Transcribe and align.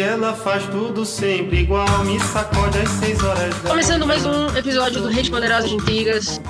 Ela 0.00 0.34
faz 0.34 0.64
tudo 0.68 1.04
sempre 1.04 1.58
igual, 1.58 1.86
me 2.06 2.18
sacode 2.18 2.78
às 2.78 2.88
seis 2.88 3.22
horas 3.22 3.54
da 3.60 3.68
Começando 3.68 4.06
mais 4.06 4.24
um 4.24 4.46
episódio 4.56 5.02
do 5.02 5.08
Rede 5.08 5.30
Poderosa 5.30 5.68
de 5.68 5.74
Intrigas. 5.74 6.40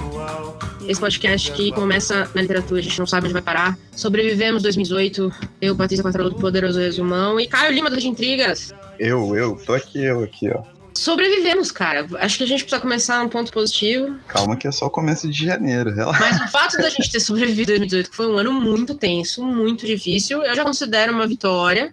Esse 0.86 1.00
podcast 1.00 1.50
que 1.50 1.72
começa 1.72 2.30
na 2.32 2.42
literatura, 2.42 2.78
a 2.78 2.82
gente 2.82 2.96
não 2.96 3.08
sabe 3.08 3.24
onde 3.24 3.32
vai 3.32 3.42
parar. 3.42 3.76
Sobrevivemos 3.90 4.62
2018. 4.62 5.32
Eu, 5.60 5.74
Patrícia 5.74 6.04
Quatrolo 6.04 6.30
do 6.30 6.36
Poderoso 6.36 6.78
Resumão 6.78 7.40
e 7.40 7.48
Caio 7.48 7.72
Lima 7.72 7.90
do 7.90 7.96
Rede 7.96 8.06
Intrigas. 8.06 8.72
Eu, 9.00 9.34
eu, 9.34 9.56
tô 9.56 9.72
aqui, 9.72 10.00
eu 10.04 10.22
aqui, 10.22 10.48
ó. 10.48 10.62
Sobrevivemos, 10.94 11.72
cara. 11.72 12.06
Acho 12.20 12.38
que 12.38 12.44
a 12.44 12.46
gente 12.46 12.62
precisa 12.62 12.80
começar 12.80 13.20
um 13.20 13.28
ponto 13.28 13.52
positivo. 13.52 14.14
Calma 14.28 14.56
que 14.56 14.68
é 14.68 14.70
só 14.70 14.86
o 14.86 14.90
começo 14.90 15.28
de 15.28 15.46
janeiro, 15.46 15.92
relaxa. 15.92 16.20
Mas 16.20 16.40
o 16.40 16.52
fato 16.52 16.76
da 16.76 16.88
gente 16.88 17.10
ter 17.10 17.18
sobrevivido 17.18 17.72
em 17.72 17.78
2018, 17.78 18.10
que 18.10 18.16
foi 18.16 18.28
um 18.28 18.38
ano 18.38 18.52
muito 18.52 18.94
tenso, 18.94 19.44
muito 19.44 19.84
difícil, 19.84 20.40
eu 20.44 20.54
já 20.54 20.62
considero 20.62 21.12
uma 21.12 21.26
vitória. 21.26 21.92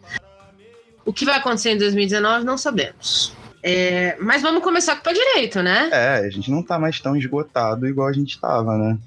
O 1.08 1.14
que 1.14 1.24
vai 1.24 1.38
acontecer 1.38 1.72
em 1.72 1.78
2019, 1.78 2.44
não 2.44 2.58
sabemos. 2.58 3.32
É, 3.64 4.18
mas 4.20 4.42
vamos 4.42 4.62
começar 4.62 4.96
com 4.96 5.00
o 5.00 5.04
pé 5.06 5.14
direito, 5.14 5.64
né? 5.64 5.88
É, 5.90 6.18
a 6.18 6.30
gente 6.30 6.52
não 6.52 6.62
tá 6.62 6.78
mais 6.78 7.00
tão 7.00 7.16
esgotado 7.16 7.88
igual 7.88 8.10
a 8.10 8.14
gente 8.14 8.38
tava, 8.38 8.78
né? 8.78 8.98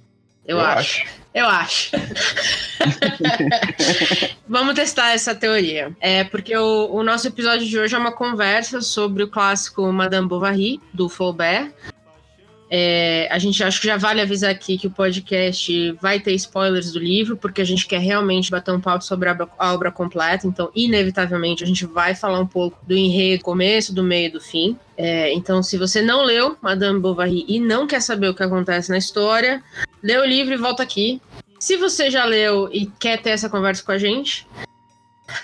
Eu, 0.47 0.57
eu 0.57 0.65
acho. 0.65 1.03
acho. 1.03 1.21
Eu 1.35 1.47
acho. 1.47 1.91
Vamos 4.49 4.75
testar 4.75 5.11
essa 5.11 5.35
teoria. 5.35 5.95
É 6.01 6.25
porque 6.25 6.57
o, 6.57 6.89
o, 6.91 7.03
nosso 7.03 7.29
episódio 7.29 7.67
de 7.67 7.79
hoje 7.79 7.95
é 7.95 7.99
uma 7.99 8.13
conversa 8.13 8.81
sobre 8.81 9.23
o 9.23 9.29
clássico 9.29 9.93
Madame 9.93 10.27
Bovary, 10.27 10.81
do 10.95 11.07
Flaubert. 11.07 11.71
É, 12.73 13.27
a 13.33 13.39
gente 13.39 13.65
acho 13.65 13.81
que 13.81 13.89
já 13.89 13.97
vale 13.97 14.21
avisar 14.21 14.49
aqui 14.49 14.79
que 14.79 14.87
o 14.87 14.91
podcast 14.91 15.93
vai 16.01 16.21
ter 16.21 16.33
spoilers 16.35 16.93
do 16.93 17.01
livro, 17.01 17.37
porque 17.37 17.61
a 17.61 17.65
gente 17.65 17.85
quer 17.85 17.99
realmente 17.99 18.49
bater 18.49 18.71
um 18.71 18.81
papo 18.81 19.03
sobre 19.03 19.29
a 19.29 19.37
obra, 19.59 19.91
completa, 19.91 20.47
então, 20.47 20.71
inevitavelmente, 20.73 21.65
a 21.65 21.67
gente 21.67 21.85
vai 21.85 22.15
falar 22.15 22.39
um 22.39 22.47
pouco 22.47 22.79
do 22.87 22.97
enredo, 22.97 23.43
começo, 23.43 23.93
do 23.93 24.05
meio 24.05 24.29
e 24.29 24.31
do 24.31 24.41
fim. 24.41 24.79
É, 24.97 25.33
então, 25.33 25.65
se 25.65 25.77
você 25.77 26.01
não 26.01 26.23
leu 26.23 26.57
Madame 26.63 27.01
Bovary 27.01 27.45
e 27.49 27.59
não 27.59 27.89
quer 27.89 28.01
saber 28.01 28.29
o 28.29 28.35
que 28.35 28.43
acontece 28.45 28.89
na 28.91 28.99
história, 28.99 29.61
lê 30.01 30.17
o 30.17 30.25
livro 30.25 30.55
e 30.55 30.57
volta 30.57 30.85
aqui. 30.85 31.21
Se 31.59 31.77
você 31.77 32.09
já 32.09 32.25
leu 32.25 32.71
e 32.73 32.87
quer 32.87 33.21
ter 33.21 33.31
essa 33.31 33.51
conversa 33.51 33.83
com 33.83 33.91
a 33.91 33.99
gente, 33.99 34.47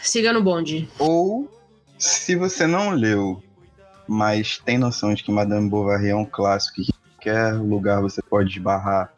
siga 0.00 0.32
no 0.32 0.40
bonde. 0.42 0.88
Ou, 0.96 1.50
se 1.98 2.36
você 2.36 2.68
não 2.68 2.90
leu, 2.90 3.42
mas 4.06 4.58
tem 4.64 4.78
noção 4.78 5.12
de 5.12 5.24
que 5.24 5.32
Madame 5.32 5.68
Bovary 5.68 6.10
é 6.10 6.14
um 6.14 6.24
clássico 6.24 6.82
que 6.82 6.95
qualquer 7.26 7.54
lugar 7.54 8.00
você 8.00 8.22
pode 8.22 8.50
esbarrar 8.50 9.12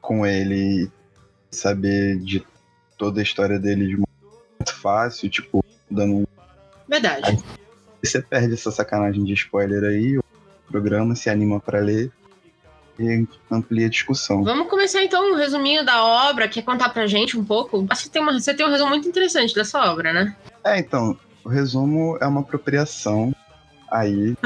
com 0.00 0.26
ele 0.26 0.90
e 1.50 1.56
saber 1.56 2.18
de 2.18 2.44
toda 2.98 3.20
a 3.20 3.22
história 3.22 3.58
dele 3.58 3.86
de 3.86 3.96
muito 3.96 4.74
fácil, 4.74 5.30
tipo, 5.30 5.64
dando 5.90 6.16
um. 6.16 6.26
Verdade. 6.86 7.30
Aí 7.30 7.38
você 8.02 8.20
perde 8.20 8.54
essa 8.54 8.70
sacanagem 8.70 9.24
de 9.24 9.32
spoiler 9.32 9.84
aí, 9.84 10.18
o 10.18 10.24
programa 10.70 11.14
se 11.14 11.30
anima 11.30 11.58
para 11.58 11.80
ler 11.80 12.12
e 12.98 13.26
amplia 13.50 13.86
a 13.86 13.90
discussão. 13.90 14.44
Vamos 14.44 14.68
começar 14.68 15.02
então 15.02 15.32
um 15.32 15.36
resuminho 15.36 15.84
da 15.84 16.04
obra, 16.04 16.48
quer 16.48 16.62
contar 16.62 16.90
pra 16.90 17.06
gente 17.06 17.38
um 17.38 17.44
pouco? 17.44 17.86
Acho 17.88 18.04
que 18.04 18.10
tem 18.10 18.20
uma, 18.20 18.38
você 18.38 18.52
tem 18.52 18.66
um 18.66 18.70
resumo 18.70 18.90
muito 18.90 19.08
interessante 19.08 19.54
dessa 19.54 19.80
obra, 19.90 20.12
né? 20.12 20.36
É, 20.62 20.78
então, 20.78 21.18
o 21.42 21.48
resumo 21.48 22.18
é 22.20 22.26
uma 22.26 22.40
apropriação 22.40 23.34
aí, 23.90 24.36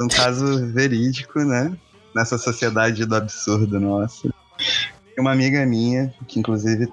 um, 0.00 0.04
um 0.04 0.08
caso 0.08 0.66
verídico, 0.66 1.40
né? 1.40 1.76
Nessa 2.14 2.36
sociedade 2.36 3.04
do 3.06 3.14
absurdo 3.14 3.78
nossa. 3.78 4.28
Uma 5.18 5.32
amiga 5.32 5.64
minha, 5.64 6.12
que 6.26 6.40
inclusive 6.40 6.92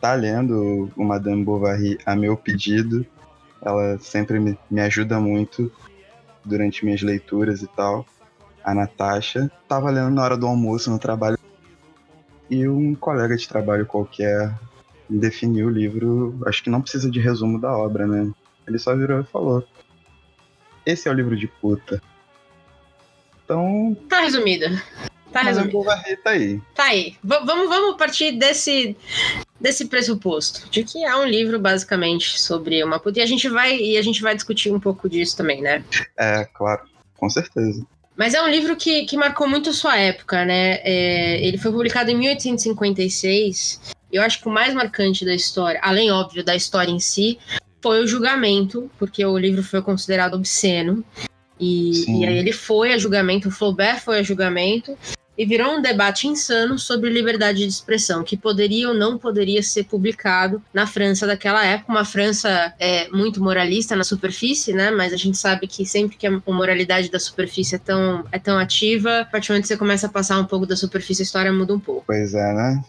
tá 0.00 0.14
lendo 0.14 0.90
o 0.96 1.04
Madame 1.04 1.44
Bovary 1.44 1.98
a 2.06 2.14
meu 2.14 2.36
pedido, 2.36 3.04
ela 3.60 3.98
sempre 3.98 4.38
me, 4.38 4.58
me 4.70 4.80
ajuda 4.80 5.18
muito 5.18 5.70
durante 6.44 6.84
minhas 6.84 7.02
leituras 7.02 7.62
e 7.62 7.66
tal. 7.66 8.06
A 8.64 8.74
Natasha 8.74 9.50
tava 9.68 9.90
lendo 9.90 10.10
na 10.10 10.22
hora 10.22 10.36
do 10.36 10.46
almoço 10.46 10.90
no 10.90 10.98
trabalho 10.98 11.38
e 12.48 12.68
um 12.68 12.94
colega 12.94 13.36
de 13.36 13.48
trabalho 13.48 13.86
qualquer 13.86 14.52
definiu 15.08 15.66
o 15.66 15.70
livro. 15.70 16.38
Acho 16.46 16.62
que 16.62 16.70
não 16.70 16.80
precisa 16.80 17.10
de 17.10 17.20
resumo 17.20 17.60
da 17.60 17.76
obra, 17.76 18.06
né? 18.06 18.30
Ele 18.66 18.78
só 18.78 18.94
virou 18.94 19.20
e 19.20 19.24
falou: 19.24 19.64
esse 20.86 21.08
é 21.08 21.10
o 21.10 21.14
livro 21.14 21.36
de 21.36 21.48
puta. 21.48 22.00
Então. 23.44 23.96
Tá 24.08 24.20
resumida. 24.20 24.82
Tá 25.32 25.42
resumido. 25.42 25.84
Tá 25.84 26.30
aí. 26.30 26.60
Tá 26.74 26.84
aí. 26.84 27.16
V 27.22 27.40
vamos, 27.44 27.68
vamos 27.68 27.96
partir 27.96 28.32
desse, 28.32 28.96
desse 29.60 29.86
pressuposto. 29.86 30.68
De 30.70 30.82
que 30.82 31.04
é 31.04 31.14
um 31.14 31.26
livro, 31.26 31.58
basicamente, 31.58 32.40
sobre 32.40 32.82
uma 32.82 32.98
puta. 32.98 33.18
E 33.18 33.22
a 33.22 33.26
gente 33.26 33.48
vai, 33.48 33.76
e 33.76 33.98
a 33.98 34.02
gente 34.02 34.22
vai 34.22 34.34
discutir 34.34 34.72
um 34.72 34.80
pouco 34.80 35.08
disso 35.08 35.36
também, 35.36 35.60
né? 35.60 35.84
É, 36.16 36.46
claro. 36.54 36.82
Com 37.18 37.28
certeza. 37.28 37.84
Mas 38.16 38.32
é 38.32 38.42
um 38.42 38.48
livro 38.48 38.76
que, 38.76 39.04
que 39.04 39.16
marcou 39.16 39.46
muito 39.46 39.74
sua 39.74 39.98
época, 39.98 40.44
né? 40.44 40.80
É, 40.82 41.46
ele 41.46 41.58
foi 41.58 41.70
publicado 41.70 42.10
em 42.10 42.16
1856. 42.16 43.94
Eu 44.10 44.22
acho 44.22 44.40
que 44.40 44.48
o 44.48 44.50
mais 44.50 44.72
marcante 44.72 45.24
da 45.24 45.34
história, 45.34 45.78
além, 45.82 46.10
óbvio, 46.10 46.42
da 46.42 46.56
história 46.56 46.90
em 46.90 47.00
si, 47.00 47.38
foi 47.86 48.02
o 48.02 48.06
julgamento, 48.08 48.90
porque 48.98 49.24
o 49.24 49.38
livro 49.38 49.62
foi 49.62 49.80
considerado 49.80 50.34
obsceno. 50.34 51.04
E, 51.58 52.20
e, 52.20 52.26
aí 52.26 52.36
ele 52.36 52.50
foi 52.50 52.92
a 52.92 52.98
julgamento, 52.98 53.46
o 53.46 53.50
Flaubert 53.52 54.00
foi 54.00 54.18
a 54.18 54.22
julgamento, 54.24 54.98
e 55.38 55.46
virou 55.46 55.76
um 55.76 55.80
debate 55.80 56.26
insano 56.26 56.80
sobre 56.80 57.10
liberdade 57.10 57.58
de 57.58 57.68
expressão, 57.68 58.24
que 58.24 58.36
poderia 58.36 58.88
ou 58.88 58.94
não 58.94 59.16
poderia 59.16 59.62
ser 59.62 59.84
publicado 59.84 60.60
na 60.74 60.84
França 60.84 61.28
daquela 61.28 61.64
época, 61.64 61.92
uma 61.92 62.04
França 62.04 62.74
é, 62.80 63.08
muito 63.10 63.40
moralista 63.40 63.94
na 63.94 64.02
superfície, 64.02 64.72
né? 64.72 64.90
Mas 64.90 65.12
a 65.12 65.16
gente 65.16 65.38
sabe 65.38 65.68
que 65.68 65.86
sempre 65.86 66.16
que 66.16 66.26
a 66.26 66.40
moralidade 66.48 67.08
da 67.08 67.20
superfície 67.20 67.76
é 67.76 67.78
tão, 67.78 68.24
é 68.32 68.38
tão 68.40 68.58
ativa, 68.58 69.20
a 69.20 69.24
partir 69.24 69.48
do 69.48 69.52
momento 69.52 69.62
que 69.62 69.68
você 69.68 69.76
começa 69.76 70.08
a 70.08 70.10
passar 70.10 70.40
um 70.40 70.44
pouco 70.44 70.66
da 70.66 70.74
superfície, 70.74 71.22
a 71.22 71.24
história 71.24 71.52
muda 71.52 71.72
um 71.72 71.80
pouco. 71.80 72.02
Pois 72.04 72.34
é, 72.34 72.52
né? 72.52 72.84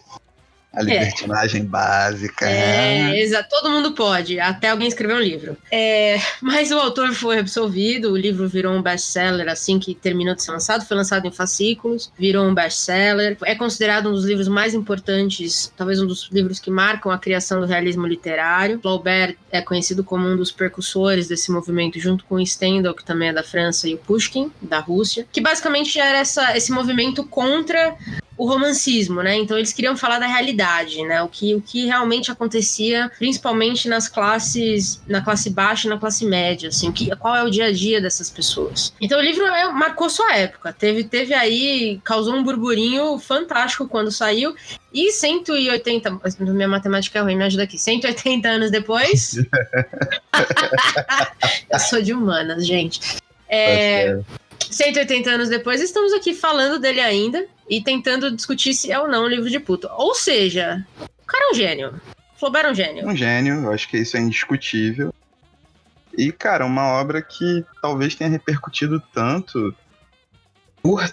A 0.78 0.82
libertinagem 0.82 1.62
é. 1.62 1.64
básica. 1.64 2.48
É, 2.48 3.20
exato. 3.20 3.48
Todo 3.50 3.70
mundo 3.70 3.92
pode, 3.92 4.38
até 4.38 4.70
alguém 4.70 4.86
escrever 4.86 5.14
um 5.14 5.20
livro. 5.20 5.56
É, 5.72 6.20
mas 6.40 6.70
o 6.70 6.78
autor 6.78 7.12
foi 7.12 7.40
absolvido, 7.40 8.12
o 8.12 8.16
livro 8.16 8.48
virou 8.48 8.72
um 8.72 8.80
best-seller 8.80 9.48
assim 9.48 9.80
que 9.80 9.92
terminou 9.92 10.36
de 10.36 10.42
ser 10.44 10.52
lançado, 10.52 10.86
foi 10.86 10.96
lançado 10.96 11.26
em 11.26 11.32
fascículos, 11.32 12.12
virou 12.16 12.46
um 12.46 12.54
best-seller. 12.54 13.36
É 13.44 13.56
considerado 13.56 14.08
um 14.08 14.12
dos 14.12 14.24
livros 14.24 14.46
mais 14.46 14.72
importantes, 14.72 15.72
talvez 15.76 16.00
um 16.00 16.06
dos 16.06 16.28
livros 16.30 16.60
que 16.60 16.70
marcam 16.70 17.10
a 17.10 17.18
criação 17.18 17.60
do 17.60 17.66
realismo 17.66 18.06
literário. 18.06 18.78
Flaubert 18.80 19.36
é 19.50 19.60
conhecido 19.60 20.04
como 20.04 20.28
um 20.28 20.36
dos 20.36 20.52
percussores 20.52 21.26
desse 21.26 21.50
movimento, 21.50 21.98
junto 21.98 22.24
com 22.24 22.38
Stendhal, 22.44 22.94
que 22.94 23.04
também 23.04 23.30
é 23.30 23.32
da 23.32 23.42
França, 23.42 23.88
e 23.88 23.94
o 23.94 23.98
Pushkin, 23.98 24.52
da 24.62 24.78
Rússia, 24.78 25.26
que 25.32 25.40
basicamente 25.40 25.98
era 25.98 26.18
essa, 26.18 26.56
esse 26.56 26.70
movimento 26.70 27.24
contra 27.24 27.96
o 28.38 28.46
romancismo, 28.46 29.20
né? 29.20 29.36
Então 29.36 29.58
eles 29.58 29.72
queriam 29.72 29.96
falar 29.96 30.20
da 30.20 30.26
realidade, 30.26 31.02
né? 31.02 31.20
O 31.22 31.28
que, 31.28 31.56
o 31.56 31.60
que 31.60 31.86
realmente 31.86 32.30
acontecia, 32.30 33.10
principalmente 33.18 33.88
nas 33.88 34.08
classes, 34.08 35.02
na 35.08 35.20
classe 35.20 35.50
baixa 35.50 35.88
e 35.88 35.90
na 35.90 35.98
classe 35.98 36.24
média, 36.24 36.68
assim, 36.68 36.92
que, 36.92 37.14
qual 37.16 37.34
é 37.34 37.42
o 37.42 37.50
dia 37.50 37.66
a 37.66 37.72
dia 37.72 38.00
dessas 38.00 38.30
pessoas. 38.30 38.94
Então 39.00 39.18
o 39.18 39.22
livro 39.22 39.44
é, 39.44 39.72
marcou 39.72 40.08
sua 40.08 40.36
época, 40.36 40.72
teve, 40.72 41.02
teve 41.02 41.34
aí, 41.34 42.00
causou 42.04 42.34
um 42.34 42.44
burburinho 42.44 43.18
fantástico 43.18 43.88
quando 43.88 44.12
saiu, 44.12 44.54
e 44.94 45.10
180, 45.10 46.20
minha 46.38 46.68
matemática 46.68 47.18
é 47.18 47.22
ruim, 47.22 47.36
me 47.36 47.44
ajuda 47.44 47.64
aqui, 47.64 47.76
180 47.76 48.48
anos 48.48 48.70
depois, 48.70 49.34
eu 51.70 51.78
sou 51.80 52.00
de 52.00 52.14
humanas, 52.14 52.64
gente. 52.64 53.00
É, 53.48 54.14
tá 54.14 54.22
180 54.70 55.30
anos 55.30 55.48
depois, 55.48 55.80
estamos 55.80 56.12
aqui 56.12 56.34
falando 56.34 56.78
dele 56.78 57.00
ainda 57.00 57.46
e 57.68 57.82
tentando 57.82 58.30
discutir 58.30 58.74
se 58.74 58.92
é 58.92 58.98
ou 58.98 59.08
não 59.08 59.24
um 59.24 59.28
livro 59.28 59.48
de 59.48 59.58
puto. 59.58 59.88
Ou 59.92 60.14
seja, 60.14 60.86
o 61.00 61.26
cara 61.26 61.48
é 61.48 61.50
um 61.50 61.54
gênio. 61.54 62.00
Flaubert 62.36 62.66
é 62.66 62.70
um 62.70 62.74
gênio. 62.74 63.08
Um 63.08 63.16
gênio, 63.16 63.54
eu 63.64 63.72
acho 63.72 63.88
que 63.88 63.98
isso 63.98 64.16
é 64.16 64.20
indiscutível. 64.20 65.12
E, 66.16 66.32
cara, 66.32 66.66
uma 66.66 66.86
obra 66.86 67.22
que 67.22 67.64
talvez 67.80 68.14
tenha 68.14 68.30
repercutido 68.30 69.02
tanto 69.12 69.74
por 70.82 71.08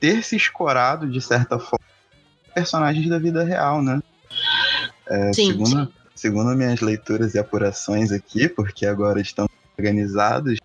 ter 0.00 0.22
se 0.22 0.36
escorado, 0.36 1.08
de 1.08 1.20
certa 1.20 1.58
forma, 1.58 1.84
personagens 2.54 3.08
da 3.08 3.18
vida 3.18 3.44
real, 3.44 3.82
né? 3.82 4.00
É, 5.06 5.32
sim, 5.32 5.52
segundo, 5.52 5.86
sim. 5.86 5.92
segundo 6.14 6.56
minhas 6.56 6.80
leituras 6.80 7.34
e 7.34 7.38
apurações 7.38 8.12
aqui, 8.12 8.48
porque 8.48 8.86
agora 8.86 9.20
estamos 9.20 9.50
organizados, 9.76 10.57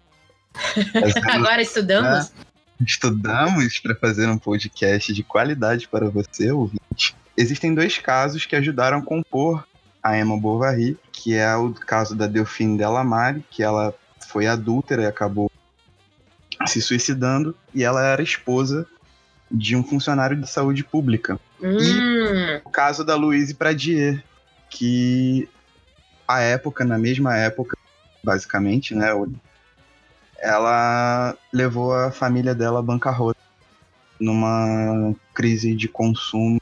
Agora 1.32 1.62
estudamos? 1.62 2.32
Né? 2.32 2.46
Estudamos 2.86 3.80
para 3.80 3.96
fazer 3.96 4.28
um 4.28 4.38
podcast 4.38 5.14
de 5.14 5.24
qualidade 5.24 5.88
para 5.88 6.10
você, 6.10 6.52
ouvinte. 6.52 7.16
Existem 7.38 7.74
dois 7.74 7.98
casos 7.98 8.46
que 8.46 8.56
ajudaram 8.56 9.00
a 9.00 9.02
compor 9.02 9.66
a 10.02 10.18
Emma 10.18 10.38
Bovary, 10.38 10.98
que 11.12 11.34
é 11.34 11.56
o 11.56 11.74
caso 11.74 12.14
da 12.14 12.28
Delphine 12.28 12.78
Delamare, 12.78 13.44
que 13.50 13.64
ela 13.64 13.94
foi 14.28 14.48
adúltera 14.48 15.04
e 15.04 15.06
acabou 15.06 15.50
se 16.66 16.82
suicidando, 16.82 17.56
e 17.74 17.84
ela 17.84 18.04
era 18.04 18.22
esposa 18.22 18.86
de 19.50 19.76
um 19.76 19.84
funcionário 19.84 20.36
de 20.36 20.50
saúde 20.50 20.84
pública. 20.84 21.40
Hum. 21.62 21.78
E 21.80 22.62
o 22.66 22.70
caso 22.70 23.04
da 23.04 23.16
Louise 23.16 23.54
Pradier, 23.54 24.24
que 24.70 25.48
à 26.28 26.40
época, 26.40 26.84
na 26.84 26.98
mesma 26.98 27.38
época, 27.38 27.78
basicamente, 28.24 28.96
né? 28.96 29.10
Ela 30.44 31.38
levou 31.54 31.94
a 31.94 32.12
família 32.12 32.54
dela 32.54 32.80
à 32.80 32.82
bancarrota 32.82 33.40
numa 34.20 35.16
crise 35.34 35.74
de 35.74 35.88
consumo 35.88 36.62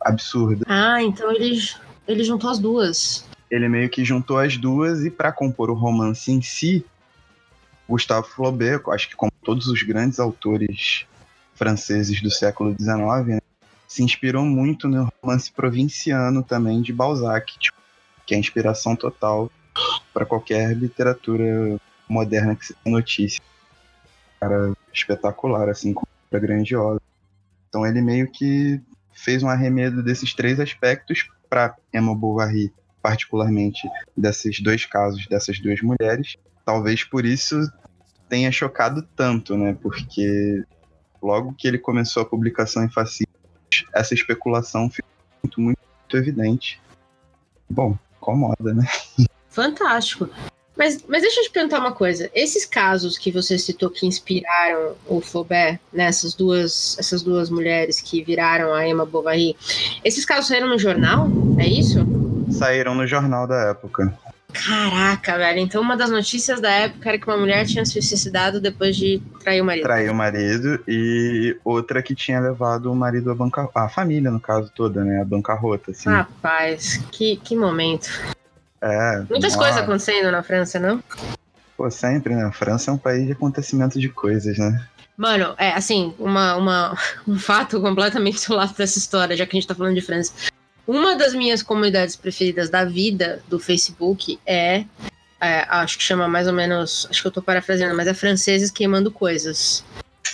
absurda. 0.00 0.64
Ah, 0.66 1.02
então 1.02 1.30
ele, 1.30 1.60
ele 2.08 2.24
juntou 2.24 2.48
as 2.48 2.58
duas. 2.58 3.26
Ele 3.50 3.68
meio 3.68 3.90
que 3.90 4.02
juntou 4.04 4.38
as 4.38 4.56
duas 4.56 5.04
e 5.04 5.10
para 5.10 5.30
compor 5.30 5.68
o 5.70 5.74
romance 5.74 6.32
em 6.32 6.40
si, 6.40 6.82
Gustave 7.86 8.26
Flaubert, 8.26 8.88
acho 8.88 9.10
que 9.10 9.16
como 9.16 9.30
todos 9.44 9.66
os 9.66 9.82
grandes 9.82 10.18
autores 10.18 11.04
franceses 11.54 12.22
do 12.22 12.30
século 12.30 12.74
XIX, 12.74 13.26
né, 13.26 13.38
se 13.86 14.02
inspirou 14.02 14.44
muito 14.44 14.88
no 14.88 15.12
romance 15.22 15.52
provinciano 15.52 16.42
também 16.42 16.80
de 16.80 16.92
Balzac, 16.92 17.58
tipo, 17.58 17.76
que 18.26 18.32
é 18.32 18.38
a 18.38 18.40
inspiração 18.40 18.96
total 18.96 19.50
para 20.12 20.24
qualquer 20.24 20.74
literatura 20.74 21.78
moderna 22.08 22.54
que 22.54 22.66
se 22.66 22.74
tem 22.74 22.92
notícia. 22.92 23.40
Cara 24.40 24.72
espetacular, 24.92 25.68
assim, 25.68 25.92
com 25.92 26.04
grandiosa. 26.32 27.00
Então 27.68 27.86
ele 27.86 28.00
meio 28.00 28.30
que 28.30 28.80
fez 29.12 29.42
um 29.42 29.48
arremedo 29.48 30.02
desses 30.02 30.34
três 30.34 30.58
aspectos 30.58 31.28
para 31.48 31.76
Emma 31.92 32.14
Bovary, 32.14 32.72
particularmente 33.02 33.88
desses 34.16 34.60
dois 34.60 34.84
casos 34.84 35.26
dessas 35.26 35.60
duas 35.60 35.80
mulheres. 35.80 36.36
Talvez 36.64 37.04
por 37.04 37.24
isso 37.24 37.56
tenha 38.28 38.50
chocado 38.50 39.02
tanto, 39.14 39.56
né? 39.56 39.76
Porque 39.80 40.64
logo 41.22 41.54
que 41.54 41.68
ele 41.68 41.78
começou 41.78 42.22
a 42.22 42.26
publicação 42.26 42.84
em 42.84 42.90
fascículos, 42.90 43.86
essa 43.94 44.14
especulação 44.14 44.90
ficou 44.90 45.10
muito, 45.42 45.60
muito, 45.60 45.78
muito 46.00 46.16
evidente. 46.16 46.80
Bom, 47.68 47.96
incomoda, 48.16 48.74
né? 48.74 48.86
Fantástico. 49.48 50.28
Mas, 50.76 51.04
mas 51.08 51.22
deixa 51.22 51.40
eu 51.40 51.44
te 51.44 51.50
perguntar 51.50 51.78
uma 51.78 51.92
coisa. 51.92 52.30
Esses 52.34 52.64
casos 52.64 53.16
que 53.16 53.30
você 53.30 53.56
citou 53.58 53.90
que 53.90 54.06
inspiraram 54.06 54.94
o 55.06 55.20
Flaubert, 55.20 55.78
né, 55.92 56.04
essas 56.04 56.34
duas, 56.34 56.96
essas 56.98 57.22
duas 57.22 57.48
mulheres 57.48 58.00
que 58.00 58.22
viraram 58.22 58.74
a 58.74 58.86
Emma 58.86 59.06
Bovary, 59.06 59.56
esses 60.04 60.24
casos 60.24 60.48
saíram 60.48 60.68
no 60.68 60.78
jornal? 60.78 61.28
É 61.58 61.66
isso? 61.66 62.04
Saíram 62.50 62.94
no 62.94 63.06
jornal 63.06 63.46
da 63.46 63.70
época. 63.70 64.12
Caraca, 64.54 65.36
velho. 65.36 65.58
Então 65.58 65.82
uma 65.82 65.96
das 65.96 66.10
notícias 66.10 66.60
da 66.60 66.70
época 66.70 67.08
era 67.08 67.18
que 67.18 67.26
uma 67.26 67.36
mulher 67.36 67.66
tinha 67.66 67.84
se 67.84 68.00
suicidado 68.00 68.60
depois 68.60 68.96
de 68.96 69.20
trair 69.40 69.60
o 69.60 69.64
marido. 69.64 69.82
Trair 69.82 70.10
o 70.10 70.14
marido 70.14 70.80
e 70.86 71.56
outra 71.64 72.02
que 72.02 72.14
tinha 72.14 72.40
levado 72.40 72.90
o 72.90 72.94
marido 72.94 73.30
à 73.30 73.34
bancarrota. 73.34 73.80
A 73.80 73.88
família, 73.88 74.30
no 74.30 74.40
caso, 74.40 74.70
toda, 74.74 75.02
né? 75.02 75.20
A 75.20 75.24
bancarrota, 75.24 75.90
assim. 75.90 76.08
Rapaz, 76.08 76.98
que, 77.10 77.36
que 77.36 77.56
momento. 77.56 78.08
É. 78.84 79.24
Muitas 79.30 79.56
coisas 79.56 79.78
acontecendo 79.78 80.30
na 80.30 80.42
França, 80.42 80.78
não? 80.78 81.02
Pô, 81.74 81.90
sempre, 81.90 82.34
né? 82.34 82.44
A 82.44 82.52
França 82.52 82.90
é 82.90 82.94
um 82.94 82.98
país 82.98 83.26
de 83.26 83.32
acontecimento 83.32 83.98
de 83.98 84.10
coisas, 84.10 84.58
né? 84.58 84.86
Mano, 85.16 85.54
é 85.56 85.70
assim, 85.70 86.14
uma, 86.18 86.54
uma, 86.56 86.98
um 87.26 87.38
fato 87.38 87.80
completamente 87.80 88.36
isolado 88.44 88.74
dessa 88.74 88.98
história, 88.98 89.36
já 89.36 89.46
que 89.46 89.56
a 89.56 89.60
gente 89.60 89.68
tá 89.68 89.74
falando 89.74 89.94
de 89.94 90.02
França. 90.02 90.32
Uma 90.86 91.16
das 91.16 91.34
minhas 91.34 91.62
comunidades 91.62 92.14
preferidas 92.14 92.68
da 92.68 92.84
vida 92.84 93.42
do 93.48 93.58
Facebook 93.58 94.38
é, 94.44 94.84
é, 95.40 95.66
acho 95.68 95.96
que 95.96 96.04
chama 96.04 96.28
mais 96.28 96.46
ou 96.46 96.52
menos, 96.52 97.06
acho 97.08 97.22
que 97.22 97.28
eu 97.28 97.32
tô 97.32 97.40
parafraseando, 97.40 97.96
mas 97.96 98.06
é 98.06 98.12
franceses 98.12 98.70
queimando 98.70 99.10
coisas. 99.10 99.82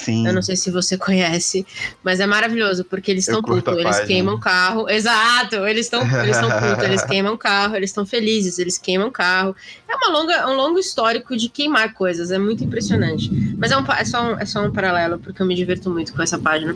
Sim. 0.01 0.27
Eu 0.27 0.33
não 0.33 0.41
sei 0.41 0.57
se 0.57 0.71
você 0.71 0.97
conhece, 0.97 1.67
mas 2.03 2.21
é 2.21 2.27
maravilhoso, 2.27 2.85
porque 2.85 3.11
eles 3.11 3.29
estão 3.29 3.43
putos, 3.43 3.77
eles 3.77 4.01
queimam 4.01 4.41
carro. 4.41 4.89
Exato, 4.89 5.57
eles 5.67 5.87
estão 5.87 6.01
eles 6.23 6.39
putos, 6.39 6.85
eles 6.85 7.05
queimam 7.05 7.37
carro, 7.37 7.77
eles 7.77 7.91
estão 7.91 8.07
felizes, 8.07 8.59
eles 8.59 8.79
queimam 8.79 9.11
carro. 9.11 9.55
É 9.87 9.95
uma 9.95 10.09
longa, 10.09 10.49
um 10.49 10.55
longo 10.55 10.79
histórico 10.79 11.37
de 11.37 11.51
queimar 11.51 11.93
coisas, 11.93 12.31
é 12.31 12.39
muito 12.39 12.65
impressionante. 12.65 13.31
Mas 13.59 13.73
é, 13.73 13.77
um, 13.77 13.85
é, 13.93 14.05
só 14.05 14.23
um, 14.23 14.39
é 14.39 14.47
só 14.47 14.65
um 14.65 14.73
paralelo, 14.73 15.19
porque 15.19 15.43
eu 15.43 15.47
me 15.47 15.55
diverto 15.55 15.91
muito 15.91 16.15
com 16.15 16.23
essa 16.23 16.39
página. 16.39 16.75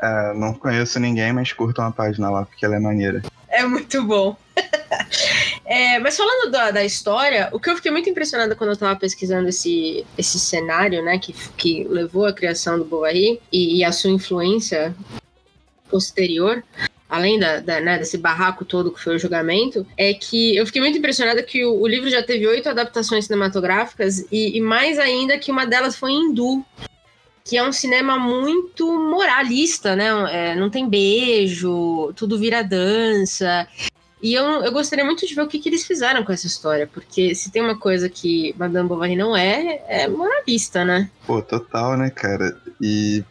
É, 0.00 0.34
não 0.34 0.52
conheço 0.52 1.00
ninguém, 1.00 1.32
mas 1.32 1.52
curtam 1.52 1.86
a 1.86 1.90
página 1.90 2.28
lá, 2.28 2.44
porque 2.44 2.66
ela 2.66 2.76
é 2.76 2.80
maneira. 2.80 3.22
É 3.48 3.64
muito 3.64 4.02
bom. 4.04 4.36
É, 5.64 5.98
mas 5.98 6.16
falando 6.16 6.50
da, 6.50 6.70
da, 6.70 6.84
história, 6.84 7.48
o 7.52 7.60
que 7.60 7.70
eu 7.70 7.76
fiquei 7.76 7.90
muito 7.90 8.10
impressionada 8.10 8.54
quando 8.54 8.70
eu 8.70 8.74
estava 8.74 8.98
pesquisando 8.98 9.48
esse, 9.48 10.04
esse 10.18 10.38
cenário, 10.38 11.02
né, 11.02 11.18
que, 11.18 11.32
que 11.56 11.84
levou 11.84 12.26
à 12.26 12.32
criação 12.32 12.78
do 12.78 12.84
Bovary 12.84 13.40
e, 13.52 13.78
e 13.78 13.84
a 13.84 13.92
sua 13.92 14.10
influência 14.10 14.94
posterior, 15.88 16.64
além 17.08 17.38
da, 17.38 17.60
da 17.60 17.80
né, 17.80 17.98
desse 17.98 18.18
barraco 18.18 18.64
todo 18.64 18.90
que 18.90 19.00
foi 19.00 19.16
o 19.16 19.18
julgamento, 19.18 19.86
é 19.96 20.12
que 20.14 20.56
eu 20.56 20.66
fiquei 20.66 20.80
muito 20.80 20.98
impressionada 20.98 21.42
que 21.42 21.64
o, 21.64 21.80
o 21.80 21.86
livro 21.86 22.10
já 22.10 22.22
teve 22.22 22.46
oito 22.46 22.68
adaptações 22.68 23.26
cinematográficas 23.26 24.26
e, 24.32 24.56
e, 24.56 24.60
mais 24.60 24.98
ainda 24.98 25.38
que 25.38 25.52
uma 25.52 25.66
delas 25.66 25.94
foi 25.94 26.10
hindu 26.10 26.64
que 27.44 27.56
é 27.56 27.62
um 27.62 27.72
cinema 27.72 28.18
muito 28.18 28.86
moralista, 28.96 29.96
né? 29.96 30.06
É, 30.30 30.54
não 30.54 30.70
tem 30.70 30.88
beijo, 30.88 32.12
tudo 32.14 32.38
vira 32.38 32.62
dança. 32.62 33.66
E 34.22 34.34
eu, 34.34 34.44
eu 34.44 34.70
gostaria 34.70 35.04
muito 35.04 35.26
de 35.26 35.34
ver 35.34 35.42
o 35.42 35.48
que, 35.48 35.58
que 35.58 35.68
eles 35.68 35.84
fizeram 35.84 36.24
com 36.24 36.32
essa 36.32 36.46
história, 36.46 36.86
porque 36.86 37.34
se 37.34 37.50
tem 37.50 37.60
uma 37.60 37.76
coisa 37.76 38.08
que 38.08 38.54
Madame 38.56 38.88
Bovary 38.88 39.16
não 39.16 39.36
é, 39.36 39.82
é 39.88 40.08
moralista, 40.08 40.84
né? 40.84 41.10
Pô, 41.26 41.42
total, 41.42 41.96
né, 41.96 42.08
cara? 42.08 42.56
E 42.80 43.24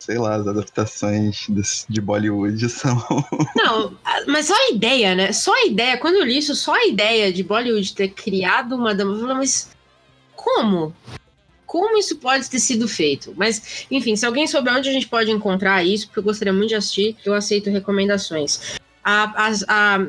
sei 0.00 0.18
lá, 0.18 0.34
as 0.34 0.48
adaptações 0.48 1.46
de 1.88 2.00
Bollywood 2.00 2.66
são. 2.68 2.96
Não, 3.54 3.96
mas 4.26 4.46
só 4.46 4.54
a 4.54 4.70
ideia, 4.70 5.14
né? 5.14 5.32
Só 5.32 5.54
a 5.54 5.66
ideia, 5.66 5.96
quando 5.96 6.16
eu 6.16 6.24
li 6.24 6.38
isso, 6.38 6.56
só 6.56 6.74
a 6.74 6.86
ideia 6.86 7.32
de 7.32 7.44
Bollywood 7.44 7.94
ter 7.94 8.08
criado 8.08 8.74
uma 8.74 8.94
dama, 8.94 9.14
eu 9.14 9.20
falei, 9.20 9.36
mas 9.36 9.70
como? 10.34 10.92
como 11.72 11.96
isso 11.96 12.16
pode 12.18 12.50
ter 12.50 12.58
sido 12.58 12.86
feito. 12.86 13.32
Mas, 13.34 13.86
enfim, 13.90 14.14
se 14.14 14.26
alguém 14.26 14.46
souber 14.46 14.74
onde 14.74 14.90
a 14.90 14.92
gente 14.92 15.08
pode 15.08 15.30
encontrar 15.30 15.82
isso, 15.82 16.06
porque 16.06 16.18
eu 16.18 16.24
gostaria 16.24 16.52
muito 16.52 16.68
de 16.68 16.74
assistir, 16.74 17.16
eu 17.24 17.32
aceito 17.32 17.70
recomendações. 17.70 18.76
A, 19.02 19.48
a, 19.48 19.52
a, 19.66 20.06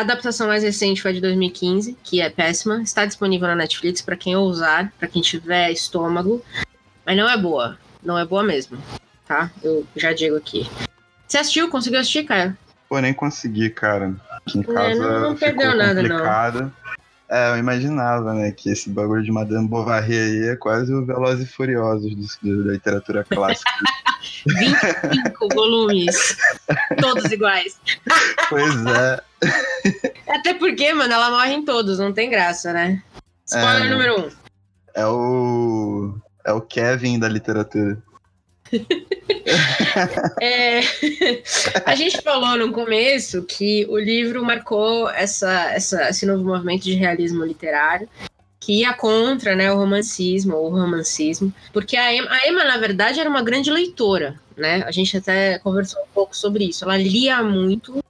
adaptação 0.00 0.46
mais 0.46 0.62
recente 0.62 1.00
foi 1.02 1.12
de 1.12 1.20
2015, 1.20 1.96
que 2.02 2.20
é 2.20 2.28
péssima. 2.28 2.82
Está 2.82 3.04
disponível 3.04 3.48
na 3.48 3.54
Netflix 3.54 4.02
para 4.02 4.16
quem 4.16 4.36
ousar, 4.36 4.92
para 4.98 5.08
quem 5.08 5.22
tiver 5.22 5.70
estômago. 5.70 6.44
Mas 7.04 7.16
não 7.16 7.28
é 7.28 7.36
boa. 7.36 7.78
Não 8.02 8.18
é 8.18 8.24
boa 8.24 8.42
mesmo. 8.42 8.78
Tá? 9.26 9.50
Eu 9.62 9.86
já 9.96 10.12
digo 10.12 10.36
aqui. 10.36 10.68
Você 11.26 11.38
assistiu? 11.38 11.68
Conseguiu 11.68 12.00
assistir, 12.00 12.24
cara? 12.24 12.56
Pô, 12.88 12.98
nem 13.00 13.12
consegui, 13.12 13.68
cara. 13.68 14.14
Aqui 14.30 14.58
em 14.58 14.62
casa 14.62 14.90
é, 14.90 14.94
não, 14.94 15.20
não 15.20 15.36
perdeu 15.36 15.76
nada, 15.76 16.00
complicado. 16.00 16.60
não. 16.60 16.72
É, 17.30 17.50
eu 17.50 17.58
imaginava, 17.58 18.32
né, 18.32 18.52
que 18.52 18.70
esse 18.70 18.88
bagulho 18.88 19.22
de 19.22 19.30
Madame 19.30 19.68
Bovary 19.68 20.18
aí 20.18 20.48
é 20.48 20.56
quase 20.56 20.92
o 20.94 21.04
Velozes 21.04 21.46
e 21.46 21.52
Furiosos 21.52 22.38
do, 22.42 22.64
da 22.64 22.72
literatura 22.72 23.22
clássica. 23.24 23.70
25 24.46 25.48
volumes, 25.54 26.36
todos 27.00 27.30
iguais. 27.30 27.78
Pois 28.48 28.86
é. 28.86 29.22
Até 30.28 30.54
porque, 30.54 30.92
mano, 30.92 31.12
ela 31.12 31.30
morre 31.30 31.54
em 31.54 31.64
todos, 31.64 31.98
não 31.98 32.12
tem 32.12 32.30
graça, 32.30 32.72
né? 32.72 33.02
Spoiler 33.46 33.86
é, 33.86 33.90
número 33.90 34.20
um. 34.20 34.30
É 34.94 35.06
o. 35.06 36.18
É 36.44 36.52
o 36.52 36.60
Kevin 36.60 37.18
da 37.18 37.28
literatura. 37.28 38.02
é, 40.40 40.80
a 41.84 41.94
gente 41.94 42.20
falou 42.22 42.56
no 42.56 42.72
começo 42.72 43.42
que 43.44 43.86
o 43.88 43.98
livro 43.98 44.44
marcou 44.44 45.08
essa, 45.10 45.72
essa, 45.72 46.08
esse 46.10 46.26
novo 46.26 46.44
movimento 46.44 46.84
de 46.84 46.94
realismo 46.94 47.44
literário 47.44 48.08
que 48.60 48.80
ia 48.80 48.92
contra 48.92 49.54
né, 49.54 49.72
o 49.72 49.76
romancismo 49.76 50.54
ou 50.54 50.70
romancismo, 50.70 51.52
porque 51.72 51.96
a 51.96 52.14
Emma, 52.14 52.28
a 52.30 52.48
Emma, 52.48 52.64
na 52.64 52.76
verdade, 52.76 53.18
era 53.18 53.30
uma 53.30 53.42
grande 53.42 53.70
leitora, 53.70 54.38
né? 54.56 54.82
A 54.84 54.90
gente 54.90 55.16
até 55.16 55.58
conversou 55.60 56.02
um 56.02 56.08
pouco 56.12 56.36
sobre 56.36 56.64
isso. 56.64 56.84
Ela 56.84 56.98
lia 56.98 57.42
muito 57.42 58.04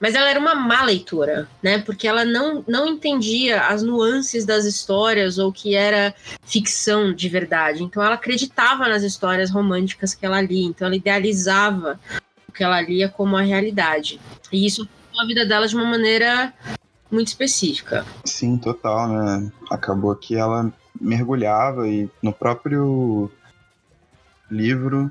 mas 0.00 0.14
ela 0.14 0.28
era 0.28 0.38
uma 0.38 0.54
má 0.54 0.82
leitora, 0.82 1.48
né? 1.62 1.78
Porque 1.78 2.06
ela 2.06 2.24
não, 2.24 2.64
não 2.66 2.86
entendia 2.86 3.62
as 3.62 3.82
nuances 3.82 4.44
das 4.44 4.64
histórias 4.64 5.38
ou 5.38 5.52
que 5.52 5.74
era 5.74 6.14
ficção 6.44 7.12
de 7.12 7.28
verdade. 7.28 7.82
Então 7.82 8.02
ela 8.02 8.14
acreditava 8.14 8.88
nas 8.88 9.02
histórias 9.02 9.50
românticas 9.50 10.14
que 10.14 10.26
ela 10.26 10.40
lia. 10.40 10.66
Então 10.66 10.86
ela 10.86 10.96
idealizava 10.96 11.98
o 12.48 12.52
que 12.52 12.62
ela 12.62 12.80
lia 12.80 13.08
como 13.08 13.36
a 13.36 13.42
realidade. 13.42 14.20
E 14.52 14.66
isso 14.66 14.88
a 15.18 15.26
vida 15.26 15.46
dela 15.46 15.66
de 15.66 15.76
uma 15.76 15.84
maneira 15.84 16.52
muito 17.10 17.28
específica. 17.28 18.04
Sim, 18.24 18.58
total, 18.58 19.08
né? 19.08 19.52
Acabou 19.70 20.14
que 20.16 20.34
ela 20.34 20.72
mergulhava 21.00 21.88
e 21.88 22.10
no 22.22 22.32
próprio 22.32 23.30
livro 24.50 25.10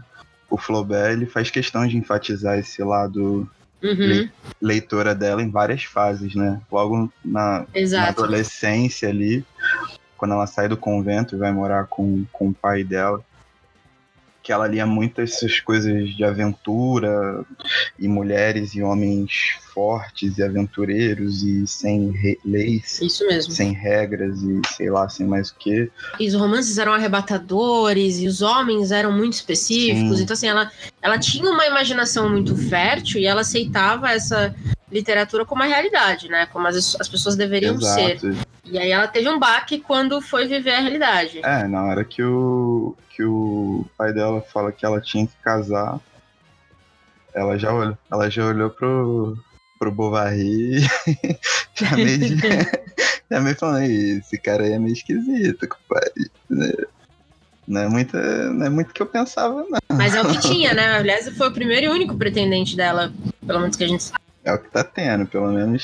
o 0.50 0.58
Flaubert 0.58 1.14
ele 1.14 1.26
faz 1.26 1.50
questão 1.50 1.88
de 1.88 1.98
enfatizar 1.98 2.58
esse 2.58 2.84
lado 2.84 3.50
uhum. 3.84 4.30
leitora 4.62 5.14
dela 5.14 5.42
em 5.42 5.50
várias 5.50 5.84
fases, 5.84 6.34
né? 6.34 6.62
Logo 6.72 7.12
na, 7.24 7.66
na, 7.92 8.08
adolescência 8.08 9.10
ali, 9.10 9.46
quando 10.18 10.34
ela 10.34 10.48
sai 10.48 10.68
do 10.68 10.78
convento 10.78 11.36
e 11.36 11.40
vai 11.40 11.52
morar 11.52 11.86
com, 11.88 12.26
com 12.32 12.50
o 12.50 12.54
pai 12.54 12.84
dela. 12.84 13.24
Que 14.44 14.52
ela 14.52 14.68
lia 14.68 14.86
muitas 14.86 15.34
essas 15.34 15.62
coisas 15.62 16.10
de 16.10 16.24
aventura 16.24 17.46
e 17.98 18.08
mulheres 18.10 18.76
e 18.76 18.84
homens 18.84 19.58
fortes 19.74 20.38
e 20.38 20.44
aventureiros 20.44 21.42
e 21.44 21.66
sem 21.66 22.38
leis, 22.46 23.02
Isso 23.02 23.26
mesmo. 23.26 23.54
sem 23.54 23.72
regras 23.72 24.44
e 24.44 24.62
sei 24.76 24.92
lá, 24.92 25.08
sem 25.08 25.26
mais 25.26 25.50
o 25.50 25.56
que. 25.56 25.90
E 26.20 26.28
os 26.28 26.36
romances 26.36 26.78
eram 26.78 26.94
arrebatadores 26.94 28.20
e 28.20 28.28
os 28.28 28.42
homens 28.42 28.92
eram 28.92 29.12
muito 29.12 29.34
específicos. 29.34 30.18
Sim. 30.18 30.24
Então, 30.24 30.34
assim, 30.34 30.48
ela, 30.48 30.72
ela 31.02 31.18
tinha 31.18 31.50
uma 31.50 31.66
imaginação 31.66 32.30
muito 32.30 32.56
fértil 32.56 33.22
e 33.22 33.26
ela 33.26 33.42
aceitava 33.42 34.12
essa 34.12 34.54
literatura 34.92 35.46
como 35.46 35.64
a 35.64 35.66
realidade, 35.66 36.30
né? 36.30 36.46
Como 36.48 36.68
as, 36.68 36.96
as 37.00 37.08
pessoas 37.08 37.36
deveriam 37.36 37.80
ser. 37.82 38.18
Exato. 38.24 38.38
E 38.66 38.78
aí 38.78 38.92
ela 38.92 39.08
teve 39.08 39.28
um 39.28 39.40
baque 39.40 39.80
quando 39.80 40.22
foi 40.22 40.48
viver 40.48 40.72
a 40.72 40.80
realidade. 40.80 41.42
É, 41.44 41.68
na 41.68 41.84
hora 41.84 42.04
que 42.04 42.24
o, 42.24 42.96
que 43.16 43.24
o 43.24 43.86
pai 43.98 44.12
dela 44.12 44.42
fala 44.42 44.72
que 44.72 44.86
ela 44.86 45.00
tinha 45.00 45.26
que 45.26 45.36
casar, 45.44 46.00
ela 47.34 47.58
já 47.58 47.72
olhou, 47.72 47.98
ela 48.12 48.30
já 48.30 48.46
olhou 48.46 48.70
pro, 48.70 49.38
pro 49.80 49.92
Bovary 49.92 50.82
já 51.76 51.96
meio, 51.96 52.38
já 53.30 53.40
meio 53.40 53.56
falando, 53.56 53.86
"Ih, 53.86 54.18
esse 54.18 54.38
cara 54.38 54.64
aí 54.64 54.74
é 54.74 54.80
meio 54.80 54.94
esquisito, 54.94 55.68
compadre. 55.68 56.32
Não 57.68 57.82
é 57.82 57.88
muito, 57.88 58.18
não 58.18 58.66
é 58.66 58.70
muito 58.70 58.94
que 58.94 59.02
eu 59.02 59.06
pensava, 59.06 59.66
não. 59.70 59.98
Mas 59.98 60.16
é 60.16 60.22
o 60.22 60.28
que 60.28 60.40
tinha, 60.40 60.74
né? 60.74 60.98
Aliás, 60.98 61.30
foi 61.38 61.48
o 61.48 61.54
primeiro 61.54 61.86
e 61.86 61.90
único 61.90 62.18
pretendente 62.18 62.76
dela, 62.76 63.14
pelo 63.46 63.60
menos 63.60 63.76
que 63.76 63.84
a 63.84 63.88
gente 63.88 64.04
sabe. 64.04 64.20
É 64.44 64.54
o 64.54 64.60
que 64.60 64.70
tá 64.70 64.84
tendo, 64.84 65.26
pelo 65.26 65.52
menos 65.52 65.84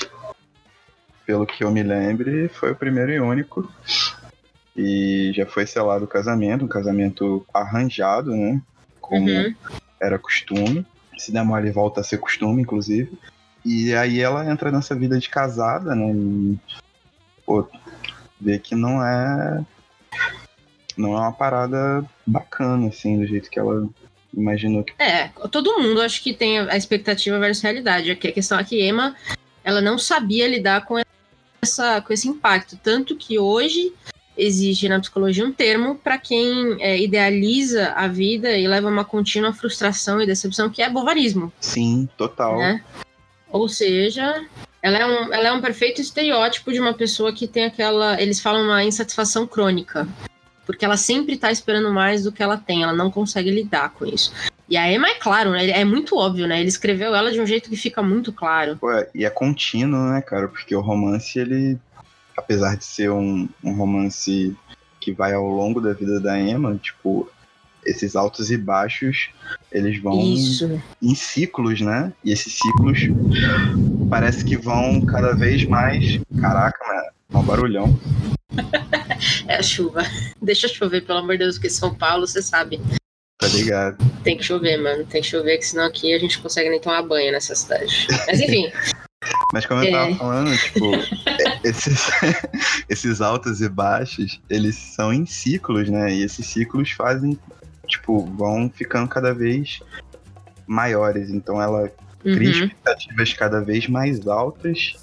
pelo 1.25 1.45
que 1.45 1.63
eu 1.63 1.69
me 1.69 1.83
lembre, 1.83 2.49
foi 2.49 2.71
o 2.71 2.75
primeiro 2.75 3.11
e 3.11 3.19
único. 3.19 3.71
E 4.81 5.33
já 5.35 5.45
foi 5.45 5.65
selado 5.65 6.05
o 6.05 6.07
casamento, 6.07 6.63
um 6.63 6.69
casamento 6.69 7.45
arranjado, 7.53 8.31
né? 8.31 8.61
Como 9.01 9.29
Uhum. 9.29 9.53
era 9.99 10.17
costume. 10.17 10.85
Se 11.17 11.33
der 11.33 11.43
mole, 11.43 11.69
volta 11.69 11.99
a 11.99 12.03
ser 12.03 12.17
costume, 12.17 12.61
inclusive. 12.61 13.11
E 13.65 13.93
aí 13.93 14.21
ela 14.21 14.49
entra 14.49 14.71
nessa 14.71 14.95
vida 14.95 15.19
de 15.19 15.27
casada, 15.27 15.93
né? 15.93 16.13
E, 16.13 16.57
pô, 17.45 17.67
vê 18.39 18.57
que 18.57 18.73
não 18.73 19.03
é. 19.05 19.65
Não 20.95 21.13
é 21.13 21.19
uma 21.19 21.33
parada 21.33 22.05
bacana, 22.25 22.87
assim, 22.87 23.19
do 23.19 23.27
jeito 23.27 23.49
que 23.49 23.59
ela 23.59 23.85
imaginou 24.33 24.85
que. 24.85 24.93
É, 24.97 25.27
todo 25.51 25.77
mundo 25.77 26.01
acho 26.01 26.23
que 26.23 26.33
tem 26.33 26.59
a 26.59 26.77
expectativa 26.77 27.37
versus 27.37 27.61
realidade. 27.63 28.11
A 28.11 28.15
questão 28.15 28.57
é 28.57 28.63
que 28.63 28.81
Emma, 28.81 29.13
ela 29.61 29.81
não 29.81 29.97
sabia 29.97 30.47
lidar 30.47 30.85
com 30.85 30.95
essa, 31.61 31.99
com 31.99 32.13
esse 32.13 32.29
impacto. 32.29 32.79
Tanto 32.81 33.17
que 33.17 33.37
hoje 33.37 33.93
existe 34.39 34.87
na 34.87 34.99
psicologia 34.99 35.45
um 35.45 35.51
termo 35.51 35.95
para 35.95 36.17
quem 36.17 36.77
é, 36.79 36.99
idealiza 36.99 37.89
a 37.89 38.07
vida 38.07 38.57
e 38.57 38.67
leva 38.67 38.87
uma 38.87 39.05
contínua 39.05 39.53
frustração 39.53 40.21
e 40.21 40.25
decepção, 40.25 40.69
que 40.69 40.81
é 40.81 40.89
bovarismo, 40.89 41.51
Sim, 41.59 42.07
total. 42.17 42.57
né? 42.57 42.83
Ou 43.51 43.67
seja, 43.67 44.45
ela 44.81 44.97
é, 44.97 45.05
um, 45.05 45.33
ela 45.33 45.47
é 45.49 45.51
um 45.51 45.61
perfeito 45.61 46.01
estereótipo 46.01 46.71
de 46.71 46.79
uma 46.79 46.93
pessoa 46.93 47.33
que 47.33 47.47
tem 47.47 47.65
aquela. 47.65 48.21
Eles 48.21 48.39
falam 48.39 48.63
uma 48.63 48.83
insatisfação 48.83 49.45
crônica. 49.45 50.07
Porque 50.65 50.85
ela 50.85 50.97
sempre 50.97 51.35
tá 51.35 51.51
esperando 51.51 51.91
mais 51.91 52.23
do 52.23 52.31
que 52.31 52.43
ela 52.43 52.55
tem, 52.55 52.83
ela 52.83 52.93
não 52.93 53.09
consegue 53.09 53.49
lidar 53.49 53.89
com 53.89 54.05
isso. 54.05 54.31
E 54.69 54.77
a 54.77 54.91
Emma 54.91 55.09
é 55.09 55.15
claro, 55.15 55.49
né? 55.49 55.67
É 55.67 55.83
muito 55.83 56.15
óbvio, 56.15 56.47
né? 56.47 56.59
Ele 56.59 56.69
escreveu 56.69 57.15
ela 57.15 57.31
de 57.31 57.41
um 57.41 57.45
jeito 57.45 57.71
que 57.71 57.75
fica 57.75 58.03
muito 58.03 58.31
claro. 58.31 58.77
Pô, 58.77 58.87
e 59.15 59.25
é 59.25 59.29
contínuo, 59.31 60.11
né, 60.11 60.21
cara? 60.21 60.47
Porque 60.47 60.75
o 60.75 60.79
romance, 60.79 61.39
ele, 61.39 61.79
apesar 62.39 62.77
de 62.77 62.85
ser 62.85 63.11
um, 63.11 63.47
um 63.63 63.73
romance 63.73 64.55
que 64.99 65.11
vai 65.13 65.33
ao 65.33 65.47
longo 65.47 65.79
da 65.81 65.93
vida 65.93 66.19
da 66.19 66.39
Emma, 66.39 66.77
tipo, 66.81 67.29
esses 67.85 68.15
altos 68.15 68.49
e 68.51 68.57
baixos, 68.57 69.29
eles 69.71 70.01
vão 70.01 70.19
Isso. 70.21 70.81
em 71.01 71.15
ciclos, 71.15 71.81
né? 71.81 72.11
E 72.23 72.31
esses 72.31 72.53
ciclos 72.53 72.99
parece 74.09 74.43
que 74.43 74.57
vão 74.57 75.01
cada 75.05 75.33
vez 75.33 75.65
mais. 75.65 76.19
Caraca, 76.39 76.77
mano, 76.87 77.09
é 77.33 77.37
um 77.37 77.43
barulhão. 77.43 77.99
É 79.47 79.57
a 79.57 79.63
chuva. 79.63 80.01
Deixa 80.41 80.67
chover, 80.67 81.01
pelo 81.05 81.19
amor 81.19 81.33
de 81.33 81.39
Deus, 81.39 81.55
porque 81.55 81.69
São 81.69 81.93
Paulo, 81.93 82.25
você 82.25 82.41
sabe. 82.41 82.79
Tá 83.37 83.47
ligado? 83.47 83.97
Tem 84.23 84.37
que 84.37 84.43
chover, 84.43 84.77
mano. 84.77 85.05
Tem 85.05 85.21
que 85.21 85.27
chover, 85.27 85.57
que 85.57 85.65
senão 85.65 85.85
aqui 85.85 86.13
a 86.13 86.19
gente 86.19 86.37
não 86.37 86.43
consegue 86.43 86.69
nem 86.69 86.79
tomar 86.79 87.01
banho 87.03 87.31
nessa 87.31 87.53
cidade. 87.53 88.07
Mas 88.27 88.39
enfim, 88.39 88.71
Mas 89.53 89.65
como 89.65 89.83
eu 89.83 89.91
tava 89.91 90.11
É. 90.11 90.15
falando, 90.15 90.57
tipo, 90.57 90.91
esses, 91.63 92.09
esses 92.89 93.21
altos 93.21 93.61
e 93.61 93.69
baixos, 93.69 94.39
eles 94.49 94.75
são 94.75 95.13
em 95.13 95.25
ciclos, 95.25 95.89
né? 95.89 96.13
E 96.13 96.23
esses 96.23 96.45
ciclos 96.45 96.91
fazem, 96.91 97.37
tipo, 97.87 98.25
vão 98.35 98.69
ficando 98.69 99.07
cada 99.09 99.33
vez 99.33 99.79
maiores. 100.67 101.29
Então 101.29 101.61
ela 101.61 101.91
cria 102.23 102.49
uhum, 102.49 102.51
expectativas 102.51 103.33
cada 103.33 103.61
vez 103.61 103.87
mais 103.87 104.27
altas 104.27 104.93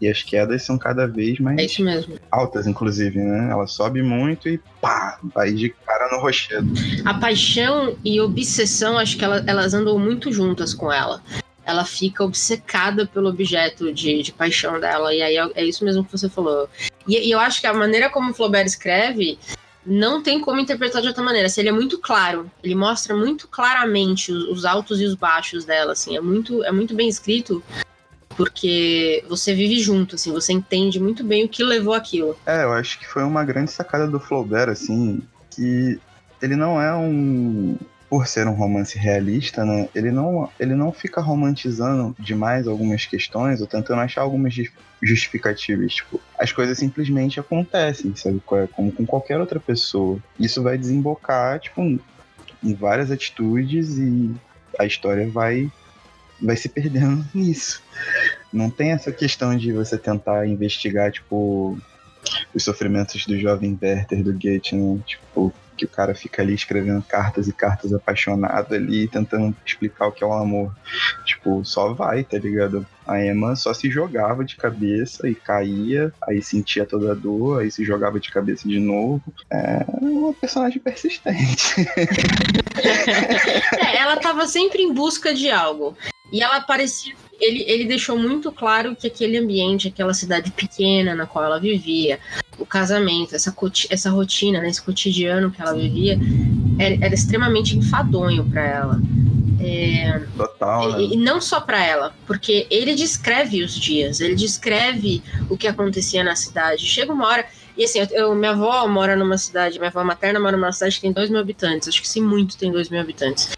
e 0.00 0.08
as 0.08 0.22
quedas 0.22 0.62
são 0.64 0.76
cada 0.76 1.06
vez 1.06 1.38
mais 1.38 1.58
é 1.60 1.64
isso 1.64 1.82
mesmo. 1.84 2.16
altas, 2.30 2.66
inclusive, 2.66 3.18
né? 3.20 3.50
Ela 3.50 3.66
sobe 3.66 4.02
muito 4.02 4.48
e 4.48 4.58
pá, 4.80 5.18
vai 5.32 5.52
de 5.52 5.70
cara 5.86 6.10
no 6.10 6.20
rochedo. 6.20 6.66
A 7.04 7.14
paixão 7.14 7.96
e 8.04 8.20
obsessão, 8.20 8.98
acho 8.98 9.16
que 9.16 9.24
ela- 9.24 9.44
elas 9.46 9.74
andam 9.74 9.96
muito 9.98 10.32
juntas 10.32 10.74
com 10.74 10.92
ela. 10.92 11.22
Ela 11.72 11.84
fica 11.84 12.22
obcecada 12.22 13.06
pelo 13.06 13.28
objeto 13.28 13.92
de, 13.92 14.22
de 14.22 14.32
paixão 14.32 14.78
dela. 14.78 15.14
E 15.14 15.22
aí 15.22 15.36
é, 15.36 15.50
é 15.54 15.64
isso 15.64 15.84
mesmo 15.84 16.04
que 16.04 16.12
você 16.12 16.28
falou. 16.28 16.68
E, 17.08 17.28
e 17.28 17.30
eu 17.30 17.40
acho 17.40 17.60
que 17.60 17.66
a 17.66 17.72
maneira 17.72 18.10
como 18.10 18.34
Flaubert 18.34 18.66
escreve 18.66 19.38
não 19.84 20.22
tem 20.22 20.40
como 20.40 20.60
interpretar 20.60 21.02
de 21.02 21.08
outra 21.08 21.24
maneira. 21.24 21.48
Se 21.48 21.60
ele 21.60 21.70
é 21.70 21.72
muito 21.72 21.98
claro, 21.98 22.50
ele 22.62 22.74
mostra 22.74 23.16
muito 23.16 23.48
claramente 23.48 24.30
os, 24.30 24.44
os 24.44 24.64
altos 24.64 25.00
e 25.00 25.04
os 25.04 25.14
baixos 25.14 25.64
dela. 25.64 25.92
Assim, 25.92 26.16
é 26.16 26.20
muito, 26.20 26.62
é 26.62 26.70
muito 26.70 26.94
bem 26.94 27.08
escrito. 27.08 27.62
Porque 28.36 29.24
você 29.28 29.54
vive 29.54 29.80
junto, 29.80 30.14
assim, 30.14 30.32
você 30.32 30.52
entende 30.52 30.98
muito 30.98 31.22
bem 31.22 31.44
o 31.44 31.48
que 31.48 31.62
levou 31.62 31.92
aquilo. 31.92 32.36
É, 32.46 32.64
eu 32.64 32.72
acho 32.72 32.98
que 32.98 33.06
foi 33.06 33.22
uma 33.22 33.44
grande 33.44 33.70
sacada 33.70 34.06
do 34.06 34.18
Flaubert, 34.18 34.70
assim, 34.70 35.20
que 35.50 36.00
ele 36.40 36.56
não 36.56 36.80
é 36.80 36.94
um. 36.94 37.76
Por 38.12 38.26
ser 38.26 38.46
um 38.46 38.52
romance 38.52 38.98
realista, 38.98 39.64
né? 39.64 39.88
Ele 39.94 40.10
não, 40.10 40.46
ele 40.60 40.74
não 40.74 40.92
fica 40.92 41.18
romantizando 41.18 42.14
demais 42.18 42.68
algumas 42.68 43.06
questões 43.06 43.62
ou 43.62 43.66
tentando 43.66 44.02
achar 44.02 44.20
algumas 44.20 44.52
jus- 44.52 44.68
justificativas. 45.02 45.94
Tipo, 45.94 46.20
as 46.38 46.52
coisas 46.52 46.76
simplesmente 46.76 47.40
acontecem, 47.40 48.14
sabe? 48.14 48.42
é? 48.52 48.66
Como 48.66 48.92
com 48.92 49.06
qualquer 49.06 49.40
outra 49.40 49.58
pessoa. 49.58 50.18
Isso 50.38 50.62
vai 50.62 50.76
desembocar, 50.76 51.58
tipo, 51.58 51.80
em 51.80 52.74
várias 52.74 53.10
atitudes 53.10 53.96
e 53.96 54.30
a 54.78 54.84
história 54.84 55.26
vai, 55.30 55.72
vai 56.38 56.54
se 56.58 56.68
perdendo 56.68 57.24
nisso. 57.32 57.82
Não 58.52 58.68
tem 58.68 58.90
essa 58.90 59.10
questão 59.10 59.56
de 59.56 59.72
você 59.72 59.96
tentar 59.96 60.46
investigar, 60.46 61.10
tipo, 61.10 61.78
os 62.54 62.62
sofrimentos 62.62 63.24
do 63.24 63.38
jovem 63.38 63.78
Werther 63.80 64.22
do 64.22 64.34
Goethe, 64.34 64.76
né? 64.76 65.00
Tipo, 65.06 65.50
que 65.76 65.84
o 65.84 65.88
cara 65.88 66.14
fica 66.14 66.42
ali 66.42 66.54
escrevendo 66.54 67.02
cartas 67.02 67.48
e 67.48 67.52
cartas 67.52 67.92
apaixonado 67.92 68.74
ali, 68.74 69.08
tentando 69.08 69.54
explicar 69.64 70.06
o 70.06 70.12
que 70.12 70.22
é 70.22 70.26
o 70.26 70.32
amor. 70.32 70.74
Tipo, 71.24 71.64
só 71.64 71.92
vai, 71.92 72.24
tá 72.24 72.38
ligado? 72.38 72.86
A 73.06 73.24
Emma 73.24 73.56
só 73.56 73.74
se 73.74 73.90
jogava 73.90 74.44
de 74.44 74.56
cabeça 74.56 75.28
e 75.28 75.34
caía, 75.34 76.12
aí 76.28 76.40
sentia 76.42 76.86
toda 76.86 77.12
a 77.12 77.14
dor, 77.14 77.60
aí 77.60 77.70
se 77.70 77.84
jogava 77.84 78.20
de 78.20 78.30
cabeça 78.30 78.68
de 78.68 78.78
novo. 78.78 79.22
É 79.50 79.84
uma 80.00 80.32
personagem 80.32 80.80
persistente. 80.80 81.74
É, 83.78 83.98
ela 83.98 84.16
tava 84.16 84.46
sempre 84.46 84.82
em 84.82 84.92
busca 84.92 85.34
de 85.34 85.50
algo. 85.50 85.96
E 86.32 86.42
ela 86.42 86.60
parecia. 86.60 87.14
Ele, 87.42 87.64
ele 87.66 87.84
deixou 87.86 88.16
muito 88.16 88.52
claro 88.52 88.94
que 88.94 89.08
aquele 89.08 89.36
ambiente, 89.36 89.88
aquela 89.88 90.14
cidade 90.14 90.52
pequena 90.52 91.12
na 91.12 91.26
qual 91.26 91.44
ela 91.44 91.58
vivia, 91.58 92.20
o 92.56 92.64
casamento, 92.64 93.34
essa, 93.34 93.52
essa 93.90 94.10
rotina, 94.10 94.60
né, 94.60 94.68
esse 94.68 94.80
cotidiano 94.80 95.50
que 95.50 95.60
ela 95.60 95.74
vivia, 95.74 96.18
era, 96.78 97.06
era 97.06 97.14
extremamente 97.14 97.76
enfadonho 97.76 98.44
para 98.44 98.64
ela. 98.64 99.00
É, 99.60 100.20
Total, 100.36 100.92
né? 100.92 101.02
e, 101.02 101.14
e 101.14 101.16
não 101.16 101.40
só 101.40 101.60
para 101.60 101.84
ela, 101.84 102.14
porque 102.26 102.66
ele 102.70 102.94
descreve 102.94 103.62
os 103.62 103.74
dias, 103.74 104.20
ele 104.20 104.34
descreve 104.34 105.22
o 105.48 105.56
que 105.56 105.66
acontecia 105.66 106.22
na 106.24 106.34
cidade. 106.34 106.86
Chega 106.86 107.12
uma 107.12 107.26
hora. 107.26 107.46
E 107.76 107.84
assim, 107.84 108.00
eu, 108.10 108.34
minha 108.34 108.50
avó 108.50 108.86
mora 108.86 109.16
numa 109.16 109.38
cidade, 109.38 109.78
minha 109.78 109.88
avó 109.88 110.04
materna 110.04 110.38
mora 110.38 110.56
numa 110.56 110.72
cidade 110.72 110.96
que 110.96 111.02
tem 111.02 111.12
2 111.12 111.30
mil 111.30 111.40
habitantes. 111.40 111.88
Acho 111.88 112.02
que 112.02 112.08
se 112.08 112.20
muito 112.20 112.56
tem 112.56 112.70
2 112.70 112.88
mil 112.88 113.00
habitantes. 113.00 113.50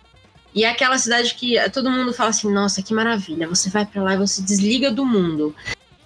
E 0.54 0.64
é 0.64 0.68
aquela 0.70 0.96
cidade 0.98 1.34
que 1.34 1.56
todo 1.70 1.90
mundo 1.90 2.12
fala 2.12 2.30
assim: 2.30 2.50
nossa, 2.52 2.82
que 2.82 2.94
maravilha, 2.94 3.48
você 3.48 3.68
vai 3.68 3.84
para 3.84 4.02
lá 4.02 4.14
e 4.14 4.18
você 4.18 4.40
desliga 4.40 4.90
do 4.90 5.04
mundo. 5.04 5.54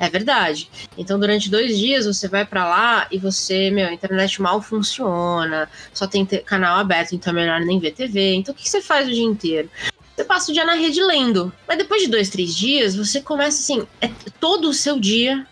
É 0.00 0.08
verdade. 0.08 0.70
Então, 0.96 1.18
durante 1.18 1.50
dois 1.50 1.76
dias, 1.76 2.06
você 2.06 2.28
vai 2.28 2.46
para 2.46 2.64
lá 2.64 3.08
e 3.10 3.18
você, 3.18 3.68
meu, 3.68 3.88
a 3.88 3.92
internet 3.92 4.40
mal 4.40 4.62
funciona, 4.62 5.68
só 5.92 6.06
tem 6.06 6.24
te- 6.24 6.38
canal 6.38 6.78
aberto, 6.78 7.14
então 7.16 7.32
é 7.32 7.36
melhor 7.36 7.60
nem 7.60 7.80
ver 7.80 7.92
TV. 7.92 8.34
Então, 8.34 8.54
o 8.54 8.56
que 8.56 8.68
você 8.68 8.80
faz 8.80 9.08
o 9.08 9.12
dia 9.12 9.24
inteiro? 9.24 9.68
Você 10.14 10.24
passa 10.24 10.50
o 10.50 10.54
dia 10.54 10.64
na 10.64 10.74
rede 10.74 11.02
lendo. 11.02 11.52
Mas 11.66 11.78
depois 11.78 12.02
de 12.02 12.08
dois, 12.08 12.28
três 12.28 12.54
dias, 12.54 12.94
você 12.94 13.20
começa 13.20 13.60
assim: 13.60 13.86
é, 14.00 14.08
todo 14.40 14.68
o 14.68 14.74
seu 14.74 14.98
dia 15.00 15.44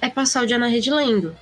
é 0.00 0.10
passar 0.10 0.42
o 0.42 0.46
dia 0.46 0.58
na 0.58 0.66
rede 0.66 0.90
lendo. 0.90 1.34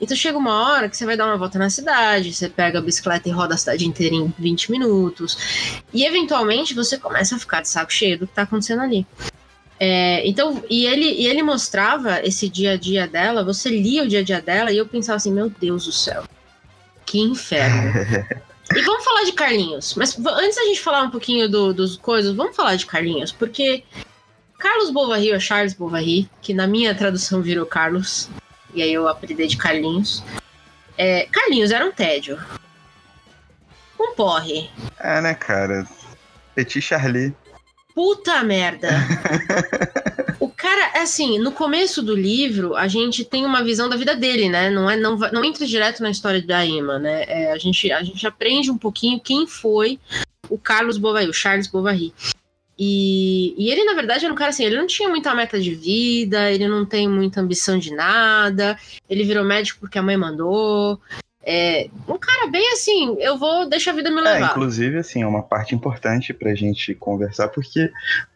Então 0.00 0.16
chega 0.16 0.36
uma 0.36 0.68
hora 0.68 0.88
que 0.88 0.96
você 0.96 1.06
vai 1.06 1.16
dar 1.16 1.26
uma 1.26 1.36
volta 1.36 1.58
na 1.58 1.70
cidade, 1.70 2.34
você 2.34 2.48
pega 2.48 2.78
a 2.78 2.82
bicicleta 2.82 3.28
e 3.28 3.32
roda 3.32 3.54
a 3.54 3.56
cidade 3.56 3.86
inteira 3.86 4.14
em 4.14 4.32
20 4.38 4.70
minutos. 4.70 5.82
E 5.92 6.04
eventualmente 6.04 6.74
você 6.74 6.98
começa 6.98 7.36
a 7.36 7.38
ficar 7.38 7.62
de 7.62 7.68
saco 7.68 7.92
cheio 7.92 8.18
do 8.18 8.26
que 8.26 8.34
tá 8.34 8.42
acontecendo 8.42 8.82
ali. 8.82 9.06
É, 9.78 10.26
então, 10.26 10.62
e 10.70 10.86
ele, 10.86 11.04
e 11.04 11.26
ele 11.26 11.42
mostrava 11.42 12.20
esse 12.24 12.48
dia 12.48 12.72
a 12.72 12.76
dia 12.76 13.08
dela, 13.08 13.44
você 13.44 13.68
lia 13.68 14.04
o 14.04 14.08
dia 14.08 14.20
a 14.20 14.22
dia 14.22 14.40
dela 14.40 14.70
e 14.70 14.78
eu 14.78 14.86
pensava 14.86 15.16
assim, 15.16 15.32
meu 15.32 15.50
Deus 15.50 15.86
do 15.86 15.92
céu, 15.92 16.24
que 17.04 17.18
inferno. 17.18 17.92
e 18.74 18.82
vamos 18.82 19.04
falar 19.04 19.24
de 19.24 19.32
Carlinhos, 19.32 19.94
mas 19.94 20.16
antes 20.18 20.56
da 20.56 20.64
gente 20.64 20.80
falar 20.80 21.02
um 21.02 21.10
pouquinho 21.10 21.48
do, 21.48 21.74
dos 21.74 21.96
coisas, 21.96 22.34
vamos 22.34 22.54
falar 22.54 22.76
de 22.76 22.86
Carlinhos, 22.86 23.32
porque 23.32 23.82
Carlos 24.58 24.90
Bovary 24.90 25.32
ou 25.32 25.40
Charles 25.40 25.74
Bovary, 25.74 26.30
que 26.40 26.54
na 26.54 26.66
minha 26.66 26.94
tradução 26.94 27.42
virou 27.42 27.66
Carlos, 27.66 28.30
e 28.74 28.82
aí 28.82 28.92
eu 28.92 29.08
aprendi 29.08 29.46
de 29.46 29.56
Carlinhos. 29.56 30.22
É, 30.96 31.26
Carlinhos 31.26 31.70
era 31.70 31.86
um 31.86 31.92
tédio. 31.92 32.38
Um 33.98 34.14
porre. 34.14 34.70
É, 34.98 35.20
né, 35.20 35.34
cara? 35.34 35.86
Petit 36.54 36.80
Charlie. 36.80 37.34
Puta 37.94 38.42
merda. 38.42 38.88
o 40.40 40.48
cara, 40.48 41.00
assim, 41.00 41.38
no 41.38 41.52
começo 41.52 42.02
do 42.02 42.14
livro, 42.14 42.74
a 42.74 42.88
gente 42.88 43.24
tem 43.24 43.44
uma 43.46 43.62
visão 43.62 43.88
da 43.88 43.96
vida 43.96 44.16
dele, 44.16 44.48
né? 44.48 44.68
Não, 44.68 44.90
é, 44.90 44.96
não, 44.96 45.16
não 45.16 45.44
entra 45.44 45.64
direto 45.64 46.02
na 46.02 46.10
história 46.10 46.42
da 46.42 46.66
Emma, 46.66 46.98
né? 46.98 47.24
É, 47.28 47.52
a, 47.52 47.58
gente, 47.58 47.90
a 47.92 48.02
gente 48.02 48.26
aprende 48.26 48.70
um 48.70 48.78
pouquinho 48.78 49.20
quem 49.20 49.46
foi 49.46 50.00
o 50.48 50.58
Carlos 50.58 50.98
Bovary, 50.98 51.28
o 51.28 51.32
Charles 51.32 51.68
Bovary. 51.68 52.12
E, 52.78 53.54
e, 53.56 53.70
ele, 53.70 53.84
na 53.84 53.94
verdade, 53.94 54.24
era 54.24 54.32
um 54.32 54.36
cara 54.36 54.50
assim, 54.50 54.64
ele 54.64 54.76
não 54.76 54.86
tinha 54.86 55.08
muita 55.08 55.34
meta 55.34 55.60
de 55.60 55.74
vida, 55.74 56.50
ele 56.50 56.66
não 56.66 56.84
tem 56.84 57.08
muita 57.08 57.40
ambição 57.40 57.78
de 57.78 57.94
nada, 57.94 58.76
ele 59.08 59.24
virou 59.24 59.44
médico 59.44 59.80
porque 59.80 59.98
a 59.98 60.02
mãe 60.02 60.16
mandou. 60.16 61.00
É, 61.46 61.88
um 62.08 62.18
cara 62.18 62.46
bem 62.46 62.72
assim, 62.72 63.16
eu 63.20 63.36
vou 63.36 63.68
deixar 63.68 63.92
a 63.92 63.94
vida 63.94 64.10
me 64.10 64.18
é, 64.20 64.22
levar. 64.22 64.48
É, 64.48 64.50
inclusive, 64.50 64.98
assim, 64.98 65.22
é 65.22 65.26
uma 65.26 65.42
parte 65.42 65.74
importante 65.74 66.32
pra 66.32 66.54
gente 66.54 66.94
conversar, 66.94 67.48
porque 67.48 67.92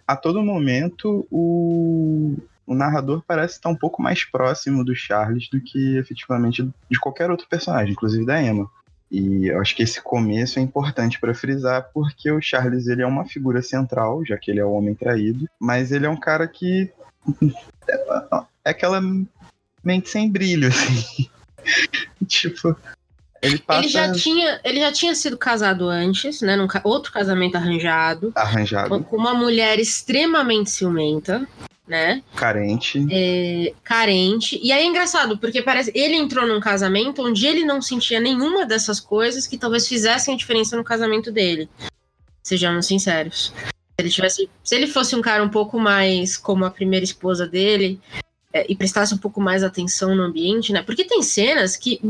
a 0.07 0.15
todo 0.15 0.43
momento 0.43 1.27
o, 1.31 2.37
o 2.67 2.75
narrador 2.75 3.23
parece 3.27 3.55
estar 3.55 3.71
um 3.71 3.77
pouco 3.77 4.03
mais 4.03 4.25
próximo 4.25 4.85
do 4.85 4.95
Charles 4.95 5.49
do 5.49 5.61
que 5.61 5.97
efetivamente 5.97 6.69
de 6.89 7.01
qualquer 7.01 7.31
outro 7.31 7.49
personagem, 7.49 7.93
inclusive 7.93 8.25
da 8.25 8.41
Emma. 8.41 8.71
E 9.11 9.47
eu 9.49 9.61
acho 9.61 9.75
que 9.75 9.83
esse 9.83 10.01
começo 10.03 10.59
é 10.59 10.63
importante 10.63 11.19
para 11.19 11.35
frisar, 11.35 11.91
porque 11.95 12.31
o 12.31 12.41
Charles 12.41 12.87
ele 12.87 13.03
é 13.03 13.07
uma 13.07 13.25
figura 13.25 13.63
central, 13.63 14.25
já 14.25 14.37
que 14.37 14.51
ele 14.51 14.61
é 14.61 14.65
o 14.65 14.73
homem 14.73 14.95
traído, 14.95 15.49
mas 15.59 15.93
ele 15.93 16.05
é 16.05 16.11
um 16.11 16.19
cara 16.19 16.47
que 16.47 16.93
é 18.65 18.71
aquela 18.71 19.01
mente 19.83 20.11
sem 20.11 20.31
brilho, 20.31 20.69
assim. 20.69 21.29
tipo, 22.29 22.77
ele, 23.41 23.59
passa... 23.59 23.81
ele, 23.81 23.89
já 23.89 24.13
tinha, 24.13 24.61
ele 24.65 24.81
já 24.81 24.93
tinha 24.93 25.15
sido 25.15 25.39
casado 25.39 25.89
antes, 25.89 26.43
né? 26.43 26.57
Num 26.57 26.69
outro 26.85 27.13
casamento 27.13 27.57
arranjado. 27.57 28.33
Arranjado. 28.35 29.03
Com 29.05 29.17
uma 29.17 29.33
mulher 29.33 29.79
extremamente 29.79 30.71
ciumenta 30.71 31.47
né? 31.89 32.23
Carente. 32.37 33.07
É, 33.11 33.73
carente. 33.83 34.61
E 34.63 34.71
aí 34.71 34.83
é 34.83 34.87
engraçado, 34.87 35.39
porque 35.39 35.63
parece 35.63 35.91
ele 35.95 36.17
entrou 36.17 36.47
num 36.47 36.61
casamento 36.61 37.23
onde 37.23 37.47
ele 37.47 37.65
não 37.65 37.81
sentia 37.81 38.21
nenhuma 38.21 38.67
dessas 38.67 39.01
coisas 39.01 39.47
que 39.47 39.57
talvez 39.57 39.89
fizessem 39.89 40.35
a 40.35 40.37
diferença 40.37 40.77
no 40.77 40.85
casamento 40.85 41.33
dele. 41.33 41.69
Sejamos 42.43 42.87
sinceros. 42.87 43.53
Se 43.57 43.73
ele 43.99 44.11
tivesse, 44.11 44.51
se 44.63 44.75
ele 44.75 44.87
fosse 44.87 45.17
um 45.17 45.23
cara 45.23 45.43
um 45.43 45.49
pouco 45.49 45.79
mais 45.81 46.37
como 46.37 46.65
a 46.65 46.71
primeira 46.71 47.05
esposa 47.05 47.47
dele, 47.47 48.01
é, 48.53 48.65
e 48.69 48.75
prestasse 48.75 49.15
um 49.15 49.19
pouco 49.19 49.41
mais 49.41 49.63
atenção 49.63 50.15
no 50.15 50.23
ambiente, 50.23 50.73
né? 50.73 50.83
Porque 50.83 51.05
tem 51.05 51.23
cenas 51.23 51.77
que 51.77 52.01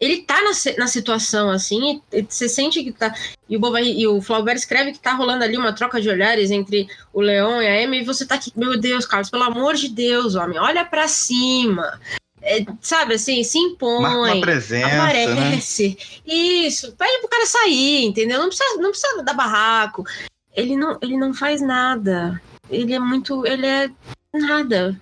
ele 0.00 0.22
tá 0.22 0.40
na, 0.42 0.50
na 0.78 0.86
situação 0.86 1.50
assim, 1.50 2.00
e, 2.12 2.22
você 2.22 2.48
sente 2.48 2.82
que 2.82 2.90
tá. 2.90 3.14
E 3.48 3.56
o, 3.56 3.60
Boba, 3.60 3.82
e 3.82 4.06
o 4.06 4.22
Flaubert 4.22 4.56
escreve 4.56 4.92
que 4.92 4.98
tá 4.98 5.12
rolando 5.12 5.44
ali 5.44 5.56
uma 5.56 5.74
troca 5.74 6.00
de 6.00 6.08
olhares 6.08 6.50
entre 6.50 6.88
o 7.12 7.20
Leão 7.20 7.60
e 7.60 7.66
a 7.66 7.82
Emma, 7.82 7.96
e 7.96 8.04
você 8.04 8.24
tá 8.24 8.36
aqui, 8.36 8.50
meu 8.56 8.80
Deus, 8.80 9.04
Carlos, 9.04 9.28
pelo 9.28 9.42
amor 9.42 9.74
de 9.74 9.88
Deus, 9.88 10.34
homem, 10.34 10.58
olha 10.58 10.84
para 10.84 11.06
cima. 11.06 12.00
É, 12.42 12.64
sabe 12.80 13.14
assim, 13.14 13.44
se 13.44 13.58
impõe, 13.58 14.14
uma 14.14 14.40
presença, 14.40 14.86
aparece. 14.86 15.88
Né? 15.90 15.96
Isso, 16.34 16.92
pede 16.92 17.18
pro 17.18 17.28
cara 17.28 17.44
sair, 17.44 18.06
entendeu? 18.06 18.38
Não 18.38 18.48
precisa, 18.48 18.76
não 18.76 18.90
precisa 18.90 19.22
dar 19.22 19.34
barraco. 19.34 20.06
Ele 20.56 20.74
não, 20.74 20.98
ele 21.02 21.18
não 21.18 21.34
faz 21.34 21.60
nada. 21.60 22.40
Ele 22.70 22.94
é 22.94 22.98
muito. 22.98 23.46
Ele 23.46 23.66
é 23.66 23.90
nada. 24.32 24.98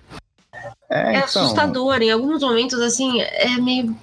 É, 0.89 1.15
é 1.15 1.17
então... 1.17 1.43
assustador. 1.43 2.01
Em 2.01 2.11
alguns 2.11 2.41
momentos, 2.41 2.79
assim, 2.79 3.21
é 3.21 3.57
meio. 3.57 3.95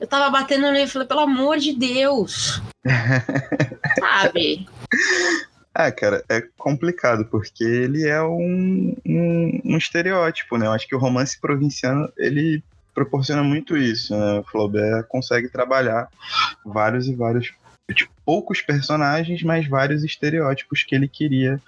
Eu 0.00 0.06
tava 0.06 0.30
batendo 0.30 0.70
nele 0.72 0.84
e 0.84 0.88
falei, 0.88 1.06
pelo 1.06 1.20
amor 1.20 1.58
de 1.58 1.72
Deus. 1.72 2.60
Sabe? 3.98 4.66
É, 5.76 5.92
cara, 5.92 6.24
é 6.28 6.42
complicado, 6.56 7.24
porque 7.26 7.62
ele 7.62 8.06
é 8.06 8.20
um, 8.20 8.96
um, 9.06 9.60
um, 9.64 9.76
estereótipo, 9.76 10.56
né? 10.56 10.66
Eu 10.66 10.72
acho 10.72 10.88
que 10.88 10.94
o 10.94 10.98
romance 10.98 11.40
provinciano, 11.40 12.12
ele 12.16 12.62
proporciona 12.92 13.44
muito 13.44 13.76
isso, 13.76 14.16
né? 14.16 14.40
O 14.40 14.44
Flaubert 14.44 15.04
consegue 15.06 15.48
trabalhar 15.48 16.08
vários 16.64 17.06
e 17.06 17.14
vários, 17.14 17.52
tipo, 17.94 18.12
poucos 18.24 18.60
personagens, 18.60 19.40
mas 19.44 19.68
vários 19.68 20.02
estereótipos 20.02 20.82
que 20.82 20.96
ele 20.96 21.06
queria 21.06 21.60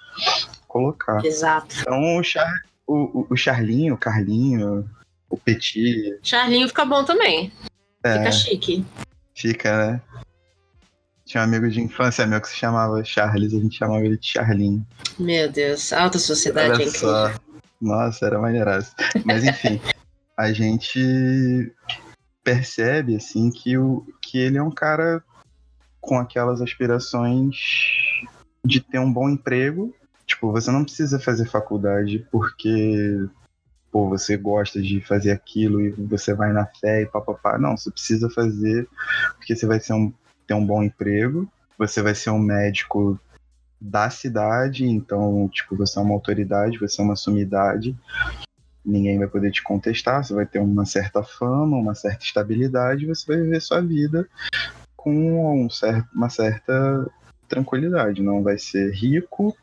colocar. 0.67 1.23
Exato. 1.23 1.73
Então, 1.79 2.17
o, 2.17 2.23
Char 2.23 2.51
o, 2.91 3.27
o 3.29 3.35
Charlinho, 3.35 3.95
o 3.95 3.97
Carlinho, 3.97 4.89
o 5.29 5.37
Petit. 5.37 6.19
Charlinho 6.21 6.67
fica 6.67 6.85
bom 6.85 7.03
também. 7.03 7.51
É, 8.03 8.17
fica 8.17 8.31
chique. 8.31 8.85
Fica, 9.33 9.77
né? 9.77 10.01
Tinha 11.25 11.41
um 11.41 11.45
amigo 11.45 11.69
de 11.69 11.79
infância 11.79 12.27
meu 12.27 12.41
que 12.41 12.49
se 12.49 12.57
chamava 12.57 13.03
Charles, 13.03 13.53
a 13.53 13.59
gente 13.59 13.77
chamava 13.77 14.03
ele 14.03 14.17
de 14.17 14.27
Charlinho. 14.27 14.85
Meu 15.17 15.49
Deus, 15.49 15.93
alta 15.93 16.19
sociedade 16.19 16.73
Olha 16.73 16.83
é 16.83 16.87
Só. 16.87 17.33
Nossa, 17.79 18.25
era 18.25 18.39
maneiraço. 18.39 18.93
Mas 19.25 19.43
enfim, 19.43 19.79
a 20.37 20.51
gente 20.51 21.73
percebe 22.43 23.15
assim 23.15 23.49
que, 23.49 23.77
o, 23.77 24.05
que 24.21 24.39
ele 24.39 24.57
é 24.57 24.63
um 24.63 24.71
cara 24.71 25.23
com 25.99 26.17
aquelas 26.17 26.61
aspirações 26.61 27.55
de 28.65 28.81
ter 28.81 28.99
um 28.99 29.11
bom 29.11 29.29
emprego 29.29 29.93
Tipo, 30.31 30.49
você 30.49 30.71
não 30.71 30.85
precisa 30.85 31.19
fazer 31.19 31.45
faculdade 31.45 32.25
porque 32.31 33.27
pô, 33.91 34.07
você 34.07 34.37
gosta 34.37 34.81
de 34.81 35.01
fazer 35.01 35.31
aquilo 35.31 35.81
e 35.81 35.89
você 35.91 36.33
vai 36.33 36.53
na 36.53 36.65
fé 36.65 37.01
e 37.01 37.05
papapá. 37.05 37.57
Não, 37.57 37.75
você 37.75 37.91
precisa 37.91 38.29
fazer 38.29 38.87
porque 39.35 39.53
você 39.53 39.65
vai 39.65 39.81
ser 39.81 39.91
um, 39.91 40.13
ter 40.47 40.53
um 40.53 40.65
bom 40.65 40.81
emprego, 40.81 41.51
você 41.77 42.01
vai 42.01 42.15
ser 42.15 42.29
um 42.29 42.39
médico 42.39 43.19
da 43.79 44.09
cidade, 44.09 44.85
então, 44.85 45.49
tipo, 45.49 45.75
você 45.75 45.99
é 45.99 46.01
uma 46.01 46.13
autoridade, 46.13 46.77
você 46.77 47.01
é 47.01 47.03
uma 47.03 47.17
sumidade, 47.17 47.93
ninguém 48.85 49.19
vai 49.19 49.27
poder 49.27 49.51
te 49.51 49.61
contestar, 49.61 50.23
você 50.23 50.33
vai 50.33 50.45
ter 50.45 50.59
uma 50.59 50.85
certa 50.85 51.21
fama, 51.23 51.75
uma 51.75 51.93
certa 51.93 52.23
estabilidade, 52.23 53.05
você 53.05 53.25
vai 53.27 53.43
viver 53.43 53.59
sua 53.59 53.81
vida 53.81 54.25
com 54.95 55.65
um 55.65 55.69
certo, 55.69 56.07
uma 56.15 56.29
certa 56.29 57.05
tranquilidade, 57.49 58.21
não 58.21 58.41
vai 58.41 58.57
ser 58.57 58.93
rico, 58.93 59.53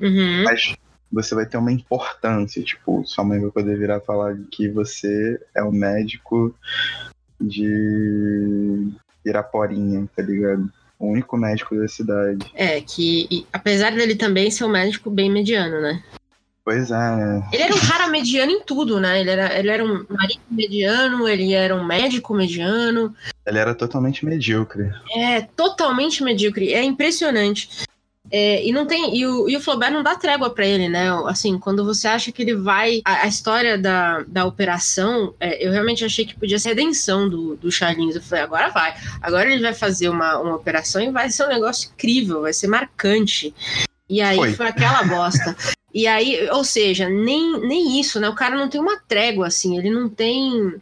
Uhum. 0.00 0.44
Mas 0.44 0.74
você 1.10 1.34
vai 1.34 1.46
ter 1.46 1.58
uma 1.58 1.72
importância, 1.72 2.62
tipo, 2.62 3.02
sua 3.06 3.24
mãe 3.24 3.40
vai 3.40 3.50
poder 3.50 3.78
virar 3.78 4.00
falar 4.00 4.36
que 4.50 4.68
você 4.68 5.38
é 5.54 5.62
o 5.62 5.70
médico 5.70 6.54
de 7.40 8.88
Iraporinha, 9.24 10.08
tá 10.16 10.22
ligado? 10.22 10.70
O 10.98 11.08
único 11.08 11.36
médico 11.36 11.76
da 11.76 11.88
cidade. 11.88 12.50
É, 12.54 12.80
que 12.80 13.26
e, 13.30 13.46
apesar 13.52 13.92
dele 13.92 14.14
também 14.14 14.50
ser 14.50 14.64
um 14.64 14.70
médico 14.70 15.10
bem 15.10 15.30
mediano, 15.30 15.80
né? 15.80 16.02
Pois 16.64 16.92
é. 16.92 16.94
Né? 16.94 17.48
Ele 17.52 17.62
era 17.62 17.74
um 17.74 17.80
cara 17.80 18.06
mediano 18.06 18.52
em 18.52 18.60
tudo, 18.60 19.00
né? 19.00 19.20
Ele 19.20 19.30
era, 19.30 19.58
ele 19.58 19.68
era 19.68 19.84
um 19.84 20.06
marido 20.08 20.40
mediano, 20.48 21.28
ele 21.28 21.52
era 21.52 21.74
um 21.74 21.84
médico 21.84 22.32
mediano. 22.34 23.14
Ele 23.44 23.58
era 23.58 23.74
totalmente 23.74 24.24
medíocre. 24.24 24.90
É, 25.16 25.40
totalmente 25.40 26.22
medíocre. 26.22 26.72
É 26.72 26.82
impressionante. 26.84 27.68
É, 28.34 28.66
e 28.66 28.72
não 28.72 28.86
tem 28.86 29.14
e 29.14 29.26
o, 29.26 29.46
e 29.46 29.54
o 29.54 29.60
Flaubert 29.60 29.92
não 29.92 30.02
dá 30.02 30.16
trégua 30.16 30.48
para 30.48 30.66
ele, 30.66 30.88
né? 30.88 31.10
Assim, 31.26 31.58
quando 31.58 31.84
você 31.84 32.08
acha 32.08 32.32
que 32.32 32.40
ele 32.40 32.54
vai. 32.54 33.02
A, 33.04 33.24
a 33.24 33.26
história 33.26 33.76
da, 33.76 34.24
da 34.26 34.46
operação, 34.46 35.34
é, 35.38 35.64
eu 35.64 35.70
realmente 35.70 36.02
achei 36.02 36.24
que 36.24 36.34
podia 36.34 36.58
ser 36.58 36.70
redenção 36.70 37.28
do, 37.28 37.56
do 37.56 37.70
Charlinhos. 37.70 38.16
Eu 38.16 38.22
falei, 38.22 38.44
agora 38.44 38.70
vai. 38.70 38.94
Agora 39.20 39.52
ele 39.52 39.60
vai 39.60 39.74
fazer 39.74 40.08
uma, 40.08 40.38
uma 40.38 40.56
operação 40.56 41.02
e 41.02 41.10
vai 41.10 41.28
ser 41.28 41.44
um 41.44 41.48
negócio 41.48 41.90
incrível, 41.92 42.40
vai 42.40 42.54
ser 42.54 42.68
marcante. 42.68 43.54
E 44.08 44.22
aí 44.22 44.36
foi, 44.36 44.54
foi 44.54 44.68
aquela 44.68 45.02
bosta. 45.04 45.54
E 45.92 46.06
aí, 46.06 46.48
ou 46.50 46.64
seja, 46.64 47.10
nem, 47.10 47.60
nem 47.60 48.00
isso, 48.00 48.18
né? 48.18 48.30
O 48.30 48.34
cara 48.34 48.56
não 48.56 48.66
tem 48.66 48.80
uma 48.80 48.98
trégua, 48.98 49.48
assim, 49.48 49.76
ele 49.76 49.90
não 49.90 50.08
tem. 50.08 50.74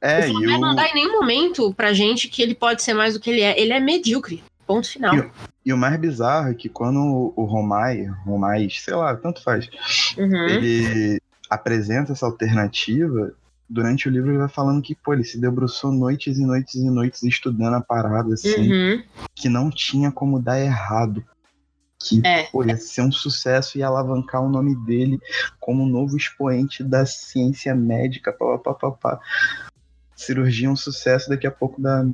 É, 0.00 0.18
o 0.18 0.22
Flaubert 0.24 0.58
não 0.58 0.74
dá 0.74 0.88
em 0.88 0.94
nenhum 0.94 1.12
momento 1.12 1.72
pra 1.72 1.92
gente 1.92 2.26
que 2.26 2.42
ele 2.42 2.54
pode 2.54 2.82
ser 2.82 2.94
mais 2.94 3.14
do 3.14 3.20
que 3.20 3.30
ele 3.30 3.42
é. 3.42 3.60
Ele 3.60 3.72
é 3.72 3.78
medíocre. 3.78 4.42
Ponto 4.66 4.90
final. 4.90 5.14
E, 5.14 5.30
e 5.66 5.72
o 5.72 5.76
mais 5.76 5.98
bizarro 5.98 6.50
é 6.50 6.54
que 6.54 6.68
quando 6.68 7.32
o 7.36 7.44
Romai, 7.44 8.04
Romai, 8.24 8.68
sei 8.70 8.94
lá, 8.94 9.14
tanto 9.16 9.42
faz, 9.42 9.68
uhum. 10.18 10.46
ele 10.48 11.20
apresenta 11.48 12.12
essa 12.12 12.26
alternativa, 12.26 13.32
durante 13.68 14.08
o 14.08 14.10
livro 14.10 14.30
ele 14.30 14.38
vai 14.38 14.48
falando 14.48 14.82
que, 14.82 14.94
pô, 14.94 15.12
ele 15.12 15.24
se 15.24 15.40
debruçou 15.40 15.92
noites 15.92 16.38
e 16.38 16.44
noites 16.44 16.74
e 16.74 16.90
noites 16.90 17.22
estudando 17.22 17.74
a 17.74 17.80
parada, 17.80 18.34
assim, 18.34 18.72
Uhum. 18.72 19.02
que 19.34 19.48
não 19.48 19.70
tinha 19.70 20.10
como 20.10 20.40
dar 20.40 20.60
errado. 20.60 21.24
Que, 21.98 22.20
É. 22.26 22.44
pô, 22.44 22.62
ia 22.64 22.76
ser 22.76 23.02
um 23.02 23.10
sucesso 23.10 23.78
e 23.78 23.82
alavancar 23.82 24.42
o 24.42 24.48
nome 24.50 24.76
dele 24.84 25.18
como 25.58 25.82
um 25.82 25.88
novo 25.88 26.16
expoente 26.16 26.84
da 26.84 27.06
ciência 27.06 27.74
médica, 27.74 28.32
pá, 28.32 28.58
pá, 28.58 28.74
pá, 28.74 28.90
pá. 28.90 29.20
Cirurgia 30.14 30.68
é 30.68 30.70
um 30.70 30.76
sucesso, 30.76 31.28
daqui 31.28 31.46
a 31.46 31.50
pouco 31.50 31.80
dá, 31.80 32.04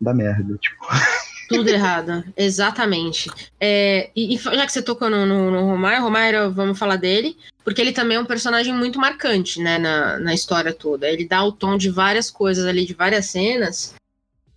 dá 0.00 0.12
merda, 0.14 0.56
tipo. 0.58 0.84
Tudo 1.52 1.68
errado, 1.68 2.24
exatamente. 2.36 3.30
É, 3.60 4.10
e, 4.14 4.34
e 4.34 4.38
já 4.38 4.66
que 4.66 4.72
você 4.72 4.82
tocou 4.82 5.08
no, 5.10 5.24
no, 5.26 5.50
no 5.50 5.60
Romário, 5.66 6.02
Romário, 6.02 6.52
vamos 6.52 6.78
falar 6.78 6.96
dele, 6.96 7.36
porque 7.64 7.80
ele 7.80 7.92
também 7.92 8.16
é 8.16 8.20
um 8.20 8.24
personagem 8.24 8.74
muito 8.74 8.98
marcante, 8.98 9.60
né, 9.60 9.78
na, 9.78 10.18
na 10.18 10.34
história 10.34 10.72
toda. 10.72 11.08
Ele 11.08 11.26
dá 11.26 11.42
o 11.44 11.52
tom 11.52 11.76
de 11.76 11.90
várias 11.90 12.30
coisas 12.30 12.64
ali, 12.66 12.84
de 12.84 12.94
várias 12.94 13.26
cenas, 13.26 13.94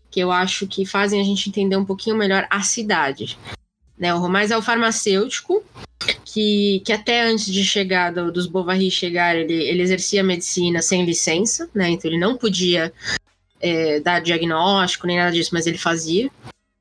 que 0.10 0.20
eu 0.20 0.32
acho 0.32 0.66
que 0.68 0.86
fazem 0.86 1.20
a 1.20 1.24
gente 1.24 1.50
entender 1.50 1.76
um 1.76 1.86
pouquinho 1.86 2.16
melhor 2.16 2.48
a 2.50 2.62
cidade. 2.62 3.38
Né, 3.98 4.14
o 4.14 4.20
Romais 4.20 4.52
é 4.52 4.58
o 4.58 4.62
farmacêutico, 4.62 5.64
que, 6.26 6.82
que 6.86 6.92
até 6.92 7.22
antes 7.24 7.46
de 7.46 7.64
chegar, 7.64 8.12
do- 8.12 8.32
dos 8.32 8.46
Bovary 8.46 8.92
chegar, 8.92 9.36
ele, 9.36 9.54
ele 9.54 9.82
exercia 9.82 10.24
medicina 10.24 10.82
sem 10.82 11.06
licença, 11.06 11.70
né, 11.74 11.90
então 11.90 12.12
ele 12.12 12.20
não 12.20 12.36
podia 12.38 12.92
é, 13.62 14.00
dar 14.02 14.20
diagnóstico 14.20 15.08
nem 15.08 15.18
nada 15.18 15.32
disso, 15.32 15.52
mas 15.54 15.66
ele 15.66 15.78
fazia. 15.78 16.30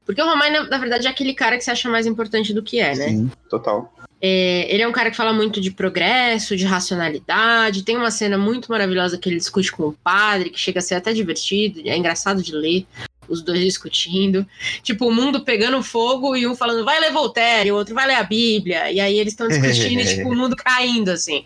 Porque 0.05 0.21
o 0.21 0.27
Romain, 0.27 0.51
na, 0.51 0.65
na 0.65 0.79
verdade, 0.79 1.07
é 1.07 1.11
aquele 1.11 1.35
cara 1.35 1.57
que 1.57 1.65
se 1.65 1.71
acha 1.71 1.89
mais 1.89 2.07
importante 2.07 2.53
do 2.53 2.63
que 2.63 2.79
é, 2.79 2.95
né? 2.95 3.09
Sim, 3.09 3.31
total. 3.49 3.93
É, 4.27 4.73
ele 4.73 4.83
é 4.83 4.89
um 4.89 4.93
cara 4.93 5.11
que 5.11 5.17
fala 5.19 5.35
muito 5.35 5.61
de 5.61 5.71
progresso, 5.71 6.57
de 6.57 6.65
racionalidade. 6.65 7.83
Tem 7.83 7.95
uma 7.95 8.11
cena 8.11 8.39
muito 8.39 8.71
maravilhosa 8.71 9.19
que 9.19 9.29
ele 9.29 9.37
discute 9.37 9.71
com 9.71 9.89
o 9.89 9.93
padre, 9.93 10.49
que 10.49 10.59
chega 10.59 10.79
a 10.79 10.83
ser 10.83 10.95
até 10.95 11.13
divertido, 11.13 11.83
é 11.85 11.95
engraçado 11.95 12.43
de 12.43 12.53
ler. 12.53 12.87
Os 13.29 13.43
dois 13.43 13.61
discutindo. 13.61 14.47
Tipo, 14.83 15.09
o 15.09 15.15
mundo 15.15 15.45
pegando 15.45 15.83
fogo 15.83 16.37
e 16.37 16.47
um 16.47 16.55
falando, 16.55 16.85
vai 16.85 17.01
ler 17.01 17.11
Voltaire, 17.11 17.73
o 17.73 17.77
outro 17.77 17.95
vai 17.95 18.07
ler 18.07 18.17
a 18.17 18.23
Bíblia. 18.23 18.91
E 18.91 19.01
aí 19.01 19.19
eles 19.19 19.33
estão 19.33 19.49
discutindo 19.49 20.01
e, 20.01 20.07
tipo, 20.07 20.29
o 20.29 20.37
mundo 20.37 20.55
caindo, 20.55 21.11
assim. 21.11 21.45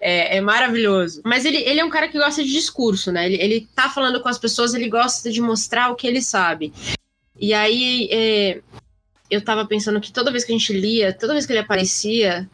É, 0.00 0.36
é 0.36 0.40
maravilhoso. 0.42 1.22
Mas 1.24 1.46
ele, 1.46 1.58
ele 1.58 1.80
é 1.80 1.84
um 1.84 1.90
cara 1.90 2.08
que 2.08 2.18
gosta 2.18 2.42
de 2.42 2.52
discurso, 2.52 3.10
né? 3.10 3.26
Ele, 3.26 3.36
ele 3.36 3.68
tá 3.74 3.88
falando 3.88 4.20
com 4.20 4.28
as 4.28 4.38
pessoas, 4.38 4.74
ele 4.74 4.88
gosta 4.88 5.30
de 5.30 5.40
mostrar 5.40 5.90
o 5.90 5.94
que 5.94 6.06
ele 6.06 6.20
sabe. 6.20 6.72
E 7.44 7.52
aí, 7.52 8.08
é, 8.10 8.62
eu 9.30 9.38
tava 9.44 9.66
pensando 9.66 10.00
que 10.00 10.10
toda 10.10 10.32
vez 10.32 10.44
que 10.44 10.50
a 10.50 10.56
gente 10.56 10.72
lia, 10.72 11.12
toda 11.12 11.34
vez 11.34 11.44
que 11.44 11.52
ele 11.52 11.58
aparecia, 11.58 12.48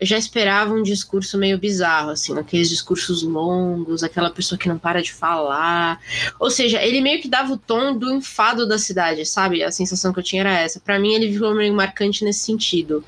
eu 0.00 0.04
já 0.04 0.18
esperava 0.18 0.74
um 0.74 0.82
discurso 0.82 1.38
meio 1.38 1.56
bizarro, 1.56 2.10
assim, 2.10 2.36
aqueles 2.36 2.68
discursos 2.68 3.22
longos, 3.22 4.02
aquela 4.02 4.28
pessoa 4.30 4.58
que 4.58 4.68
não 4.68 4.76
para 4.76 5.00
de 5.00 5.12
falar. 5.12 6.00
Ou 6.40 6.50
seja, 6.50 6.82
ele 6.82 7.00
meio 7.00 7.22
que 7.22 7.28
dava 7.28 7.52
o 7.52 7.56
tom 7.56 7.96
do 7.96 8.12
enfado 8.12 8.66
da 8.66 8.76
cidade, 8.76 9.24
sabe? 9.24 9.62
A 9.62 9.70
sensação 9.70 10.12
que 10.12 10.18
eu 10.18 10.24
tinha 10.24 10.42
era 10.42 10.58
essa. 10.58 10.80
Para 10.80 10.98
mim, 10.98 11.14
ele 11.14 11.32
ficou 11.32 11.54
meio 11.54 11.72
marcante 11.72 12.24
nesse 12.24 12.40
sentido. 12.40 13.04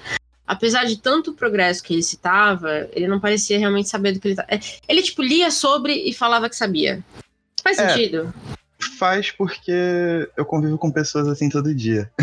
Apesar 0.47 0.85
de 0.85 0.97
tanto 0.97 1.33
progresso 1.33 1.83
que 1.83 1.93
ele 1.93 2.05
citava, 2.05 2.89
ele 2.93 3.09
não 3.09 3.19
parecia 3.19 3.59
realmente 3.59 3.89
saber 3.89 4.13
do 4.13 4.21
que 4.21 4.29
ele 4.29 4.37
é, 4.47 4.61
Ele, 4.89 5.03
tipo, 5.03 5.23
lia 5.23 5.51
sobre 5.51 5.93
e 5.93 6.15
falava 6.15 6.49
que 6.49 6.55
sabia. 6.55 7.05
Faz 7.65 7.81
É. 7.81 7.89
sentido? 7.89 8.33
Faz 8.99 9.31
porque 9.31 10.29
eu 10.37 10.45
convivo 10.45 10.77
com 10.79 10.91
pessoas 10.91 11.27
assim 11.29 11.49
todo 11.49 11.75
dia. 11.75 12.11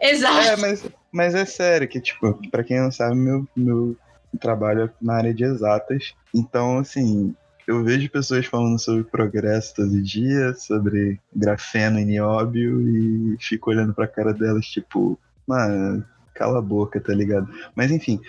Exato. 0.00 0.48
É, 0.48 0.56
mas, 0.56 0.84
mas 1.10 1.34
é 1.34 1.44
sério 1.46 1.88
que, 1.88 2.00
tipo, 2.00 2.38
pra 2.50 2.62
quem 2.62 2.78
não 2.80 2.92
sabe, 2.92 3.14
meu, 3.16 3.48
meu 3.56 3.96
trabalho 4.38 4.82
é 4.84 4.90
na 5.00 5.14
área 5.14 5.32
de 5.32 5.44
exatas. 5.44 6.14
Então, 6.34 6.78
assim, 6.78 7.34
eu 7.66 7.82
vejo 7.82 8.10
pessoas 8.10 8.44
falando 8.46 8.78
sobre 8.78 9.04
progresso 9.04 9.74
todo 9.74 10.02
dia, 10.02 10.54
sobre 10.54 11.18
grafeno 11.34 11.98
e 11.98 12.04
nióbio, 12.04 12.80
e 12.86 13.36
fico 13.40 13.70
olhando 13.70 13.94
pra 13.94 14.06
cara 14.06 14.34
delas, 14.34 14.66
tipo, 14.66 15.18
mano, 15.46 16.04
cala 16.34 16.58
a 16.58 16.62
boca, 16.62 17.00
tá 17.00 17.14
ligado? 17.14 17.48
Mas 17.74 17.90
enfim, 17.90 18.20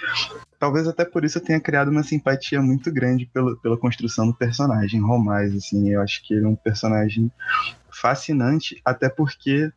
talvez 0.59 0.87
até 0.87 1.03
por 1.03 1.25
isso 1.25 1.37
eu 1.37 1.43
tenha 1.43 1.59
criado 1.59 1.89
uma 1.89 2.03
simpatia 2.03 2.61
muito 2.61 2.91
grande 2.91 3.25
pela, 3.25 3.55
pela 3.57 3.77
construção 3.77 4.27
do 4.27 4.33
personagem, 4.33 5.01
Romais, 5.01 5.55
assim, 5.55 5.89
eu 5.89 6.01
acho 6.01 6.25
que 6.25 6.33
ele 6.33 6.45
é 6.45 6.47
um 6.47 6.55
personagem 6.55 7.31
fascinante, 7.89 8.79
até 8.83 9.09
porque 9.09 9.71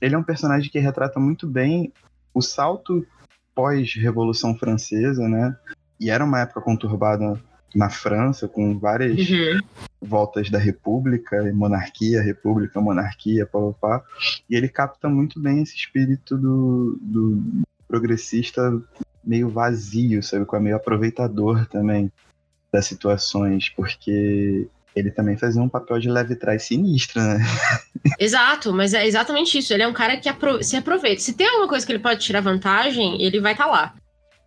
ele 0.00 0.14
é 0.14 0.18
um 0.18 0.22
personagem 0.22 0.70
que 0.70 0.78
retrata 0.78 1.18
muito 1.18 1.46
bem 1.46 1.92
o 2.32 2.40
salto 2.40 3.06
pós-Revolução 3.54 4.54
Francesa, 4.56 5.26
né? 5.28 5.56
E 5.98 6.10
era 6.10 6.24
uma 6.24 6.40
época 6.40 6.60
conturbada 6.60 7.40
na 7.74 7.90
França, 7.90 8.46
com 8.46 8.78
várias 8.78 9.28
Uhum. 9.28 9.60
voltas 10.00 10.50
da 10.50 10.58
República, 10.58 11.42
monarquia, 11.52 12.22
República, 12.22 12.80
monarquia, 12.80 13.46
pá, 13.46 13.58
pá, 13.58 13.72
pá. 13.98 14.04
E 14.48 14.54
ele 14.54 14.68
capta 14.68 15.08
muito 15.08 15.40
bem 15.40 15.62
esse 15.62 15.74
espírito 15.74 16.36
do, 16.36 16.98
do 17.00 17.62
progressista 17.86 18.80
meio 19.24 19.48
vazio, 19.48 20.22
sabe? 20.22 20.44
Com 20.44 20.60
meio 20.60 20.76
aproveitador 20.76 21.66
também 21.66 22.10
das 22.72 22.86
situações, 22.86 23.68
porque 23.70 24.68
ele 24.94 25.10
também 25.10 25.36
fazia 25.36 25.60
um 25.60 25.68
papel 25.68 25.98
de 25.98 26.08
leve 26.08 26.36
trás 26.36 26.62
sinistro, 26.64 27.20
né? 27.20 27.38
Exato, 28.18 28.72
mas 28.72 28.94
é 28.94 29.06
exatamente 29.06 29.58
isso. 29.58 29.72
Ele 29.74 29.82
é 29.82 29.88
um 29.88 29.92
cara 29.92 30.16
que 30.16 30.28
apro- 30.28 30.62
se 30.62 30.76
aproveita. 30.76 31.20
Se 31.20 31.34
tem 31.34 31.46
alguma 31.46 31.68
coisa 31.68 31.84
que 31.84 31.92
ele 31.92 31.98
pode 31.98 32.20
tirar 32.20 32.40
vantagem, 32.40 33.20
ele 33.22 33.40
vai 33.40 33.52
estar 33.52 33.66
lá. 33.66 33.94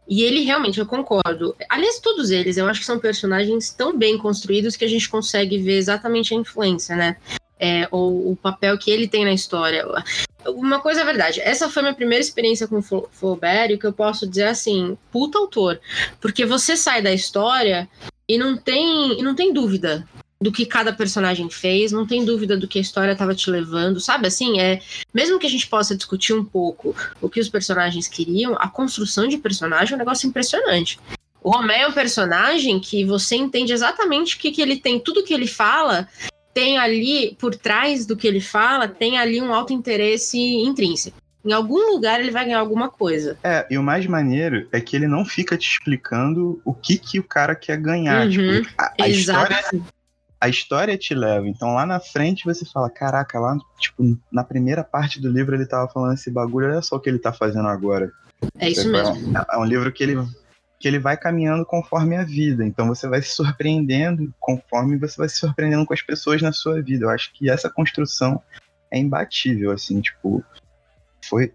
E 0.08 0.24
ele 0.24 0.42
realmente, 0.42 0.80
eu 0.80 0.88
concordo. 0.88 1.56
Aliás, 1.70 2.00
todos 2.00 2.32
eles, 2.32 2.58
eu 2.58 2.68
acho 2.68 2.80
que 2.80 2.86
são 2.86 2.98
personagens 2.98 3.70
tão 3.70 3.96
bem 3.96 4.18
construídos 4.18 4.76
que 4.76 4.84
a 4.84 4.88
gente 4.88 5.08
consegue 5.08 5.60
ver 5.60 5.78
exatamente 5.78 6.34
a 6.34 6.38
influência, 6.38 6.96
né? 6.96 7.18
É, 7.60 7.88
ou 7.92 8.32
o 8.32 8.36
papel 8.36 8.76
que 8.80 8.90
ele 8.90 9.08
tem 9.08 9.24
na 9.24 9.34
história. 9.34 9.86
Uma 10.46 10.80
coisa 10.80 11.02
é 11.02 11.06
verdade, 11.06 11.42
essa 11.42 11.70
foi 11.70 11.82
minha 11.82 11.94
primeira 11.94 12.24
experiência 12.24 12.68
com 12.68 12.82
Fla- 12.82 13.08
Flaubert, 13.12 13.78
que 13.78 13.86
eu 13.86 13.94
posso 13.94 14.28
dizer 14.28 14.46
assim, 14.46 14.98
puta 15.12 15.38
autor. 15.38 15.80
Porque 16.22 16.46
você 16.46 16.78
sai 16.78 17.02
da 17.02 17.14
história 17.14 17.90
e 18.28 18.38
não 18.38 18.56
tem, 18.56 19.20
e 19.20 19.22
não 19.22 19.36
tem 19.36 19.52
dúvida 19.52 20.08
do 20.42 20.52
que 20.52 20.66
cada 20.66 20.94
personagem 20.94 21.50
fez, 21.50 21.92
não 21.92 22.08
tem 22.08 22.24
dúvida 22.24 22.56
do 22.56 22.68
que 22.68 22.80
a 22.80 22.82
história 22.82 23.12
estava 23.12 23.36
te 23.36 23.50
levando, 23.50 24.00
sabe? 24.00 24.28
Assim, 24.28 24.62
é 24.62 24.80
mesmo 25.14 25.38
que 25.38 25.46
a 25.46 25.50
gente 25.50 25.68
possa 25.68 25.96
discutir 25.96 26.34
um 26.34 26.46
pouco 26.46 26.96
o 27.20 27.30
que 27.30 27.42
os 27.42 27.50
personagens 27.50 28.08
queriam, 28.08 28.56
a 28.58 28.70
construção 28.70 29.28
de 29.28 29.38
personagem 29.38 29.94
é 29.94 29.96
um 29.96 30.00
negócio 30.00 30.28
impressionante. 30.28 30.98
O 31.44 31.52
Romé 31.52 31.82
é 31.82 31.88
um 31.88 31.92
personagem 31.92 32.80
que 32.80 33.04
você 33.04 33.36
entende 33.36 33.74
exatamente 33.74 34.36
o 34.36 34.40
que, 34.40 34.52
que 34.52 34.62
ele 34.62 34.78
tem, 34.78 35.00
tudo 35.00 35.24
que 35.24 35.34
ele 35.34 35.48
fala 35.48 36.08
tem 36.54 36.78
ali 36.78 37.36
por 37.40 37.56
trás 37.56 38.06
do 38.06 38.16
que 38.16 38.28
ele 38.28 38.42
fala, 38.42 38.88
tem 38.88 39.18
ali 39.18 39.42
um 39.42 39.54
alto 39.54 39.74
interesse 39.74 40.38
intrínseco. 40.38 41.18
Em 41.46 41.54
algum 41.54 41.92
lugar 41.94 42.20
ele 42.20 42.32
vai 42.32 42.44
ganhar 42.46 42.60
alguma 42.60 42.90
coisa. 42.90 43.38
É, 43.44 43.66
e 43.70 43.78
o 43.78 43.84
mais 43.84 44.06
maneiro 44.06 44.68
é 44.72 44.82
que 44.82 44.96
ele 44.96 45.08
não 45.08 45.24
fica 45.24 45.58
te 45.58 45.70
explicando 45.70 46.62
o 46.66 46.74
que, 46.74 46.98
que 46.98 47.18
o 47.20 47.24
cara 47.24 47.56
quer 47.56 47.78
ganhar. 47.78 48.26
Uhum, 48.26 48.32
Tipo, 48.62 48.70
a, 48.78 48.94
a 49.02 49.08
história 49.08 49.60
Exato. 49.60 49.84
a 50.42 50.50
história 50.50 50.98
te 50.98 51.16
leva. 51.16 51.48
Então 51.48 51.74
lá 51.74 51.86
na 51.86 52.00
frente 52.00 52.44
você 52.46 52.66
fala, 52.66 52.90
caraca, 52.90 53.40
lá, 53.40 53.58
tipo, 53.80 54.18
na 54.32 54.44
primeira 54.44 54.84
parte 54.84 55.22
do 55.22 55.30
livro 55.32 55.56
ele 55.56 55.66
tava 55.66 55.90
falando 55.90 56.14
esse 56.14 56.30
bagulho, 56.30 56.68
olha 56.68 56.82
só 56.82 56.98
o 56.98 57.00
que 57.00 57.10
ele 57.10 57.20
tá 57.20 57.32
fazendo 57.32 57.68
agora. 57.70 58.12
É 58.58 58.70
isso 58.70 58.82
Tipo, 58.82 58.92
mesmo. 58.94 59.38
É, 59.38 59.56
é 59.56 59.58
um 59.58 59.66
livro 59.66 59.92
que 59.92 60.04
ele, 60.04 60.16
que 60.80 60.88
ele 60.88 60.98
vai 60.98 61.18
caminhando 61.18 61.66
conforme 61.66 62.16
a 62.16 62.24
vida. 62.24 62.66
Então 62.66 62.88
você 62.88 63.08
vai 63.08 63.22
se 63.22 63.30
surpreendendo 63.36 64.34
conforme 64.40 64.98
você 64.98 65.18
vai 65.18 65.28
se 65.28 65.38
surpreendendo 65.38 65.86
com 65.86 65.94
as 65.94 66.02
pessoas 66.02 66.42
na 66.42 66.54
sua 66.54 66.82
vida. 66.82 67.06
Eu 67.06 67.10
acho 67.10 67.34
que 67.34 67.50
essa 67.50 67.70
construção 67.70 68.42
é 68.90 68.98
imbatível, 68.98 69.72
assim, 69.72 70.00
tipo. 70.02 70.44
Foi, 71.26 71.54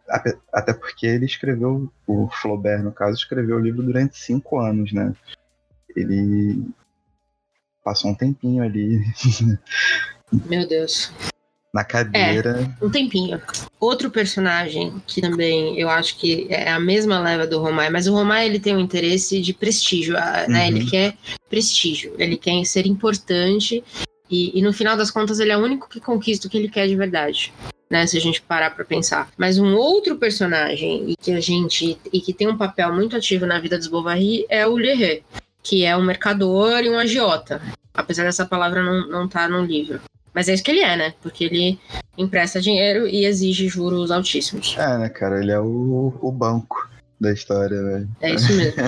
até- 0.53 0.75
porque 0.75 1.07
ele 1.07 1.25
escreveu, 1.25 1.91
o 2.07 2.29
Flaubert, 2.29 2.83
no 2.83 2.93
caso, 2.93 3.17
escreveu 3.17 3.57
o 3.57 3.61
livro 3.61 3.83
durante 3.83 4.17
cinco 4.19 4.61
anos, 4.61 4.93
né? 4.93 5.13
Ele 5.97 6.69
passou 7.83 8.11
um 8.11 8.15
tempinho 8.15 8.63
ali 8.63 9.03
Meu 10.47 10.69
Deus. 10.69 11.13
Na 11.75 11.83
cadeira. 11.83 12.73
Um 12.81 12.89
tempinho. 12.89 13.43
Outro 13.81 14.09
personagem 14.09 14.95
que 15.09 15.21
também 15.21 15.79
eu 15.79 15.91
acho 15.91 16.17
que 16.17 16.47
é 16.49 16.71
a 16.71 16.79
mesma 16.79 17.19
leva 17.19 17.49
do 17.49 17.59
Romai, 17.61 17.91
mas 17.91 18.07
o 18.07 18.15
Romai 18.15 18.47
ele 18.47 18.61
tem 18.61 18.77
um 18.77 18.81
interesse 18.81 19.41
de 19.41 19.53
prestígio, 19.53 20.17
ah, 20.17 20.47
né? 20.49 20.61
Uhum. 20.61 20.77
Ele 20.77 20.87
quer 20.89 21.17
prestígio, 21.51 22.15
ele 22.17 22.37
quer 22.37 22.65
ser 22.65 22.87
importante 22.87 23.83
e, 24.31 24.57
e 24.57 24.63
no 24.63 24.73
final 24.73 24.97
das 24.97 25.11
contas 25.11 25.41
ele 25.41 25.51
é 25.51 25.57
o 25.57 25.63
único 25.63 25.89
que 25.89 26.01
conquista 26.01 26.47
o 26.47 26.51
que 26.51 26.57
ele 26.57 26.69
quer 26.69 26.87
de 26.87 26.95
verdade. 26.95 27.53
Né, 27.91 28.07
se 28.07 28.17
a 28.17 28.21
gente 28.21 28.41
parar 28.41 28.71
pra 28.71 28.85
pensar. 28.85 29.31
Mas 29.37 29.59
um 29.59 29.75
outro 29.75 30.17
personagem 30.17 31.11
e 31.11 31.17
que 31.17 31.31
a 31.31 31.39
gente 31.39 31.99
e 32.13 32.21
que 32.21 32.33
tem 32.33 32.49
um 32.49 32.57
papel 32.57 32.93
muito 32.93 33.15
ativo 33.15 33.47
na 33.47 33.61
vida 33.61 33.77
dos 33.77 33.87
Bovary 33.87 34.47
é 34.49 34.67
o 34.67 34.75
Lerret, 34.75 35.23
que 35.63 35.85
é 35.85 35.95
um 35.95 36.03
mercador 36.03 36.81
e 36.83 36.89
um 36.89 36.99
agiota. 36.99 37.61
Apesar 37.93 38.25
dessa 38.25 38.47
palavra 38.47 38.83
não, 38.83 39.07
não 39.07 39.27
estar 39.27 39.49
no 39.49 39.63
livro. 39.63 40.01
Mas 40.35 40.49
é 40.49 40.55
isso 40.55 40.65
que 40.65 40.71
ele 40.73 40.81
é, 40.81 40.97
né? 40.97 41.15
Porque 41.23 41.45
ele 41.45 41.79
empresta 42.19 42.61
dinheiro 42.61 43.07
e 43.07 43.25
exige 43.25 43.69
juros 43.69 44.11
altíssimos. 44.11 44.77
É, 44.77 44.99
né, 44.99 45.09
cara? 45.09 45.41
Ele 45.41 45.53
é 45.53 45.61
o, 45.61 46.13
o 46.21 46.33
banco 46.33 46.91
da 47.21 47.33
história, 47.33 47.81
né? 47.81 48.09
É 48.21 48.35
isso 48.35 48.53
mesmo. 48.53 48.83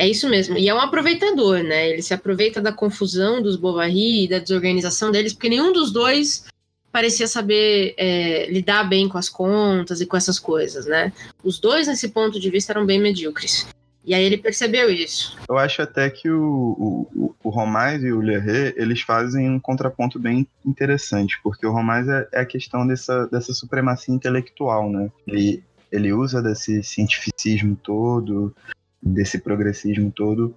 É 0.00 0.06
isso 0.06 0.28
mesmo. 0.28 0.56
E 0.56 0.68
é 0.68 0.72
um 0.72 0.78
aproveitador, 0.78 1.60
né? 1.64 1.90
Ele 1.90 2.02
se 2.02 2.14
aproveita 2.14 2.60
da 2.60 2.70
confusão 2.70 3.42
dos 3.42 3.56
Bovary 3.56 4.24
e 4.24 4.28
da 4.28 4.38
desorganização 4.38 5.10
deles, 5.10 5.32
porque 5.32 5.48
nenhum 5.48 5.72
dos 5.72 5.90
dois 5.90 6.44
parecia 6.92 7.26
saber 7.26 7.94
é, 7.98 8.48
lidar 8.48 8.84
bem 8.84 9.08
com 9.08 9.18
as 9.18 9.28
contas 9.28 10.00
e 10.00 10.06
com 10.06 10.16
essas 10.16 10.38
coisas, 10.38 10.86
né? 10.86 11.12
Os 11.42 11.58
dois, 11.58 11.88
nesse 11.88 12.10
ponto 12.10 12.38
de 12.38 12.48
vista, 12.48 12.72
eram 12.72 12.86
bem 12.86 13.00
medíocres. 13.00 13.66
E 14.04 14.14
aí 14.14 14.24
ele 14.24 14.38
percebeu 14.38 14.90
isso. 14.90 15.36
Eu 15.48 15.58
acho 15.58 15.82
até 15.82 16.08
que 16.08 16.30
o, 16.30 17.08
o, 17.14 17.34
o 17.42 17.50
Romais 17.50 18.02
e 18.02 18.10
o 18.10 18.20
Lerré, 18.20 18.72
eles 18.76 19.02
fazem 19.02 19.50
um 19.50 19.60
contraponto 19.60 20.18
bem 20.18 20.46
interessante, 20.64 21.38
porque 21.42 21.66
o 21.66 21.72
Romais 21.72 22.08
é, 22.08 22.28
é 22.32 22.40
a 22.40 22.46
questão 22.46 22.86
dessa, 22.86 23.26
dessa 23.26 23.52
supremacia 23.52 24.14
intelectual, 24.14 24.90
né? 24.90 25.10
Ele, 25.26 25.62
ele 25.92 26.12
usa 26.12 26.40
desse 26.40 26.82
cientificismo 26.82 27.76
todo, 27.76 28.54
desse 29.02 29.38
progressismo 29.38 30.10
todo 30.10 30.54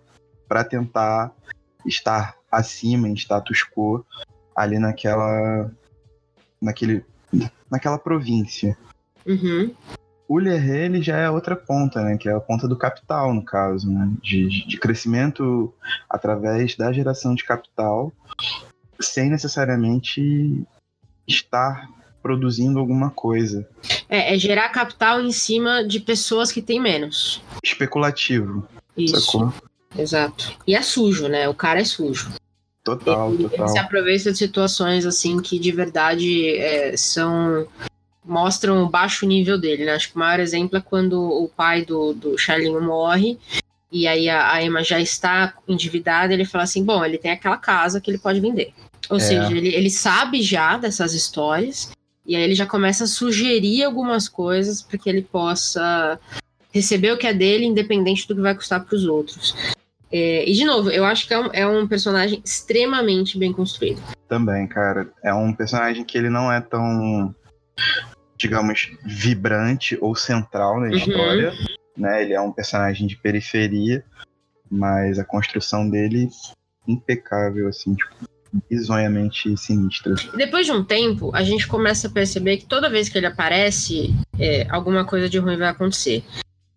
para 0.47 0.63
tentar 0.63 1.33
estar 1.85 2.35
acima 2.51 3.07
em 3.07 3.13
status 3.13 3.63
quo 3.63 4.05
ali 4.55 4.77
naquela 4.77 5.71
naquele 6.61 7.05
naquela 7.69 7.97
província. 7.97 8.77
Uhum. 9.25 9.73
O 10.31 10.39
Lerré, 10.39 10.85
ele 10.85 11.01
já 11.01 11.17
é 11.17 11.29
outra 11.29 11.57
ponta, 11.57 12.01
né? 12.01 12.17
Que 12.17 12.29
é 12.29 12.31
a 12.31 12.39
ponta 12.39 12.65
do 12.65 12.77
capital, 12.77 13.33
no 13.33 13.43
caso, 13.43 13.91
né? 13.91 14.09
De, 14.23 14.65
de 14.65 14.77
crescimento 14.77 15.73
através 16.09 16.73
da 16.77 16.89
geração 16.93 17.35
de 17.35 17.43
capital, 17.43 18.13
sem 18.97 19.29
necessariamente 19.29 20.65
estar 21.27 21.85
produzindo 22.23 22.79
alguma 22.79 23.09
coisa. 23.09 23.67
É, 24.07 24.33
é 24.33 24.39
gerar 24.39 24.69
capital 24.69 25.19
em 25.19 25.33
cima 25.33 25.83
de 25.83 25.99
pessoas 25.99 26.49
que 26.49 26.61
têm 26.61 26.79
menos. 26.79 27.43
Especulativo. 27.61 28.65
Isso. 28.95 29.19
Sacou? 29.19 29.53
Exato. 29.97 30.57
E 30.65 30.73
é 30.73 30.81
sujo, 30.81 31.27
né? 31.27 31.49
O 31.49 31.53
cara 31.53 31.81
é 31.81 31.83
sujo. 31.83 32.31
Total, 32.85 33.33
ele, 33.33 33.49
total. 33.49 33.65
Ele 33.65 33.73
se 33.73 33.79
aproveita 33.79 34.31
de 34.31 34.37
situações 34.37 35.05
assim 35.05 35.41
que 35.41 35.59
de 35.59 35.73
verdade 35.73 36.55
é, 36.55 36.95
são 36.95 37.67
mostram 38.31 38.83
o 38.83 38.89
baixo 38.89 39.25
nível 39.25 39.59
dele, 39.59 39.83
né? 39.83 39.91
Acho 39.91 40.09
que 40.09 40.15
o 40.15 40.19
maior 40.19 40.39
exemplo 40.39 40.77
é 40.77 40.81
quando 40.81 41.21
o 41.21 41.49
pai 41.49 41.83
do, 41.83 42.13
do 42.13 42.37
Charlinho 42.37 42.81
morre 42.81 43.37
e 43.91 44.07
aí 44.07 44.29
a, 44.29 44.53
a 44.53 44.63
Emma 44.63 44.81
já 44.83 45.01
está 45.01 45.53
endividada, 45.67 46.33
ele 46.33 46.45
fala 46.45 46.63
assim, 46.63 46.81
bom, 46.83 47.03
ele 47.03 47.17
tem 47.17 47.31
aquela 47.31 47.57
casa 47.57 47.99
que 47.99 48.09
ele 48.09 48.17
pode 48.17 48.39
vender. 48.39 48.73
Ou 49.09 49.17
É. 49.17 49.19
seja, 49.19 49.51
ele, 49.51 49.75
ele 49.75 49.89
sabe 49.89 50.41
já 50.41 50.77
dessas 50.77 51.13
histórias 51.13 51.91
e 52.25 52.33
aí 52.33 52.41
ele 52.41 52.55
já 52.55 52.65
começa 52.65 53.03
a 53.03 53.07
sugerir 53.07 53.83
algumas 53.83 54.29
coisas 54.29 54.81
para 54.81 54.97
que 54.97 55.09
ele 55.09 55.23
possa 55.23 56.17
receber 56.73 57.11
o 57.11 57.17
que 57.17 57.27
é 57.27 57.33
dele, 57.33 57.65
independente 57.65 58.25
do 58.29 58.35
que 58.35 58.41
vai 58.41 58.55
custar 58.55 58.85
para 58.85 58.95
os 58.95 59.03
outros. 59.05 59.53
É, 60.09 60.49
e 60.49 60.53
de 60.53 60.63
novo, 60.63 60.89
eu 60.89 61.03
acho 61.03 61.27
que 61.27 61.33
é 61.33 61.39
um, 61.39 61.49
é 61.51 61.67
um 61.67 61.85
personagem 61.85 62.41
extremamente 62.45 63.37
bem 63.37 63.51
construído. 63.51 64.01
Também, 64.29 64.67
cara. 64.67 65.09
É 65.21 65.33
um 65.33 65.51
personagem 65.53 66.05
que 66.05 66.17
ele 66.17 66.29
não 66.29 66.49
é 66.49 66.61
tão, 66.61 67.35
digamos, 68.41 68.91
vibrante 69.03 69.97
ou 70.01 70.15
central 70.15 70.79
na 70.79 70.87
Uhum. 70.87 70.95
história. 70.95 71.53
Né? 71.95 72.23
Ele 72.23 72.33
é 72.33 72.41
um 72.41 72.51
personagem 72.51 73.05
de 73.07 73.15
periferia, 73.15 74.03
mas 74.69 75.19
a 75.19 75.23
construção 75.25 75.89
dele 75.89 76.29
impecável, 76.87 77.67
assim, 77.67 77.93
tipo, 77.93 78.15
bizonhamente 78.69 79.55
sinistra. 79.55 80.15
Depois 80.35 80.65
de 80.65 80.71
um 80.71 80.83
tempo, 80.83 81.33
a 81.35 81.43
gente 81.43 81.67
começa 81.67 82.07
a 82.07 82.11
perceber 82.11 82.57
que 82.57 82.65
toda 82.65 82.89
vez 82.89 83.07
que 83.07 83.17
ele 83.17 83.27
aparece, 83.27 84.13
é, 84.39 84.65
alguma 84.69 85.05
coisa 85.05 85.29
de 85.29 85.37
ruim 85.37 85.57
vai 85.57 85.69
acontecer. 85.69 86.23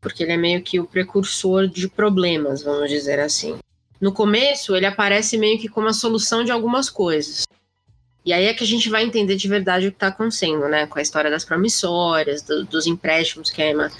Porque 0.01 0.23
ele 0.23 0.33
é 0.33 0.37
meio 0.37 0.63
que 0.63 0.79
o 0.79 0.85
precursor 0.85 1.67
de 1.67 1.89
problemas, 1.89 2.63
vamos 2.63 2.91
dizer 2.91 3.19
assim. 3.19 3.57
No 4.01 4.13
começo, 4.13 4.77
ele 4.77 4.85
aparece 4.85 5.39
meio 5.39 5.59
que 5.59 5.69
como 5.69 5.89
a 5.89 5.93
solução 5.95 6.45
de 6.45 6.53
algumas 6.53 6.91
coisas. 6.91 7.45
E 8.25 8.33
aí 8.33 8.47
é 8.47 8.55
que 8.55 8.65
a 8.65 8.67
gente 8.67 8.89
vai 8.89 9.05
entender 9.05 9.37
de 9.37 9.49
verdade 9.49 9.87
o 9.87 9.91
que 9.91 9.97
está 9.97 10.07
acontecendo, 10.09 10.67
né? 10.69 10.87
Com 10.87 10.99
a 10.99 11.03
história 11.03 11.31
das 11.31 11.45
promissórias, 11.45 12.43
do- 12.43 12.65
dos 12.65 12.87
empréstimos 12.87 13.51
que 13.51 13.61
a 13.63 13.71
Emma, 13.71 13.91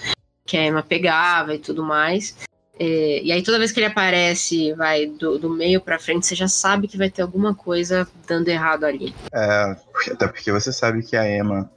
que 0.45 0.57
a 0.57 0.65
Emma 0.65 0.81
pegava 0.81 1.53
e 1.53 1.59
tudo 1.59 1.83
mais. 1.83 2.35
É, 2.77 3.21
e 3.21 3.31
aí 3.31 3.41
toda 3.43 3.59
vez 3.59 3.71
que 3.71 3.79
ele 3.79 3.87
aparece, 3.87 4.73
vai 4.73 5.05
do, 5.05 5.37
do 5.37 5.49
meio 5.49 5.79
pra 5.79 5.99
frente, 5.99 6.25
você 6.25 6.35
já 6.35 6.47
sabe 6.47 6.87
que 6.87 6.97
vai 6.97 7.09
ter 7.09 7.21
alguma 7.21 7.53
coisa 7.55 8.07
dando 8.27 8.49
errado 8.49 8.83
ali. 8.83 9.13
É, 9.31 9.75
até 10.11 10.27
porque 10.27 10.51
você 10.51 10.73
sabe 10.73 11.03
que 11.03 11.15
a 11.15 11.29
Emma 11.29 11.69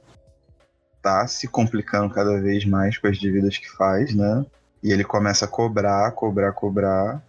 tá 1.01 1.25
se 1.27 1.47
complicando 1.47 2.13
cada 2.13 2.39
vez 2.41 2.65
mais 2.65 2.97
com 2.97 3.07
as 3.07 3.17
dívidas 3.17 3.57
que 3.57 3.69
faz, 3.69 4.13
né? 4.13 4.45
E 4.83 4.91
ele 4.91 5.03
começa 5.03 5.45
a 5.45 5.47
cobrar, 5.47 6.11
cobrar, 6.11 6.51
cobrar. 6.51 7.21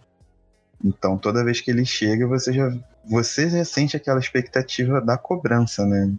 Então 0.83 1.17
toda 1.17 1.43
vez 1.43 1.61
que 1.61 1.71
ele 1.71 1.85
chega, 1.85 2.27
você 2.27 2.51
já 2.53 2.73
você 3.05 3.49
já 3.49 3.65
sente 3.65 3.97
aquela 3.97 4.19
expectativa 4.19 5.01
da 5.01 5.17
cobrança, 5.17 5.85
né? 5.85 6.11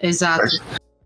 Exato. 0.00 0.62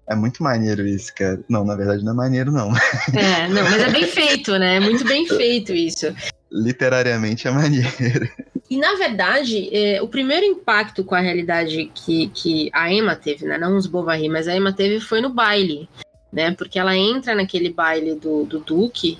É 0.07 0.15
muito 0.15 0.43
maneiro 0.43 0.87
isso, 0.87 1.15
cara. 1.15 1.41
Não, 1.49 1.65
na 1.65 1.75
verdade 1.75 2.05
não 2.05 2.13
é 2.13 2.17
maneiro, 2.17 2.53
não. 2.53 2.73
É, 3.15 3.49
não, 3.49 3.65
mas 3.65 3.83
é 3.83 3.91
bem 3.91 4.07
feito, 4.07 4.59
né? 4.59 4.77
É 4.77 4.81
muito 4.81 5.05
bem 5.05 5.27
feito 5.27 5.73
isso. 5.73 6.15
Literariamente 6.51 7.49
é 7.49 7.51
maneiro. 7.51 8.29
E, 8.69 8.77
na 8.77 8.95
verdade, 8.95 9.69
é, 9.73 10.03
o 10.03 10.09
primeiro 10.09 10.45
impacto 10.45 11.05
com 11.05 11.15
a 11.15 11.21
realidade 11.21 11.91
que, 11.95 12.29
que 12.29 12.71
a 12.73 12.93
Emma 12.93 13.15
teve, 13.15 13.47
né? 13.47 13.59
Não 13.59 13.77
os 13.77 13.87
Bovary, 13.87 14.29
mas 14.29 14.49
a 14.49 14.57
Emma 14.57 14.73
teve 14.73 15.01
foi 15.01 15.21
no 15.21 15.31
baile, 15.31 15.89
né? 16.33 16.53
Porque 16.53 16.79
ela 16.79 16.97
entra 16.97 17.35
naquele 17.35 17.71
baile 17.71 18.15
do, 18.15 18.45
do 18.45 18.59
Duque 18.59 19.19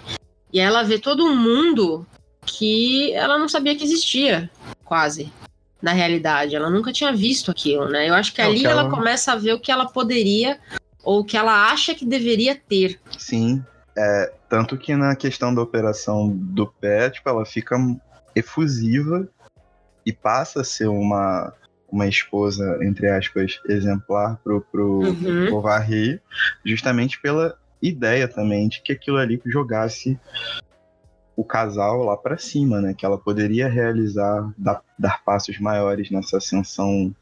e 0.53 0.61
ela 0.61 0.83
vê 0.83 0.99
todo 0.99 1.35
mundo 1.35 2.07
que 2.47 3.13
ela 3.15 3.39
não 3.39 3.49
sabia 3.49 3.75
que 3.77 3.85
existia, 3.85 4.51
quase. 4.85 5.33
Na 5.83 5.93
realidade, 5.93 6.57
ela 6.57 6.71
nunca 6.71 6.93
tinha 6.93 7.13
visto 7.13 7.51
aquilo, 7.51 7.89
né? 7.89 8.09
Eu 8.09 8.15
acho 8.15 8.33
que 8.33 8.41
Não, 8.43 8.49
ali 8.51 8.65
ela 8.65 8.83
ela- 8.83 8.91
começa 8.91 9.33
a 9.33 9.37
ver 9.37 9.53
o 9.53 9.61
que 9.61 9.71
ela 9.71 9.87
poderia 9.87 10.59
ou 11.03 11.21
o 11.21 11.25
que 11.25 11.37
ela 11.37 11.71
acha 11.71 11.95
que 11.95 12.07
deveria 12.07 12.55
ter. 12.57 12.99
Sim. 13.19 13.63
É, 13.97 14.33
tanto 14.49 14.77
que 14.79 14.97
na 14.97 15.15
questão 15.15 15.55
da 15.55 15.61
operação 15.63 16.29
do 16.31 16.67
pé, 16.67 17.11
tipo, 17.11 17.29
ela 17.29 17.45
fica 17.45 17.77
efusiva 18.35 19.29
e 20.05 20.13
passa 20.13 20.63
a 20.63 20.65
ser 20.65 20.89
uma, 20.89 21.53
uma 21.91 22.07
esposa, 22.07 22.79
entre 22.83 23.09
aspas, 23.09 23.61
exemplar 23.69 24.39
pro, 24.43 24.61
pro 24.63 24.89
Uhum. 25.03 25.51
Bovary, 25.51 26.21
justamente 26.65 27.21
pela 27.21 27.57
ideia 27.81 28.27
também 28.27 28.69
de 28.69 28.81
que 28.81 28.93
aquilo 28.93 29.19
ali 29.19 29.41
jogasse 29.47 30.19
o 31.37 31.45
casal 31.45 32.05
lá 32.05 32.17
pra 32.17 32.39
cima, 32.39 32.81
né? 32.81 32.95
Que 32.95 33.05
ela 33.05 33.19
poderia 33.19 33.69
realizar, 33.69 34.53
dar, 34.57 34.83
dar 34.99 35.23
passos 35.25 35.59
maiores 35.59 36.11
nessa 36.11 36.39
ascensão 36.39 37.15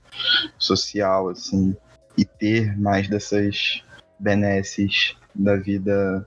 social, 0.58 1.28
assim, 1.30 1.76
e 2.16 2.24
ter 2.24 2.78
mais 2.78 3.08
dessas 3.08 3.82
benesses 4.18 5.16
da 5.34 5.56
vida 5.56 6.26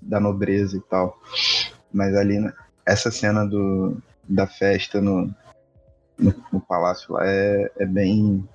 da 0.00 0.20
nobreza 0.20 0.76
e 0.76 0.80
tal. 0.80 1.18
Mas 1.92 2.14
ali, 2.14 2.38
né, 2.38 2.52
essa 2.84 3.10
cena 3.10 3.44
do, 3.44 3.96
da 4.28 4.46
festa 4.46 5.00
no, 5.00 5.34
no, 6.18 6.34
no 6.52 6.60
palácio 6.60 7.14
lá 7.14 7.26
é, 7.26 7.70
é 7.78 7.86
bem 7.86 8.46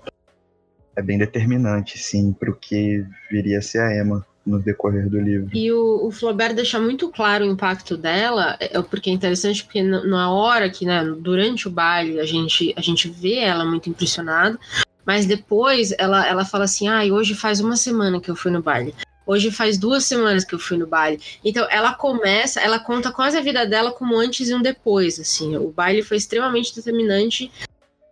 é 0.94 1.02
bem 1.02 1.18
determinante, 1.18 1.98
sim, 1.98 2.34
pro 2.34 2.56
que 2.56 3.06
viria 3.30 3.60
a 3.60 3.62
ser 3.62 3.80
a 3.80 3.96
Emma 3.98 4.26
no 4.46 4.60
decorrer 4.60 5.08
do 5.10 5.20
livro. 5.20 5.50
E 5.54 5.72
o, 5.72 6.08
o 6.08 6.12
Flaubert 6.12 6.54
deixa 6.56 6.80
muito 6.80 7.10
claro 7.10 7.46
o 7.46 7.48
impacto 7.48 7.96
dela, 7.96 8.58
é, 8.60 8.82
porque 8.82 9.10
é 9.10 9.14
interessante 9.14 9.64
porque 9.64 9.84
na- 9.84 10.32
hora 10.32 10.70
que, 10.70 10.86
né, 10.86 11.04
durante 11.20 11.68
o 11.68 11.72
baile, 11.72 12.20
a 12.20 12.26
gente, 12.26 12.74
a 12.76 12.82
gente 12.82 13.08
vê 13.10 13.36
ela 13.36 13.64
muito 13.66 13.90
impressionada, 13.90 14.60
mas 15.06 15.26
depois 15.26 15.94
ela, 15.98 16.28
ela 16.28 16.46
fala 16.46 16.64
assim, 16.66 16.88
ai, 16.88 17.12
hoje 17.12 17.36
faz 17.36 17.60
uma 17.60 17.76
semana 17.76 18.20
que 18.20 18.30
eu 18.30 18.36
fui 18.36 18.52
no 18.52 18.62
baile. 18.62 18.96
Hoje 19.26 19.52
faz 19.52 19.78
duas 19.78 20.04
semanas 20.04 20.44
que 20.44 20.54
eu 20.56 20.60
fui 20.60 20.78
no 20.78 20.88
baile. 20.88 21.22
Então 21.46 21.68
ela 21.70 21.94
começa, 21.94 22.60
ela 22.60 22.80
conta 22.80 23.12
quase 23.12 23.38
a 23.38 23.42
vida 23.42 23.66
dela 23.66 23.92
como 23.92 24.18
antes 24.18 24.50
e 24.50 24.54
um 24.56 24.62
depois, 24.62 25.20
assim. 25.20 25.56
O 25.56 25.70
baile 25.70 26.02
foi 26.02 26.18
extremamente 26.18 26.76
determinante 26.76 27.52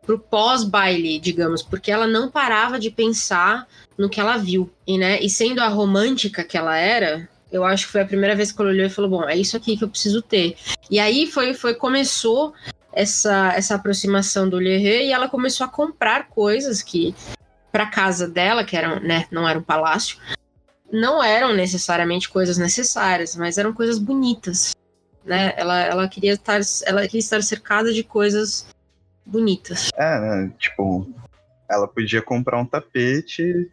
pro 0.10 0.18
pós-baile, 0.18 1.20
digamos, 1.20 1.62
porque 1.62 1.92
ela 1.92 2.08
não 2.08 2.32
parava 2.32 2.80
de 2.80 2.90
pensar 2.90 3.68
no 3.96 4.10
que 4.10 4.20
ela 4.20 4.38
viu. 4.38 4.68
E, 4.88 4.98
né, 4.98 5.20
e 5.22 5.30
sendo 5.30 5.60
a 5.60 5.68
romântica 5.68 6.44
que 6.44 6.58
ela 6.58 6.76
era, 6.76 7.30
eu 7.52 7.64
acho 7.64 7.86
que 7.86 7.92
foi 7.92 8.02
a 8.02 8.08
primeira 8.08 8.36
vez 8.36 8.52
que 8.52 8.60
ela 8.60 8.72
olhou 8.72 8.88
e 8.88 8.90
falou: 8.90 9.12
Bom, 9.12 9.30
é 9.30 9.38
isso 9.38 9.56
aqui 9.56 9.78
que 9.78 9.84
eu 9.84 9.88
preciso 9.88 10.20
ter. 10.24 10.58
E 10.90 11.00
aí 11.00 11.28
foi, 11.28 11.54
foi 11.54 11.76
começou 11.76 12.56
essa, 12.92 13.54
essa 13.54 13.76
aproximação 13.76 14.50
do 14.50 14.58
Lerré 14.58 15.04
e 15.04 15.12
ela 15.12 15.30
começou 15.30 15.64
a 15.64 15.70
comprar 15.70 16.28
coisas 16.30 16.82
que, 16.82 17.14
para 17.72 17.86
casa 17.86 18.28
dela, 18.28 18.64
que 18.64 18.76
eram, 18.76 19.00
né, 19.00 19.28
não 19.30 19.48
era 19.48 19.60
um 19.60 19.64
palácio, 19.64 20.18
não 20.92 21.24
eram 21.24 21.54
necessariamente 21.54 22.30
coisas 22.30 22.58
necessárias, 22.58 23.36
mas 23.36 23.60
eram 23.60 23.74
coisas 23.74 24.00
bonitas. 24.00 24.76
Né? 25.24 25.54
Ela, 25.56 25.82
ela, 25.82 26.08
queria 26.08 26.34
estar, 26.34 26.60
ela 26.88 27.04
queria 27.04 27.20
estar 27.20 27.44
cercada 27.44 27.94
de 27.94 28.04
coisas 28.04 28.66
bonitas. 29.30 29.90
É, 29.96 30.20
né? 30.20 30.52
Tipo, 30.58 31.08
ela 31.70 31.88
podia 31.88 32.22
comprar 32.22 32.60
um 32.60 32.66
tapete, 32.66 33.70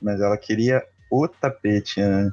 mas 0.00 0.20
ela 0.20 0.36
queria 0.36 0.82
o 1.10 1.26
tapete, 1.26 2.00
né? 2.00 2.32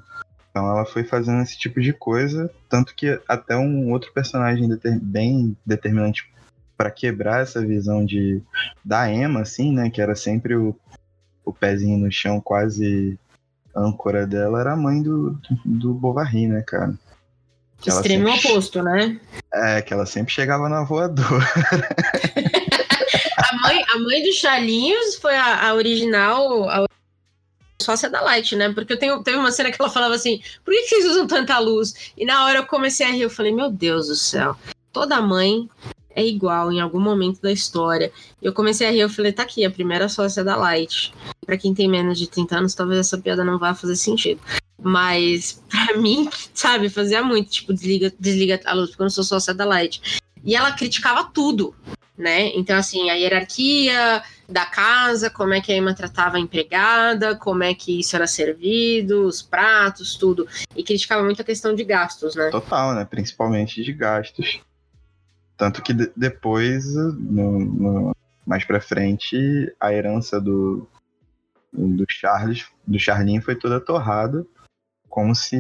Então 0.50 0.70
ela 0.70 0.86
foi 0.86 1.04
fazendo 1.04 1.42
esse 1.42 1.58
tipo 1.58 1.80
de 1.82 1.94
coisa, 1.94 2.50
tanto 2.70 2.96
que 2.96 3.20
até 3.28 3.56
um 3.56 3.92
outro 3.92 4.12
personagem 4.14 4.68
deter 4.68 5.00
bem 5.00 5.56
determinante 5.66 6.32
para 6.76 6.92
quebrar 6.92 7.42
essa 7.42 7.64
visão 7.66 8.06
de 8.06 8.42
da 8.84 9.12
Emma, 9.12 9.42
assim, 9.42 9.72
né, 9.72 9.90
que 9.90 10.02
era 10.02 10.16
sempre 10.16 10.56
o, 10.56 10.76
o 11.44 11.52
pezinho 11.52 11.98
no 11.98 12.12
chão, 12.12 12.40
quase 12.40 13.20
âncora 13.76 14.26
dela, 14.26 14.60
era 14.60 14.74
a 14.74 14.78
mãe 14.78 15.02
do, 15.02 15.40
do 15.66 15.94
Bovary, 15.94 16.48
né, 16.48 16.64
cara? 16.66 16.94
Que 17.80 17.90
Extremo 17.90 18.28
sempre... 18.32 18.50
oposto, 18.50 18.82
né? 18.82 19.20
É, 19.54 19.82
que 19.82 19.94
ela 19.94 20.06
sempre 20.06 20.34
chegava 20.34 20.68
na 20.68 20.84
voadora. 20.84 21.46
mãe, 23.68 23.86
a 23.90 24.00
mãe 24.00 24.24
do 24.24 24.34
Charlinhos 24.34 25.16
foi 25.16 25.36
a, 25.36 25.70
a 25.70 25.74
original, 25.74 26.70
a 26.70 26.86
sócia 27.82 28.10
da 28.10 28.22
Light, 28.22 28.56
né? 28.56 28.72
Porque 28.74 28.94
eu 28.94 29.00
tenho, 29.00 29.24
teve 29.24 29.38
uma 29.38 29.52
cena 29.52 29.72
que 29.72 29.82
ela 29.82 29.90
falava 29.90 30.16
assim: 30.16 30.42
por 30.64 30.74
que, 30.74 30.82
que 30.82 30.88
vocês 30.90 31.06
usam 31.06 31.28
tanta 31.28 31.60
luz? 31.60 32.12
E 32.18 32.26
na 32.26 32.46
hora 32.46 32.60
eu 32.60 32.66
comecei 32.66 33.06
a 33.06 33.12
rir, 33.12 33.22
eu 33.22 33.30
falei: 33.30 33.54
meu 33.54 33.70
Deus 33.70 34.08
do 34.08 34.16
céu, 34.16 34.56
toda 34.92 35.22
mãe 35.22 35.70
é 36.16 36.26
igual 36.26 36.72
em 36.72 36.82
algum 36.82 37.00
momento 37.00 37.42
da 37.42 37.52
história. 37.52 38.12
Eu 38.42 38.52
comecei 38.52 38.88
a 38.88 38.92
rir, 38.92 39.02
eu 39.02 39.10
falei: 39.10 39.32
tá 39.32 39.44
aqui, 39.44 39.64
a 39.64 39.72
primeira 39.72 40.10
sócia 40.10 40.44
da 40.44 40.56
Light. 40.56 41.14
Para 41.46 41.58
quem 41.58 41.74
tem 41.74 41.88
menos 41.88 42.18
de 42.18 42.28
30 42.28 42.58
anos, 42.58 42.76
talvez 42.76 43.00
essa 43.00 43.18
piada 43.18 43.44
não 43.44 43.60
vá 43.60 43.74
fazer 43.74 43.96
sentido. 43.96 44.42
Mas 44.82 45.64
para 45.70 45.98
mim, 45.98 46.30
sabe, 46.54 46.90
fazia 46.90 47.24
muito, 47.24 47.50
tipo, 47.50 47.74
desliga, 47.74 48.14
desliga 48.20 48.60
a 48.66 48.74
luz, 48.74 48.90
porque 48.90 49.02
eu 49.02 49.06
não 49.06 49.12
sou 49.12 49.24
sócia 49.24 49.54
da 49.54 49.66
Light. 49.66 50.02
E 50.44 50.56
ela 50.56 50.72
criticava 50.72 51.30
tudo, 51.34 51.76
né? 52.18 52.48
Então, 52.56 52.76
assim, 52.76 53.10
a 53.10 53.14
hierarquia 53.14 54.24
da 54.50 54.66
casa, 54.66 55.30
como 55.30 55.54
é 55.54 55.62
que 55.62 55.72
a 55.72 55.76
Emma 55.76 55.94
tratava 55.94 56.38
a 56.38 56.40
empregada, 56.40 57.36
como 57.36 57.64
é 57.64 57.74
que 57.74 58.00
isso 58.00 58.16
era 58.16 58.26
servido, 58.26 59.26
os 59.26 59.42
pratos, 59.42 60.16
tudo. 60.16 60.48
E 60.76 60.84
criticava 60.84 61.24
muito 61.24 61.42
a 61.42 61.46
questão 61.46 61.76
de 61.76 61.84
gastos, 61.84 62.36
né? 62.36 62.50
Total, 62.50 62.96
né? 62.96 63.06
Principalmente 63.06 63.84
de 63.84 63.94
gastos. 63.94 64.62
Tanto 65.56 65.82
que 65.82 65.94
de 65.94 66.12
depois, 66.16 66.96
no, 66.96 67.60
no, 67.60 68.16
mais 68.46 68.64
pra 68.64 68.80
frente, 68.80 69.38
a 69.80 69.94
herança 69.94 70.40
do, 70.40 70.88
do 71.74 72.06
Charles, 72.10 72.66
do 72.86 73.00
Charlinho 73.00 73.42
foi 73.42 73.56
toda 73.56 73.80
torrada, 73.80 74.46
como 75.10 75.36
se 75.36 75.58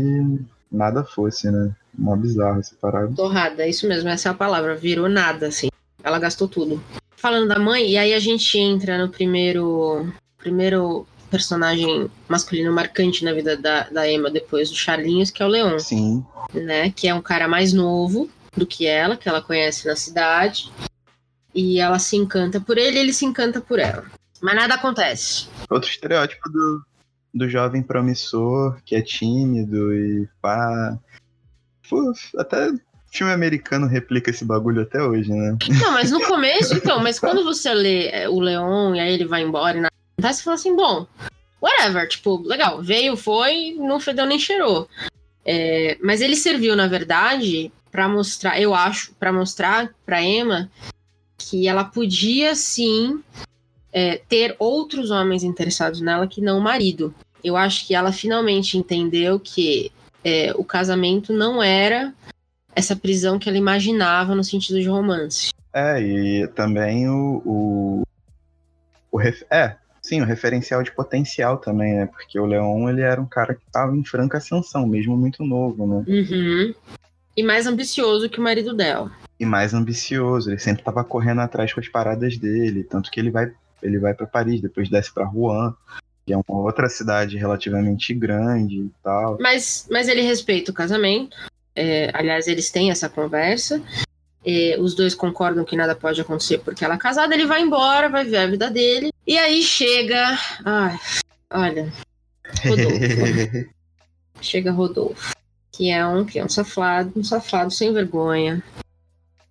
nada 0.71 1.03
fosse, 1.03 1.49
né? 1.49 1.75
Uma 1.97 2.15
bizarra 2.15 2.61
separado. 2.61 3.15
Torrada, 3.15 3.63
é 3.63 3.69
isso 3.69 3.87
mesmo, 3.87 4.09
essa 4.09 4.29
é 4.29 4.31
a 4.31 4.35
palavra. 4.35 4.75
Virou 4.75 5.09
nada, 5.09 5.47
assim. 5.47 5.69
Ela 6.07 6.19
gastou 6.19 6.47
tudo. 6.47 6.81
Falando 7.17 7.49
da 7.49 7.59
mãe, 7.59 7.91
e 7.91 7.97
aí 7.97 8.13
a 8.13 8.19
gente 8.19 8.57
entra 8.57 8.97
no 8.97 9.09
primeiro. 9.09 10.09
Primeiro 10.37 11.05
personagem 11.29 12.09
masculino 12.29 12.71
marcante 12.71 13.25
na 13.25 13.33
vida 13.33 13.57
da, 13.57 13.89
da 13.89 14.09
Emma 14.09 14.31
depois 14.31 14.69
do 14.69 14.77
Charlinhos, 14.77 15.29
que 15.29 15.43
é 15.43 15.45
o 15.45 15.49
Leon. 15.49 15.77
Sim. 15.79 16.25
Né? 16.53 16.91
Que 16.91 17.09
é 17.09 17.13
um 17.13 17.21
cara 17.21 17.49
mais 17.49 17.73
novo 17.73 18.29
do 18.55 18.65
que 18.65 18.87
ela, 18.87 19.17
que 19.17 19.27
ela 19.27 19.41
conhece 19.41 19.85
na 19.85 19.97
cidade. 19.97 20.71
E 21.53 21.81
ela 21.81 21.99
se 21.99 22.15
encanta 22.15 22.61
por 22.61 22.77
ele 22.77 22.97
e 22.97 22.99
ele 23.01 23.11
se 23.11 23.25
encanta 23.25 23.59
por 23.59 23.77
ela. 23.77 24.05
Mas 24.41 24.55
nada 24.55 24.75
acontece. 24.75 25.47
Outro 25.69 25.89
estereótipo 25.89 26.49
do, 26.49 26.85
do 27.33 27.49
jovem 27.49 27.83
promissor, 27.83 28.77
que 28.85 28.95
é 28.95 29.01
tímido 29.01 29.93
e 29.93 30.29
pá. 30.41 30.97
Pô, 31.89 32.13
até 32.37 32.71
filme 33.17 33.33
americano 33.33 33.87
replica 33.87 34.29
esse 34.29 34.45
bagulho 34.45 34.81
até 34.81 35.01
hoje, 35.01 35.31
né? 35.31 35.57
Não, 35.81 35.93
mas 35.93 36.11
no 36.11 36.21
começo, 36.21 36.75
então, 36.75 37.01
mas 37.01 37.19
quando 37.19 37.43
você 37.43 37.73
lê 37.73 38.07
é, 38.09 38.29
o 38.29 38.39
Leon 38.39 38.95
e 38.95 38.99
aí 38.99 39.13
ele 39.13 39.25
vai 39.25 39.41
embora 39.41 39.77
e 39.77 39.85
acontece, 39.85 40.39
você 40.39 40.43
fala 40.43 40.55
assim, 40.55 40.75
bom, 40.75 41.07
whatever, 41.61 42.07
tipo, 42.07 42.41
legal, 42.43 42.81
veio, 42.81 43.17
foi, 43.17 43.75
não 43.77 43.99
fedeu 43.99 44.25
nem 44.25 44.39
cheirou. 44.39 44.87
É, 45.43 45.97
mas 46.03 46.21
ele 46.21 46.35
serviu, 46.35 46.75
na 46.75 46.87
verdade, 46.87 47.71
para 47.91 48.07
mostrar, 48.07 48.59
eu 48.61 48.75
acho, 48.75 49.13
para 49.15 49.31
mostrar 49.33 49.89
para 50.05 50.21
Emma 50.21 50.69
que 51.37 51.67
ela 51.67 51.83
podia 51.83 52.53
sim 52.55 53.23
é, 53.91 54.21
ter 54.29 54.55
outros 54.59 55.09
homens 55.09 55.43
interessados 55.43 56.01
nela 56.01 56.27
que 56.27 56.41
não 56.41 56.59
o 56.59 56.61
marido. 56.61 57.13
Eu 57.43 57.55
acho 57.55 57.87
que 57.87 57.95
ela 57.95 58.11
finalmente 58.11 58.77
entendeu 58.77 59.39
que 59.39 59.91
é, 60.23 60.51
o 60.55 60.63
casamento 60.63 61.31
não 61.31 61.63
era 61.63 62.13
essa 62.77 62.95
prisão 62.95 63.39
que 63.39 63.49
ela 63.49 63.57
imaginava 63.57 64.35
no 64.35 64.43
sentido 64.43 64.79
de 64.79 64.87
romance. 64.87 65.49
É, 65.73 65.99
e 65.99 66.47
também 66.49 67.09
o. 67.09 67.41
o, 67.43 68.03
o 69.11 69.17
ref, 69.17 69.41
é, 69.49 69.75
sim, 69.99 70.21
o 70.21 70.25
referencial 70.25 70.83
de 70.83 70.91
potencial 70.91 71.57
também, 71.57 71.95
né? 71.95 72.05
Porque 72.05 72.39
o 72.39 72.45
Leon, 72.45 72.87
ele 72.87 73.01
era 73.01 73.19
um 73.19 73.25
cara 73.25 73.55
que 73.55 73.63
estava 73.65 73.95
em 73.95 74.03
franca 74.03 74.37
ascensão, 74.37 74.85
mesmo 74.85 75.17
muito 75.17 75.43
novo, 75.43 75.87
né? 75.87 76.05
Uhum. 76.07 76.73
E 77.35 77.43
mais 77.43 77.65
ambicioso 77.65 78.29
que 78.29 78.39
o 78.39 78.43
marido 78.43 78.75
dela. 78.75 79.11
E 79.39 79.45
mais 79.45 79.73
ambicioso, 79.73 80.51
ele 80.51 80.59
sempre 80.59 80.81
estava 80.81 81.03
correndo 81.03 81.41
atrás 81.41 81.73
com 81.73 81.79
as 81.79 81.89
paradas 81.89 82.37
dele, 82.37 82.83
tanto 82.83 83.09
que 83.09 83.19
ele 83.19 83.31
vai, 83.31 83.51
ele 83.81 83.97
vai 83.97 84.13
para 84.13 84.27
Paris, 84.27 84.61
depois 84.61 84.89
desce 84.89 85.11
para 85.11 85.25
Rouen, 85.25 85.73
que 86.25 86.33
é 86.33 86.37
uma 86.37 86.59
outra 86.59 86.89
cidade 86.89 87.37
relativamente 87.37 88.13
grande 88.13 88.81
e 88.81 88.91
tal. 89.03 89.37
Mas, 89.39 89.87
mas 89.89 90.07
ele 90.07 90.21
respeita 90.21 90.71
o 90.71 90.73
casamento. 90.73 91.35
É, 91.79 92.09
aliás, 92.11 92.47
eles 92.47 92.71
têm 92.71 92.89
essa 92.89 93.07
conversa. 93.07 93.79
É, 94.43 94.77
os 94.79 94.95
dois 94.95 95.13
concordam 95.13 95.63
que 95.63 95.75
nada 95.75 95.93
pode 95.93 96.19
acontecer 96.19 96.57
porque 96.57 96.83
ela 96.83 96.95
é 96.95 96.97
casada. 96.97 97.35
Ele 97.35 97.45
vai 97.45 97.61
embora, 97.61 98.09
vai 98.09 98.25
ver 98.25 98.37
a 98.37 98.47
vida 98.47 98.71
dele. 98.71 99.13
E 99.27 99.37
aí 99.37 99.61
chega. 99.61 100.35
Ai, 100.65 100.99
olha. 101.51 101.93
Rodolfo. 102.65 103.69
chega 104.41 104.71
Rodolfo. 104.71 105.35
Que 105.71 105.91
é 105.91 106.03
um 106.07 106.25
que 106.25 106.39
é 106.39 106.43
um 106.43 106.49
safado, 106.49 107.13
um 107.15 107.23
safado 107.23 107.69
sem 107.69 107.93
vergonha. 107.93 108.63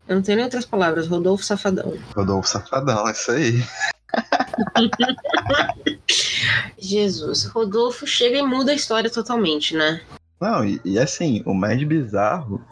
Eu 0.08 0.16
não 0.16 0.22
tenho 0.22 0.36
nem 0.36 0.44
outras 0.44 0.66
palavras. 0.66 1.06
Rodolfo 1.06 1.44
Safadão. 1.44 1.96
Rodolfo 2.16 2.48
Safadão, 2.48 3.06
é 3.06 3.12
isso 3.12 3.30
aí. 3.30 3.62
Jesus, 6.78 7.44
Rodolfo 7.44 8.04
chega 8.04 8.38
e 8.38 8.42
muda 8.42 8.72
a 8.72 8.74
história 8.74 9.10
totalmente, 9.10 9.76
né? 9.76 10.00
Não, 10.40 10.64
e, 10.64 10.80
e, 10.84 10.98
assim, 10.98 11.42
o 11.46 11.54
mais 11.54 11.82
bizarro 11.82 12.64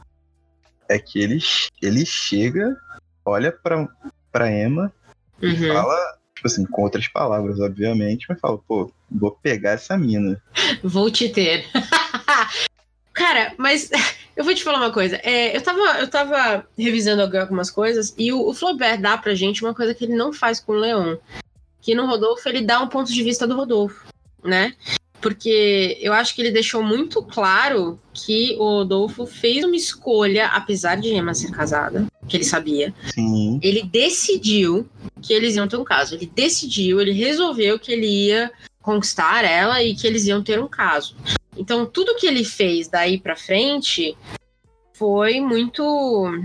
é 0.89 0.99
que 0.99 1.19
ele, 1.19 1.39
ele 1.81 2.05
chega, 2.05 2.77
olha 3.25 3.51
pra, 3.51 3.89
pra 4.31 4.53
Emma 4.53 4.93
uhum. 5.43 5.49
e 5.49 5.69
fala, 5.69 6.19
tipo 6.35 6.47
assim, 6.47 6.67
com 6.67 6.83
outras 6.83 7.09
palavras, 7.09 7.59
obviamente, 7.59 8.27
mas 8.29 8.39
fala, 8.39 8.59
pô, 8.59 8.93
vou 9.11 9.31
pegar 9.31 9.73
essa 9.73 9.97
mina. 9.97 10.41
Vou 10.83 11.11
te 11.11 11.29
ter. 11.29 11.65
Cara, 13.15 13.55
mas 13.57 13.91
eu 14.37 14.45
vou 14.45 14.55
te 14.55 14.63
falar 14.63 14.79
uma 14.79 14.93
coisa. 14.93 15.17
É, 15.23 15.57
eu, 15.57 15.63
tava, 15.63 16.01
eu 16.01 16.11
tava 16.11 16.67
revisando 16.77 17.23
algumas 17.23 17.71
coisas 17.71 18.13
e 18.19 18.33
o, 18.33 18.49
o 18.49 18.53
Flaubert 18.53 19.01
dá 19.01 19.17
pra 19.17 19.35
gente 19.35 19.65
uma 19.65 19.73
coisa 19.73 19.95
que 19.95 20.05
ele 20.05 20.17
não 20.17 20.33
faz 20.33 20.61
com 20.61 20.73
o 20.73 20.77
Leon. 20.77 21.17
Que 21.81 21.95
no 21.95 22.07
Rodolfo 22.07 22.49
ele 22.49 22.63
dá 22.63 22.81
um 22.81 22.89
ponto 22.89 23.13
de 23.13 23.23
vista 23.23 23.47
do 23.47 23.55
Rodolfo, 23.55 24.07
né? 24.43 24.75
Porque 25.25 25.97
eu 26.03 26.13
acho 26.13 26.35
que 26.35 26.43
ele 26.43 26.51
deixou 26.51 26.83
muito 26.83 27.23
claro 27.23 27.99
que 28.13 28.55
o 28.59 28.63
Rodolfo 28.63 29.25
fez 29.25 29.65
uma 29.65 29.75
escolha, 29.75 30.49
apesar 30.49 30.97
de 30.97 31.15
Emma 31.15 31.33
ser 31.33 31.51
casada, 31.51 32.07
que 32.29 32.37
ele 32.37 32.45
sabia. 32.45 32.93
Sim. 33.15 33.59
Ele 33.63 33.83
decidiu 33.83 34.87
que 35.23 35.33
eles 35.33 35.57
iam 35.57 35.67
ter 35.67 35.79
um 35.79 35.85
caso. 35.85 36.15
Ele 36.15 36.27
decidiu, 36.27 37.01
ele 37.01 37.13
resolveu 37.13 37.79
que 37.79 37.91
ele 37.91 38.07
ia 38.07 38.53
conquistar 38.83 39.47
ela 39.47 39.83
e 39.83 39.95
que 39.95 40.07
eles 40.07 40.27
iam 40.27 40.43
ter 40.43 40.61
um 40.61 40.69
caso. 40.69 41.17
Então, 41.57 41.87
tudo 41.87 42.17
que 42.17 42.27
ele 42.27 42.45
fez 42.45 42.89
daí 42.89 43.19
para 43.19 43.35
frente 43.35 44.15
foi 44.93 45.41
muito 45.41 46.45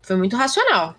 foi 0.00 0.16
muito 0.16 0.34
racional 0.38 0.96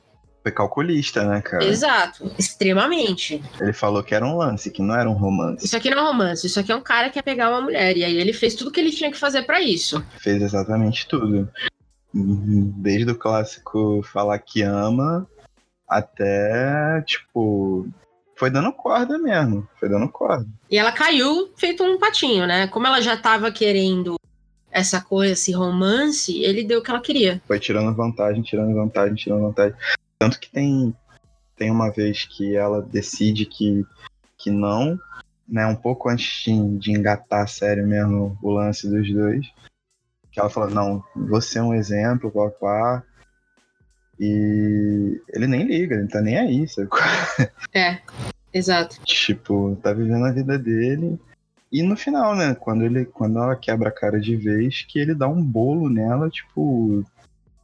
foi 0.48 0.52
calculista, 0.52 1.26
né, 1.26 1.42
cara? 1.42 1.66
Exato, 1.66 2.32
extremamente. 2.38 3.44
Ele 3.60 3.74
falou 3.74 4.02
que 4.02 4.16
era 4.16 4.26
um 4.26 4.38
lance, 4.38 4.72
que 4.72 4.82
não 4.82 4.96
era 4.96 5.10
um 5.10 5.14
romance. 5.14 5.66
Isso 5.66 5.76
aqui 5.76 5.90
não 5.90 6.00
é 6.00 6.02
um 6.04 6.08
romance, 6.08 6.48
isso 6.48 6.60
aqui 6.60 6.72
é 6.72 6.76
um 6.76 6.82
cara 6.82 7.08
que 7.10 7.16
quer 7.16 7.22
pegar 7.22 7.50
uma 7.50 7.62
mulher. 7.62 7.98
E 7.98 8.04
aí 8.04 8.18
ele 8.18 8.34
fez 8.34 8.56
tudo 8.56 8.72
que 8.72 8.80
ele 8.80 8.92
tinha 8.92 9.12
que 9.12 9.18
fazer 9.18 9.44
para 9.44 9.60
isso. 9.62 10.04
Fez 10.20 10.42
exatamente 10.42 11.08
tudo. 11.08 11.50
Desde 12.14 13.12
o 13.12 13.16
clássico 13.16 14.02
falar 14.04 14.40
que 14.40 14.62
ama 14.62 15.28
até, 15.88 17.02
tipo, 17.06 17.88
foi 18.36 18.50
dando 18.50 18.72
corda 18.72 19.18
mesmo. 19.18 19.68
Foi 19.80 19.90
dando 19.90 20.08
corda. 20.08 20.48
E 20.72 20.78
ela 20.78 20.92
caiu 20.92 21.52
feito 21.58 21.84
um 21.84 22.00
patinho, 22.00 22.48
né? 22.48 22.68
Como 22.68 22.88
ela 22.88 23.02
já 23.02 23.18
tava 23.18 23.52
querendo 23.52 24.16
essa 24.72 25.02
coisa, 25.02 25.34
esse 25.34 25.52
romance, 25.52 26.42
ele 26.42 26.64
deu 26.64 26.80
o 26.80 26.84
que 26.84 26.90
ela 26.92 27.02
queria. 27.02 27.42
Foi 27.48 27.60
tirando 27.60 27.96
vantagem, 27.96 28.42
tirando 28.42 28.74
vantagem, 28.74 29.16
tirando 29.16 29.42
vantagem. 29.42 29.76
Tanto 30.20 30.40
que 30.40 30.50
tem, 30.50 30.96
tem 31.56 31.72
uma 31.72 31.92
vez 31.92 32.26
que 32.26 32.56
ela 32.56 32.82
decide 32.82 33.46
que, 33.46 33.86
que 34.38 34.50
não, 34.50 35.00
né? 35.48 35.66
Um 35.66 35.76
pouco 35.76 36.10
antes 36.10 36.44
de, 36.44 36.78
de 36.78 36.92
engatar 36.92 37.44
a 37.44 37.48
série 37.48 37.84
mesmo, 37.84 38.38
o 38.42 38.52
lance 38.52 38.90
dos 38.90 39.12
dois. 39.12 39.46
Que 40.32 40.40
ela 40.40 40.50
fala, 40.50 40.70
não, 40.70 41.04
você 41.16 41.60
é 41.60 41.64
um 41.64 41.74
exemplo, 41.74 42.32
papá. 42.32 43.04
E 44.20 45.22
ele 45.30 45.48
nem 45.48 45.64
liga, 45.64 45.96
ele 45.96 46.08
tá 46.08 46.22
nem 46.22 46.38
aí, 46.38 46.68
sabe? 46.68 46.90
É, 47.74 48.00
exato. 48.54 49.00
Tipo, 49.06 49.78
tá 49.82 49.94
vivendo 49.94 50.26
a 50.26 50.32
vida 50.32 50.58
dele. 50.58 51.20
E 51.72 51.84
no 51.84 51.96
final, 51.96 52.36
né, 52.36 52.56
quando, 52.56 52.84
ele, 52.84 53.06
quando 53.06 53.40
ela 53.40 53.56
quebra 53.56 53.90
a 53.90 53.92
cara 53.92 54.20
de 54.20 54.36
vez, 54.36 54.84
que 54.84 55.00
ele 55.00 55.14
dá 55.14 55.28
um 55.28 55.44
bolo 55.44 55.90
nela, 55.90 56.30
tipo, 56.30 57.06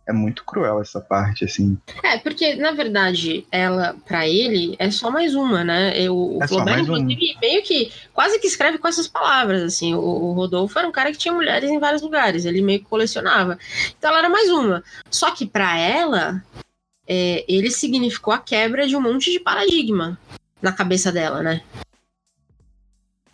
é 0.06 0.12
muito 0.12 0.44
cruel 0.44 0.82
essa 0.82 1.00
parte, 1.00 1.46
assim. 1.46 1.78
É, 2.04 2.18
porque, 2.18 2.56
na 2.56 2.72
verdade, 2.72 3.48
ela, 3.50 3.96
para 4.06 4.28
ele, 4.28 4.76
é 4.78 4.92
só 4.92 5.10
mais 5.10 5.34
uma, 5.34 5.64
né? 5.64 5.98
Eu, 5.98 6.16
o 6.16 6.44
É 6.44 6.48
Flaubert, 6.48 6.80
inclusive, 6.82 7.38
meio 7.42 7.64
que 7.64 7.92
quase 8.14 8.38
que 8.40 8.48
escreve 8.48 8.78
com 8.78 8.88
essas 8.88 9.08
palavras, 9.08 9.64
assim. 9.64 9.94
O, 9.94 10.00
o 10.00 10.34
Rodolfo 10.34 10.78
era 10.78 10.88
um 10.88 10.92
cara 10.92 11.12
que 11.12 11.18
tinha 11.18 11.34
mulheres 11.34 11.70
em 11.70 11.80
vários 11.80 12.02
lugares, 12.02 12.44
ele 12.44 12.62
meio 12.62 12.80
que 12.80 12.86
colecionava. 12.86 13.58
Então 13.98 14.10
ela 14.10 14.20
era 14.20 14.30
mais 14.30 14.50
uma. 14.50 14.84
Só 15.10 15.32
que 15.32 15.46
para 15.46 15.78
ela, 15.78 16.44
é, 17.08 17.46
ele 17.48 17.72
significou 17.72 18.34
a 18.34 18.40
quebra 18.40 18.86
de 18.86 18.96
um 18.98 19.02
monte 19.02 19.32
de 19.32 19.40
paradigma 19.40 20.18
na 20.62 20.74
cabeça 20.74 21.14
dela, 21.14 21.42
né? 21.42 21.62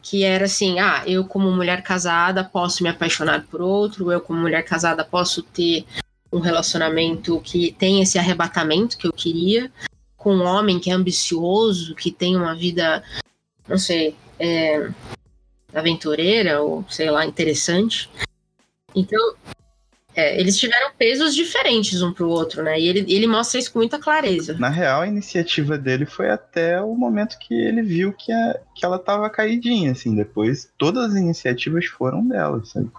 Que 0.03 0.23
era 0.23 0.45
assim, 0.45 0.79
ah, 0.79 1.03
eu 1.05 1.25
como 1.25 1.51
mulher 1.51 1.81
casada 1.81 2.43
posso 2.43 2.83
me 2.83 2.89
apaixonar 2.89 3.43
por 3.43 3.59
outro, 3.59 4.11
eu 4.11 4.21
como 4.21 4.39
mulher 4.39 4.63
casada 4.63 5.03
posso 5.03 5.41
ter 5.41 5.85
um 6.31 6.39
relacionamento 6.39 7.39
que 7.41 7.71
tem 7.73 8.01
esse 8.01 8.17
arrebatamento 8.19 8.97
que 8.97 9.07
eu 9.07 9.13
queria, 9.13 9.71
com 10.15 10.35
um 10.35 10.45
homem 10.45 10.79
que 10.79 10.91
é 10.91 10.93
ambicioso, 10.93 11.95
que 11.95 12.11
tem 12.11 12.35
uma 12.35 12.55
vida, 12.55 13.03
não 13.67 13.77
sei, 13.77 14.15
é, 14.37 14.89
aventureira 15.73 16.61
ou 16.61 16.85
sei 16.89 17.09
lá, 17.09 17.25
interessante. 17.25 18.09
Então, 18.95 19.35
é, 20.15 20.39
eles 20.39 20.57
tiveram 20.57 20.91
pesos 20.97 21.33
diferentes 21.35 22.01
um 22.01 22.11
pro 22.11 22.29
outro, 22.29 22.63
né? 22.63 22.79
E 22.79 22.87
ele, 22.87 23.05
ele 23.13 23.27
mostra 23.27 23.59
isso 23.59 23.71
com 23.71 23.79
muita 23.79 23.99
clareza. 23.99 24.55
Na 24.57 24.69
real, 24.69 25.01
a 25.01 25.07
iniciativa 25.07 25.77
dele 25.77 26.05
foi 26.05 26.29
até 26.29 26.81
o 26.81 26.93
momento 26.95 27.37
que 27.39 27.53
ele 27.53 27.81
viu 27.81 28.11
que, 28.13 28.31
a, 28.31 28.59
que 28.75 28.83
ela 28.83 28.99
tava 28.99 29.29
caidinha, 29.29 29.91
assim. 29.91 30.15
Depois, 30.15 30.71
todas 30.77 31.11
as 31.11 31.15
iniciativas 31.15 31.85
foram 31.85 32.27
dela, 32.27 32.63
sabe? 32.65 32.89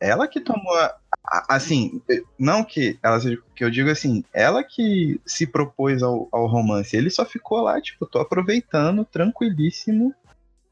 é? 0.00 0.08
Ela 0.08 0.28
que 0.28 0.40
tomou. 0.40 0.74
a- 0.74 0.96
assim, 1.24 2.02
não 2.38 2.62
que 2.62 2.98
ela 3.02 3.18
seja. 3.20 3.40
Que 3.54 3.64
eu 3.64 3.70
digo 3.70 3.90
assim, 3.90 4.24
ela 4.32 4.62
que 4.62 5.20
se 5.24 5.46
propôs 5.46 6.02
ao, 6.02 6.28
ao 6.30 6.46
romance. 6.46 6.96
Ele 6.96 7.10
só 7.10 7.24
ficou 7.24 7.60
lá, 7.62 7.80
tipo, 7.80 8.06
tô 8.06 8.18
aproveitando, 8.20 9.04
tranquilíssimo. 9.04 10.14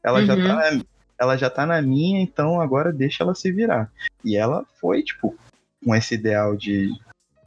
Ela 0.03 0.23
já 0.23 0.35
Uhum. 0.35 0.43
tá 0.43 0.53
na, 0.55 0.81
ela 1.19 1.37
já 1.37 1.49
tá 1.49 1.65
na 1.65 1.81
minha, 1.81 2.21
então 2.21 2.59
agora 2.61 2.91
deixa 2.91 3.23
ela 3.23 3.33
se 3.33 3.51
virar. 3.51 3.91
E 4.23 4.35
ela 4.35 4.65
foi, 4.79 5.01
tipo, 5.01 5.35
com 5.83 5.95
esse 5.95 6.15
ideal 6.15 6.55
de, 6.55 6.91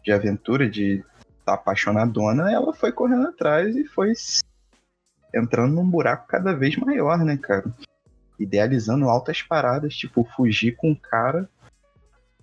de 0.02 0.12
aventura, 0.12 0.68
de 0.68 1.04
tá 1.44 1.54
apaixonadona, 1.54 2.50
ela 2.50 2.72
foi 2.74 2.90
correndo 2.90 3.28
atrás 3.28 3.76
e 3.76 3.84
foi 3.84 4.12
entrando 5.32 5.74
num 5.74 5.88
buraco 5.88 6.26
cada 6.26 6.52
vez 6.52 6.76
maior, 6.76 7.18
né, 7.18 7.36
cara? 7.36 7.72
Idealizando 8.38 9.08
altas 9.08 9.42
paradas, 9.42 9.94
tipo, 9.94 10.24
fugir 10.36 10.74
com 10.74 10.90
o 10.90 10.98
cara 10.98 11.48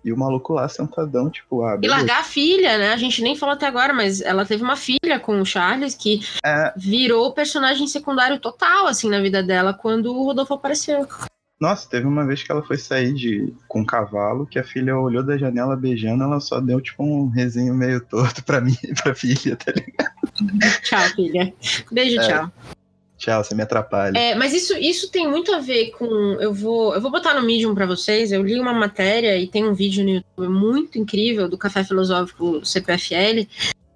e 0.04 0.12
o 0.12 0.18
maluco 0.18 0.54
lá 0.54 0.68
sentadão, 0.68 1.30
tipo, 1.30 1.64
ah, 1.64 1.78
E 1.82 1.88
largar 1.88 2.20
a 2.20 2.24
filha, 2.24 2.78
né? 2.78 2.93
A 2.93 2.97
gente 2.97 3.22
nem 3.22 3.36
falou 3.36 3.54
até 3.56 3.66
agora, 3.68 3.93
mas 3.93 4.22
ela 4.22 4.45
teve 4.45 4.64
uma 4.64 4.76
filha 4.76 5.20
com 5.22 5.39
o 5.39 5.45
Charles 5.45 5.95
que 5.95 6.20
É, 6.45 6.74
virou 6.76 7.34
personagem 7.34 7.88
secundário 7.88 8.39
total, 8.39 8.88
assim, 8.88 9.10
na 9.10 9.22
vida 9.22 9.41
dela 9.43 9.74
quando 9.74 10.14
o 10.14 10.24
Rodolfo 10.26 10.54
apareceu. 10.54 11.08
nossa, 11.60 11.88
teve 11.89 12.06
uma 12.06 12.26
vez 12.26 12.43
que 12.43 12.51
ela 12.51 12.62
foi 12.64 12.78
sair 12.78 13.14
de, 13.14 13.54
com 13.70 13.80
um 13.82 13.86
cavalo, 13.86 14.45
que 14.45 14.60
a 14.60 14.64
filha 14.66 14.97
olhou 14.97 15.24
da 15.24 15.38
janela 15.38 15.78
beijando, 15.78 16.24
ela 16.24 16.39
só 16.41 16.60
deu, 16.60 16.82
tipo, 16.82 17.01
um 17.04 17.30
resenho 17.30 17.74
meio 17.74 18.01
torto 18.01 18.43
pra 18.43 18.60
mim 18.60 18.76
e 18.84 18.93
pra 18.93 19.16
filha, 19.16 19.56
tá 19.56 19.72
ligado? 19.72 20.82
Tchau, 20.84 20.99
filha. 21.16 21.54
Beijo, 21.89 22.20
É. 22.20 22.28
tchau. 22.28 22.51
Tchau, 23.24 23.41
você 23.41 23.55
me 23.55 23.63
atrapalha. 23.63 24.19
É, 24.19 24.36
mas 24.36 24.53
isso, 24.53 24.76
isso 24.76 25.09
tem 25.09 25.26
muito 25.26 25.55
a 25.55 25.59
ver 25.59 25.91
com. 25.91 26.05
Eu 26.41 26.53
vou, 26.53 26.93
eu 26.93 26.99
vou 26.99 27.09
botar 27.09 27.34
no 27.34 27.41
Medium 27.41 27.74
pra 27.74 27.86
vocês. 27.86 28.34
Eu 28.34 28.43
li 28.43 28.59
uma 28.59 28.74
matéria 28.74 29.38
e 29.38 29.47
tem 29.47 29.65
um 29.65 29.74
vídeo 29.74 30.03
no 30.03 30.09
YouTube 30.09 30.49
muito 30.49 30.99
incrível 30.99 31.47
do 31.47 31.57
Café 31.57 31.86
Filosófico 31.86 32.65
CPFL 32.65 33.47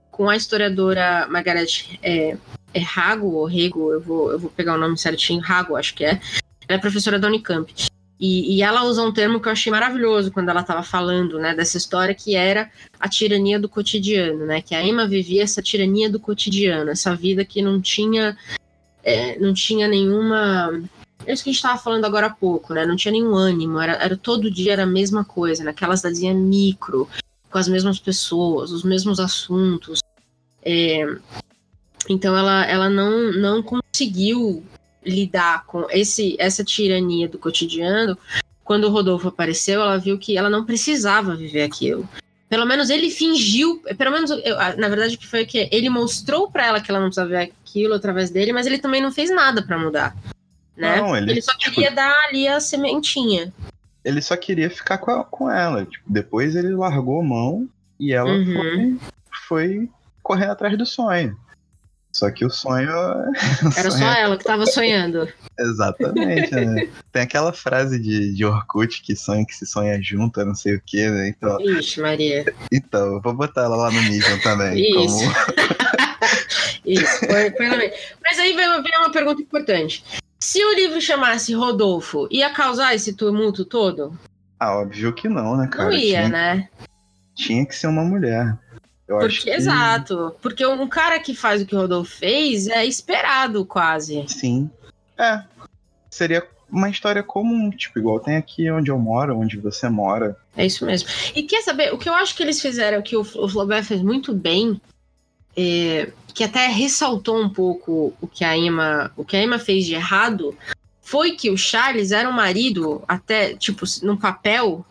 com 0.10 0.30
a 0.30 0.38
historiadora 0.38 1.28
Margaret 1.28 2.00
é, 2.02 2.38
é 2.74 2.80
Rago 2.80 3.28
ou 3.34 3.46
Rego, 3.46 3.92
eu 3.92 4.00
vou, 4.00 4.32
eu 4.32 4.40
vou 4.40 4.50
pegar 4.50 4.76
o 4.76 4.78
nome 4.78 4.98
certinho, 4.98 5.42
Rago, 5.42 5.76
acho 5.76 5.94
que 5.94 6.06
é. 6.06 6.22
Ela 6.66 6.78
é 6.78 6.82
professora 6.82 7.20
da 7.20 7.28
Unicamp. 7.28 7.70
E, 8.18 8.56
e 8.56 8.64
ela 8.64 8.86
usa 8.86 9.04
um 9.04 9.12
termo 9.12 9.42
que 9.42 9.50
eu 9.50 9.52
achei 9.52 9.70
maravilhoso 9.70 10.32
quando 10.32 10.48
ela 10.48 10.62
estava 10.62 10.84
falando, 10.84 11.38
né, 11.38 11.54
dessa 11.54 11.78
história 11.78 12.16
que 12.16 12.34
era 12.34 12.72
a 12.98 13.10
tirania 13.10 13.60
do 13.60 13.68
cotidiano, 13.68 14.46
né, 14.46 14.62
que 14.62 14.74
a 14.74 14.82
Emma 14.82 15.06
vivia 15.06 15.44
essa 15.44 15.62
tirania 15.62 16.10
do 16.10 16.18
cotidiano, 16.18 16.90
essa 16.90 17.14
vida 17.14 17.44
que 17.44 17.62
não 17.62 17.82
tinha 17.82 18.38
é, 19.08 19.40
não 19.40 19.54
tinha 19.54 19.88
nenhuma. 19.88 20.84
É 21.26 21.32
isso 21.32 21.42
que 21.42 21.50
a 21.50 21.54
gente 21.54 21.64
estava 21.64 21.80
falando 21.80 22.04
agora 22.04 22.28
há 22.28 22.30
pouco, 22.30 22.74
né? 22.74 22.86
Não 22.86 22.98
tinha 22.98 23.14
nenhum 23.14 23.34
ânimo, 23.34 23.80
era, 23.80 23.94
era 23.94 24.18
todo 24.18 24.52
dia 24.52 24.74
era 24.74 24.84
a 24.84 24.88
mesma 24.88 25.24
coisa, 25.24 25.64
naquela 25.64 25.96
cidadezinha 25.96 26.34
micro, 26.34 27.08
com 27.50 27.58
as 27.58 27.70
mesmas 27.70 28.00
pessoas, 28.00 28.70
os 28.70 28.84
mesmos 28.84 29.18
assuntos. 29.18 30.02
É, 30.62 31.06
então 32.10 32.38
ela, 32.38 32.66
ela 32.66 32.90
não, 32.90 33.32
não 33.32 33.64
conseguiu 33.64 34.62
lidar 35.06 35.66
com 35.66 35.88
esse, 35.90 36.36
essa 36.38 36.62
tirania 36.62 37.30
do 37.30 37.40
cotidiano. 37.40 38.18
Quando 38.62 38.84
o 38.86 38.90
Rodolfo 38.92 39.30
apareceu, 39.30 39.82
ela 39.82 39.98
viu 39.98 40.20
que 40.20 40.38
ela 40.38 40.50
não 40.50 40.66
precisava 40.66 41.34
viver 41.34 41.64
aquilo. 41.64 42.08
Pelo 42.50 42.66
menos 42.66 42.90
ele 42.90 43.10
fingiu, 43.10 43.82
pelo 43.98 44.12
menos, 44.12 44.32
eu- 44.32 44.56
na 44.78 44.88
verdade, 44.88 45.16
o 45.16 45.18
que 45.20 45.28
foi 45.28 45.46
que 45.46 45.68
ele 45.72 45.90
mostrou 45.90 46.50
pra 46.50 46.66
ela 46.66 46.80
que 46.82 46.90
ela 46.90 47.00
não 47.00 47.08
precisava 47.08 47.30
ver 47.30 47.38
aquilo 47.66 47.94
através 47.94 48.30
dele, 48.30 48.54
mas 48.54 48.66
ele 48.66 48.78
também 48.80 49.02
não 49.02 49.12
fez 49.12 49.30
nada 49.30 49.62
pra 49.62 49.78
mudar. 49.78 50.16
Né? 50.76 50.96
Não, 51.02 51.16
ele, 51.18 51.42
só 51.42 51.52
tipo, 51.58 51.76
queria 51.76 51.92
dar 51.92 52.14
ali 52.28 52.48
a 52.48 52.60
sementinha. 52.60 53.52
ele 54.06 54.22
só 54.22 54.38
queria 54.38 54.70
ficar 54.70 54.98
com, 55.00 55.12
a- 55.12 55.24
com 55.26 55.52
ela. 55.52 55.86
Tipo, 55.86 56.06
depois 56.08 56.56
ele 56.56 56.70
largou 56.74 57.20
a 57.20 57.24
mão 57.26 57.68
e 58.00 58.14
ela 58.14 58.30
Uhum. 58.32 58.54
foi, 58.54 59.10
foi 59.48 59.90
correndo 60.24 60.52
atrás 60.52 60.78
do 60.78 60.86
sonho. 60.86 61.36
Só 62.18 62.32
que 62.32 62.44
o 62.44 62.50
sonho. 62.50 62.90
o 63.62 63.80
Era 63.80 63.92
sonho 63.92 64.04
só 64.04 64.12
é- 64.12 64.22
ela 64.22 64.38
que 64.38 64.44
tava 64.44 64.66
sonhando. 64.66 65.32
Exatamente, 65.60 66.52
né? 66.56 66.90
Tem 67.14 67.22
aquela 67.22 67.54
frase 67.54 68.00
de, 68.00 68.34
de 68.34 68.44
Orkut 68.44 69.04
que 69.04 69.16
sonha 69.16 69.46
que 69.46 69.54
se 69.54 69.68
sonha 69.68 70.02
junto, 70.02 70.44
não 70.44 70.56
sei 70.56 70.76
o 70.76 70.82
que, 70.84 71.08
né? 71.08 71.30
Então, 71.30 71.62
Ixi, 71.62 72.02
Maria. 72.02 72.44
então, 72.74 73.14
eu 73.14 73.22
vou 73.22 73.36
botar 73.36 73.66
ela 73.66 73.76
lá 73.76 73.92
no 73.92 74.02
Medium 74.02 74.40
também. 74.40 74.82
Isso. 75.06 75.20
Como... 75.20 75.32
Isso. 76.84 77.20
Mas 78.24 78.40
aí 78.40 78.56
vem, 78.56 78.82
vem 78.82 78.98
uma 78.98 79.12
pergunta 79.12 79.40
importante. 79.40 80.04
Se 80.40 80.64
o 80.66 80.74
livro 80.74 81.00
chamasse 81.00 81.54
Rodolfo, 81.54 82.28
ia 82.32 82.50
causar 82.50 82.96
esse 82.96 83.14
tumulto 83.14 83.64
todo? 83.64 84.18
Ah, 84.60 84.76
óbvio 84.80 85.14
que 85.14 85.30
não, 85.30 85.56
né, 85.56 85.68
cara? 85.68 85.90
não 85.90 85.92
ia, 85.92 86.00
tinha, 86.00 86.30
né? 86.30 86.70
tinha 87.36 87.64
que 87.64 87.76
ser 87.76 87.86
uma 87.86 88.04
mulher. 88.04 88.58
Eu 89.08 89.18
acho 89.18 89.38
Porque, 89.38 89.52
que... 89.52 89.56
Exato. 89.56 90.36
Porque 90.42 90.66
um 90.66 90.88
cara 90.88 91.20
que 91.20 91.34
faz 91.34 91.62
o 91.62 91.66
que 91.66 91.76
o 91.76 91.80
Rodolfo 91.80 92.12
fez 92.18 92.68
é 92.68 92.86
esperado 92.86 93.66
quase. 93.66 94.26
Sim. 94.28 94.70
É. 95.18 95.44
Seria 96.10 96.46
uma 96.70 96.90
história 96.90 97.24
comum, 97.24 97.70
tipo, 97.70 97.98
igual 98.00 98.20
tem 98.20 98.36
aqui 98.36 98.70
onde 98.70 98.92
eu 98.92 99.00
moro, 99.00 99.38
onde 99.38 99.58
você 99.58 99.88
mora. 99.88 100.38
É 100.56 100.66
isso 100.66 100.86
mesmo. 100.86 101.08
E 101.34 101.44
quer 101.44 101.62
saber, 101.64 101.94
o 101.94 101.98
que 101.98 102.10
eu 102.10 102.14
acho 102.14 102.36
que 102.36 102.44
eles 102.44 102.62
fizeram, 102.62 103.02
que 103.02 103.16
o, 103.16 103.22
o 103.22 103.48
Flaubert 103.48 103.86
fez 103.86 104.02
muito 104.02 104.34
bem, 104.34 104.82
é, 105.56 106.12
que 106.34 106.44
até 106.44 106.68
ressaltou 106.68 107.42
um 107.42 107.50
pouco 107.50 108.14
o 108.20 108.28
que 108.28 108.44
a 108.44 108.58
Emma, 108.58 109.12
o 109.16 109.24
que 109.24 109.38
a 109.38 109.42
Emma 109.42 109.58
fez 109.58 109.86
de 109.86 109.96
errado, 109.96 110.58
foi 111.02 111.32
que 111.32 111.50
o 111.50 111.58
Charles 111.58 112.12
era 112.12 112.28
um 112.28 112.34
marido, 112.34 113.02
até, 113.08 113.56
tipo, 113.56 113.86
no 114.04 114.18
papel, 114.18 114.86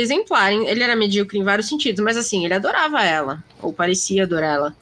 exemplar. 0.00 0.52
Ele 0.52 0.82
era 0.82 0.94
medíocre 0.96 1.38
em 1.38 1.44
vários 1.44 1.68
sentidos, 1.68 2.02
mas 2.04 2.16
assim, 2.16 2.44
ele 2.44 2.54
adorava 2.54 3.02
ela, 3.02 3.42
ou 3.60 3.72
parecia 3.72 4.24
adorar 4.24 4.54
ela. 4.56 4.76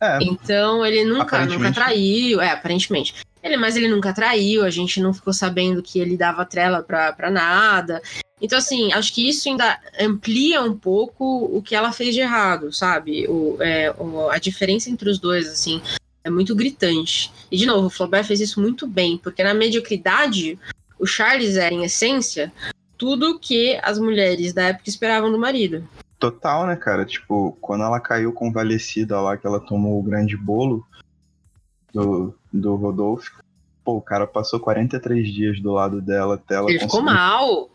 É, 0.00 0.18
Então 0.22 0.84
ele 0.84 1.04
nunca, 1.04 1.44
nunca 1.46 1.72
traiu, 1.72 2.40
é, 2.40 2.50
aparentemente. 2.50 3.14
Ele, 3.42 3.56
mas 3.56 3.76
ele 3.76 3.88
nunca 3.88 4.12
traiu, 4.12 4.64
a 4.64 4.70
gente 4.70 5.00
não 5.00 5.12
ficou 5.12 5.32
sabendo 5.32 5.82
que 5.82 5.98
ele 5.98 6.16
dava 6.16 6.44
trela 6.44 6.82
pra, 6.82 7.12
pra 7.12 7.30
nada. 7.30 8.00
Então, 8.40 8.58
assim, 8.58 8.92
acho 8.92 9.12
que 9.12 9.28
isso 9.28 9.48
ainda 9.48 9.78
amplia 10.00 10.62
um 10.62 10.76
pouco 10.76 11.44
o 11.56 11.62
que 11.62 11.74
ela 11.74 11.92
fez 11.92 12.14
de 12.14 12.20
errado, 12.20 12.72
sabe? 12.72 13.26
O, 13.28 13.56
é, 13.60 13.92
o- 13.98 14.28
a 14.30 14.38
diferença 14.38 14.90
entre 14.90 15.08
os 15.08 15.18
dois, 15.18 15.48
assim, 15.48 15.80
é 16.24 16.30
muito 16.30 16.54
gritante. 16.54 17.32
E, 17.50 17.56
de 17.56 17.66
novo, 17.66 17.86
o 17.86 17.90
Flaubert 17.90 18.24
fez 18.24 18.40
isso 18.40 18.60
muito 18.60 18.86
bem, 18.86 19.16
porque 19.18 19.42
na 19.44 19.54
mediocridade, 19.54 20.58
o 20.98 21.06
Charles 21.06 21.56
era, 21.56 21.72
em 21.74 21.84
essência, 21.84 22.52
tudo 23.02 23.36
que 23.36 23.76
as 23.82 23.98
mulheres 23.98 24.52
da 24.52 24.62
época 24.66 24.88
esperavam 24.88 25.32
do 25.32 25.36
marido. 25.36 25.82
total, 26.20 26.68
né, 26.68 26.76
cara? 26.76 27.04
Tipo, 27.04 27.58
quando 27.60 27.82
ela 27.82 27.98
caiu 27.98 28.32
convalescida 28.32 29.20
lá, 29.20 29.36
que 29.36 29.44
ela 29.44 29.58
tomou 29.58 29.98
o 29.98 30.02
grande 30.04 30.36
bolo 30.36 30.86
do, 31.92 32.32
do 32.52 32.76
Rodolfo, 32.76 33.42
pô, 33.84 33.96
o 33.96 34.00
cara 34.00 34.24
passou 34.24 34.60
43 34.60 35.26
dias 35.34 35.60
do 35.60 35.72
lado 35.72 36.00
dela 36.00 36.36
até 36.36 36.54
ela 36.54 36.70
ele 36.70 36.78
ficou 36.78 37.02
mal. 37.02 37.68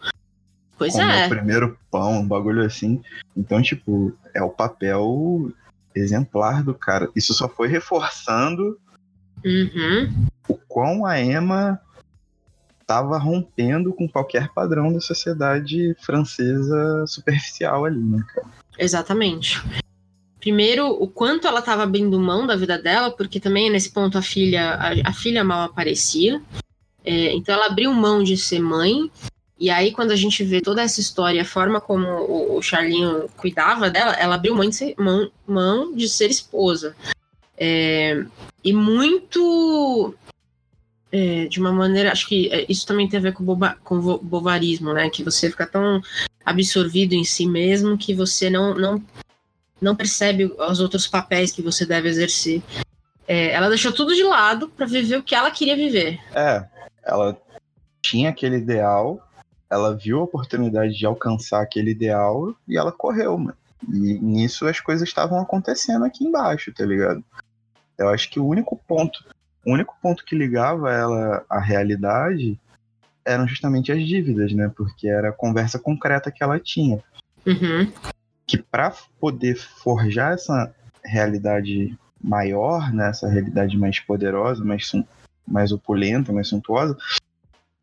Pois 0.78 0.95
é. 0.95 1.25
o 1.25 1.30
primeiro 1.30 1.78
pão, 1.91 2.21
um 2.21 2.25
bagulho 2.25 2.63
assim. 2.63 3.01
Então, 3.36 3.61
tipo, 3.61 4.13
é 4.34 4.41
o 4.41 4.49
papel 4.49 5.51
exemplar 5.93 6.63
do 6.63 6.73
cara. 6.73 7.09
Isso 7.13 7.34
só 7.34 7.49
foi 7.49 7.67
reforçando 7.67 8.80
Uhum. 9.43 10.25
o 10.47 10.55
quão 10.55 11.05
a 11.05 11.19
Emma 11.21 11.82
estava 12.88 13.17
rompendo 13.17 13.91
com 13.93 14.07
qualquer 14.07 14.47
padrão 14.53 14.93
da 14.93 15.01
sociedade 15.01 15.93
francesa 15.99 17.05
superficial 17.05 17.83
ali, 17.83 17.99
né, 17.99 18.23
cara? 18.33 18.47
Exatamente. 18.79 19.61
Primeiro, 20.39 20.88
o 20.88 21.05
quanto 21.07 21.45
ela 21.45 21.59
estava 21.59 21.83
abrindo 21.83 22.17
mão 22.17 22.47
da 22.47 22.55
vida 22.55 22.77
dela, 22.81 23.11
porque 23.11 23.41
também 23.41 23.69
nesse 23.69 23.91
ponto 23.91 24.17
a 24.17 24.21
filha, 24.21 24.75
a, 24.75 25.09
a 25.09 25.13
filha 25.13 25.43
mal 25.43 25.63
aparecia. 25.63 26.41
É, 27.03 27.33
então 27.33 27.53
ela 27.53 27.65
abriu 27.65 27.91
mão 27.91 28.23
de 28.23 28.38
ser 28.38 28.61
mãe. 28.61 29.11
E 29.59 29.69
aí, 29.69 29.91
quando 29.91 30.11
a 30.11 30.15
gente 30.15 30.43
vê 30.43 30.61
toda 30.61 30.81
essa 30.81 31.01
história, 31.01 31.41
a 31.41 31.45
forma 31.45 31.81
como 31.81 32.07
o, 32.07 32.57
o 32.57 32.61
Charlinho 32.61 33.27
cuidava 33.35 33.89
dela, 33.89 34.13
ela 34.13 34.35
abriu 34.35 34.55
mão 34.55 34.69
de 34.69 34.75
ser, 34.75 34.95
mão, 34.97 35.29
mão 35.45 35.93
de 35.93 36.07
ser 36.07 36.29
esposa. 36.29 36.95
É, 37.57 38.23
e 38.63 38.71
muito 38.71 40.15
é, 41.18 41.47
de 41.47 41.59
uma 41.59 41.72
maneira, 41.72 42.11
acho 42.11 42.28
que 42.28 42.49
é, 42.51 42.65
isso 42.70 42.86
também 42.86 43.07
tem 43.07 43.20
a 43.20 43.24
ver 43.24 43.34
com, 43.34 43.43
boba, 43.43 43.78
com 43.84 43.99
bovarismo, 44.20 44.93
né? 44.93 45.09
Que 45.09 45.24
você 45.24 45.49
fica 45.49 45.65
tão 45.65 46.01
absorvido 46.45 47.13
em 47.13 47.24
si 47.24 47.45
mesmo 47.47 47.97
que 47.97 48.13
você 48.13 48.49
não, 48.49 48.76
não 48.76 49.03
não 49.82 49.95
percebe 49.95 50.45
os 50.45 50.80
outros 50.80 51.07
papéis 51.07 51.51
que 51.51 51.61
você 51.61 51.86
deve 51.86 52.09
exercer. 52.09 52.61
É, 53.28 53.51
ela 53.51 53.70
deixou 53.70 53.91
tudo 53.91 54.15
de 54.15 54.24
lado 54.24 54.70
para 54.70 54.86
viver 54.86 55.18
o 55.18 55.24
que 55.24 55.36
ela 55.36 55.51
queria 55.51 55.76
viver. 55.76 56.20
É, 56.34 56.65
ela 57.03 57.39
tinha 58.01 58.30
aquele 58.30 58.57
ideal, 58.57 59.22
ela 59.70 59.95
viu 59.95 60.20
a 60.20 60.24
oportunidade 60.24 60.97
de 60.97 61.05
alcançar 61.05 61.61
aquele 61.61 61.91
ideal 61.91 62.55
e 62.68 62.78
ela 62.78 62.91
correu, 62.91 63.38
mano. 63.38 63.57
E 63.88 64.13
nisso 64.20 64.65
as 64.65 64.80
coisas 64.80 65.07
estavam 65.07 65.39
acontecendo 65.39 66.05
aqui 66.05 66.24
embaixo, 66.24 66.74
tá 66.74 66.86
ligado? 66.86 67.24
Eu 67.97 68.09
acho 68.09 68.30
que 68.30 68.39
o 68.39 68.45
único 68.47 68.76
ponto, 68.88 69.24
o 69.68 69.74
único 69.74 69.95
ponto 70.01 70.24
que 70.24 70.36
ligava 70.36 70.91
ela 70.91 71.45
à 71.49 71.59
realidade 71.59 72.57
eram 73.26 73.47
justamente 73.47 73.91
as 73.91 74.01
dívidas, 74.07 74.53
né? 74.53 74.72
Porque 74.76 75.07
era 75.07 75.30
a 75.30 75.34
conversa 75.34 75.78
concreta 75.78 76.32
que 76.32 76.41
ela 76.43 76.59
tinha. 76.59 77.03
Uhum 77.45 77.91
que 78.47 78.57
para 78.57 78.93
poder 79.20 79.55
forjar 79.55 80.34
essa 80.34 80.74
realidade 81.03 81.95
maior, 82.24 82.91
né, 82.93 83.09
essa 83.09 83.28
realidade 83.28 83.78
mais 83.78 83.99
poderosa, 83.99 84.63
mais, 84.63 84.89
mais 85.45 85.72
opulenta, 85.74 86.32
mais 86.32 86.47
suntuosa, 86.47 86.97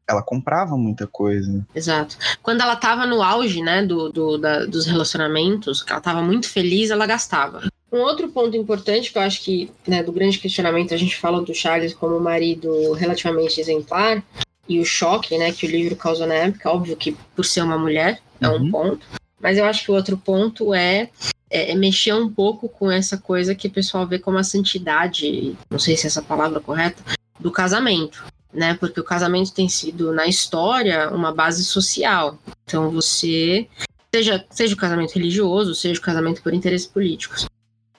ela 0.08 0.22
comprava 0.22 0.76
muita 0.76 1.06
coisa. 1.06 1.64
Exato. 1.74 2.16
Quando 2.42 2.62
ela 2.62 2.76
tava 2.76 3.06
no 3.06 3.22
auge, 3.22 3.62
né, 3.62 3.84
do, 3.84 4.10
do 4.10 4.38
da, 4.38 4.64
dos 4.64 4.86
relacionamentos, 4.86 5.82
que 5.82 5.92
ela 5.92 6.00
tava 6.00 6.22
muito 6.22 6.48
feliz, 6.48 6.90
ela 6.90 7.06
gastava. 7.06 7.62
Um 7.94 8.00
outro 8.00 8.28
ponto 8.28 8.56
importante 8.56 9.12
que 9.12 9.18
eu 9.18 9.22
acho 9.22 9.40
que, 9.40 9.70
né, 9.86 10.02
do 10.02 10.10
grande 10.10 10.40
questionamento, 10.40 10.92
a 10.92 10.96
gente 10.96 11.16
fala 11.16 11.40
do 11.40 11.54
Charles 11.54 11.94
como 11.94 12.18
marido 12.18 12.92
relativamente 12.92 13.60
exemplar, 13.60 14.20
e 14.68 14.80
o 14.80 14.84
choque, 14.84 15.38
né, 15.38 15.52
que 15.52 15.64
o 15.64 15.70
livro 15.70 15.94
causou 15.94 16.26
na 16.26 16.34
época, 16.34 16.72
óbvio 16.72 16.96
que 16.96 17.16
por 17.36 17.44
ser 17.44 17.62
uma 17.62 17.78
mulher, 17.78 18.20
é 18.40 18.48
um 18.48 18.62
uhum. 18.62 18.70
ponto. 18.72 19.06
Mas 19.40 19.58
eu 19.58 19.64
acho 19.64 19.84
que 19.84 19.92
o 19.92 19.94
outro 19.94 20.18
ponto 20.18 20.74
é, 20.74 21.08
é, 21.48 21.70
é, 21.70 21.74
mexer 21.76 22.12
um 22.14 22.28
pouco 22.28 22.68
com 22.68 22.90
essa 22.90 23.16
coisa 23.16 23.54
que 23.54 23.68
o 23.68 23.70
pessoal 23.70 24.04
vê 24.04 24.18
como 24.18 24.38
a 24.38 24.42
santidade, 24.42 25.56
não 25.70 25.78
sei 25.78 25.96
se 25.96 26.06
é 26.06 26.08
essa 26.08 26.20
palavra 26.20 26.58
é 26.58 26.62
correta, 26.62 27.00
do 27.38 27.52
casamento. 27.52 28.24
Né, 28.52 28.74
porque 28.74 29.00
o 29.00 29.04
casamento 29.04 29.52
tem 29.52 29.68
sido, 29.68 30.12
na 30.12 30.26
história, 30.26 31.10
uma 31.10 31.32
base 31.32 31.64
social. 31.64 32.38
Então 32.64 32.90
você, 32.90 33.68
seja, 34.12 34.44
seja 34.50 34.74
o 34.74 34.78
casamento 34.78 35.14
religioso, 35.14 35.74
seja 35.74 35.98
o 35.98 36.02
casamento 36.02 36.40
por 36.40 36.54
interesses 36.54 36.86
políticos, 36.86 37.46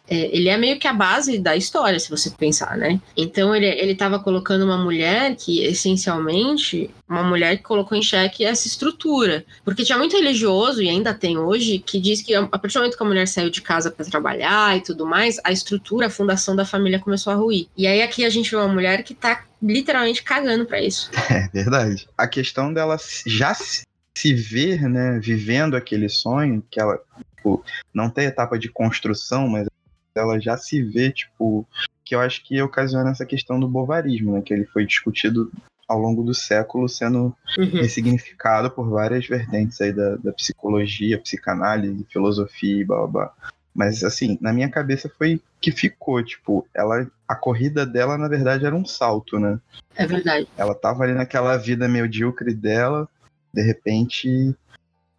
é, 0.07 0.35
ele 0.35 0.49
é 0.49 0.57
meio 0.57 0.79
que 0.79 0.87
a 0.87 0.93
base 0.93 1.39
da 1.39 1.55
história, 1.55 1.99
se 1.99 2.09
você 2.09 2.29
pensar, 2.29 2.77
né? 2.77 2.99
Então 3.17 3.55
ele, 3.55 3.65
ele 3.65 3.95
tava 3.95 4.19
colocando 4.19 4.63
uma 4.63 4.77
mulher 4.77 5.35
que, 5.35 5.63
essencialmente, 5.63 6.89
uma 7.09 7.23
mulher 7.23 7.57
que 7.57 7.63
colocou 7.63 7.97
em 7.97 8.01
xeque 8.01 8.45
essa 8.45 8.67
estrutura. 8.67 9.45
Porque 9.63 9.83
tinha 9.83 9.97
muito 9.97 10.15
religioso, 10.15 10.81
e 10.81 10.89
ainda 10.89 11.13
tem 11.13 11.37
hoje, 11.37 11.79
que 11.79 11.99
diz 11.99 12.21
que 12.21 12.35
a 12.35 12.45
partir 12.45 12.75
do 12.75 12.81
momento 12.81 12.97
que 12.97 13.03
a 13.03 13.07
mulher 13.07 13.27
saiu 13.27 13.49
de 13.49 13.61
casa 13.61 13.89
para 13.89 14.05
trabalhar 14.05 14.77
e 14.77 14.81
tudo 14.81 15.05
mais, 15.05 15.39
a 15.43 15.51
estrutura, 15.51 16.07
a 16.07 16.09
fundação 16.09 16.55
da 16.55 16.65
família 16.65 16.99
começou 16.99 17.33
a 17.33 17.35
ruir. 17.35 17.67
E 17.75 17.87
aí 17.87 18.01
aqui 18.01 18.23
a 18.23 18.29
gente 18.29 18.51
vê 18.51 18.57
uma 18.57 18.67
mulher 18.67 19.03
que 19.03 19.13
tá 19.13 19.43
literalmente 19.61 20.23
cagando 20.23 20.65
para 20.65 20.81
isso. 20.81 21.09
É 21.35 21.49
verdade. 21.51 22.07
A 22.17 22.27
questão 22.27 22.71
dela 22.71 22.97
já 23.25 23.55
se 23.55 24.33
ver, 24.33 24.87
né, 24.87 25.19
vivendo 25.19 25.75
aquele 25.75 26.07
sonho, 26.07 26.63
que 26.69 26.79
ela 26.79 26.99
tipo, 27.45 27.63
não 27.93 28.09
tem 28.09 28.25
etapa 28.25 28.57
de 28.57 28.69
construção, 28.69 29.47
mas 29.47 29.67
ela 30.15 30.39
já 30.39 30.57
se 30.57 30.81
vê, 30.81 31.11
tipo, 31.11 31.67
que 32.03 32.15
eu 32.15 32.19
acho 32.19 32.43
que 32.43 32.61
ocasiona 32.61 33.11
essa 33.11 33.25
questão 33.25 33.59
do 33.59 33.67
bovarismo, 33.67 34.33
né? 34.33 34.41
Que 34.41 34.53
ele 34.53 34.65
foi 34.65 34.85
discutido 34.85 35.51
ao 35.87 35.99
longo 35.99 36.23
do 36.23 36.33
século 36.33 36.89
sendo 36.89 37.35
uhum. 37.57 37.69
ressignificado 37.81 38.71
por 38.71 38.89
várias 38.89 39.27
vertentes 39.27 39.79
aí 39.81 39.93
da, 39.93 40.15
da 40.15 40.33
psicologia, 40.33 41.19
psicanálise, 41.19 42.05
filosofia 42.09 42.81
e 42.81 42.85
blá, 42.85 43.07
blá. 43.07 43.33
Mas 43.73 44.03
assim, 44.03 44.37
na 44.39 44.53
minha 44.53 44.69
cabeça 44.69 45.11
foi 45.17 45.41
que 45.59 45.71
ficou, 45.71 46.23
tipo, 46.23 46.65
ela 46.73 47.05
a 47.27 47.35
corrida 47.35 47.85
dela 47.85 48.17
na 48.17 48.27
verdade 48.27 48.65
era 48.65 48.75
um 48.75 48.85
salto, 48.85 49.39
né? 49.39 49.59
É 49.95 50.07
verdade. 50.07 50.47
Ela 50.55 50.73
tava 50.73 51.03
ali 51.03 51.13
naquela 51.13 51.57
vida 51.57 51.87
medíocre 51.87 52.53
dela, 52.53 53.07
de 53.53 53.61
repente, 53.61 54.55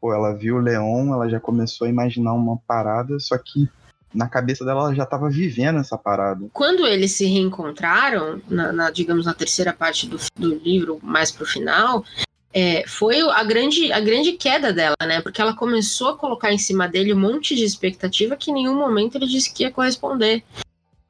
pô, 0.01 0.15
ela 0.15 0.33
viu 0.33 0.57
o 0.57 0.61
Leon, 0.61 1.13
ela 1.13 1.29
já 1.29 1.39
começou 1.39 1.87
a 1.87 1.91
imaginar 1.91 2.33
uma 2.33 2.57
parada, 2.67 3.19
só 3.21 3.37
que 3.37 3.69
na 4.17 4.29
cabeça 4.29 4.65
dela 4.65 4.81
ela 4.81 4.95
já 4.95 5.05
estava 5.05 5.29
vivendo 5.29 5.79
essa 5.79 5.97
parada. 5.99 6.47
Quando 6.53 6.87
eles 6.87 7.13
se 7.13 7.27
reencontraram, 7.27 8.41
na, 8.49 8.73
na 8.73 8.91
digamos, 8.91 9.27
na 9.27 9.35
terceira 9.35 9.73
parte 9.73 10.09
do, 10.09 10.19
do 10.39 10.55
livro, 10.55 10.99
mais 11.03 11.31
pro 11.31 11.45
final, 11.45 12.05
é, 12.53 12.85
foi 12.87 13.21
a 13.21 13.45
grande, 13.45 13.93
a 13.93 14.01
grande 14.01 14.33
queda 14.33 14.73
dela, 14.73 14.97
né? 15.03 15.21
Porque 15.21 15.43
ela 15.43 15.55
começou 15.55 16.09
a 16.09 16.17
colocar 16.17 16.51
em 16.51 16.59
cima 16.59 16.89
dele 16.89 17.13
um 17.13 17.21
monte 17.21 17.55
de 17.55 17.65
expectativa 17.65 18.35
que 18.35 18.51
em 18.51 18.55
nenhum 18.55 18.75
momento 18.75 19.17
ele 19.17 19.27
disse 19.27 19.53
que 19.53 19.63
ia 19.63 19.71
corresponder. 19.71 20.43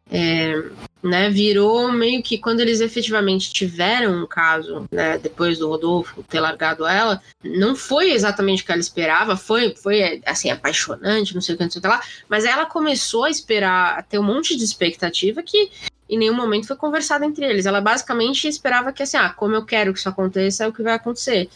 É, 0.08 0.62
né, 1.02 1.28
virou 1.30 1.90
meio 1.90 2.22
que 2.22 2.38
quando 2.38 2.60
eles 2.60 2.80
efetivamente 2.80 3.52
tiveram 3.52 4.22
um 4.22 4.26
caso, 4.26 4.86
né, 4.90 5.18
depois 5.18 5.58
do 5.58 5.68
Rodolfo 5.68 6.22
ter 6.22 6.38
largado 6.38 6.86
ela, 6.86 7.20
não 7.44 7.74
foi 7.74 8.12
exatamente 8.12 8.62
o 8.62 8.66
que 8.66 8.72
ela 8.72 8.80
esperava, 8.80 9.36
foi, 9.36 9.74
foi 9.74 10.22
assim, 10.24 10.50
apaixonante, 10.50 11.34
não 11.34 11.40
sei 11.40 11.54
o 11.54 11.58
que, 11.58 11.64
não 11.64 11.70
sei 11.70 11.80
o 11.80 11.82
que 11.82 11.88
lá, 11.88 12.00
mas 12.28 12.44
ela 12.44 12.66
começou 12.66 13.24
a 13.24 13.30
esperar, 13.30 13.98
a 13.98 14.02
ter 14.02 14.18
um 14.18 14.22
monte 14.22 14.56
de 14.56 14.64
expectativa 14.64 15.42
que 15.42 15.70
em 16.08 16.18
nenhum 16.18 16.34
momento 16.34 16.68
foi 16.68 16.76
conversado 16.76 17.24
entre 17.24 17.44
eles. 17.44 17.66
Ela 17.66 17.80
basicamente 17.80 18.46
esperava 18.46 18.92
que, 18.92 19.02
assim, 19.02 19.16
ah, 19.16 19.30
como 19.30 19.54
eu 19.54 19.64
quero 19.64 19.92
que 19.92 19.98
isso 19.98 20.08
aconteça, 20.08 20.64
é 20.64 20.68
o 20.68 20.72
que 20.72 20.82
vai 20.82 20.94
acontecer. 20.94 21.48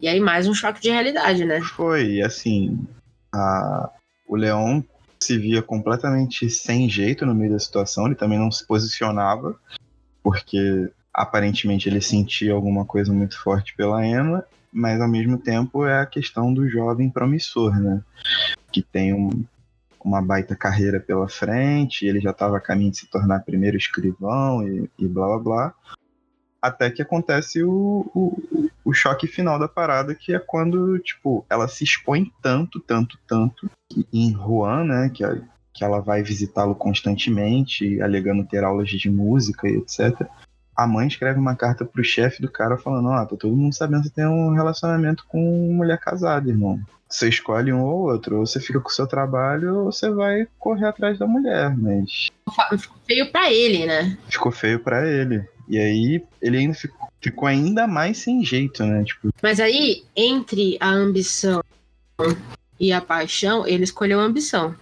E 0.00 0.08
aí, 0.08 0.18
mais 0.20 0.46
um 0.48 0.54
choque 0.54 0.80
de 0.80 0.90
realidade, 0.90 1.44
né? 1.44 1.60
Foi, 1.60 2.22
assim, 2.22 2.78
a... 3.34 3.90
o 4.26 4.36
Leon 4.36 4.82
se 5.20 5.36
via 5.38 5.62
completamente 5.62 6.48
sem 6.48 6.88
jeito 6.88 7.26
no 7.26 7.34
meio 7.34 7.52
da 7.52 7.58
situação, 7.58 8.06
ele 8.06 8.14
também 8.14 8.38
não 8.38 8.50
se 8.50 8.66
posicionava, 8.66 9.58
porque 10.22 10.90
aparentemente 11.12 11.88
ele 11.88 12.00
sentia 12.00 12.52
alguma 12.52 12.84
coisa 12.84 13.12
muito 13.12 13.40
forte 13.42 13.74
pela 13.74 14.06
Emma, 14.06 14.44
mas 14.72 15.00
ao 15.00 15.08
mesmo 15.08 15.38
tempo 15.38 15.84
é 15.84 16.00
a 16.00 16.06
questão 16.06 16.52
do 16.52 16.68
jovem 16.68 17.10
promissor, 17.10 17.78
né? 17.80 18.02
Que 18.70 18.82
tem 18.82 19.12
um, 19.12 19.44
uma 20.04 20.22
baita 20.22 20.54
carreira 20.54 21.00
pela 21.00 21.28
frente, 21.28 22.06
ele 22.06 22.20
já 22.20 22.30
estava 22.30 22.56
a 22.56 22.60
caminho 22.60 22.90
de 22.90 22.98
se 22.98 23.06
tornar 23.06 23.40
primeiro 23.40 23.76
escrivão 23.76 24.66
e, 24.66 24.88
e 24.98 25.08
blá 25.08 25.26
blá 25.26 25.38
blá. 25.38 25.74
Até 26.60 26.90
que 26.90 27.02
acontece 27.02 27.62
o, 27.62 28.10
o, 28.14 28.67
o, 28.88 28.92
choque 28.92 29.26
final 29.26 29.58
da 29.58 29.68
parada, 29.68 30.14
que 30.14 30.34
é 30.34 30.38
quando, 30.38 30.98
tipo, 30.98 31.44
ela 31.48 31.68
se 31.68 31.84
expõe 31.84 32.32
tanto, 32.42 32.80
tanto, 32.80 33.18
tanto, 33.26 33.70
em 34.12 34.32
Juan, 34.32 34.84
né, 34.84 35.10
que, 35.12 35.24
a, 35.24 35.36
que 35.72 35.84
ela 35.84 36.00
vai 36.00 36.22
visitá-lo 36.22 36.74
constantemente, 36.74 38.00
alegando 38.00 38.46
ter 38.46 38.64
aulas 38.64 38.88
de 38.88 39.10
música 39.10 39.68
e 39.68 39.76
etc. 39.76 40.26
A 40.76 40.86
mãe 40.86 41.06
escreve 41.06 41.38
uma 41.38 41.56
carta 41.56 41.84
pro 41.84 42.04
chefe 42.04 42.40
do 42.40 42.50
cara 42.50 42.78
falando, 42.78 43.08
ó, 43.08 43.22
oh, 43.22 43.26
tá 43.26 43.36
todo 43.36 43.56
mundo 43.56 43.74
sabendo 43.74 44.04
que 44.04 44.10
tem 44.10 44.26
um 44.26 44.52
relacionamento 44.52 45.24
com 45.28 45.72
mulher 45.72 45.98
casada, 45.98 46.48
irmão. 46.48 46.80
Você 47.08 47.28
escolhe 47.28 47.72
um 47.72 47.82
ou 47.82 48.10
outro, 48.10 48.38
ou 48.38 48.46
você 48.46 48.60
fica 48.60 48.80
com 48.80 48.88
o 48.88 48.92
seu 48.92 49.06
trabalho, 49.06 49.76
ou 49.76 49.92
você 49.92 50.10
vai 50.10 50.46
correr 50.58 50.86
atrás 50.86 51.18
da 51.18 51.26
mulher, 51.26 51.74
mas... 51.76 52.28
Ficou 52.78 52.98
feio 53.06 53.32
pra 53.32 53.52
ele, 53.52 53.86
né? 53.86 54.18
Ficou 54.28 54.52
feio 54.52 54.80
pra 54.80 55.06
ele. 55.06 55.42
E 55.68 55.78
aí 55.78 56.24
ele 56.40 56.58
ainda 56.58 56.74
ficou, 56.74 56.97
ficou 57.20 57.48
ainda 57.48 57.86
mais 57.86 58.18
sem 58.18 58.44
jeito, 58.44 58.84
né? 58.84 59.04
Tipo... 59.04 59.30
Mas 59.42 59.60
aí, 59.60 60.04
entre 60.16 60.76
a 60.80 60.88
ambição 60.88 61.62
e 62.78 62.92
a 62.92 63.00
paixão, 63.00 63.66
ele 63.66 63.84
escolheu 63.84 64.20
a 64.20 64.24
ambição. 64.24 64.74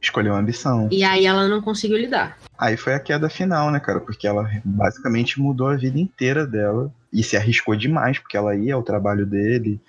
Escolheu 0.00 0.34
a 0.34 0.38
ambição. 0.38 0.88
E 0.90 1.04
aí 1.04 1.26
ela 1.26 1.46
não 1.46 1.62
conseguiu 1.62 1.96
lidar. 1.96 2.36
Aí 2.58 2.76
foi 2.76 2.94
a 2.94 3.00
queda 3.00 3.28
final, 3.28 3.70
né, 3.70 3.78
cara? 3.78 4.00
Porque 4.00 4.26
ela 4.26 4.50
basicamente 4.64 5.40
mudou 5.40 5.68
a 5.68 5.76
vida 5.76 5.98
inteira 5.98 6.46
dela 6.46 6.92
e 7.12 7.22
se 7.22 7.36
arriscou 7.36 7.76
demais, 7.76 8.18
porque 8.18 8.36
ela 8.36 8.54
ia 8.56 8.74
ao 8.74 8.82
trabalho 8.82 9.26
dele, 9.26 9.80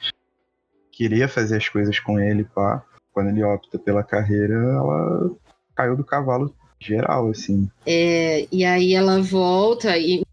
queria 0.92 1.28
fazer 1.28 1.58
as 1.58 1.68
coisas 1.68 2.00
com 2.00 2.20
ele, 2.20 2.44
pá. 2.44 2.84
Quando 3.12 3.30
ele 3.30 3.44
opta 3.44 3.78
pela 3.78 4.04
carreira, 4.04 4.56
ela 4.56 5.32
caiu 5.76 5.96
do 5.96 6.04
cavalo 6.04 6.54
geral, 6.80 7.30
assim. 7.30 7.70
É, 7.86 8.48
e 8.52 8.66
aí 8.66 8.94
ela 8.94 9.22
volta 9.22 9.98
e 9.98 10.24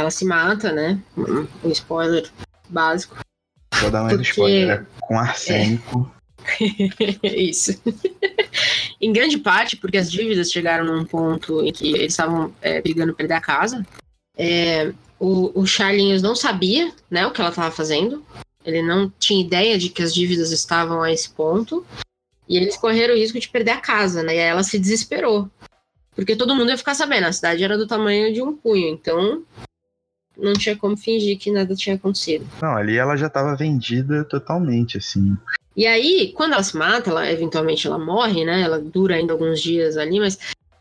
ela 0.00 0.10
se 0.10 0.24
mata, 0.24 0.72
né? 0.72 0.98
Um 1.16 1.70
spoiler 1.70 2.28
básico. 2.68 3.16
Vou 3.80 3.90
dar 3.90 4.02
mais 4.02 4.14
Porque- 4.16 4.30
spoiler. 4.30 4.70
É 4.70 4.86
com 5.00 5.18
arsênico. 5.18 6.12
Isso. 7.22 7.80
em 9.00 9.12
grande 9.12 9.38
parte 9.38 9.76
porque 9.76 9.98
as 9.98 10.10
dívidas 10.10 10.50
chegaram 10.50 10.84
num 10.84 11.04
ponto 11.04 11.62
em 11.62 11.72
que 11.72 11.88
eles 11.88 12.12
estavam 12.12 12.52
é, 12.60 12.80
brigando 12.80 13.14
perder 13.14 13.34
a 13.34 13.40
casa. 13.40 13.86
É, 14.36 14.92
o, 15.18 15.60
o 15.60 15.66
Charlinhos 15.66 16.22
não 16.22 16.34
sabia 16.34 16.92
né, 17.10 17.26
o 17.26 17.30
que 17.30 17.40
ela 17.40 17.50
estava 17.50 17.70
fazendo. 17.70 18.24
Ele 18.64 18.82
não 18.82 19.12
tinha 19.18 19.44
ideia 19.44 19.78
de 19.78 19.88
que 19.88 20.02
as 20.02 20.14
dívidas 20.14 20.50
estavam 20.52 21.02
a 21.02 21.12
esse 21.12 21.30
ponto. 21.30 21.84
E 22.48 22.56
eles 22.56 22.76
correram 22.76 23.14
o 23.14 23.16
risco 23.16 23.38
de 23.38 23.48
perder 23.48 23.72
a 23.72 23.80
casa, 23.80 24.22
né? 24.22 24.34
E 24.34 24.38
aí 24.40 24.48
ela 24.48 24.62
se 24.62 24.78
desesperou. 24.78 25.48
Porque 26.14 26.36
todo 26.36 26.54
mundo 26.54 26.70
ia 26.70 26.76
ficar 26.76 26.94
sabendo, 26.94 27.26
a 27.26 27.32
cidade 27.32 27.64
era 27.64 27.78
do 27.78 27.86
tamanho 27.86 28.32
de 28.34 28.42
um 28.42 28.54
punho, 28.54 28.88
então 28.88 29.42
não 30.36 30.52
tinha 30.54 30.76
como 30.76 30.96
fingir 30.96 31.38
que 31.38 31.50
nada 31.50 31.74
tinha 31.74 31.96
acontecido. 31.96 32.46
Não, 32.60 32.74
ali 32.76 32.96
ela 32.96 33.16
já 33.16 33.28
tava 33.28 33.54
vendida 33.56 34.24
totalmente, 34.24 34.98
assim. 34.98 35.36
E 35.76 35.86
aí, 35.86 36.32
quando 36.36 36.52
ela 36.52 36.62
se 36.62 36.76
mata, 36.76 37.10
ela 37.10 37.30
eventualmente 37.30 37.86
ela 37.86 37.98
morre, 37.98 38.44
né? 38.44 38.60
Ela 38.62 38.78
dura 38.78 39.14
ainda 39.14 39.32
alguns 39.32 39.60
dias 39.60 39.96
ali, 39.96 40.20
mas 40.20 40.38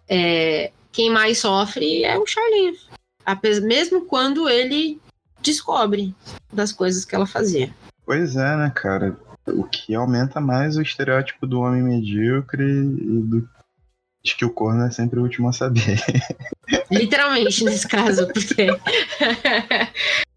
é, 0.09 0.71
quem 0.91 1.09
mais 1.09 1.39
sofre 1.39 2.03
é 2.03 2.17
o 2.17 2.25
Charlinhos. 2.25 2.89
Apes- 3.25 3.61
Mesmo 3.61 4.01
quando 4.05 4.49
ele 4.49 4.99
descobre 5.41 6.13
das 6.51 6.71
coisas 6.71 7.05
que 7.05 7.15
ela 7.15 7.25
fazia. 7.25 7.73
Pois 8.05 8.35
é, 8.35 8.57
né, 8.57 8.71
cara? 8.75 9.15
O 9.47 9.63
que 9.63 9.95
aumenta 9.95 10.39
mais 10.41 10.75
o 10.77 10.81
estereótipo 10.81 11.47
do 11.47 11.61
homem 11.61 11.81
medíocre 11.81 12.63
e 12.63 13.21
do 13.21 13.47
de 14.23 14.35
que 14.35 14.45
o 14.45 14.51
corno 14.51 14.85
é 14.85 14.91
sempre 14.91 15.19
o 15.19 15.23
último 15.23 15.49
a 15.49 15.53
saber. 15.53 15.99
Literalmente, 16.91 17.63
nesse 17.63 17.87
caso, 17.87 18.27
porque. 18.27 18.67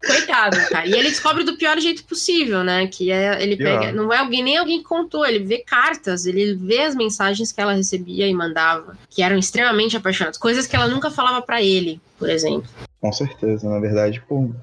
Coitado, 0.05 0.57
cara. 0.69 0.85
E 0.87 0.93
ele 0.93 1.09
descobre 1.09 1.43
do 1.43 1.57
pior 1.57 1.79
jeito 1.79 2.03
possível, 2.05 2.63
né? 2.63 2.87
Que 2.87 3.11
é 3.11 3.41
ele 3.41 3.55
Pior. 3.57 3.79
pega. 3.79 3.91
Não 3.91 4.11
é 4.13 4.17
alguém, 4.17 4.43
nem 4.43 4.57
alguém 4.57 4.81
contou, 4.83 5.25
ele 5.25 5.39
vê 5.39 5.59
cartas, 5.59 6.25
ele 6.25 6.53
vê 6.55 6.81
as 6.81 6.95
mensagens 6.95 7.51
que 7.51 7.61
ela 7.61 7.73
recebia 7.73 8.27
e 8.27 8.33
mandava, 8.33 8.97
que 9.09 9.23
eram 9.23 9.37
extremamente 9.37 9.97
apaixonadas. 9.97 10.37
Coisas 10.37 10.67
que 10.67 10.75
ela 10.75 10.87
nunca 10.87 11.09
falava 11.09 11.41
pra 11.41 11.61
ele, 11.61 11.99
por 12.17 12.29
exemplo. 12.29 12.69
Com 13.01 13.11
certeza, 13.11 13.67
na 13.69 13.79
verdade, 13.79 14.21
por 14.27 14.53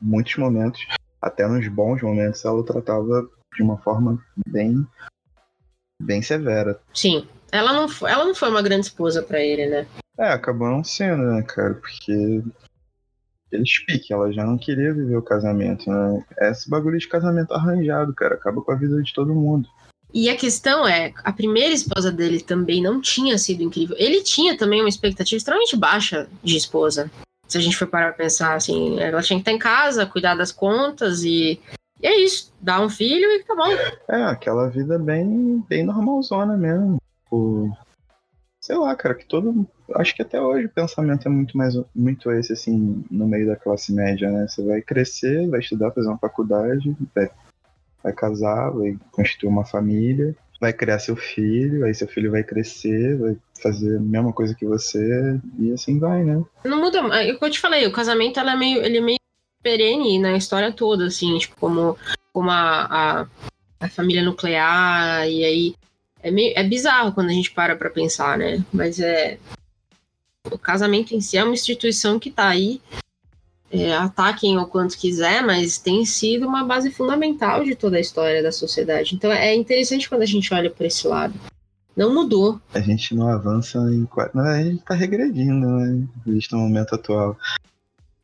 muitos 0.00 0.36
momentos, 0.36 0.80
até 1.20 1.46
nos 1.46 1.66
bons 1.68 2.02
momentos, 2.02 2.44
ela 2.44 2.56
o 2.56 2.62
tratava 2.62 3.28
de 3.54 3.62
uma 3.62 3.78
forma 3.78 4.22
bem, 4.48 4.86
bem 6.00 6.22
severa. 6.22 6.80
Sim. 6.92 7.26
Ela 7.52 7.72
não 7.72 7.88
foi, 7.88 8.10
ela 8.10 8.24
não 8.24 8.34
foi 8.34 8.50
uma 8.50 8.62
grande 8.62 8.86
esposa 8.86 9.22
pra 9.22 9.40
ele, 9.40 9.66
né? 9.66 9.86
É, 10.18 10.28
acabou 10.28 10.68
não 10.68 10.82
sendo, 10.82 11.22
né, 11.22 11.42
cara? 11.42 11.74
Porque 11.74 12.42
eles 13.52 13.84
pique, 13.84 14.12
ela 14.12 14.32
já 14.32 14.44
não 14.44 14.58
queria 14.58 14.92
viver 14.92 15.16
o 15.16 15.22
casamento, 15.22 15.90
né? 15.90 16.24
Esse 16.40 16.68
bagulho 16.68 16.98
de 16.98 17.08
casamento 17.08 17.54
arranjado, 17.54 18.14
cara, 18.14 18.34
acaba 18.34 18.60
com 18.60 18.72
a 18.72 18.76
vida 18.76 19.00
de 19.02 19.12
todo 19.12 19.34
mundo. 19.34 19.68
E 20.12 20.30
a 20.30 20.36
questão 20.36 20.86
é, 20.86 21.12
a 21.24 21.32
primeira 21.32 21.74
esposa 21.74 22.10
dele 22.10 22.40
também 22.40 22.82
não 22.82 23.00
tinha 23.00 23.36
sido 23.36 23.62
incrível. 23.62 23.96
Ele 23.98 24.22
tinha 24.22 24.56
também 24.56 24.80
uma 24.80 24.88
expectativa 24.88 25.36
extremamente 25.36 25.76
baixa 25.76 26.28
de 26.42 26.56
esposa. 26.56 27.10
Se 27.46 27.58
a 27.58 27.60
gente 27.60 27.76
for 27.76 27.86
parar 27.86 28.08
pra 28.08 28.24
pensar 28.24 28.54
assim, 28.54 28.98
ela 28.98 29.22
tinha 29.22 29.36
que 29.36 29.42
estar 29.42 29.52
em 29.52 29.58
casa, 29.58 30.06
cuidar 30.06 30.34
das 30.34 30.50
contas 30.50 31.22
e, 31.22 31.60
e 32.00 32.06
é 32.06 32.18
isso, 32.20 32.52
dar 32.60 32.80
um 32.80 32.88
filho 32.88 33.30
e 33.30 33.44
tá 33.44 33.54
bom. 33.54 33.70
É, 34.08 34.24
aquela 34.24 34.68
vida 34.68 34.98
bem, 34.98 35.62
bem 35.68 35.84
normalzona 35.84 36.56
mesmo. 36.56 36.96
Tipo, 37.26 37.76
sei 38.60 38.76
lá, 38.76 38.94
cara, 38.94 39.14
que 39.14 39.26
todo. 39.26 39.66
Acho 39.94 40.14
que 40.14 40.22
até 40.22 40.40
hoje 40.40 40.66
o 40.66 40.70
pensamento 40.70 41.26
é 41.26 41.30
muito 41.30 41.56
mais 41.58 41.74
muito 41.94 42.30
esse, 42.30 42.52
assim, 42.52 43.04
no 43.10 43.26
meio 43.26 43.46
da 43.46 43.56
classe 43.56 43.92
média, 43.92 44.30
né? 44.30 44.46
Você 44.48 44.64
vai 44.64 44.80
crescer, 44.80 45.48
vai 45.48 45.60
estudar, 45.60 45.90
fazer 45.90 46.08
uma 46.08 46.18
faculdade, 46.18 46.96
vai, 47.14 47.30
vai 48.02 48.12
casar, 48.12 48.70
vai 48.70 48.96
constituir 49.10 49.48
uma 49.48 49.64
família, 49.64 50.34
vai 50.60 50.72
criar 50.72 51.00
seu 51.00 51.16
filho, 51.16 51.84
aí 51.84 51.94
seu 51.94 52.06
filho 52.06 52.30
vai 52.30 52.44
crescer, 52.44 53.18
vai 53.18 53.36
fazer 53.60 53.96
a 53.96 54.00
mesma 54.00 54.32
coisa 54.32 54.54
que 54.54 54.64
você, 54.64 55.40
e 55.58 55.72
assim 55.72 55.98
vai, 55.98 56.22
né? 56.22 56.42
Não 56.64 56.80
muda, 56.80 56.98
é 56.98 57.32
o 57.32 57.38
que 57.38 57.44
eu 57.44 57.50
te 57.50 57.60
falei, 57.60 57.86
o 57.86 57.92
casamento 57.92 58.38
é 58.38 58.56
meio, 58.56 58.84
ele 58.84 58.98
é 58.98 59.00
meio 59.00 59.18
perene 59.62 60.18
na 60.18 60.36
história 60.36 60.72
toda, 60.72 61.06
assim, 61.06 61.36
tipo, 61.38 61.56
como, 61.56 61.98
como 62.32 62.50
a, 62.50 62.86
a, 63.20 63.26
a 63.80 63.88
família 63.88 64.22
nuclear, 64.22 65.28
e 65.28 65.44
aí 65.44 65.74
é, 66.26 66.30
meio, 66.32 66.52
é 66.56 66.64
bizarro 66.64 67.12
quando 67.12 67.28
a 67.28 67.32
gente 67.32 67.52
para 67.52 67.76
pra 67.76 67.88
pensar, 67.88 68.36
né? 68.36 68.64
Mas 68.72 68.98
é. 68.98 69.38
O 70.50 70.58
casamento 70.58 71.14
em 71.14 71.20
si 71.20 71.36
é 71.36 71.44
uma 71.44 71.54
instituição 71.54 72.18
que 72.18 72.32
tá 72.32 72.48
aí. 72.48 72.80
É, 73.70 73.94
ataquem 73.94 74.58
o 74.58 74.66
quanto 74.66 74.98
quiser, 74.98 75.42
mas 75.44 75.78
tem 75.78 76.04
sido 76.04 76.46
uma 76.46 76.64
base 76.64 76.90
fundamental 76.90 77.62
de 77.62 77.76
toda 77.76 77.96
a 77.96 78.00
história 78.00 78.42
da 78.42 78.50
sociedade. 78.50 79.14
Então 79.14 79.30
é 79.30 79.54
interessante 79.54 80.08
quando 80.08 80.22
a 80.22 80.26
gente 80.26 80.52
olha 80.52 80.70
por 80.70 80.84
esse 80.84 81.06
lado. 81.06 81.34
Não 81.96 82.12
mudou. 82.12 82.60
A 82.74 82.80
gente 82.80 83.14
não 83.14 83.28
avança 83.28 83.78
em. 83.78 84.08
a 84.34 84.64
gente 84.64 84.82
tá 84.82 84.94
regredindo, 84.94 85.66
né? 85.66 86.06
Visto 86.26 86.56
o 86.56 86.58
momento 86.58 86.94
atual. 86.94 87.38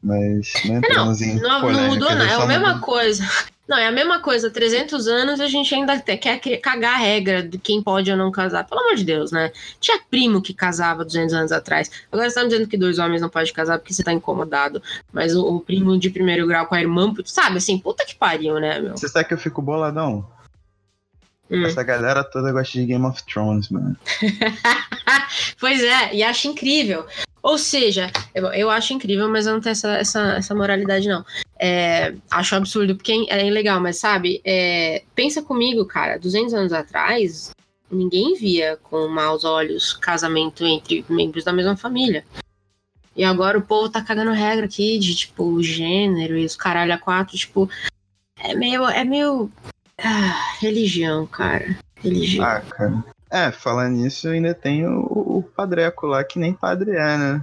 Mas 0.03 0.53
não 0.65 0.77
entramos 0.79 1.21
em 1.23 1.37
Não, 1.37 1.49
não 1.49 1.61
polêmicas, 1.61 1.89
mudou, 1.95 2.11
não. 2.15 2.25
É 2.25 2.29
só 2.31 2.43
a 2.43 2.47
mesma 2.47 2.69
mudou- 2.75 2.81
coisa. 2.83 3.25
Não, 3.69 3.79
é 3.79 3.87
a 3.87 3.93
mesma 3.93 4.19
coisa. 4.19 4.51
300 4.51 5.07
anos 5.07 5.41
a 5.41 5.47
gente 5.47 5.73
ainda 5.73 5.99
quer 6.01 6.37
cagar 6.59 6.95
a 6.97 6.99
regra 6.99 7.43
de 7.45 7.57
quem 7.57 7.81
pode 7.81 8.11
ou 8.11 8.17
não 8.17 8.31
casar. 8.31 8.65
Pelo 8.67 8.81
amor 8.83 8.97
de 8.97 9.05
Deus, 9.05 9.31
né? 9.31 9.51
Tinha 9.81 9.99
primo 10.11 10.43
que 10.43 10.53
casava 10.53 11.05
200 11.05 11.33
anos 11.33 11.53
atrás. 11.53 11.89
Agora 12.11 12.29
você 12.29 12.35
tá 12.35 12.43
me 12.43 12.51
dizendo 12.51 12.69
que 12.69 12.77
dois 12.77 12.99
homens 12.99 13.23
não 13.23 13.31
podem 13.31 13.51
casar 13.53 13.79
porque 13.79 13.95
você 13.95 14.03
tá 14.03 14.13
incomodado. 14.13 14.83
Mas 15.13 15.35
o, 15.35 15.47
o 15.47 15.61
primo 15.61 15.97
de 15.97 16.11
primeiro 16.11 16.47
grau 16.47 16.67
com 16.67 16.75
a 16.75 16.81
irmã, 16.81 17.15
sabe 17.25 17.59
assim, 17.59 17.79
puta 17.79 18.05
que 18.05 18.17
pariu, 18.17 18.59
né, 18.61 18.79
meu? 18.81 18.97
Você 18.97 19.09
sabe 19.09 19.27
que 19.29 19.33
eu 19.33 19.39
fico 19.39 19.63
boladão? 19.63 20.29
Hum. 21.49 21.65
Essa 21.65 21.85
galera 21.85 22.25
toda 22.25 22.53
gosta 22.53 22.73
de 22.79 22.85
Game 22.85 23.07
of 23.07 23.23
Thrones, 23.25 23.69
mano. 23.71 23.97
Pois 25.59 25.83
é, 25.83 26.15
e 26.15 26.23
acho 26.23 26.49
incrível. 26.49 27.07
Ou 27.43 27.59
seja, 27.59 28.11
eu, 28.35 28.47
eu 28.53 28.71
acho 28.71 28.93
incrível, 28.93 29.29
mas 29.29 29.47
eu 29.47 29.55
não 29.55 29.61
tenho 29.61 29.73
essa, 29.73 29.97
essa, 29.97 30.21
essa 30.35 30.55
moralidade, 30.55 31.09
não. 31.09 31.25
É, 31.59 32.15
acho 32.31 32.55
absurdo, 32.55 32.95
porque 32.95 33.27
é 33.29 33.43
legal, 33.51 33.81
mas 33.81 33.99
sabe, 33.99 34.41
é, 34.45 35.03
pensa 35.15 35.43
comigo, 35.43 35.85
cara, 35.85 36.19
200 36.19 36.55
anos 36.55 36.73
atrás, 36.73 37.51
ninguém 37.91 38.35
via 38.35 38.79
com 38.85 39.09
maus 39.09 39.45
olhos 39.45 39.93
casamento 39.93 40.65
entre 40.65 41.05
membros 41.09 41.45
da 41.45 41.53
mesma 41.53 41.77
família. 41.77 42.25
E 43.15 43.25
agora 43.25 43.59
o 43.59 43.63
povo 43.63 43.89
tá 43.89 44.01
cagando 44.03 44.31
regra 44.31 44.65
aqui 44.65 44.99
de, 44.99 45.15
tipo, 45.15 45.63
gênero 45.63 46.39
e 46.39 46.47
os 46.47 46.57
caralho 46.57 46.95
a 46.95 46.99
quatro, 46.99 47.37
tipo, 47.37 47.69
é 48.39 48.55
meio, 48.55 48.89
é 48.89 49.05
meio, 49.05 49.51
ah, 49.99 50.55
religião, 50.61 51.27
cara, 51.27 51.77
religião. 51.97 52.45
Ah, 52.45 52.61
cara. 52.61 53.05
É, 53.33 53.51
falando 53.51 53.97
nisso, 53.97 54.29
ainda 54.29 54.53
tem 54.53 54.87
o, 54.87 55.01
o 55.39 55.43
padreco 55.43 56.07
lá, 56.07 56.23
que 56.23 56.39
nem 56.39 56.53
padre 56.53 56.91
é, 56.91 57.17
né? 57.17 57.43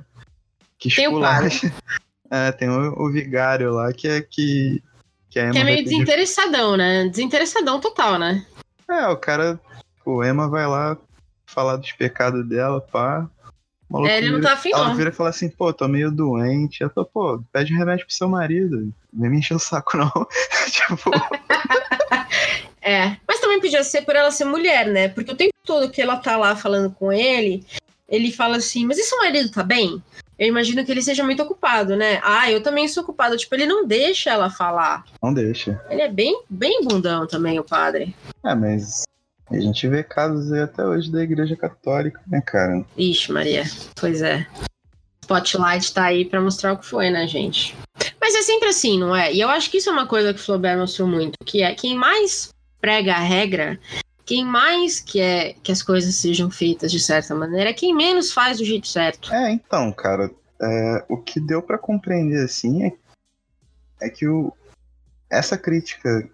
Que 0.77 0.93
Tem 0.93 1.07
o 1.07 1.11
esculacha. 1.11 1.73
É, 2.31 2.51
tem 2.51 2.69
o, 2.69 2.93
o 3.01 3.11
vigário 3.11 3.73
lá, 3.73 3.91
que 3.91 4.07
é 4.07 4.21
que. 4.21 4.83
Que, 5.31 5.39
Emma 5.39 5.51
que 5.51 5.57
é 5.57 5.63
meio 5.63 5.83
desinteressadão, 5.83 6.77
né? 6.77 7.07
Desinteressadão 7.07 7.79
total, 7.79 8.19
né? 8.19 8.45
É, 8.87 9.07
o 9.07 9.17
cara. 9.17 9.59
O 10.05 10.23
Emma 10.23 10.47
vai 10.47 10.67
lá 10.67 10.95
falar 11.47 11.77
dos 11.77 11.91
pecados 11.93 12.47
dela, 12.47 12.79
pá. 12.79 13.27
Maluco 13.89 14.11
É, 14.11 14.19
ele 14.19 14.29
não 14.29 14.41
tá 14.41 14.53
afim, 14.53 14.69
Ela 14.71 14.93
vira 14.93 15.09
e 15.09 15.13
fala 15.13 15.31
assim, 15.31 15.49
pô, 15.49 15.73
tô 15.73 15.87
meio 15.87 16.11
doente. 16.11 16.81
Eu 16.83 16.91
tô, 16.91 17.03
pô, 17.03 17.43
pede 17.51 17.73
remédio 17.73 18.05
pro 18.05 18.13
seu 18.13 18.29
marido. 18.29 18.93
Vem 19.11 19.31
me 19.31 19.39
encher 19.39 19.55
o 19.55 19.59
saco, 19.59 19.97
não. 19.97 20.11
tipo, 20.69 21.09
É, 22.81 23.17
mas 23.27 23.39
também 23.39 23.59
podia 23.59 23.83
ser 23.83 24.03
por 24.03 24.15
ela 24.15 24.31
ser 24.31 24.45
mulher, 24.45 24.87
né? 24.87 25.09
Porque 25.09 25.31
o 25.31 25.35
tempo 25.35 25.53
todo 25.69 25.91
que 25.91 26.01
ela 26.01 26.17
tá 26.17 26.35
lá 26.35 26.55
falando 26.55 26.89
com 26.89 27.13
ele, 27.13 27.63
ele 28.07 28.31
fala 28.31 28.57
assim, 28.57 28.87
mas 28.87 28.97
e 28.97 29.03
seu 29.03 29.19
marido 29.19 29.51
tá 29.51 29.61
bem? 29.61 30.01
Eu 30.39 30.47
imagino 30.47 30.83
que 30.83 30.91
ele 30.91 31.03
seja 31.03 31.23
muito 31.23 31.43
ocupado, 31.43 31.95
né? 31.95 32.19
Ah, 32.23 32.49
eu 32.49 32.63
também 32.63 32.87
sou 32.87 33.03
ocupado. 33.03 33.37
Tipo, 33.37 33.53
ele 33.53 33.67
não 33.67 33.85
deixa 33.85 34.31
ela 34.31 34.49
falar. 34.49 35.03
não 35.21 35.31
deixa. 35.31 35.79
Ele 35.89 36.01
é 36.01 36.09
bem, 36.09 36.41
bem 36.49 36.81
bundão 36.83 37.27
também, 37.27 37.59
o 37.59 37.63
padre. 37.63 38.15
É, 38.43 38.55
mas 38.55 39.03
a 39.51 39.59
gente 39.59 39.87
vê 39.87 40.01
casos 40.01 40.51
aí 40.51 40.61
até 40.61 40.83
hoje 40.83 41.11
da 41.11 41.21
igreja 41.21 41.55
católica, 41.55 42.19
né, 42.25 42.41
cara? 42.41 42.83
Ixi, 42.97 43.31
Maria. 43.31 43.63
Pois 43.99 44.23
é. 44.23 44.47
Spotlight 45.23 45.93
tá 45.93 46.05
aí 46.05 46.25
pra 46.25 46.41
mostrar 46.41 46.73
o 46.73 46.77
que 46.77 46.85
foi, 46.85 47.11
né, 47.11 47.27
gente? 47.27 47.75
Mas 48.19 48.33
é 48.33 48.41
sempre 48.41 48.69
assim, 48.69 48.97
não 48.97 49.15
é? 49.15 49.31
E 49.31 49.39
eu 49.39 49.49
acho 49.49 49.69
que 49.69 49.77
isso 49.77 49.89
é 49.89 49.93
uma 49.93 50.07
coisa 50.07 50.33
que 50.33 50.39
o 50.39 50.43
Flaubert 50.43 50.79
mostrou 50.79 51.07
muito, 51.07 51.33
que 51.45 51.61
é 51.61 51.75
quem 51.75 51.95
mais 51.95 52.49
prega 52.81 53.13
a 53.13 53.19
regra, 53.19 53.77
quem 54.29 54.45
mais 54.45 54.99
quer 54.99 55.55
que 55.63 55.71
as 55.71 55.81
coisas 55.81 56.13
sejam 56.13 56.51
feitas 56.51 56.91
de 56.91 56.99
certa 56.99 57.33
maneira, 57.33 57.71
é 57.71 57.73
quem 57.73 57.95
menos 57.95 58.31
faz 58.31 58.59
do 58.59 58.63
jeito 58.63 58.87
certo. 58.87 59.33
É, 59.33 59.51
então, 59.51 59.91
cara, 59.91 60.29
é, 60.61 61.05
o 61.09 61.17
que 61.17 61.39
deu 61.39 61.63
pra 61.63 61.79
compreender 61.79 62.45
assim 62.45 62.85
é, 62.85 62.93
é 63.99 64.07
que 64.07 64.27
o, 64.27 64.53
essa 65.31 65.57
crítica 65.57 66.29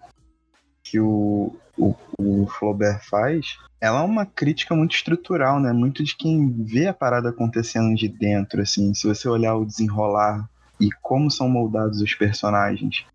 que 0.82 1.00
o, 1.00 1.56
o, 1.74 1.94
o 2.18 2.46
Flaubert 2.48 3.00
faz, 3.02 3.56
ela 3.80 4.00
é 4.00 4.04
uma 4.04 4.26
crítica 4.26 4.74
muito 4.76 4.94
estrutural, 4.94 5.58
né? 5.58 5.72
Muito 5.72 6.04
de 6.04 6.14
quem 6.14 6.52
vê 6.64 6.88
a 6.88 6.92
parada 6.92 7.30
acontecendo 7.30 7.96
de 7.96 8.08
dentro, 8.08 8.60
assim. 8.60 8.92
Se 8.92 9.08
você 9.08 9.26
olhar 9.26 9.56
o 9.56 9.64
desenrolar 9.64 10.46
e 10.78 10.90
como 11.00 11.30
são 11.30 11.48
moldados 11.48 12.02
os 12.02 12.14
personagens. 12.14 13.06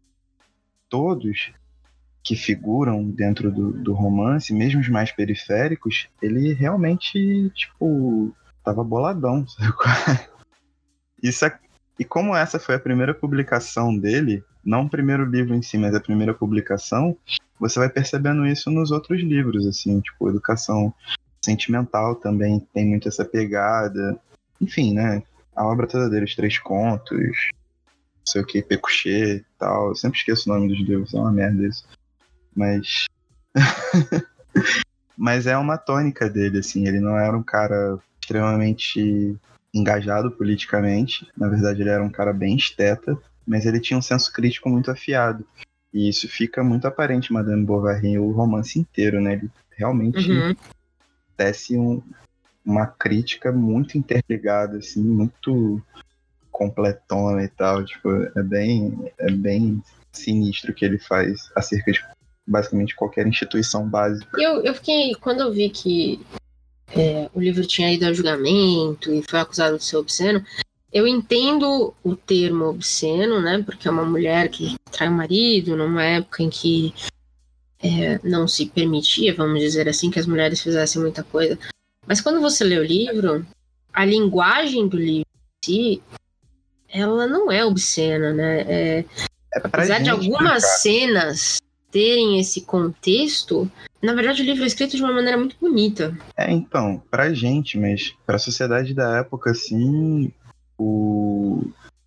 Todos 0.90 1.52
que 2.24 2.36
figuram 2.36 3.04
dentro 3.04 3.52
do, 3.52 3.72
do 3.72 3.94
romance, 3.94 4.54
mesmo 4.54 4.80
os 4.80 4.90
mais 4.90 5.12
periféricos, 5.12 6.08
ele 6.22 6.54
realmente, 6.54 7.50
tipo, 7.56 8.36
tava 8.64 8.84
boladão. 8.84 9.46
Isso 11.22 11.46
é, 11.46 11.60
e 12.00 12.06
como 12.06 12.36
essa 12.36 12.60
foi 12.60 12.76
a 12.76 12.80
primeira 12.80 13.14
publicação 13.14 13.96
dele, 13.96 14.44
não 14.64 14.86
o 14.86 14.90
primeiro 14.90 15.26
livro 15.26 15.54
em 15.54 15.62
si, 15.62 15.78
mas 15.78 15.94
a 15.94 16.00
primeira 16.00 16.34
publicação, 16.34 17.16
você 17.60 17.78
vai 17.78 17.90
percebendo 17.90 18.46
isso 18.46 18.72
nos 18.72 18.90
outros 18.90 19.22
livros, 19.22 19.68
assim, 19.68 20.00
tipo, 20.02 20.28
educação 20.28 20.92
sentimental 21.44 22.16
também 22.16 22.60
tem 22.74 22.88
muito 22.88 23.08
essa 23.08 23.26
pegada. 23.26 24.20
Enfim, 24.60 24.94
né? 24.94 25.24
A 25.56 25.66
obra 25.66 25.88
toda 25.88 26.10
dele, 26.10 26.26
os 26.26 26.36
três 26.36 26.58
contos, 26.58 27.20
não 27.20 28.26
sei 28.26 28.42
o 28.42 28.46
que, 28.46 28.62
Pecuchet 28.62 29.38
e 29.38 29.46
tal. 29.58 29.90
Eu 29.90 29.96
sempre 29.96 30.18
esqueço 30.18 30.50
o 30.50 30.54
nome 30.54 30.70
dos 30.70 30.80
livros, 30.80 31.14
é 31.14 31.18
uma 31.18 31.32
merda 31.32 31.68
isso. 31.68 31.86
Mas. 32.56 33.06
Mas 35.18 35.46
é 35.46 35.56
uma 35.56 35.78
tônica 35.78 36.28
dele, 36.30 36.60
assim. 36.60 36.88
Ele 36.88 37.00
não 37.00 37.18
era 37.18 37.38
um 37.38 37.44
cara 37.44 38.00
extremamente 38.20 39.38
engajado 39.74 40.32
politicamente. 40.32 41.28
Na 41.38 41.48
verdade, 41.48 41.82
ele 41.82 41.90
era 41.90 42.04
um 42.04 42.10
cara 42.10 42.34
bem 42.34 42.56
esteta, 42.56 43.18
mas 43.46 43.66
ele 43.66 43.80
tinha 43.80 43.98
um 43.98 44.02
senso 44.02 44.32
crítico 44.32 44.70
muito 44.70 44.90
afiado. 44.90 45.46
E 45.94 46.10
isso 46.10 46.28
fica 46.28 46.64
muito 46.64 46.88
aparente, 46.88 47.34
Madame 47.34 47.66
Bovary, 47.66 48.18
o 48.18 48.32
romance 48.32 48.80
inteiro, 48.80 49.22
né? 49.22 49.34
Ele 49.34 49.50
realmente 49.78 50.32
uhum. 50.32 50.56
tece 51.36 51.78
um, 51.78 52.02
uma 52.66 52.88
crítica 52.88 53.52
muito 53.52 53.98
interligada, 53.98 54.78
assim, 54.78 55.04
muito 55.04 55.82
completona 56.50 57.44
e 57.44 57.50
tal. 57.50 57.84
Tipo, 57.84 58.10
é 58.38 58.44
bem, 58.44 59.12
é 59.18 59.32
bem 59.32 59.84
sinistro 60.12 60.72
o 60.72 60.74
que 60.74 60.86
ele 60.86 61.00
faz 61.00 61.50
acerca 61.56 61.92
de 61.92 62.02
basicamente 62.48 62.96
qualquer 62.96 63.28
instituição 63.28 63.88
básica. 63.88 64.42
Eu, 64.42 64.62
eu 64.64 64.74
fiquei, 64.74 65.14
quando 65.16 65.42
eu 65.42 65.52
vi 65.52 65.70
que 65.70 66.20
é, 66.96 67.30
o 67.34 67.40
livro 67.40 67.66
tinha 67.66 67.92
ido 67.94 68.06
a 68.06 68.14
julgamento 68.14 69.14
e 69.14 69.24
foi 69.24 69.40
acusado 69.40 69.78
de 69.78 69.84
ser 69.84 69.98
obsceno, 69.98 70.44
eu 70.92 71.08
entendo 71.08 71.94
o 72.04 72.16
termo 72.16 72.66
obsceno, 72.66 73.42
né? 73.42 73.64
Porque 73.66 73.88
é 73.88 73.92
uma 73.92 74.04
mulher 74.04 74.50
que 74.50 74.76
trai 74.92 75.08
o 75.08 75.12
marido 75.12 75.78
numa 75.78 76.04
época 76.04 76.44
em 76.44 76.50
que 76.50 76.94
é, 77.82 78.20
não 78.24 78.48
se 78.48 78.66
permitia, 78.66 79.34
vamos 79.34 79.60
dizer 79.62 79.88
assim, 79.88 80.12
que 80.12 80.20
as 80.20 80.26
mulheres 80.26 80.62
fizessem 80.62 81.02
muita 81.02 81.24
coisa. 81.24 81.58
Mas 82.06 82.20
quando 82.20 82.42
você 82.42 82.64
lê 82.64 82.78
o 82.78 82.84
livro, 82.84 83.46
a 83.94 84.04
linguagem 84.04 84.88
do 84.88 84.98
livro 84.98 85.30
em 85.64 85.66
si, 85.66 86.04
ela 86.90 87.26
não 87.26 87.50
é 87.50 87.64
obscena, 87.64 88.34
né? 88.34 88.62
É, 88.62 89.00
é 89.00 89.06
apesar 89.64 90.00
de 90.00 90.10
algumas 90.10 90.82
cenas 90.82 91.62
terem 91.92 92.40
esse 92.40 92.62
contexto, 92.62 93.70
na 94.02 94.14
verdade 94.14 94.42
o 94.42 94.46
livro 94.46 94.64
é 94.64 94.68
escrito 94.68 94.96
de 94.96 95.04
uma 95.04 95.14
maneira 95.14 95.38
muito 95.38 95.56
bonita. 95.60 96.18
É, 96.36 96.52
então, 96.52 97.02
pra 97.12 97.34
gente, 97.34 97.78
mas 97.78 98.14
pra 98.26 98.40
sociedade 98.40 98.94
da 98.94 99.18
época, 99.18 99.52
assim, 99.52 100.32
o. 100.78 101.64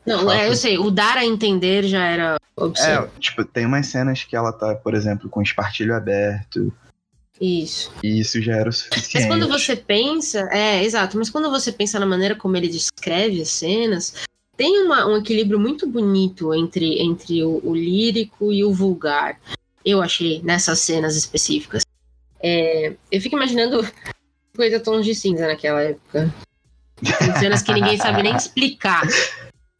Não, 0.06 0.30
é, 0.30 0.48
eu 0.48 0.56
sei, 0.56 0.78
o 0.78 0.90
dar 0.90 1.16
a 1.16 1.24
entender 1.24 1.84
já 1.84 2.04
era 2.04 2.36
obsceno. 2.56 3.04
É, 3.04 3.20
tipo, 3.20 3.44
tem 3.44 3.66
umas 3.66 3.86
cenas 3.86 4.24
que 4.24 4.36
ela 4.36 4.52
tá, 4.52 4.74
por 4.74 4.94
exemplo, 4.94 5.28
com 5.30 5.40
espartilho 5.40 5.94
aberto. 5.94 6.72
Isso. 7.40 7.92
E 8.02 8.20
isso 8.20 8.40
já 8.40 8.54
era 8.54 8.68
o 8.68 8.72
suficiente. 8.72 9.14
Mas 9.14 9.26
quando 9.26 9.48
você 9.48 9.74
pensa, 9.74 10.48
é, 10.52 10.84
exato, 10.84 11.16
mas 11.16 11.30
quando 11.30 11.50
você 11.50 11.72
pensa 11.72 11.98
na 11.98 12.06
maneira 12.06 12.36
como 12.36 12.56
ele 12.56 12.68
descreve 12.68 13.40
as 13.40 13.48
cenas, 13.48 14.14
tem 14.56 14.84
uma, 14.84 15.06
um 15.06 15.16
equilíbrio 15.16 15.58
muito 15.58 15.86
bonito 15.86 16.54
entre, 16.54 17.02
entre 17.02 17.42
o, 17.42 17.60
o 17.64 17.74
lírico 17.74 18.52
e 18.52 18.64
o 18.64 18.72
vulgar 18.72 19.40
eu 19.84 20.02
achei 20.02 20.42
nessas 20.42 20.80
cenas 20.80 21.16
específicas. 21.16 21.82
É, 22.42 22.94
eu 23.10 23.20
fico 23.20 23.36
imaginando 23.36 23.86
coisa 24.56 24.80
tons 24.80 25.04
de 25.04 25.14
cinza 25.14 25.46
naquela 25.46 25.82
época. 25.82 26.32
Tem 27.02 27.36
cenas 27.38 27.62
que 27.62 27.72
ninguém 27.72 27.98
sabe 27.98 28.22
nem 28.22 28.36
explicar. 28.36 29.02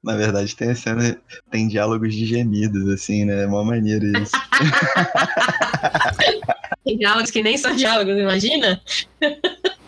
Na 0.02 0.16
verdade, 0.16 0.54
tem 0.54 0.74
cena, 0.74 1.18
tem 1.50 1.66
diálogos 1.66 2.14
de 2.14 2.26
gemidos, 2.26 2.86
assim, 2.90 3.24
né? 3.24 3.44
É 3.44 3.46
uma 3.46 3.64
maneira 3.64 4.04
isso. 4.20 4.36
tem 6.84 6.98
diálogos 6.98 7.30
que 7.30 7.42
nem 7.42 7.56
são 7.56 7.74
diálogos, 7.74 8.18
imagina? 8.18 8.82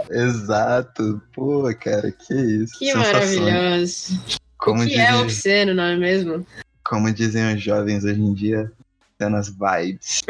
Exato. 0.09 1.21
Pô, 1.35 1.65
cara, 1.79 2.11
que 2.11 2.35
isso. 2.35 2.79
Que 2.79 2.95
maravilhoso. 2.95 4.19
Como 4.57 4.87
que 4.87 4.95
é 4.95 5.15
obsceno, 5.17 5.75
não 5.75 5.85
é 5.85 5.97
mesmo? 5.97 6.47
Como 6.83 7.13
dizem 7.13 7.55
os 7.55 7.63
jovens 7.63 8.05
hoje 8.05 8.23
em 8.23 8.33
dia, 8.33 8.73
cenas 9.19 9.49
vibes. 9.49 10.23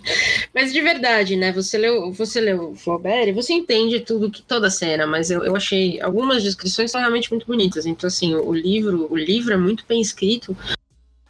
mas 0.54 0.72
de 0.72 0.80
verdade, 0.80 1.36
né? 1.36 1.52
Você 1.52 1.78
leu, 1.78 2.12
você 2.12 2.40
leu 2.40 2.74
Flaubert 2.74 3.28
e 3.28 3.32
você 3.32 3.52
entende 3.52 4.00
tudo 4.00 4.30
que 4.30 4.42
toda 4.42 4.68
a 4.68 4.70
cena, 4.70 5.06
mas 5.06 5.30
eu, 5.30 5.44
eu 5.44 5.54
achei 5.54 6.00
algumas 6.00 6.42
descrições 6.42 6.90
são 6.90 7.00
realmente 7.00 7.30
muito 7.30 7.46
bonitas. 7.46 7.86
Então 7.86 8.08
assim, 8.08 8.34
o 8.34 8.52
livro, 8.52 9.06
o 9.10 9.16
livro 9.16 9.52
é 9.52 9.56
muito 9.56 9.84
bem 9.88 10.00
escrito. 10.00 10.56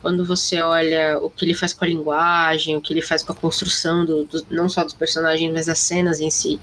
Quando 0.01 0.25
você 0.25 0.63
olha 0.63 1.19
o 1.19 1.29
que 1.29 1.45
ele 1.45 1.53
faz 1.55 1.75
com 1.75 1.85
a 1.85 1.89
linguagem, 1.89 2.75
o 2.77 2.81
que 2.81 2.93
ele 2.93 3.03
faz 3.03 3.23
com 3.23 3.33
a 3.33 3.37
construção 3.37 4.05
do, 4.05 4.25
do 4.25 4.47
não 4.51 4.69
só 4.69 4.83
dos 4.83 4.95
personagens, 4.95 5.53
mas 5.53 5.67
das 5.67 5.79
cenas 5.79 6.21
em 6.21 6.31
si. 6.31 6.59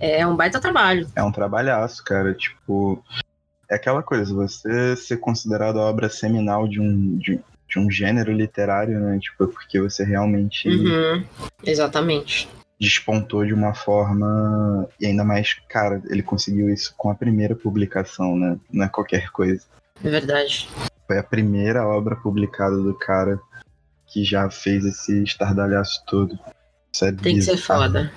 É 0.00 0.26
um 0.26 0.34
baita 0.34 0.60
trabalho. 0.60 1.08
É 1.14 1.22
um 1.22 1.30
trabalhaço, 1.30 2.02
cara. 2.02 2.34
Tipo, 2.34 3.02
é 3.70 3.76
aquela 3.76 4.02
coisa, 4.02 4.34
você 4.34 4.96
ser 4.96 5.18
considerado 5.18 5.78
a 5.78 5.82
obra 5.82 6.08
seminal 6.08 6.66
de 6.66 6.80
um, 6.80 7.16
de, 7.16 7.40
de 7.74 7.78
um 7.80 7.90
gênero 7.90 8.32
literário, 8.32 9.00
né? 9.00 9.18
Tipo, 9.18 9.48
porque 9.48 9.80
você 9.80 10.04
realmente. 10.04 10.68
Uhum, 10.68 11.24
exatamente. 11.64 12.48
Despontou 12.80 13.44
de 13.44 13.52
uma 13.52 13.74
forma. 13.74 14.88
E 15.00 15.06
ainda 15.06 15.24
mais, 15.24 15.54
cara, 15.68 16.00
ele 16.08 16.22
conseguiu 16.22 16.72
isso 16.72 16.94
com 16.96 17.10
a 17.10 17.14
primeira 17.14 17.54
publicação, 17.56 18.36
né? 18.36 18.56
Não 18.72 18.84
é 18.84 18.88
qualquer 18.88 19.30
coisa. 19.30 19.62
É 20.02 20.08
verdade. 20.08 20.68
Foi 21.06 21.18
a 21.18 21.22
primeira 21.22 21.86
obra 21.86 22.14
publicada 22.16 22.76
do 22.76 22.94
cara 22.94 23.40
que 24.06 24.24
já 24.24 24.48
fez 24.48 24.84
esse 24.84 25.22
estardalhaço 25.24 26.04
todo. 26.06 26.38
É 27.02 27.10
tem 27.10 27.34
bizarro. 27.34 27.34
que 27.34 27.42
ser 27.42 27.56
foda. 27.66 28.12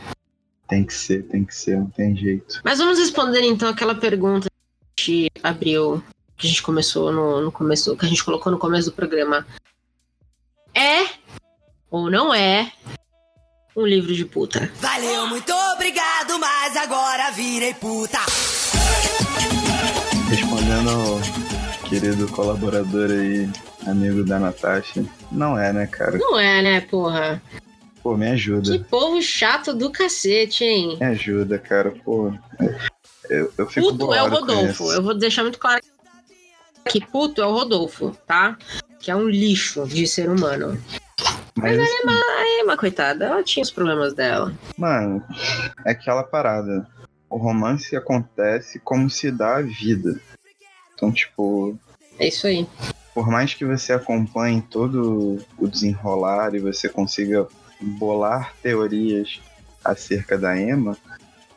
Tem 0.67 0.83
que 0.83 0.93
ser, 0.93 1.23
tem 1.23 1.45
que 1.45 1.55
ser, 1.55 1.77
não 1.77 1.89
tem 1.89 2.15
jeito. 2.15 2.61
Mas 2.63 2.77
vamos 2.77 2.99
responder 2.99 3.41
então 3.41 3.69
aquela 3.69 3.95
pergunta 3.95 4.47
que 4.95 5.29
abriu 5.41 6.03
que 6.37 6.45
a 6.45 6.49
gente 6.49 6.61
começou 6.61 7.11
no, 7.11 7.41
no 7.41 7.51
começo, 7.51 7.97
que 7.97 8.05
a 8.05 8.09
gente 8.09 8.23
colocou 8.23 8.51
no 8.51 8.59
começo 8.59 8.91
do 8.91 8.95
programa, 8.95 9.45
é 10.73 11.07
ou 11.89 12.11
não 12.11 12.33
é 12.33 12.71
um 13.75 13.85
livro 13.85 14.13
de 14.13 14.23
puta? 14.23 14.71
Valeu, 14.79 15.27
muito 15.27 15.51
obrigado, 15.73 16.37
mas 16.39 16.77
agora 16.77 17.31
virei 17.31 17.73
puta. 17.73 18.19
Respondendo 20.29 20.89
ao 20.89 21.89
querido 21.89 22.27
colaborador 22.27 23.09
aí, 23.09 23.49
amigo 23.87 24.23
da 24.23 24.39
Natasha, 24.39 25.03
não 25.31 25.57
é, 25.57 25.73
né, 25.73 25.87
cara? 25.87 26.17
Não 26.17 26.37
é, 26.37 26.61
né, 26.61 26.81
porra? 26.81 27.41
Pô, 28.03 28.15
me 28.15 28.29
ajuda. 28.29 28.77
Que 28.77 28.83
povo 28.83 29.21
chato 29.21 29.73
do 29.73 29.89
cacete, 29.89 30.63
hein? 30.63 30.97
Me 30.99 31.05
ajuda, 31.07 31.57
cara, 31.57 31.91
pô. 32.05 32.31
Eu, 33.29 33.51
eu 33.57 33.67
fico 33.67 33.89
Puto 33.89 34.13
é 34.13 34.23
o 34.23 34.29
Rodolfo. 34.29 34.91
Eu 34.91 35.01
vou 35.01 35.17
deixar 35.17 35.43
muito 35.43 35.59
claro 35.59 35.81
que 35.81 35.96
puto 37.01 37.41
é 37.41 37.45
o 37.45 37.51
Rodolfo, 37.51 38.15
tá? 38.25 38.57
Que 38.99 39.11
é 39.11 39.15
um 39.15 39.27
lixo 39.27 39.85
de 39.85 40.07
ser 40.07 40.29
humano. 40.29 40.81
Mas, 41.55 41.77
Mas 41.77 41.79
assim, 41.79 41.97
é 41.97 42.03
uma, 42.03 42.59
é 42.59 42.63
uma 42.63 42.77
coitada, 42.77 43.25
ela 43.25 43.43
tinha 43.43 43.63
os 43.63 43.71
problemas 43.71 44.13
dela. 44.13 44.53
Mano, 44.77 45.23
é 45.85 45.91
aquela 45.91 46.23
parada. 46.23 46.87
O 47.29 47.37
romance 47.37 47.95
acontece 47.95 48.79
como 48.79 49.09
se 49.09 49.31
dá 49.31 49.57
a 49.57 49.61
vida. 49.61 50.19
Então, 50.93 51.11
tipo. 51.11 51.77
É 52.19 52.27
isso 52.27 52.47
aí. 52.47 52.67
Por 53.13 53.29
mais 53.29 53.53
que 53.53 53.65
você 53.65 53.93
acompanhe 53.93 54.61
todo 54.61 55.43
o 55.57 55.67
desenrolar 55.67 56.53
e 56.53 56.59
você 56.59 56.87
consiga 56.87 57.47
bolar 57.81 58.53
teorias 58.61 59.41
acerca 59.83 60.37
da 60.37 60.59
Emma, 60.59 60.97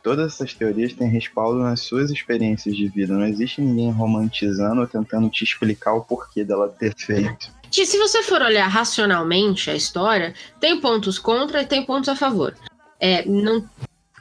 todas 0.02 0.34
essas 0.34 0.54
teorias 0.54 0.92
têm 0.92 1.08
respaldo 1.08 1.60
nas 1.60 1.80
suas 1.80 2.10
experiências 2.10 2.76
de 2.76 2.88
vida. 2.88 3.14
Não 3.14 3.26
existe 3.26 3.60
ninguém 3.60 3.90
romantizando 3.90 4.80
ou 4.80 4.86
tentando 4.86 5.28
te 5.28 5.44
explicar 5.44 5.94
o 5.94 6.02
porquê 6.02 6.44
dela 6.44 6.68
ter 6.68 6.94
feito. 6.96 7.50
Se 7.70 7.98
você 7.98 8.22
for 8.22 8.42
olhar 8.42 8.66
racionalmente 8.66 9.70
a 9.70 9.76
história, 9.76 10.34
tem 10.58 10.80
pontos 10.80 11.18
contra 11.18 11.62
e 11.62 11.66
tem 11.66 11.84
pontos 11.84 12.08
a 12.08 12.16
favor. 12.16 12.54
É, 12.98 13.24
não, 13.24 13.64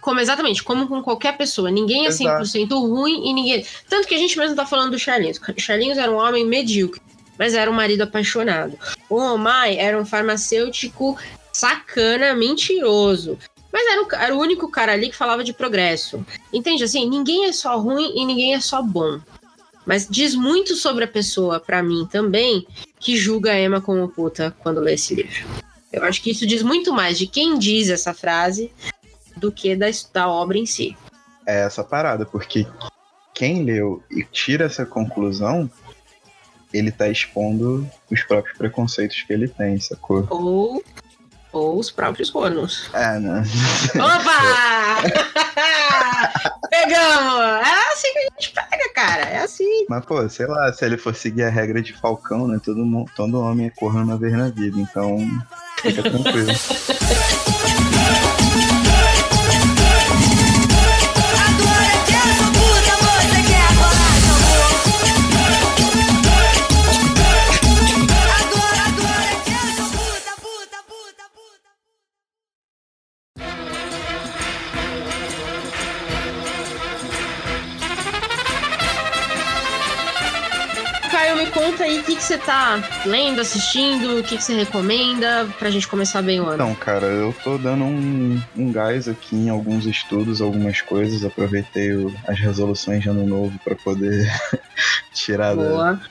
como 0.02 0.20
exatamente, 0.20 0.64
como 0.64 0.88
com 0.88 1.02
qualquer 1.02 1.38
pessoa. 1.38 1.72
Ninguém 1.72 2.06
é 2.06 2.10
100% 2.10 2.56
Exato. 2.56 2.80
ruim 2.80 3.30
e 3.30 3.34
ninguém. 3.34 3.66
Tanto 3.90 4.08
que 4.08 4.16
a 4.16 4.18
gente 4.18 4.38
mesmo 4.38 4.56
tá 4.56 4.66
falando 4.66 4.92
do 4.92 5.00
Charlinhos. 5.00 5.40
Charlinhos 5.58 5.98
era 5.98 6.12
um 6.12 6.16
homem 6.16 6.46
medíocre, 6.46 7.02
mas 7.38 7.54
era 7.54 7.70
um 7.70 7.74
marido 7.74 8.02
apaixonado. 8.02 8.78
O 9.10 9.20
Romai 9.20 9.78
era 9.78 10.00
um 10.00 10.06
farmacêutico 10.06 11.18
sacana, 11.52 12.34
mentiroso. 12.34 13.38
Mas 13.80 13.94
era 13.94 14.04
o, 14.04 14.16
era 14.16 14.36
o 14.36 14.40
único 14.40 14.70
cara 14.70 14.92
ali 14.92 15.10
que 15.10 15.16
falava 15.16 15.42
de 15.42 15.54
progresso. 15.54 16.26
Entende? 16.52 16.84
Assim, 16.84 17.10
ninguém 17.10 17.46
é 17.46 17.54
só 17.54 17.80
ruim 17.80 18.12
e 18.14 18.26
ninguém 18.26 18.54
é 18.54 18.60
só 18.60 18.82
bom. 18.82 19.22
Mas 19.86 20.06
diz 20.06 20.36
muito 20.36 20.76
sobre 20.76 21.06
a 21.06 21.08
pessoa, 21.08 21.62
para 21.62 21.82
mim 21.82 22.06
também, 22.12 22.68
que 23.00 23.16
julga 23.16 23.54
a 23.54 23.60
Emma 23.60 23.80
como 23.80 24.10
puta 24.10 24.54
quando 24.60 24.82
lê 24.82 24.96
esse 24.96 25.16
livro. 25.16 25.48
Eu 25.94 26.04
acho 26.04 26.22
que 26.22 26.30
isso 26.30 26.46
diz 26.46 26.62
muito 26.62 26.92
mais 26.92 27.18
de 27.18 27.26
quem 27.26 27.58
diz 27.58 27.90
essa 27.90 28.14
frase 28.14 28.70
do 29.38 29.50
que 29.50 29.78
da, 29.78 29.86
da 30.14 30.28
obra 30.28 30.58
em 30.58 30.66
si. 30.66 30.98
É 31.48 31.62
essa 31.62 31.82
parada, 31.82 32.26
porque 32.26 32.68
quem 33.34 33.64
leu 33.64 34.04
e 34.12 34.26
tira 34.26 34.66
essa 34.66 34.86
conclusão, 34.86 35.72
ele 36.74 36.92
tá 36.92 37.08
expondo 37.08 37.90
os 38.12 38.22
próprios 38.24 38.58
preconceitos 38.58 39.24
que 39.24 39.32
ele 39.32 39.48
tem, 39.48 39.80
sacou? 39.80 40.28
Ou, 40.30 40.84
ou 41.52 41.80
os 41.80 41.90
próprios 41.92 42.30
cornos. 42.30 42.90
É, 42.94 43.20
né? 43.20 43.44
Opa! 43.96 45.02
Pegamos! 46.70 47.68
É 47.68 47.94
assim 47.94 48.14
que 48.14 48.20
a 48.20 48.22
gente 48.40 48.54
pega, 48.54 48.94
cara. 48.94 49.24
É 49.24 49.44
assim. 49.44 49.86
Mas, 49.90 50.06
pô, 50.06 50.28
sei 50.30 50.46
lá, 50.46 50.72
se 50.72 50.86
ele 50.86 50.98
for 50.98 51.16
seguir 51.16 51.44
a 51.44 51.50
regra 51.50 51.82
de 51.82 51.94
Falcão, 51.94 52.48
né? 52.48 52.60
Todo, 52.64 52.86
mundo, 52.86 53.12
todo 53.16 53.42
homem 53.42 53.68
é 53.68 53.72
corno 53.72 54.04
uma 54.04 54.18
vez 54.18 54.34
na 54.34 54.50
vida, 54.50 54.80
então 54.80 55.18
fica 55.82 56.04
tranquilo. 56.04 56.52
que, 82.10 82.16
que 82.16 82.24
você 82.24 82.38
tá 82.38 82.82
lendo, 83.06 83.40
assistindo, 83.40 84.18
o 84.20 84.24
que, 84.24 84.38
que 84.38 84.44
você 84.44 84.54
recomenda 84.56 85.48
pra 85.60 85.70
gente 85.70 85.88
começar 85.88 86.22
bem 86.22 86.40
o 86.40 86.46
ano. 86.46 86.56
Então, 86.56 86.76
cara, 86.76 87.06
eu 87.06 87.34
tô 87.44 87.58
dando 87.58 87.84
um, 87.84 88.42
um 88.58 88.72
gás 88.72 89.08
aqui 89.08 89.36
em 89.36 89.50
alguns 89.50 89.86
estudos, 89.86 90.42
algumas 90.42 90.82
coisas. 90.82 91.24
Aproveitei 91.24 91.94
o- 91.94 92.14
as 92.28 92.40
resoluções 92.40 93.04
de 93.04 93.10
ano 93.10 93.26
novo 93.26 93.58
pra 93.64 93.76
poder 93.76 94.28
tirar, 95.14 95.56
da, 95.56 95.64
Boa. 95.70 96.02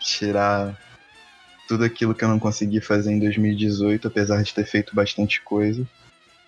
tirar 0.00 0.76
tudo 1.68 1.84
aquilo 1.84 2.14
que 2.14 2.24
eu 2.24 2.28
não 2.28 2.38
consegui 2.38 2.80
fazer 2.80 3.12
em 3.12 3.18
2018, 3.20 4.08
apesar 4.08 4.42
de 4.42 4.52
ter 4.54 4.64
feito 4.64 4.94
bastante 4.94 5.40
coisa. 5.42 5.86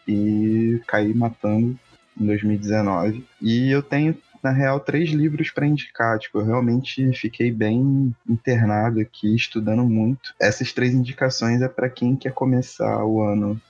E 0.09 0.81
caí 0.87 1.15
matando 1.15 1.79
em 2.21 2.27
2019. 2.27 3.25
E 3.41 3.71
eu 3.71 3.83
tenho, 3.83 4.17
na 4.43 4.51
real, 4.51 4.81
três 4.81 5.11
livros 5.11 5.51
pra 5.51 5.67
indicar. 5.67 6.19
Tipo, 6.19 6.39
eu 6.39 6.45
realmente 6.45 7.13
fiquei 7.13 7.51
bem 7.51 8.15
internado 8.29 9.01
aqui, 9.01 9.35
estudando 9.35 9.85
muito. 9.85 10.35
Essas 10.41 10.73
três 10.73 10.95
indicações 10.95 11.63
é 11.63 11.69
pra 11.69 11.91
quem 11.91 12.17
quer 12.17 12.33
começar 12.33 13.05
o 13.05 13.23
ano 13.23 13.61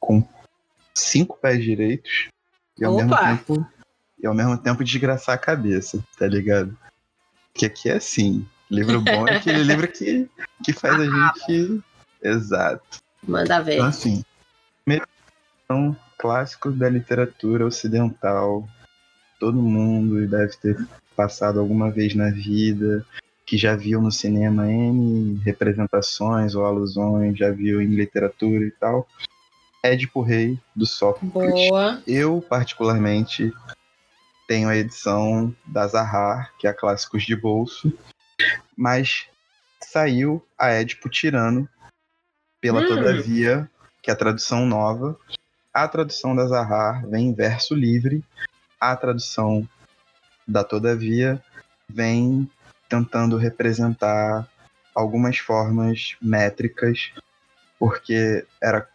com 0.00 0.26
cinco 0.94 1.38
pés 1.38 1.62
direitos 1.62 2.28
e 2.78 2.84
ao 2.84 2.96
mesmo 2.96 3.16
tempo 3.16 3.66
e 4.20 4.26
ao 4.26 4.34
mesmo 4.34 4.58
tempo 4.58 4.82
desgraçar 4.82 5.34
a 5.34 5.38
cabeça, 5.38 6.02
tá 6.18 6.26
ligado? 6.26 6.76
Que 7.54 7.66
aqui 7.66 7.88
é 7.88 7.94
assim, 7.94 8.46
livro 8.70 9.00
bom 9.00 9.28
é 9.28 9.36
aquele 9.36 9.62
livro 9.64 9.86
que, 9.88 10.28
que 10.64 10.72
faz 10.72 10.94
a 10.98 11.04
gente 11.04 11.82
exato. 12.22 12.98
Manda 13.22 13.60
ver. 13.60 13.74
Então 13.74 13.86
assim, 13.86 14.24
primeiro 14.84 15.06
são 15.66 15.96
clássicos 16.18 16.76
da 16.76 16.88
literatura 16.88 17.64
ocidental. 17.64 18.68
Todo 19.38 19.56
mundo 19.56 20.26
deve 20.26 20.56
ter 20.56 20.88
passado 21.14 21.60
alguma 21.60 21.90
vez 21.90 22.14
na 22.14 22.30
vida, 22.30 23.04
que 23.46 23.56
já 23.56 23.74
viu 23.74 24.00
no 24.00 24.12
cinema 24.12 24.70
N 24.70 25.40
representações 25.44 26.54
ou 26.54 26.64
alusões, 26.64 27.38
já 27.38 27.50
viu 27.50 27.80
em 27.80 27.86
literatura 27.86 28.64
e 28.64 28.70
tal. 28.72 29.08
Édipo 29.82 30.22
Rei, 30.22 30.58
do 30.74 30.84
Sófocles. 30.84 31.68
Boa. 31.68 32.02
Eu, 32.06 32.44
particularmente, 32.48 33.52
tenho 34.46 34.68
a 34.68 34.76
edição 34.76 35.54
da 35.66 35.86
Zahar, 35.86 36.52
que 36.58 36.66
é 36.66 36.70
a 36.70 36.74
Clássicos 36.74 37.24
de 37.24 37.36
Bolso, 37.36 37.92
mas 38.76 39.26
saiu 39.80 40.44
a 40.58 40.68
Édipo 40.68 41.08
Tirano 41.08 41.68
pela 42.60 42.80
Hum. 42.80 42.86
Todavia, 42.86 43.70
que 44.02 44.10
é 44.10 44.14
a 44.14 44.16
tradução 44.16 44.66
nova. 44.66 45.18
A 45.72 45.86
tradução 45.86 46.34
da 46.34 46.46
Zahar 46.46 47.06
vem 47.08 47.28
em 47.28 47.34
verso 47.34 47.74
livre, 47.74 48.24
a 48.80 48.94
tradução 48.96 49.68
da 50.46 50.64
Todavia 50.64 51.42
vem 51.88 52.50
tentando 52.88 53.36
representar 53.36 54.48
algumas 54.94 55.38
formas 55.38 56.16
métricas, 56.20 57.12
porque 57.78 58.44
era 58.60 58.88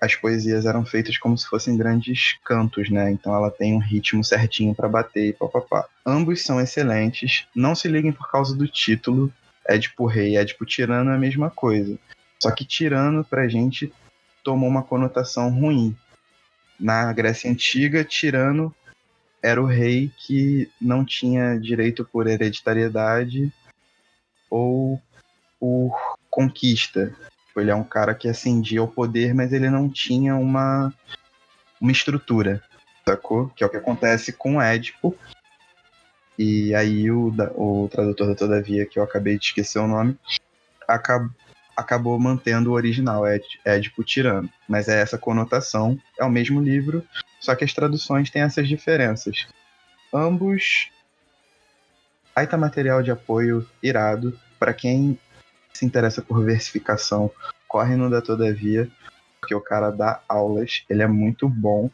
as 0.00 0.14
poesias 0.14 0.66
eram 0.66 0.84
feitas 0.84 1.18
como 1.18 1.36
se 1.36 1.48
fossem 1.48 1.76
grandes 1.76 2.38
cantos, 2.44 2.88
né? 2.90 3.10
Então 3.10 3.34
ela 3.34 3.50
tem 3.50 3.74
um 3.74 3.80
ritmo 3.80 4.22
certinho 4.22 4.72
para 4.72 4.88
bater 4.88 5.26
e 5.26 5.32
papapá. 5.32 5.88
Ambos 6.06 6.42
são 6.42 6.60
excelentes. 6.60 7.46
Não 7.54 7.74
se 7.74 7.88
liguem 7.88 8.12
por 8.12 8.30
causa 8.30 8.54
do 8.54 8.68
título. 8.68 9.32
Édipo 9.66 10.06
Rei 10.06 10.34
e 10.34 10.36
Édipo 10.36 10.64
Tirano 10.64 11.10
é 11.10 11.14
a 11.14 11.18
mesma 11.18 11.50
coisa. 11.50 11.98
Só 12.40 12.50
que 12.52 12.64
Tirano 12.64 13.24
pra 13.24 13.48
gente 13.48 13.92
tomou 14.44 14.68
uma 14.68 14.82
conotação 14.82 15.50
ruim. 15.50 15.96
Na 16.78 17.12
Grécia 17.12 17.50
Antiga, 17.50 18.04
Tirano 18.04 18.74
era 19.44 19.60
o 19.62 19.66
rei 19.66 20.10
que 20.16 20.70
não 20.80 21.04
tinha 21.04 21.60
direito 21.60 22.02
por 22.02 22.26
hereditariedade 22.26 23.52
ou 24.48 24.98
por 25.60 25.94
conquista. 26.30 27.14
Tipo, 27.48 27.60
Ele 27.60 27.70
é 27.70 27.74
um 27.74 27.84
cara 27.84 28.14
que 28.14 28.26
ascendia 28.26 28.80
ao 28.80 28.88
poder, 28.88 29.34
mas 29.34 29.52
ele 29.52 29.68
não 29.68 29.86
tinha 29.86 30.34
uma, 30.34 30.94
uma 31.78 31.92
estrutura, 31.92 32.64
sacou? 33.06 33.50
Que 33.50 33.62
é 33.62 33.66
o 33.66 33.70
que 33.70 33.76
acontece 33.76 34.32
com 34.32 34.62
Édipo. 34.62 35.14
E 36.38 36.74
aí 36.74 37.10
o, 37.10 37.28
o 37.54 37.88
tradutor 37.90 38.28
da 38.28 38.34
Todavia, 38.34 38.86
que 38.86 38.98
eu 38.98 39.02
acabei 39.02 39.38
de 39.38 39.44
esquecer 39.44 39.78
o 39.78 39.86
nome, 39.86 40.18
acab- 40.88 41.30
acabou 41.76 42.18
mantendo 42.18 42.70
o 42.70 42.74
original, 42.74 43.26
Ed- 43.26 43.60
Édipo 43.64 44.02
Tirano. 44.04 44.48
Mas 44.68 44.88
é 44.88 45.00
essa 45.00 45.18
conotação, 45.18 45.98
é 46.18 46.24
o 46.24 46.30
mesmo 46.30 46.60
livro, 46.60 47.04
só 47.40 47.54
que 47.54 47.64
as 47.64 47.72
traduções 47.72 48.30
têm 48.30 48.42
essas 48.42 48.68
diferenças. 48.68 49.46
Ambos. 50.12 50.90
Aí 52.34 52.46
tá 52.46 52.56
material 52.56 53.02
de 53.02 53.10
apoio 53.10 53.68
irado. 53.82 54.38
Pra 54.58 54.72
quem 54.72 55.18
se 55.72 55.84
interessa 55.84 56.22
por 56.22 56.42
versificação, 56.44 57.30
corre 57.68 57.96
no 57.96 58.08
da 58.08 58.22
Todavia, 58.22 58.88
porque 59.40 59.54
o 59.54 59.60
cara 59.60 59.90
dá 59.90 60.20
aulas, 60.28 60.84
ele 60.88 61.02
é 61.02 61.06
muito 61.06 61.48
bom. 61.48 61.90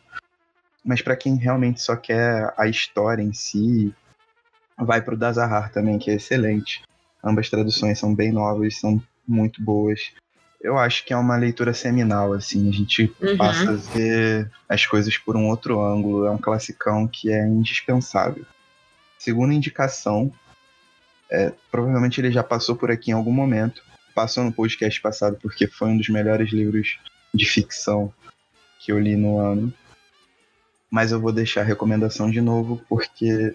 Mas 0.85 1.03
pra 1.03 1.17
quem 1.17 1.37
realmente 1.37 1.81
só 1.81 1.97
quer 1.97 2.55
a 2.57 2.67
história 2.67 3.23
em 3.23 3.33
si, 3.33 3.95
vai 4.79 5.03
pro 5.03 5.17
da 5.17 5.33
Zahar 5.33 5.71
também, 5.73 5.99
que 5.99 6.11
é 6.11 6.15
excelente. 6.15 6.83
Ambas 7.23 7.51
traduções 7.51 7.99
são 7.99 8.15
bem 8.15 8.33
novas, 8.33 8.79
são 8.79 9.03
muito 9.31 9.63
boas. 9.63 10.13
Eu 10.61 10.77
acho 10.77 11.05
que 11.07 11.13
é 11.13 11.17
uma 11.17 11.37
leitura 11.37 11.73
seminal, 11.73 12.35
assim, 12.35 12.69
a 12.69 12.73
gente 12.73 13.11
Uhum. 13.21 13.37
passa 13.37 13.71
a 13.71 13.77
ver 13.77 14.51
as 14.69 14.85
coisas 14.85 15.17
por 15.17 15.37
um 15.37 15.49
outro 15.49 15.81
ângulo. 15.83 16.27
É 16.27 16.31
um 16.31 16.37
classicão 16.39 17.09
que 17.09 17.31
é 17.31 17.47
indispensável. 17.47 18.45
Segunda 19.19 19.55
indicação, 19.55 20.31
é, 21.31 21.53
provavelmente 21.71 22.21
ele 22.21 22.31
já 22.31 22.43
passou 22.43 22.77
por 22.77 22.91
aqui 22.91 23.11
em 23.11 23.15
algum 23.15 23.33
momento. 23.33 23.83
Passou 24.15 24.45
no 24.45 24.53
podcast 24.53 25.01
passado 25.01 25.39
porque 25.41 25.67
foi 25.67 25.89
um 25.89 25.97
dos 25.97 26.09
melhores 26.09 26.53
livros 26.53 26.99
de 27.33 27.47
ficção 27.47 28.13
que 28.81 28.93
eu 28.93 28.99
li 28.99 29.17
no 29.17 29.39
ano. 29.39 29.73
Mas 30.91 31.13
eu 31.13 31.21
vou 31.21 31.33
deixar 31.33 31.61
a 31.61 31.65
recomendação 31.65 32.31
de 32.31 32.41
novo 32.41 32.83
porque 32.89 33.55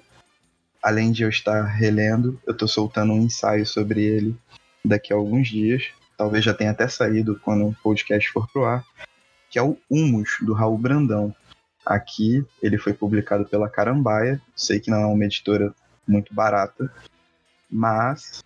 além 0.81 1.11
de 1.11 1.23
eu 1.23 1.29
estar 1.29 1.63
relendo, 1.63 2.39
eu 2.47 2.53
estou 2.53 2.67
soltando 2.67 3.11
um 3.13 3.21
ensaio 3.21 3.65
sobre 3.65 4.03
ele 4.03 4.35
daqui 4.85 5.11
a 5.11 5.15
alguns 5.15 5.47
dias. 5.47 5.89
Talvez 6.17 6.45
já 6.45 6.53
tenha 6.53 6.71
até 6.71 6.87
saído 6.87 7.39
quando 7.43 7.67
o 7.67 7.75
podcast 7.83 8.31
for 8.31 8.47
pro 8.51 8.65
ar 8.65 8.85
que 9.55 9.59
é 9.59 9.63
o 9.63 9.77
Humus, 9.89 10.37
do 10.41 10.51
Raul 10.51 10.77
Brandão. 10.77 11.33
Aqui 11.85 12.45
ele 12.61 12.77
foi 12.77 12.93
publicado 12.93 13.45
pela 13.45 13.69
Carambaia, 13.69 14.41
sei 14.53 14.81
que 14.81 14.91
não 14.91 14.99
é 14.99 15.05
uma 15.05 15.23
editora 15.23 15.73
muito 16.05 16.33
barata, 16.33 16.91
mas 17.71 18.43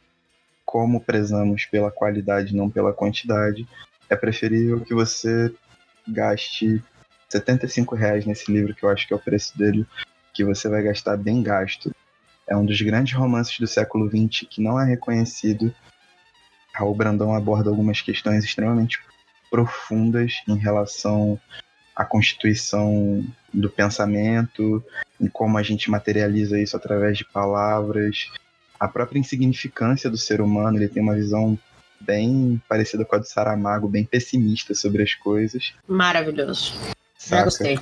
como 0.64 1.02
prezamos 1.02 1.66
pela 1.66 1.90
qualidade, 1.90 2.56
não 2.56 2.70
pela 2.70 2.94
quantidade, 2.94 3.68
é 4.08 4.16
preferível 4.16 4.82
que 4.82 4.94
você 4.94 5.52
gaste 6.08 6.80
75 7.28 7.96
reais 7.96 8.24
nesse 8.28 8.52
livro, 8.52 8.76
que 8.76 8.84
eu 8.84 8.90
acho 8.90 9.08
que 9.08 9.14
é 9.14 9.16
o 9.16 9.20
preço 9.20 9.58
dele, 9.58 9.88
que 10.32 10.46
você 10.46 10.70
vai 10.70 10.84
gastar 10.84 11.18
bem 11.18 11.42
gasto. 11.42 11.92
É 12.48 12.56
um 12.56 12.64
dos 12.64 12.80
grandes 12.84 13.14
romances 13.14 13.58
do 13.58 13.66
século 13.66 14.08
XX 14.08 14.48
que 14.48 14.62
não 14.62 14.80
é 14.80 14.86
reconhecido. 14.86 15.74
Raul 16.80 16.96
Brandão 16.96 17.34
aborda 17.36 17.70
algumas 17.70 18.02
questões 18.02 18.44
extremamente 18.44 19.00
profundas 19.52 20.34
em 20.48 20.58
relação 20.58 21.40
à 21.96 22.06
constituição 22.06 23.26
do 23.54 23.70
pensamento, 23.70 24.84
em 25.20 25.28
como 25.28 25.58
a 25.58 25.64
gente 25.64 25.92
materializa 25.92 26.60
isso 26.60 26.78
através 26.78 27.18
de 27.18 27.26
palavras, 27.26 28.32
a 28.80 28.88
própria 28.88 29.20
insignificância 29.20 30.10
do 30.10 30.18
ser 30.18 30.40
humano, 30.40 30.78
ele 30.78 30.88
tem 30.88 31.04
uma 31.04 31.16
visão 31.16 31.60
bem 32.00 32.62
parecida 32.70 33.04
com 33.04 33.16
a 33.16 33.20
do 33.20 33.28
Saramago, 33.28 33.90
bem 33.90 34.06
pessimista 34.06 34.74
sobre 34.74 35.04
as 35.04 35.14
coisas. 35.14 35.74
Maravilhoso. 35.86 36.74
Já 37.20 37.44
gostei. 37.44 37.78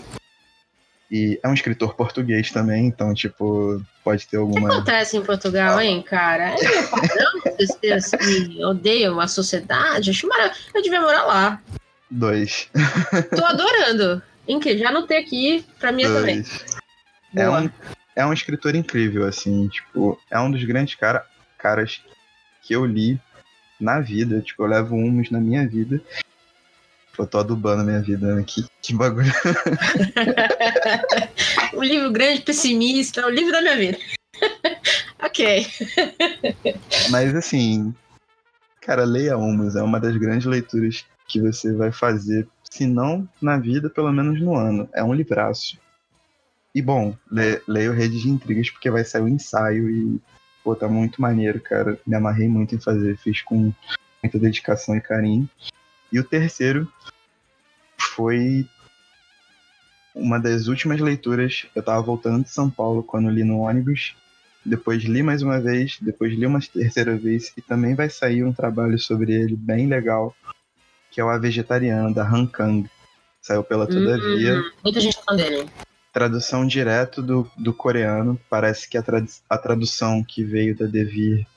E 1.09 1.39
é 1.41 1.47
um 1.47 1.53
escritor 1.53 1.93
português 1.93 2.51
também, 2.51 2.87
então, 2.87 3.13
tipo, 3.13 3.81
pode 4.03 4.27
ter 4.27 4.37
O 4.37 4.49
que 4.49 4.57
alguma. 4.57 4.73
acontece 4.73 5.15
em 5.15 5.21
Portugal, 5.23 5.79
hein, 5.79 6.01
cara? 6.01 6.49
É 6.49 6.61
meu 6.61 6.87
padrão, 6.89 7.36
vocês 7.58 8.14
assim, 8.14 8.64
odeiam 8.64 9.20
a 9.20 9.28
sociedade. 9.28 10.12
Acho 10.12 10.28
maravilhoso. 10.28 10.70
Eu 10.74 10.82
devia 10.82 11.01
morar 11.01 11.24
lá. 11.24 11.62
Dois. 12.10 12.70
Tô 13.36 13.45
adorando. 13.45 14.22
Incrível. 14.47 14.80
Já 14.80 14.89
anotei 14.89 15.18
aqui 15.18 15.66
pra 15.80 15.91
mim 15.91 16.03
também. 16.03 16.43
É 17.36 17.45
Boa. 17.45 17.62
um, 17.62 17.70
é 18.16 18.26
um 18.26 18.34
escritor 18.34 18.76
incrível, 18.76 19.28
assim, 19.28 19.68
tipo, 19.68 20.20
é 20.32 20.39
um 20.39 20.49
dos 20.49 20.64
grandes 20.64 20.95
cara, 20.95 21.26
caras 21.58 22.01
que 22.64 22.74
eu 22.74 22.86
li 22.86 23.20
na 23.80 23.99
vida. 23.99 24.41
Tipo, 24.41 24.64
eu 24.64 24.68
levo 24.68 24.95
uns 24.95 25.30
na 25.30 25.39
minha 25.39 25.68
vida. 25.68 26.01
Eu 27.18 27.26
tô 27.26 27.39
adubando 27.39 27.82
a 27.82 27.86
minha 27.86 28.01
vida, 28.01 28.36
né? 28.36 28.43
Que, 28.45 28.66
que 28.82 28.93
bagulho. 28.93 29.32
um 31.74 31.84
livro 31.84 32.12
grande, 32.12 32.41
pessimista, 32.41 33.26
o 33.26 33.30
livro 33.30 33.51
da 33.51 33.62
minha 33.62 33.78
vida. 33.78 33.97
ok. 35.22 35.65
Mas 37.09 37.36
assim, 37.36 37.93
cara, 38.82 39.03
leia 39.03 39.38
Humus. 39.38 39.76
É 39.76 39.84
uma 39.84 39.99
das 39.99 40.15
grandes 40.18 40.45
leituras 40.45 41.05
que 41.28 41.41
você 41.41 41.74
vai 41.74 41.91
fazer, 41.91 42.47
se 42.63 42.86
não 42.86 43.28
na 43.41 43.57
vida, 43.57 43.89
pelo 43.89 44.11
menos 44.11 44.39
no 44.39 44.55
ano. 44.55 44.89
É 44.93 45.03
um 45.03 45.13
livraço. 45.13 45.78
E 46.74 46.82
bom, 46.82 47.15
le, 47.32 47.89
o 47.89 47.93
Rede 47.93 48.22
de 48.22 48.30
Intrigas 48.30 48.70
porque 48.70 48.89
vai 48.89 49.03
sair 49.03 49.24
o 49.24 49.28
ensaio 49.28 49.89
e, 49.89 50.22
pô, 50.63 50.76
tá 50.76 50.88
muito 50.88 51.22
maneiro, 51.22 51.59
cara. 51.59 51.99
Me 52.05 52.15
amarrei 52.15 52.47
muito 52.47 52.76
em 52.76 52.80
fazer, 52.80 53.18
fiz 53.18 53.41
com 53.41 53.74
muita 54.22 54.39
dedicação 54.39 54.95
e 54.95 55.01
carinho. 55.01 55.49
E 56.11 56.20
o 56.20 56.24
terceiro 56.24 56.91
foi 57.97 58.65
uma 60.15 60.39
das 60.39 60.68
últimas 60.68 60.99
leituras. 60.99 61.65
Eu 61.76 61.84
tava 61.84 62.01
voltando 62.01 62.43
de 62.43 62.49
São 62.49 62.70
Paulo 62.70 63.03
quando 63.03 63.30
li 63.30 63.43
no 63.43 63.59
ônibus 63.59 64.15
depois 64.68 65.03
li 65.03 65.24
mais 65.24 65.41
uma 65.41 65.59
vez, 65.59 65.97
depois 66.01 66.34
li 66.34 66.45
uma 66.45 66.59
terceira 66.59 67.15
vez, 67.18 67.53
e 67.57 67.61
também 67.61 67.95
vai 67.95 68.09
sair 68.09 68.43
um 68.43 68.51
trabalho 68.53 68.99
sobre 68.99 69.34
ele 69.34 69.55
bem 69.55 69.88
legal, 69.88 70.36
que 71.09 71.22
é 71.22 71.24
o 71.24 71.30
A 71.30 71.38
Vegetariana, 71.38 72.13
da 72.13 72.28
Han 72.28 72.45
Kang. 72.45 72.89
Saiu 73.41 73.63
pela 73.63 73.88
Todavia. 73.88 74.59
Hum, 74.59 74.72
muita 74.84 74.99
gente 74.99 75.18
falando 75.24 75.41
dele. 75.41 75.70
Tradução 76.11 76.68
direto 76.68 77.22
do, 77.22 77.49
do 77.57 77.74
coreano. 77.74 78.38
Parece 78.49 78.89
que 78.89 78.97
a, 78.97 79.01
trad 79.01 79.26
a 79.49 79.57
tradução 79.57 80.22
que 80.24 80.43
veio 80.43 80.76
da 80.76 80.86
Devir 80.86 81.47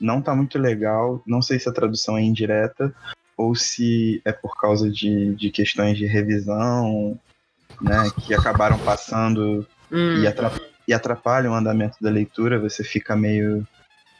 não 0.00 0.20
tá 0.20 0.34
muito 0.34 0.58
legal. 0.58 1.22
Não 1.24 1.40
sei 1.40 1.58
se 1.58 1.68
a 1.68 1.72
tradução 1.72 2.18
é 2.18 2.22
indireta 2.22 2.92
ou 3.36 3.54
se 3.54 4.20
é 4.24 4.32
por 4.32 4.58
causa 4.60 4.90
de, 4.90 5.34
de 5.36 5.50
questões 5.50 5.96
de 5.96 6.06
revisão, 6.06 7.16
né, 7.80 8.10
que 8.26 8.34
acabaram 8.34 8.78
passando 8.80 9.64
Hum, 9.90 10.22
e, 10.22 10.26
atra- 10.26 10.52
e 10.88 10.94
atrapalha 10.94 11.50
o 11.50 11.54
andamento 11.54 11.98
da 12.00 12.08
leitura, 12.08 12.58
você 12.58 12.82
fica 12.82 13.14
meio, 13.14 13.68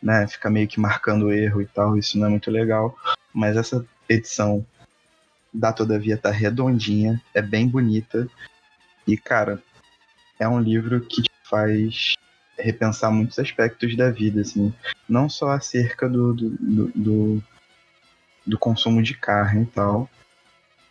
né, 0.02 0.28
fica 0.28 0.50
meio 0.50 0.68
que 0.68 0.78
marcando 0.78 1.32
erro 1.32 1.62
e 1.62 1.66
tal, 1.66 1.96
isso 1.96 2.18
não 2.18 2.26
é 2.26 2.28
muito 2.28 2.50
legal. 2.50 2.94
Mas 3.32 3.56
essa 3.56 3.84
edição 4.06 4.64
da 5.52 5.72
Todavia 5.72 6.18
tá 6.18 6.30
redondinha, 6.30 7.22
é 7.32 7.40
bem 7.40 7.66
bonita 7.66 8.28
e, 9.06 9.16
cara, 9.16 9.62
é 10.38 10.46
um 10.46 10.60
livro 10.60 11.00
que 11.00 11.22
te 11.22 11.30
faz 11.42 12.14
repensar 12.58 13.10
muitos 13.10 13.38
aspectos 13.38 13.96
da 13.96 14.10
vida, 14.10 14.42
assim, 14.42 14.74
não 15.08 15.26
só 15.26 15.52
acerca 15.52 16.06
do, 16.06 16.34
do, 16.34 16.50
do, 16.50 16.92
do, 16.94 17.42
do 18.46 18.58
consumo 18.58 19.02
de 19.02 19.14
carne 19.14 19.62
e 19.62 19.66
tal. 19.66 20.10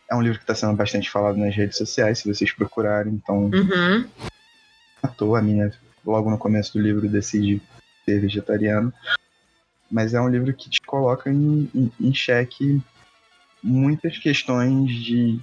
É 0.09 0.15
um 0.15 0.21
livro 0.21 0.39
que 0.39 0.43
está 0.43 0.55
sendo 0.55 0.73
bastante 0.73 1.07
falado 1.07 1.37
nas 1.37 1.55
redes 1.55 1.77
sociais, 1.77 2.17
se 2.19 2.33
vocês 2.33 2.51
procurarem, 2.51 3.13
então 3.13 3.51
Uhum. 3.53 4.09
Toa, 5.17 5.39
a 5.39 5.41
minha, 5.41 5.71
logo 6.05 6.29
no 6.29 6.37
começo 6.37 6.73
do 6.73 6.81
livro, 6.81 7.09
decidi 7.09 7.61
ser 8.05 8.19
vegetariano. 8.21 8.93
Mas 9.89 10.13
é 10.13 10.21
um 10.21 10.29
livro 10.29 10.53
que 10.53 10.69
te 10.69 10.81
coloca 10.81 11.29
em, 11.29 11.69
em, 11.73 11.91
em 11.99 12.13
xeque 12.13 12.81
muitas 13.63 14.17
questões 14.17 14.91
de 14.91 15.39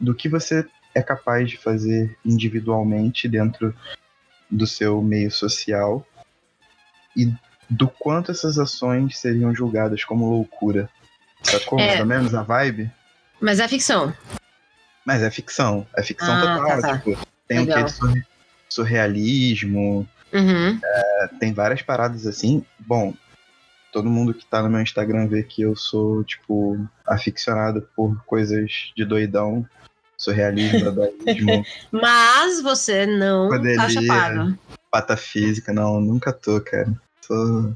do 0.00 0.14
que 0.14 0.28
você 0.28 0.64
é 0.94 1.02
capaz 1.02 1.50
de 1.50 1.56
fazer 1.56 2.16
individualmente 2.24 3.28
dentro 3.28 3.74
do 4.50 4.66
seu 4.66 5.02
meio 5.02 5.30
social 5.30 6.06
e 7.16 7.32
do 7.68 7.88
quanto 7.88 8.30
essas 8.30 8.58
ações 8.58 9.18
seriam 9.18 9.54
julgadas 9.54 10.04
como 10.04 10.30
loucura. 10.30 10.88
Sacou? 11.42 11.78
É. 11.78 11.86
Mais 11.88 12.00
ou 12.00 12.06
menos 12.06 12.34
a 12.34 12.42
vibe? 12.42 12.90
Mas 13.40 13.60
é 13.60 13.68
ficção. 13.68 14.14
Mas 15.04 15.22
é 15.22 15.30
ficção. 15.30 15.86
É 15.96 16.02
ficção 16.02 16.34
Ah, 16.34 16.40
total. 16.40 16.66
tá, 16.66 16.80
tá. 16.80 16.98
Tipo, 16.98 17.26
tem 17.46 17.58
um 17.60 17.64
Legal. 17.64 17.84
quê 17.84 17.90
de 17.90 18.26
surrealismo, 18.68 20.08
Uhum. 20.32 20.78
tem 21.40 21.52
várias 21.54 21.80
paradas 21.82 22.26
assim. 22.26 22.62
Bom, 22.78 23.14
todo 23.92 24.10
mundo 24.10 24.34
que 24.34 24.44
tá 24.44 24.62
no 24.62 24.68
meu 24.68 24.80
Instagram 24.82 25.26
vê 25.26 25.42
que 25.42 25.62
eu 25.62 25.74
sou, 25.74 26.22
tipo, 26.24 26.78
aficionado 27.06 27.88
por 27.96 28.22
coisas 28.26 28.70
de 28.94 29.04
doidão, 29.06 29.66
surrealismo, 30.18 30.84
dadaísmo, 30.92 31.64
Mas 31.90 32.60
você 32.60 33.06
não 33.06 33.48
Poderia. 33.48 33.76
tá 33.78 33.88
chapado. 33.88 34.58
patafísica. 34.90 35.72
Não, 35.72 36.00
nunca 36.00 36.32
tô, 36.32 36.60
cara. 36.60 36.92
Sou 37.22 37.74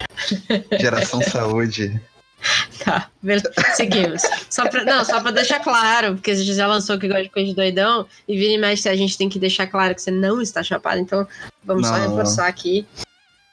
geração 0.80 1.20
saúde. 1.22 2.00
Tá, 2.84 3.10
beleza. 3.22 3.52
seguimos. 3.74 4.22
Só 4.48 4.66
pra, 4.68 4.84
não, 4.84 5.04
só 5.04 5.20
pra 5.20 5.30
deixar 5.30 5.60
claro, 5.60 6.14
porque 6.14 6.30
a 6.30 6.34
gente 6.34 6.54
já 6.54 6.66
lançou 6.66 6.98
que 6.98 7.06
gosta 7.06 7.24
de 7.24 7.28
coisa 7.28 7.48
de 7.50 7.54
doidão, 7.54 8.06
e 8.26 8.36
vira 8.38 8.52
e 8.52 8.58
mexe, 8.58 8.88
a 8.88 8.96
gente 8.96 9.18
tem 9.18 9.28
que 9.28 9.38
deixar 9.38 9.66
claro 9.66 9.94
que 9.94 10.00
você 10.00 10.10
não 10.10 10.40
está 10.40 10.62
chapado, 10.62 10.98
então 10.98 11.28
vamos 11.62 11.86
só 11.86 11.92
Não, 11.98 12.00
não. 12.04 12.10
reforçar 12.10 12.46
aqui. 12.46 12.86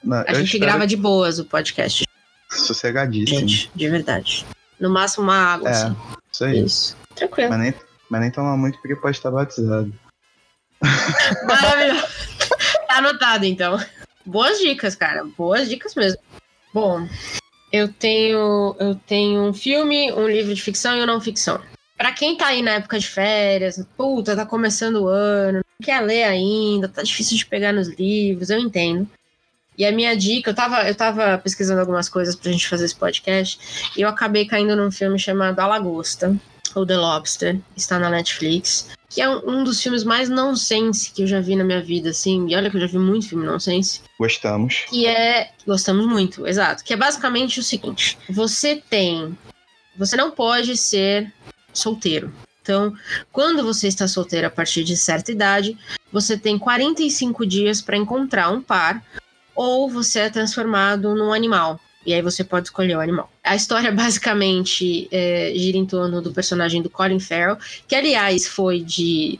Não, 0.03 0.23
A 0.25 0.33
gente 0.33 0.57
grava 0.57 0.87
de 0.87 0.95
boas 0.95 1.39
o 1.39 1.45
podcast, 1.45 2.05
sossegadíssimo. 2.49 3.39
gente, 3.41 3.69
de 3.75 3.89
verdade. 3.89 4.45
No 4.79 4.89
máximo 4.89 5.23
uma 5.25 5.35
água, 5.35 5.69
É, 5.69 5.73
assim. 5.73 5.95
Isso 6.31 6.43
aí. 6.45 6.63
Isso. 6.63 6.97
Tranquilo. 7.15 7.49
Mas 7.49 7.59
nem, 7.59 7.73
mas 8.09 8.21
nem 8.21 8.31
toma 8.31 8.55
muito 8.55 8.79
porque 8.79 8.95
pode 8.95 9.17
estar 9.17 9.31
batizado. 9.31 9.91
Maravilhoso. 11.45 12.07
Tá 12.87 12.97
anotado, 12.97 13.45
então. 13.45 13.77
Boas 14.25 14.59
dicas, 14.59 14.95
cara. 14.95 15.25
Boas 15.37 15.67
dicas 15.67 15.95
mesmo. 15.95 16.21
Bom, 16.73 17.07
eu 17.71 17.91
tenho, 17.91 18.75
eu 18.79 18.95
tenho 19.07 19.41
um 19.41 19.53
filme, 19.53 20.11
um 20.13 20.27
livro 20.27 20.53
de 20.53 20.61
ficção 20.61 20.95
e 20.97 21.01
um 21.01 21.05
não 21.05 21.21
ficção. 21.21 21.59
Pra 21.97 22.11
quem 22.11 22.37
tá 22.37 22.47
aí 22.47 22.61
na 22.61 22.71
época 22.71 22.99
de 22.99 23.07
férias, 23.07 23.83
puta, 23.97 24.35
tá 24.35 24.45
começando 24.45 25.03
o 25.03 25.07
ano, 25.07 25.57
não 25.57 25.85
quer 25.85 25.99
ler 26.01 26.23
ainda, 26.23 26.87
tá 26.87 27.01
difícil 27.01 27.37
de 27.37 27.45
pegar 27.45 27.73
nos 27.73 27.87
livros, 27.89 28.49
eu 28.49 28.59
entendo. 28.59 29.09
E 29.77 29.85
a 29.85 29.91
minha 29.91 30.15
dica, 30.15 30.51
eu 30.51 30.55
tava, 30.55 30.87
eu 30.87 30.95
tava 30.95 31.37
pesquisando 31.37 31.79
algumas 31.79 32.09
coisas 32.09 32.35
pra 32.35 32.51
gente 32.51 32.67
fazer 32.67 32.85
esse 32.85 32.95
podcast, 32.95 33.91
e 33.95 34.01
eu 34.01 34.09
acabei 34.09 34.45
caindo 34.45 34.75
num 34.75 34.91
filme 34.91 35.19
chamado 35.19 35.59
A 35.59 35.67
Lagosta, 35.67 36.35
ou 36.75 36.85
The 36.85 36.97
Lobster, 36.97 37.59
está 37.75 37.97
na 37.97 38.09
Netflix 38.09 38.87
que 39.17 39.21
é 39.23 39.27
um, 39.27 39.63
dos 39.63 39.81
filmes 39.81 40.03
mais 40.03 40.29
nonsense 40.29 41.11
que 41.11 41.23
eu 41.23 41.27
já 41.27 41.41
vi 41.41 41.55
na 41.55 41.63
minha 41.63 41.81
vida, 41.81 42.11
assim. 42.11 42.45
E 42.47 42.55
olha 42.55 42.69
que 42.69 42.77
eu 42.77 42.81
já 42.81 42.85
vi 42.85 42.99
muito 42.99 43.27
filme 43.27 43.47
nonsense. 43.47 44.01
Gostamos. 44.19 44.85
Que 44.91 45.07
é. 45.07 45.49
Gostamos 45.65 46.05
muito, 46.05 46.45
exato. 46.45 46.83
Que 46.83 46.93
é 46.93 46.95
basicamente 46.95 47.59
o 47.59 47.63
seguinte: 47.63 48.15
você 48.29 48.75
tem. 48.75 49.35
Você 49.97 50.15
não 50.15 50.29
pode 50.29 50.77
ser 50.77 51.33
solteiro. 51.73 52.31
Então, 52.61 52.93
quando 53.31 53.63
você 53.63 53.87
está 53.87 54.07
solteiro 54.07 54.45
a 54.45 54.51
partir 54.51 54.83
de 54.83 54.95
certa 54.95 55.31
idade, 55.31 55.75
você 56.13 56.37
tem 56.37 56.59
45 56.59 57.43
dias 57.43 57.81
para 57.81 57.97
encontrar 57.97 58.51
um 58.51 58.61
par, 58.61 59.03
ou 59.55 59.89
você 59.89 60.19
é 60.19 60.29
transformado 60.29 61.15
num 61.15 61.33
animal. 61.33 61.79
E 62.07 62.13
aí 62.13 62.21
você 62.21 62.41
pode 62.41 62.67
escolher 62.67 62.95
o 62.95 63.01
animal. 63.01 63.29
A 63.43 63.53
história 63.53 63.91
basicamente 63.93 65.09
é, 65.11 65.51
gira 65.53 65.77
em 65.77 65.85
torno 65.85 66.21
do 66.21 66.31
personagem 66.31 66.81
do 66.81 66.89
Colin 66.89 67.19
Farrell, 67.19 67.57
que 67.85 67.93
aliás 67.93 68.47
foi 68.47 68.79
de, 68.79 69.37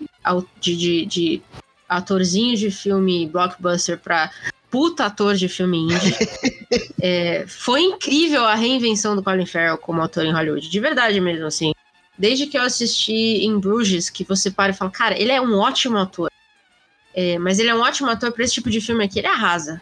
de, 0.60 0.76
de, 0.76 1.06
de 1.06 1.42
atorzinho 1.88 2.58
de 2.58 2.70
filme 2.70 3.26
blockbuster 3.26 3.98
para 3.98 4.30
puta 4.70 5.06
ator 5.06 5.36
de 5.36 5.48
filme 5.48 5.78
indie. 5.78 6.14
É, 7.00 7.46
foi 7.48 7.82
incrível 7.82 8.44
a 8.44 8.54
reinvenção 8.54 9.16
do 9.16 9.24
Colin 9.24 9.46
Farrell 9.46 9.78
como 9.78 10.02
ator 10.02 10.26
em 10.26 10.34
Hollywood, 10.34 10.70
de 10.70 10.80
verdade 10.82 11.22
mesmo, 11.22 11.46
assim. 11.46 11.72
Desde 12.18 12.48
que 12.48 12.58
eu 12.58 12.62
assisti 12.64 13.46
em 13.46 13.58
Bruges, 13.58 14.10
que 14.10 14.26
você 14.26 14.52
para 14.52 14.74
e 14.74 14.76
fala, 14.76 14.92
cara, 14.92 15.18
ele 15.18 15.32
é 15.32 15.40
um 15.40 15.58
ótimo 15.60 15.98
ator. 15.98 16.30
É, 17.16 17.40
mas 17.40 17.60
ele 17.60 17.70
é 17.70 17.76
um 17.76 17.80
ótimo 17.80 18.10
ator 18.10 18.34
para 18.34 18.44
esse 18.44 18.56
tipo 18.56 18.70
de 18.70 18.82
filme 18.82 19.06
aqui, 19.06 19.20
ele 19.20 19.28
arrasa. 19.28 19.82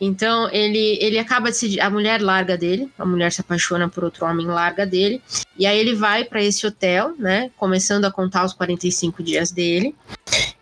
Então, 0.00 0.50
ele, 0.52 0.98
ele 1.00 1.18
acaba 1.18 1.50
de. 1.50 1.80
A 1.80 1.88
mulher 1.88 2.20
larga 2.20 2.56
dele, 2.56 2.90
a 2.98 3.04
mulher 3.04 3.32
se 3.32 3.40
apaixona 3.40 3.88
por 3.88 4.04
outro 4.04 4.26
homem, 4.26 4.46
larga 4.46 4.86
dele. 4.86 5.22
E 5.58 5.66
aí 5.66 5.78
ele 5.78 5.94
vai 5.94 6.24
para 6.24 6.42
esse 6.42 6.66
hotel, 6.66 7.14
né? 7.18 7.50
Começando 7.56 8.04
a 8.04 8.10
contar 8.10 8.44
os 8.44 8.52
45 8.52 9.22
dias 9.22 9.50
dele. 9.50 9.94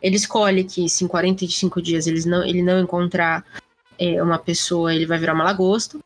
Ele 0.01 0.17
escolhe 0.17 0.63
que 0.63 0.89
se 0.89 1.05
em 1.05 1.09
45 1.09 1.83
dias 1.83 2.07
eles 2.07 2.25
não, 2.25 2.45
ele 2.45 2.63
não 2.63 2.79
encontrar 2.79 3.45
é, 3.99 4.23
uma 4.23 4.39
pessoa, 4.39 4.95
ele 4.95 5.07
vai 5.07 5.19
virar 5.19 5.35
uma 5.35 5.45
lagosta. 5.45 5.99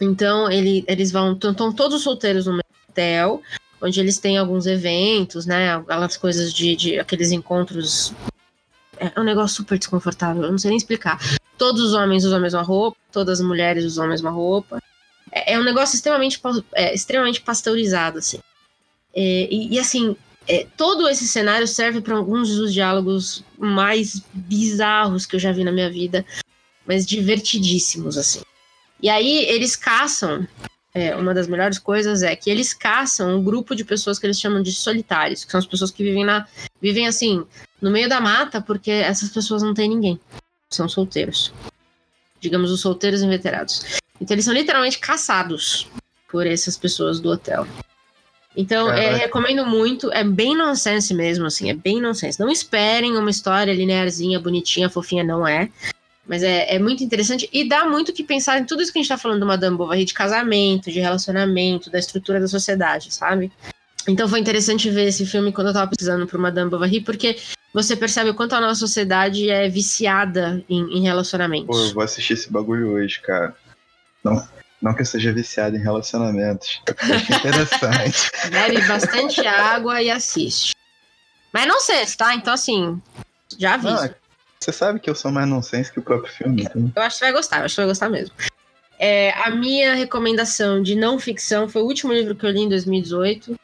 Então, 0.00 0.50
ele, 0.50 0.84
eles 0.86 1.10
vão. 1.10 1.32
Estão 1.32 1.72
todos 1.72 2.02
solteiros 2.02 2.46
no 2.46 2.60
hotel, 2.88 3.42
onde 3.82 3.98
eles 3.98 4.18
têm 4.18 4.38
alguns 4.38 4.66
eventos, 4.66 5.46
né? 5.46 5.74
Aquelas 5.74 6.16
coisas 6.16 6.52
de, 6.52 6.76
de 6.76 6.98
aqueles 7.00 7.32
encontros. 7.32 8.12
É 8.98 9.20
um 9.20 9.24
negócio 9.24 9.56
super 9.56 9.76
desconfortável, 9.76 10.44
eu 10.44 10.52
não 10.52 10.58
sei 10.58 10.70
nem 10.70 10.78
explicar. 10.78 11.18
Todos 11.56 11.82
os 11.82 11.94
homens 11.94 12.24
usam 12.24 12.38
a 12.38 12.42
mesma 12.42 12.62
roupa, 12.62 12.98
todas 13.12 13.40
as 13.40 13.46
mulheres 13.46 13.84
usam 13.84 14.04
a 14.04 14.08
mesma 14.08 14.30
roupa. 14.30 14.82
É, 15.30 15.54
é 15.54 15.58
um 15.58 15.64
negócio 15.64 15.96
extremamente, 15.96 16.40
é, 16.72 16.94
extremamente 16.94 17.40
pasteurizado, 17.40 18.18
assim. 18.18 18.38
É, 19.14 19.48
e, 19.50 19.74
e, 19.74 19.78
assim, 19.78 20.16
é, 20.46 20.66
todo 20.76 21.08
esse 21.08 21.26
cenário 21.26 21.66
serve 21.66 22.00
para 22.00 22.16
alguns 22.16 22.54
dos 22.56 22.72
diálogos 22.72 23.44
mais 23.58 24.22
bizarros 24.32 25.24
que 25.24 25.36
eu 25.36 25.40
já 25.40 25.52
vi 25.52 25.64
na 25.64 25.72
minha 25.72 25.90
vida, 25.90 26.24
mas 26.86 27.06
divertidíssimos, 27.06 28.18
assim. 28.18 28.42
E 29.00 29.08
aí 29.08 29.44
eles 29.46 29.76
caçam. 29.76 30.46
É, 30.96 31.16
uma 31.16 31.34
das 31.34 31.48
melhores 31.48 31.76
coisas 31.76 32.22
é 32.22 32.36
que 32.36 32.48
eles 32.48 32.72
caçam 32.72 33.36
um 33.36 33.42
grupo 33.42 33.74
de 33.74 33.84
pessoas 33.84 34.16
que 34.16 34.26
eles 34.26 34.38
chamam 34.38 34.62
de 34.62 34.72
solitários, 34.72 35.44
que 35.44 35.50
são 35.50 35.58
as 35.58 35.66
pessoas 35.66 35.90
que 35.90 36.04
vivem 36.04 36.24
na 36.24 36.46
vivem 36.80 37.08
assim 37.08 37.44
no 37.82 37.90
meio 37.90 38.08
da 38.08 38.20
mata, 38.20 38.60
porque 38.60 38.92
essas 38.92 39.28
pessoas 39.30 39.60
não 39.60 39.74
têm 39.74 39.88
ninguém, 39.88 40.20
são 40.70 40.88
solteiros, 40.88 41.52
digamos 42.40 42.70
os 42.70 42.80
solteiros 42.80 43.22
inveterados. 43.22 44.00
Então 44.20 44.34
eles 44.34 44.44
são 44.44 44.54
literalmente 44.54 44.98
caçados 44.98 45.88
por 46.28 46.46
essas 46.46 46.76
pessoas 46.76 47.20
do 47.20 47.30
hotel. 47.30 47.66
Então, 48.56 48.90
é, 48.90 49.14
recomendo 49.16 49.66
muito. 49.66 50.12
É 50.12 50.22
bem 50.22 50.56
nonsense 50.56 51.12
mesmo, 51.12 51.46
assim. 51.46 51.70
É 51.70 51.74
bem 51.74 52.00
nonsense. 52.00 52.38
Não 52.38 52.48
esperem 52.48 53.16
uma 53.16 53.30
história 53.30 53.74
linearzinha, 53.74 54.38
bonitinha, 54.38 54.88
fofinha, 54.88 55.24
não 55.24 55.46
é. 55.46 55.68
Mas 56.26 56.42
é, 56.42 56.74
é 56.74 56.78
muito 56.78 57.04
interessante 57.04 57.48
e 57.52 57.68
dá 57.68 57.84
muito 57.84 58.12
que 58.12 58.24
pensar 58.24 58.58
em 58.58 58.64
tudo 58.64 58.82
isso 58.82 58.92
que 58.92 58.98
a 58.98 59.02
gente 59.02 59.08
tá 59.08 59.18
falando 59.18 59.40
do 59.40 59.46
Madame 59.46 59.76
Bovary, 59.76 60.04
de 60.04 60.14
casamento, 60.14 60.90
de 60.90 61.00
relacionamento, 61.00 61.90
da 61.90 61.98
estrutura 61.98 62.40
da 62.40 62.48
sociedade, 62.48 63.12
sabe? 63.12 63.52
Então 64.08 64.28
foi 64.28 64.40
interessante 64.40 64.90
ver 64.90 65.08
esse 65.08 65.24
filme 65.24 65.52
quando 65.52 65.68
eu 65.68 65.72
tava 65.72 65.90
precisando 65.90 66.26
pro 66.26 66.38
Madame 66.38 66.70
Bovary, 66.70 67.00
porque 67.00 67.38
você 67.72 67.96
percebe 67.96 68.30
o 68.30 68.34
quanto 68.34 68.54
a 68.54 68.60
nossa 68.60 68.78
sociedade 68.78 69.50
é 69.50 69.68
viciada 69.68 70.62
em, 70.68 70.98
em 70.98 71.02
relacionamentos. 71.02 71.66
Pô, 71.66 71.82
eu 71.82 71.94
vou 71.94 72.02
assistir 72.02 72.34
esse 72.34 72.52
bagulho 72.52 72.90
hoje, 72.90 73.20
cara. 73.20 73.54
Não, 74.22 74.46
não 74.80 74.94
que 74.94 75.02
eu 75.02 75.06
seja 75.06 75.32
viciado 75.32 75.76
em 75.76 75.80
relacionamentos. 75.80 76.80
Acho 76.98 77.32
interessante. 77.32 78.30
Bebe 78.50 78.86
bastante 78.86 79.46
água 79.46 80.02
e 80.02 80.10
assiste. 80.10 80.74
Mas 81.52 81.66
não 81.66 81.80
sei, 81.80 82.04
tá? 82.16 82.34
Então, 82.34 82.52
assim, 82.52 83.00
já 83.58 83.74
aviso. 83.74 83.94
Não, 83.94 84.14
você 84.60 84.72
sabe 84.72 85.00
que 85.00 85.08
eu 85.08 85.14
sou 85.14 85.30
mais 85.30 85.48
nonsense 85.48 85.92
que 85.92 85.98
o 85.98 86.02
próprio 86.02 86.32
filme. 86.32 86.62
Então... 86.62 86.92
Eu 86.94 87.02
acho 87.02 87.16
que 87.16 87.18
você 87.18 87.24
vai 87.24 87.32
gostar, 87.32 87.58
eu 87.58 87.64
acho 87.64 87.72
que 87.72 87.76
você 87.76 87.80
vai 87.80 87.88
gostar 87.88 88.08
mesmo. 88.08 88.34
É, 88.98 89.32
a 89.42 89.50
minha 89.50 89.94
recomendação 89.94 90.82
de 90.82 90.94
não 90.94 91.18
ficção 91.18 91.68
foi 91.68 91.82
o 91.82 91.86
último 91.86 92.12
livro 92.12 92.34
que 92.34 92.46
eu 92.46 92.50
li 92.50 92.60
em 92.60 92.68
2018. 92.68 93.58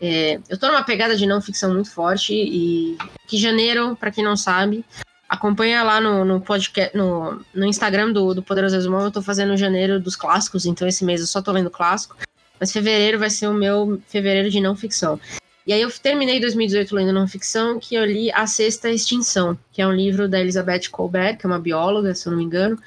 É, 0.00 0.40
eu 0.48 0.58
tô 0.58 0.66
numa 0.66 0.82
pegada 0.82 1.16
de 1.16 1.26
não 1.26 1.40
ficção 1.40 1.72
muito 1.72 1.90
forte 1.90 2.34
e 2.34 2.98
que 3.26 3.38
janeiro, 3.38 3.96
para 3.96 4.10
quem 4.10 4.24
não 4.24 4.36
sabe, 4.36 4.84
Acompanha 5.28 5.82
lá 5.82 6.00
no, 6.00 6.24
no 6.24 6.40
podcast, 6.40 6.96
no, 6.96 7.40
no 7.52 7.64
Instagram 7.64 8.12
do, 8.12 8.34
do 8.34 8.42
Poderoso 8.42 8.76
Resumão, 8.76 9.02
eu 9.02 9.10
tô 9.10 9.22
fazendo 9.22 9.56
janeiro 9.56 9.98
dos 9.98 10.14
clássicos, 10.14 10.66
então 10.66 10.86
esse 10.86 11.04
mês 11.04 11.20
eu 11.20 11.26
só 11.26 11.40
tô 11.40 11.50
lendo 11.50 11.70
clássico. 11.70 12.16
Mas 12.60 12.70
fevereiro 12.70 13.18
vai 13.18 13.30
ser 13.30 13.48
o 13.48 13.54
meu 13.54 14.00
fevereiro 14.06 14.50
de 14.50 14.60
não 14.60 14.76
ficção. 14.76 15.18
E 15.66 15.72
aí 15.72 15.80
eu 15.80 15.90
terminei 15.90 16.38
2018 16.38 16.94
lendo 16.94 17.12
não 17.12 17.26
ficção, 17.26 17.80
que 17.80 17.94
eu 17.94 18.04
li 18.04 18.30
A 18.32 18.46
Sexta 18.46 18.90
Extinção, 18.90 19.58
que 19.72 19.80
é 19.80 19.86
um 19.86 19.92
livro 19.92 20.28
da 20.28 20.38
Elizabeth 20.38 20.90
Colbert, 20.90 21.38
que 21.38 21.46
é 21.46 21.48
uma 21.48 21.58
bióloga, 21.58 22.14
se 22.14 22.28
eu 22.28 22.30
não 22.30 22.38
me 22.38 22.44
engano, 22.44 22.78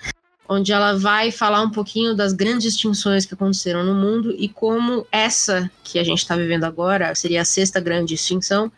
onde 0.50 0.72
ela 0.72 0.98
vai 0.98 1.32
falar 1.32 1.62
um 1.62 1.70
pouquinho 1.70 2.16
das 2.16 2.34
grandes 2.34 2.74
extinções 2.74 3.26
que 3.26 3.34
aconteceram 3.34 3.84
no 3.84 3.94
mundo 3.94 4.34
e 4.38 4.48
como 4.48 5.06
essa 5.12 5.70
que 5.84 6.00
a 6.00 6.04
gente 6.04 6.20
está 6.20 6.36
vivendo 6.36 6.64
agora, 6.64 7.14
seria 7.16 7.42
a 7.42 7.46
sexta 7.46 7.80
grande 7.80 8.14
extinção, 8.14 8.72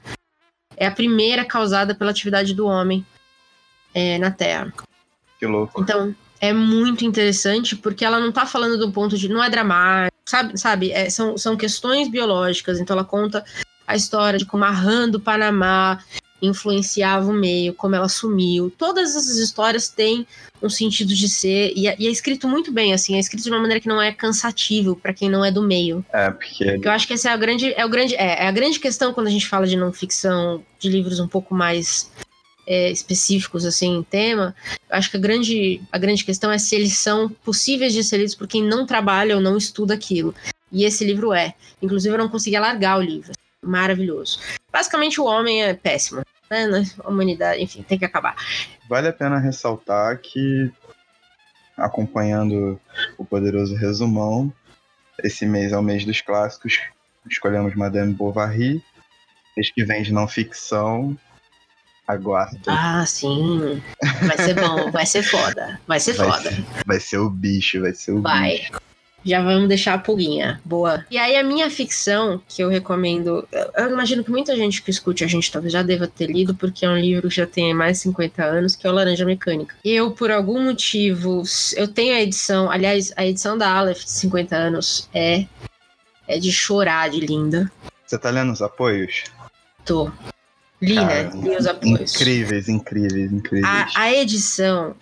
é 0.75 0.87
a 0.87 0.91
primeira 0.91 1.45
causada 1.45 1.93
pela 1.93 2.11
atividade 2.11 2.53
do 2.53 2.65
homem 2.65 3.05
é, 3.93 4.17
na 4.17 4.31
Terra. 4.31 4.73
Que 5.39 5.45
louco. 5.45 5.81
Então, 5.81 6.15
é 6.39 6.53
muito 6.53 7.05
interessante 7.05 7.75
porque 7.75 8.05
ela 8.05 8.19
não 8.19 8.31
tá 8.31 8.45
falando 8.45 8.77
do 8.77 8.91
ponto 8.91 9.17
de. 9.17 9.29
Não 9.29 9.43
é 9.43 9.49
dramático, 9.49 10.17
sabe? 10.25 10.57
sabe 10.57 10.91
é, 10.91 11.09
são, 11.09 11.37
são 11.37 11.57
questões 11.57 12.07
biológicas. 12.07 12.79
Então, 12.79 12.95
ela 12.95 13.05
conta 13.05 13.43
a 13.85 13.95
história 13.95 14.39
de 14.39 14.45
como 14.45 14.63
a 14.63 14.71
rã 14.71 15.09
do 15.09 15.19
Panamá 15.19 15.99
influenciava 16.41 17.29
o 17.29 17.33
meio, 17.33 17.73
como 17.73 17.95
ela 17.95 18.09
sumiu. 18.09 18.71
Todas 18.77 19.15
essas 19.15 19.37
histórias 19.37 19.89
têm 19.89 20.25
um 20.61 20.69
sentido 20.69 21.13
de 21.13 21.29
ser 21.29 21.71
e 21.75 21.87
é, 21.87 21.95
e 21.97 22.07
é 22.07 22.09
escrito 22.11 22.47
muito 22.47 22.71
bem, 22.71 22.93
assim, 22.93 23.15
é 23.15 23.19
escrito 23.19 23.43
de 23.43 23.49
uma 23.49 23.59
maneira 23.59 23.79
que 23.79 23.87
não 23.87 24.01
é 24.01 24.11
cansativo 24.11 24.95
para 24.95 25.13
quem 25.13 25.29
não 25.29 25.43
é 25.43 25.51
do 25.51 25.61
meio. 25.61 26.05
É, 26.11 26.31
porque... 26.31 26.65
porque 26.65 26.87
eu 26.87 26.91
acho 26.91 27.07
que 27.07 27.13
essa 27.13 27.29
é 27.29 27.33
a 27.33 27.37
grande 27.37 27.73
é 27.73 27.85
o 27.85 27.89
grande 27.89 28.15
é, 28.15 28.43
é 28.43 28.47
a 28.47 28.51
grande 28.51 28.79
questão 28.79 29.13
quando 29.13 29.27
a 29.27 29.31
gente 29.31 29.47
fala 29.47 29.65
de 29.65 29.75
não 29.75 29.91
ficção, 29.93 30.63
de 30.79 30.89
livros 30.89 31.19
um 31.19 31.27
pouco 31.27 31.55
mais 31.55 32.11
é, 32.69 32.91
específicos 32.91 33.65
assim 33.65 33.97
em 33.97 34.03
tema, 34.03 34.55
eu 34.89 34.95
acho 34.95 35.09
que 35.09 35.17
a 35.17 35.19
grande, 35.19 35.81
a 35.91 35.97
grande 35.97 36.23
questão 36.23 36.51
é 36.51 36.57
se 36.59 36.75
eles 36.75 36.97
são 36.97 37.27
possíveis 37.27 37.93
de 37.93 38.03
ser 38.03 38.17
lidos 38.17 38.35
por 38.35 38.47
quem 38.47 38.63
não 38.63 38.85
trabalha 38.85 39.35
ou 39.35 39.41
não 39.41 39.57
estuda 39.57 39.95
aquilo. 39.95 40.35
E 40.71 40.83
esse 40.83 41.03
livro 41.03 41.33
é. 41.33 41.55
Inclusive, 41.81 42.13
eu 42.13 42.19
não 42.19 42.29
conseguia 42.29 42.61
largar 42.61 42.99
o 42.99 43.01
livro. 43.01 43.31
Maravilhoso. 43.61 44.39
Basicamente, 44.71 45.19
o 45.19 45.25
homem 45.25 45.63
é 45.63 45.73
péssimo. 45.73 46.21
Né? 46.49 46.83
A 47.03 47.09
humanidade, 47.09 47.61
enfim, 47.61 47.83
tem 47.83 47.97
que 47.99 48.05
acabar. 48.05 48.35
Vale 48.87 49.07
a 49.07 49.13
pena 49.13 49.39
ressaltar 49.39 50.17
que, 50.17 50.71
acompanhando 51.77 52.79
o 53.17 53.25
poderoso 53.25 53.75
resumão, 53.75 54.51
esse 55.23 55.45
mês 55.45 55.71
é 55.71 55.77
o 55.77 55.83
mês 55.83 56.05
dos 56.05 56.21
clássicos. 56.21 56.79
Escolhemos 57.29 57.75
Madame 57.75 58.13
Bovary. 58.13 58.83
Mês 59.55 59.71
que 59.71 59.83
vem 59.83 60.01
de 60.01 60.13
não 60.13 60.27
ficção, 60.27 61.17
Aguardo. 62.09 62.57
Ah, 62.65 63.05
sim. 63.05 63.83
Vai 64.25 64.37
ser 64.37 64.55
bom, 64.55 64.89
vai 64.89 65.05
ser 65.05 65.21
foda. 65.21 65.79
Vai 65.87 65.99
ser 65.99 66.13
vai 66.13 66.27
foda. 66.27 66.49
Ser, 66.49 66.65
vai 66.83 66.99
ser 66.99 67.17
o 67.19 67.29
bicho, 67.29 67.81
vai 67.81 67.93
ser 67.93 68.13
o 68.13 68.21
vai. 68.23 68.57
bicho. 68.57 68.71
Já 69.23 69.41
vamos 69.41 69.67
deixar 69.67 69.95
a 69.95 69.97
pulguinha. 69.97 70.61
Boa. 70.63 71.05
E 71.11 71.17
aí, 71.17 71.35
a 71.35 71.43
minha 71.43 71.69
ficção, 71.69 72.41
que 72.47 72.63
eu 72.63 72.69
recomendo. 72.69 73.47
Eu 73.75 73.91
imagino 73.91 74.23
que 74.23 74.31
muita 74.31 74.55
gente 74.55 74.81
que 74.81 74.89
escute 74.89 75.23
a 75.23 75.27
gente 75.27 75.51
talvez 75.51 75.73
já 75.73 75.83
deva 75.83 76.07
ter 76.07 76.27
lido, 76.27 76.55
porque 76.55 76.85
é 76.85 76.89
um 76.89 76.97
livro 76.97 77.29
que 77.29 77.35
já 77.35 77.45
tem 77.45 77.73
mais 77.73 77.97
de 77.97 78.03
50 78.03 78.43
anos, 78.43 78.75
que 78.75 78.87
é 78.87 78.89
o 78.89 78.93
Laranja 78.93 79.25
Mecânica. 79.25 79.75
Eu, 79.83 80.11
por 80.11 80.31
algum 80.31 80.63
motivo, 80.63 81.43
eu 81.75 81.87
tenho 81.87 82.15
a 82.15 82.21
edição. 82.21 82.71
Aliás, 82.71 83.11
a 83.15 83.25
edição 83.25 83.57
da 83.57 83.69
Aleph 83.69 84.03
de 84.05 84.11
50 84.11 84.55
anos 84.55 85.09
é, 85.13 85.45
é 86.27 86.39
de 86.39 86.51
chorar 86.51 87.09
de 87.09 87.19
linda. 87.19 87.71
Você 88.05 88.17
tá 88.17 88.29
lendo 88.29 88.51
os 88.51 88.61
apoios? 88.61 89.25
Tô. 89.85 90.11
Li, 90.81 90.95
né? 90.95 91.29
Li 91.33 91.55
os 91.57 91.67
apoios. 91.67 92.15
Incríveis, 92.15 92.69
incríveis, 92.69 93.31
incríveis. 93.31 93.65
A, 93.65 93.87
a 93.95 94.13
edição, 94.13 94.95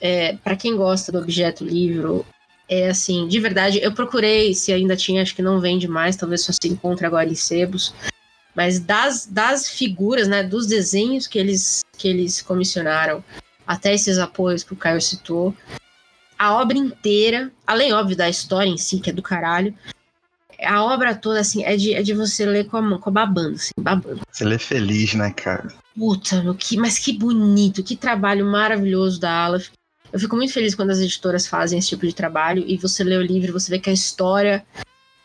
é, 0.00 0.36
para 0.36 0.54
quem 0.54 0.76
gosta 0.76 1.10
do 1.10 1.18
objeto 1.18 1.64
livro, 1.64 2.26
é 2.68 2.88
assim, 2.88 3.28
de 3.28 3.38
verdade, 3.40 3.80
eu 3.82 3.92
procurei 3.92 4.54
se 4.54 4.72
ainda 4.72 4.96
tinha, 4.96 5.22
acho 5.22 5.34
que 5.34 5.42
não 5.42 5.60
vende 5.60 5.86
mais, 5.86 6.16
talvez 6.16 6.42
só 6.42 6.52
se 6.52 6.68
encontre 6.68 7.06
agora 7.06 7.28
em 7.28 7.34
sebos. 7.34 7.94
Mas 8.54 8.78
das, 8.78 9.26
das 9.26 9.68
figuras, 9.68 10.28
né, 10.28 10.42
dos 10.42 10.66
desenhos 10.66 11.26
que 11.26 11.38
eles, 11.38 11.82
que 11.98 12.08
eles 12.08 12.40
comissionaram, 12.40 13.22
até 13.66 13.92
esses 13.92 14.18
apoios 14.18 14.62
que 14.62 14.72
o 14.72 14.76
Caio 14.76 15.00
citou, 15.00 15.54
a 16.38 16.54
obra 16.54 16.78
inteira, 16.78 17.50
além, 17.66 17.92
óbvio, 17.92 18.16
da 18.16 18.28
história 18.28 18.68
em 18.68 18.76
si, 18.76 19.00
que 19.00 19.10
é 19.10 19.12
do 19.12 19.22
caralho, 19.22 19.74
a 20.62 20.84
obra 20.84 21.14
toda, 21.14 21.40
assim, 21.40 21.64
é 21.64 21.76
de, 21.76 21.94
é 21.94 22.02
de 22.02 22.14
você 22.14 22.46
ler 22.46 22.66
com 22.66 22.76
a 22.76 22.82
mão, 22.82 22.98
com 22.98 23.10
a 23.10 23.12
babando, 23.12 23.56
assim, 23.56 23.72
babando. 23.78 24.20
Você 24.30 24.44
lê 24.44 24.58
feliz, 24.58 25.14
né, 25.14 25.30
cara? 25.32 25.68
Puta, 25.96 26.42
meu, 26.42 26.54
que, 26.54 26.76
mas 26.76 26.98
que 26.98 27.12
bonito, 27.12 27.82
que 27.82 27.96
trabalho 27.96 28.46
maravilhoso 28.46 29.20
da 29.20 29.44
Aleph. 29.44 29.70
Eu 30.14 30.20
fico 30.20 30.36
muito 30.36 30.52
feliz 30.52 30.76
quando 30.76 30.90
as 30.90 31.00
editoras 31.00 31.44
fazem 31.44 31.76
esse 31.76 31.88
tipo 31.88 32.06
de 32.06 32.14
trabalho 32.14 32.62
e 32.68 32.76
você 32.76 33.02
lê 33.02 33.16
o 33.16 33.20
livro, 33.20 33.52
você 33.52 33.68
vê 33.68 33.80
que 33.80 33.90
a 33.90 33.92
história 33.92 34.64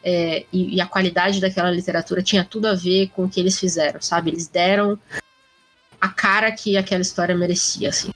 é, 0.03 0.47
e, 0.51 0.77
e, 0.77 0.81
a 0.81 0.87
qualidade 0.87 1.39
daquela 1.39 1.69
literatura 1.69 2.23
tinha 2.23 2.43
tudo 2.43 2.65
a 2.65 2.73
ver 2.73 3.09
com 3.09 3.25
o 3.25 3.29
que 3.29 3.39
eles 3.39 3.59
fizeram, 3.59 4.01
sabe? 4.01 4.31
Eles 4.31 4.47
deram 4.47 4.97
a 6.01 6.09
cara 6.09 6.51
que 6.51 6.75
aquela 6.75 7.03
história 7.03 7.37
merecia, 7.37 7.89
assim. 7.89 8.09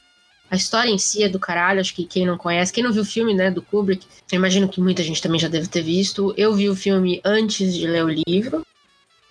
A 0.50 0.56
história 0.56 0.90
em 0.90 0.98
si 0.98 1.22
é 1.22 1.30
do 1.30 1.40
caralho, 1.40 1.80
acho 1.80 1.94
que 1.94 2.06
quem 2.06 2.26
não 2.26 2.40
conhece, 2.40 2.74
quem 2.74 2.84
não 2.84 2.91
viu 2.91 3.04
o 3.04 3.06
filme, 3.06 3.36
né, 3.36 3.52
do 3.52 3.62
Kubrick, 3.62 4.08
eu 4.32 4.38
imagino 4.38 4.68
que 4.68 4.82
muita 4.82 5.04
gente 5.04 5.22
também 5.22 5.40
já 5.40 5.48
deve 5.48 5.68
ter 5.68 5.84
visto. 5.84 6.34
Eu 6.36 6.56
vi 6.56 6.70
o 6.70 6.76
filme 6.76 7.22
antes 7.24 7.72
de 7.76 7.86
ler 7.86 8.04
o 8.04 8.10
livro, 8.28 8.66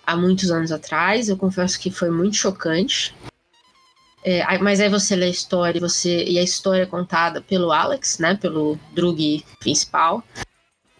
há 0.07 0.15
muitos 0.15 0.49
anos 0.49 0.71
atrás, 0.71 1.27
eu 1.27 1.35
confesso 1.35 1.77
que 1.77 1.91
foi 1.91 2.09
muito 2.09 2.37
chocante. 2.37 3.13
É, 4.23 4.57
mas 4.59 4.79
aí 4.79 4.89
você 4.89 5.15
lê 5.15 5.25
a 5.25 5.29
história 5.29 5.81
você, 5.81 6.23
e 6.23 6.39
a 6.39 6.43
história 6.43 6.83
é 6.83 6.85
contada 6.85 7.41
pelo 7.41 7.71
Alex, 7.71 8.19
né, 8.19 8.35
pelo 8.35 8.79
Drug 8.93 9.43
principal. 9.59 10.23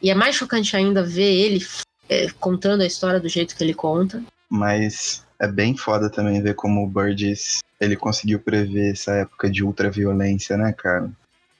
E 0.01 0.09
é 0.09 0.15
mais 0.15 0.35
chocante 0.35 0.75
ainda 0.75 1.01
ver 1.03 1.31
ele 1.31 1.65
é, 2.09 2.29
contando 2.39 2.81
a 2.81 2.85
história 2.85 3.19
do 3.19 3.29
jeito 3.29 3.55
que 3.55 3.63
ele 3.63 3.73
conta. 3.73 4.21
Mas 4.49 5.25
é 5.39 5.47
bem 5.47 5.77
foda 5.77 6.09
também 6.09 6.41
ver 6.41 6.55
como 6.55 6.83
o 6.83 6.87
Burgess 6.87 7.59
ele 7.79 7.95
conseguiu 7.95 8.39
prever 8.39 8.91
essa 8.91 9.13
época 9.13 9.49
de 9.49 9.63
ultraviolência, 9.63 10.57
né, 10.57 10.73
cara? 10.73 11.11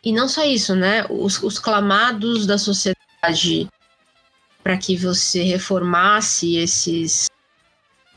e 0.03 0.11
não 0.11 0.27
só 0.27 0.43
isso, 0.43 0.75
né? 0.75 1.05
Os, 1.09 1.41
os 1.41 1.57
clamados 1.57 2.45
da 2.45 2.57
sociedade 2.57 3.69
para 4.61 4.77
que 4.77 4.97
você 4.97 5.43
reformasse 5.43 6.57
esses 6.57 7.27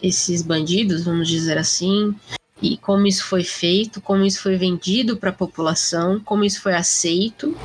esses 0.03 0.43
bandidos, 0.43 1.05
vamos 1.05 1.27
dizer 1.27 1.57
assim, 1.57 2.15
e 2.61 2.77
como 2.77 3.07
isso 3.07 3.25
foi 3.25 3.45
feito, 3.45 4.01
como 4.01 4.25
isso 4.25 4.43
foi 4.43 4.57
vendido 4.57 5.17
para 5.17 5.31
a 5.31 5.33
população, 5.33 6.21
como 6.21 6.45
isso 6.45 6.61
foi 6.61 6.75
aceito 6.75 7.57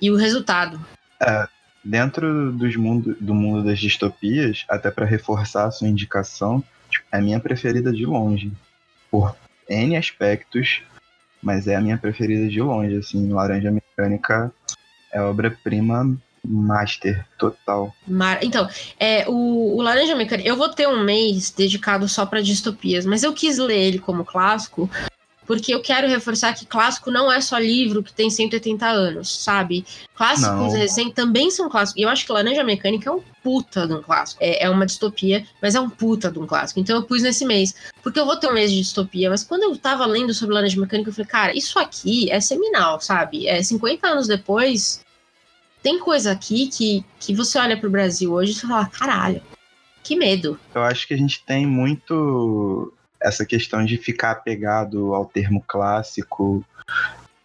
e 0.00 0.10
o 0.10 0.16
resultado. 0.16 0.80
É, 1.20 1.48
dentro 1.84 2.52
dos 2.52 2.76
mundo, 2.76 3.16
do 3.20 3.34
mundo 3.34 3.64
das 3.64 3.78
distopias, 3.78 4.64
até 4.68 4.90
para 4.90 5.04
reforçar 5.04 5.66
a 5.66 5.70
sua 5.70 5.88
indicação, 5.88 6.62
tipo, 6.88 7.06
é 7.12 7.18
a 7.18 7.22
minha 7.22 7.40
preferida 7.40 7.92
de 7.92 8.06
longe. 8.06 8.52
Por 9.10 9.36
N 9.68 9.96
aspectos, 9.96 10.82
mas 11.42 11.66
é 11.66 11.74
a 11.74 11.80
minha 11.80 11.98
preferida 11.98 12.48
de 12.48 12.60
longe. 12.60 12.96
Assim, 12.96 13.32
Laranja 13.32 13.70
Mecânica 13.70 14.52
é 15.12 15.20
obra-prima 15.20 16.16
master 16.44 17.26
total. 17.38 17.94
Mar... 18.06 18.38
Então, 18.42 18.68
é, 18.98 19.28
o, 19.28 19.76
o 19.76 19.82
Laranja 19.82 20.14
Mecânica, 20.14 20.48
eu 20.48 20.56
vou 20.56 20.68
ter 20.68 20.88
um 20.88 21.04
mês 21.04 21.50
dedicado 21.50 22.08
só 22.08 22.24
para 22.26 22.40
distopias, 22.40 23.04
mas 23.04 23.22
eu 23.22 23.32
quis 23.32 23.58
ler 23.58 23.78
ele 23.78 23.98
como 23.98 24.24
clássico 24.24 24.88
porque 25.50 25.74
eu 25.74 25.82
quero 25.82 26.06
reforçar 26.06 26.54
que 26.54 26.64
clássico 26.64 27.10
não 27.10 27.30
é 27.30 27.40
só 27.40 27.58
livro 27.58 28.04
que 28.04 28.12
tem 28.12 28.30
180 28.30 28.86
anos, 28.86 29.42
sabe? 29.42 29.84
Clássicos 30.14 30.74
recentes 30.74 31.12
também 31.12 31.50
são 31.50 31.68
clássicos. 31.68 32.00
E 32.00 32.04
eu 32.04 32.08
acho 32.08 32.24
que 32.24 32.30
Laranja 32.30 32.62
Mecânica 32.62 33.10
é 33.10 33.12
um 33.12 33.20
puta 33.42 33.84
de 33.84 33.94
um 33.94 34.00
clássico. 34.00 34.40
É, 34.40 34.64
é, 34.64 34.70
uma 34.70 34.86
distopia, 34.86 35.44
mas 35.60 35.74
é 35.74 35.80
um 35.80 35.90
puta 35.90 36.30
de 36.30 36.38
um 36.38 36.46
clássico. 36.46 36.78
Então 36.78 36.94
eu 36.94 37.02
pus 37.02 37.22
nesse 37.22 37.44
mês. 37.44 37.74
Porque 38.00 38.20
eu 38.20 38.26
vou 38.26 38.36
ter 38.36 38.46
um 38.46 38.54
mês 38.54 38.70
de 38.70 38.78
distopia, 38.78 39.28
mas 39.28 39.42
quando 39.42 39.64
eu 39.64 39.76
tava 39.76 40.06
lendo 40.06 40.32
sobre 40.32 40.54
Laranja 40.54 40.80
Mecânica, 40.80 41.10
eu 41.10 41.14
falei, 41.14 41.28
cara, 41.28 41.52
isso 41.52 41.80
aqui 41.80 42.30
é 42.30 42.38
seminal, 42.38 43.00
sabe? 43.00 43.48
É 43.48 43.60
50 43.60 44.06
anos 44.06 44.28
depois. 44.28 45.00
Tem 45.82 45.98
coisa 45.98 46.32
aqui 46.32 46.68
que, 46.68 47.04
que 47.18 47.34
você 47.34 47.58
olha 47.58 47.78
pro 47.78 47.90
Brasil 47.90 48.32
hoje 48.32 48.52
e 48.52 48.60
fala, 48.60 48.86
caralho, 48.86 49.42
que 50.02 50.16
medo. 50.16 50.58
Eu 50.74 50.82
acho 50.82 51.06
que 51.06 51.14
a 51.14 51.16
gente 51.16 51.44
tem 51.44 51.66
muito 51.66 52.92
essa 53.20 53.44
questão 53.44 53.84
de 53.84 53.96
ficar 53.96 54.32
apegado 54.32 55.14
ao 55.14 55.26
termo 55.26 55.62
clássico 55.66 56.64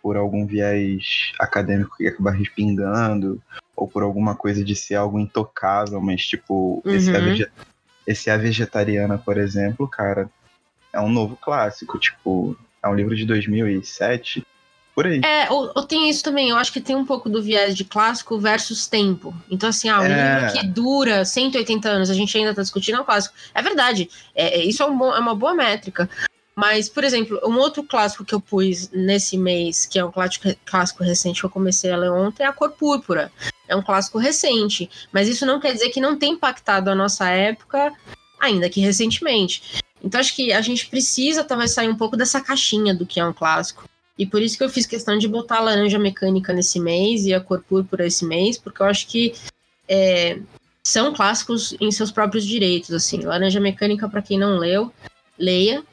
por 0.02 0.18
algum 0.18 0.46
viés 0.46 1.34
acadêmico 1.40 1.98
que 1.98 2.08
acaba 2.08 2.32
respingando, 2.32 3.42
ou 3.76 3.88
por 3.88 4.04
alguma 4.04 4.36
coisa 4.36 4.64
de 4.64 4.76
ser 4.76 4.96
algo 4.96 5.20
intocável, 5.20 6.00
mas 6.00 6.26
tipo, 6.26 6.82
uhum. 6.86 6.92
esse, 6.92 7.10
é 7.10 7.20
vege 7.20 7.52
esse 8.06 8.30
é 8.30 8.38
vegetariana, 8.38 9.18
por 9.18 9.38
exemplo, 9.38 9.88
cara, 9.88 10.30
é 10.94 11.02
um 11.02 11.10
novo 11.10 11.36
clássico, 11.36 11.98
tipo, 11.98 12.56
é 12.84 12.88
um 12.88 12.94
livro 12.94 13.16
de 13.16 13.26
2007 13.26 14.46
por 14.96 15.06
aí. 15.06 15.20
É, 15.24 15.52
ou, 15.52 15.70
ou, 15.76 15.84
tem 15.84 16.10
isso 16.10 16.24
também, 16.24 16.50
eu 16.50 16.56
acho 16.56 16.72
que 16.72 16.80
tem 16.80 16.96
um 16.96 17.06
pouco 17.06 17.30
do 17.30 17.44
viés 17.44 17.76
de 17.76 17.84
clássico 17.84 18.40
versus 18.40 18.88
tempo. 18.88 19.36
Então, 19.52 19.68
assim, 19.68 19.90
ah, 19.90 20.00
um 20.00 20.06
é... 20.06 20.40
livro 20.40 20.54
que 20.54 20.68
dura 20.68 21.26
180 21.26 21.90
anos, 21.90 22.10
a 22.10 22.14
gente 22.14 22.36
ainda 22.38 22.56
tá 22.56 22.62
discutindo 22.62 22.98
é 22.98 23.02
um 23.02 23.04
clássico. 23.04 23.36
É 23.54 23.62
verdade, 23.62 24.10
é, 24.34 24.60
é, 24.60 24.64
isso 24.64 24.82
é, 24.82 24.86
um 24.86 24.98
bom, 24.98 25.14
é 25.14 25.20
uma 25.20 25.36
boa 25.36 25.54
métrica. 25.54 26.10
Mas, 26.56 26.88
por 26.88 27.04
exemplo, 27.04 27.38
um 27.44 27.58
outro 27.58 27.84
clássico 27.84 28.24
que 28.24 28.34
eu 28.34 28.40
pus 28.40 28.90
nesse 28.92 29.38
mês, 29.38 29.86
que 29.86 30.00
é 30.00 30.06
um 30.06 30.12
clássico, 30.12 30.48
clássico 30.64 31.04
recente 31.04 31.42
que 31.42 31.46
eu 31.46 31.50
comecei 31.50 31.92
a 31.92 31.98
ler 31.98 32.10
ontem, 32.10 32.44
é 32.44 32.48
A 32.48 32.54
Cor 32.54 32.72
Púrpura. 32.72 33.30
É 33.68 33.76
um 33.76 33.82
clássico 33.82 34.18
recente, 34.18 34.90
mas 35.12 35.28
isso 35.28 35.46
não 35.46 35.60
quer 35.60 35.74
dizer 35.74 35.90
que 35.90 36.00
não 36.00 36.18
tem 36.18 36.32
impactado 36.32 36.90
a 36.90 36.96
nossa 36.96 37.28
época, 37.30 37.92
ainda 38.40 38.70
que 38.70 38.80
recentemente. 38.80 39.84
Então, 40.02 40.22
acho 40.22 40.34
que 40.34 40.54
a 40.54 40.62
gente 40.62 40.88
precisa 40.88 41.44
talvez 41.44 41.72
sair 41.72 41.90
um 41.90 41.98
pouco 41.98 42.16
dessa 42.16 42.40
caixinha 42.40 42.94
do 42.94 43.06
que 43.06 43.20
é 43.20 43.26
um 43.26 43.34
clássico. 43.34 43.84
E 44.18 44.26
por 44.26 44.42
isso 44.42 44.58
que 44.58 44.64
eu 44.64 44.70
fiz 44.70 44.86
questão 44.86 45.18
de 45.18 45.28
botar 45.28 45.58
a 45.58 45.62
laranja 45.62 46.00
mecânica 46.00 46.54
nesse 46.54 46.80
mês 46.80 47.26
e 47.26 47.34
a 47.34 47.42
cor 47.42 47.62
púrpura 47.64 48.08
esse 48.08 48.26
mês, 48.26 48.58
porque 48.58 48.82
eu 48.82 48.86
acho 48.86 49.08
que 49.08 49.34
é, 49.88 50.40
são 50.84 51.14
clássicos 51.14 51.76
em 51.82 51.92
seus 51.92 52.12
próprios 52.12 52.46
direitos, 52.46 52.92
assim. 52.92 53.22
Laranja 53.22 53.60
mecânica, 53.60 54.08
para 54.08 54.22
quem 54.22 54.38
não 54.38 54.58
leu, 54.58 54.94
leia. 55.38 55.84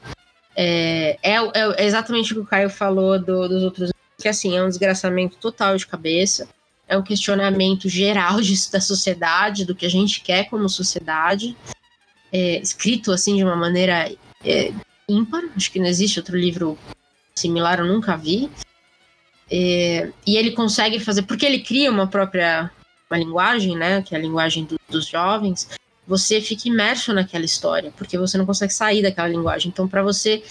É, 0.55 1.17
é, 1.23 1.35
é, 1.35 1.85
exatamente 1.85 2.31
o 2.31 2.35
que 2.35 2.41
o 2.41 2.45
Caio 2.45 2.69
falou 2.69 3.19
do, 3.19 3.47
dos 3.47 3.63
outros, 3.63 3.91
que 4.19 4.27
assim, 4.27 4.55
é 4.55 4.63
um 4.63 4.69
desgraçamento 4.69 5.35
total 5.37 5.75
de 5.75 5.87
cabeça. 5.87 6.47
É 6.87 6.97
um 6.97 7.03
questionamento 7.03 7.89
geral 7.89 8.39
de, 8.39 8.53
da 8.71 8.79
sociedade, 8.79 9.65
do 9.65 9.73
que 9.73 9.85
a 9.85 9.89
gente 9.89 10.21
quer 10.21 10.49
como 10.49 10.69
sociedade. 10.69 11.57
É, 12.31 12.59
escrito 12.59 13.11
assim 13.11 13.35
de 13.35 13.43
uma 13.43 13.55
maneira 13.55 14.11
é, 14.45 14.71
ímpar. 15.09 15.43
Acho 15.55 15.71
que 15.71 15.79
não 15.79 15.87
existe 15.87 16.19
outro 16.19 16.37
livro 16.37 16.77
similar 17.35 17.79
eu 17.79 17.85
nunca 17.85 18.15
vi. 18.15 18.49
É, 19.51 20.09
e 20.25 20.37
ele 20.37 20.51
consegue 20.51 20.99
fazer, 20.99 21.23
porque 21.23 21.45
ele 21.45 21.59
cria 21.59 21.91
uma 21.91 22.07
própria 22.07 22.71
uma 23.09 23.17
linguagem, 23.17 23.77
né, 23.77 24.01
que 24.01 24.15
é 24.15 24.17
a 24.17 24.21
linguagem 24.21 24.65
do, 24.65 24.79
dos 24.89 25.07
jovens, 25.07 25.69
você 26.07 26.41
fica 26.41 26.67
imerso 26.67 27.13
naquela 27.13 27.45
história, 27.45 27.91
porque 27.95 28.17
você 28.17 28.37
não 28.37 28.45
consegue 28.45 28.73
sair 28.73 29.01
daquela 29.01 29.27
linguagem. 29.27 29.69
Então, 29.69 29.87
para 29.87 30.01
você 30.01 30.43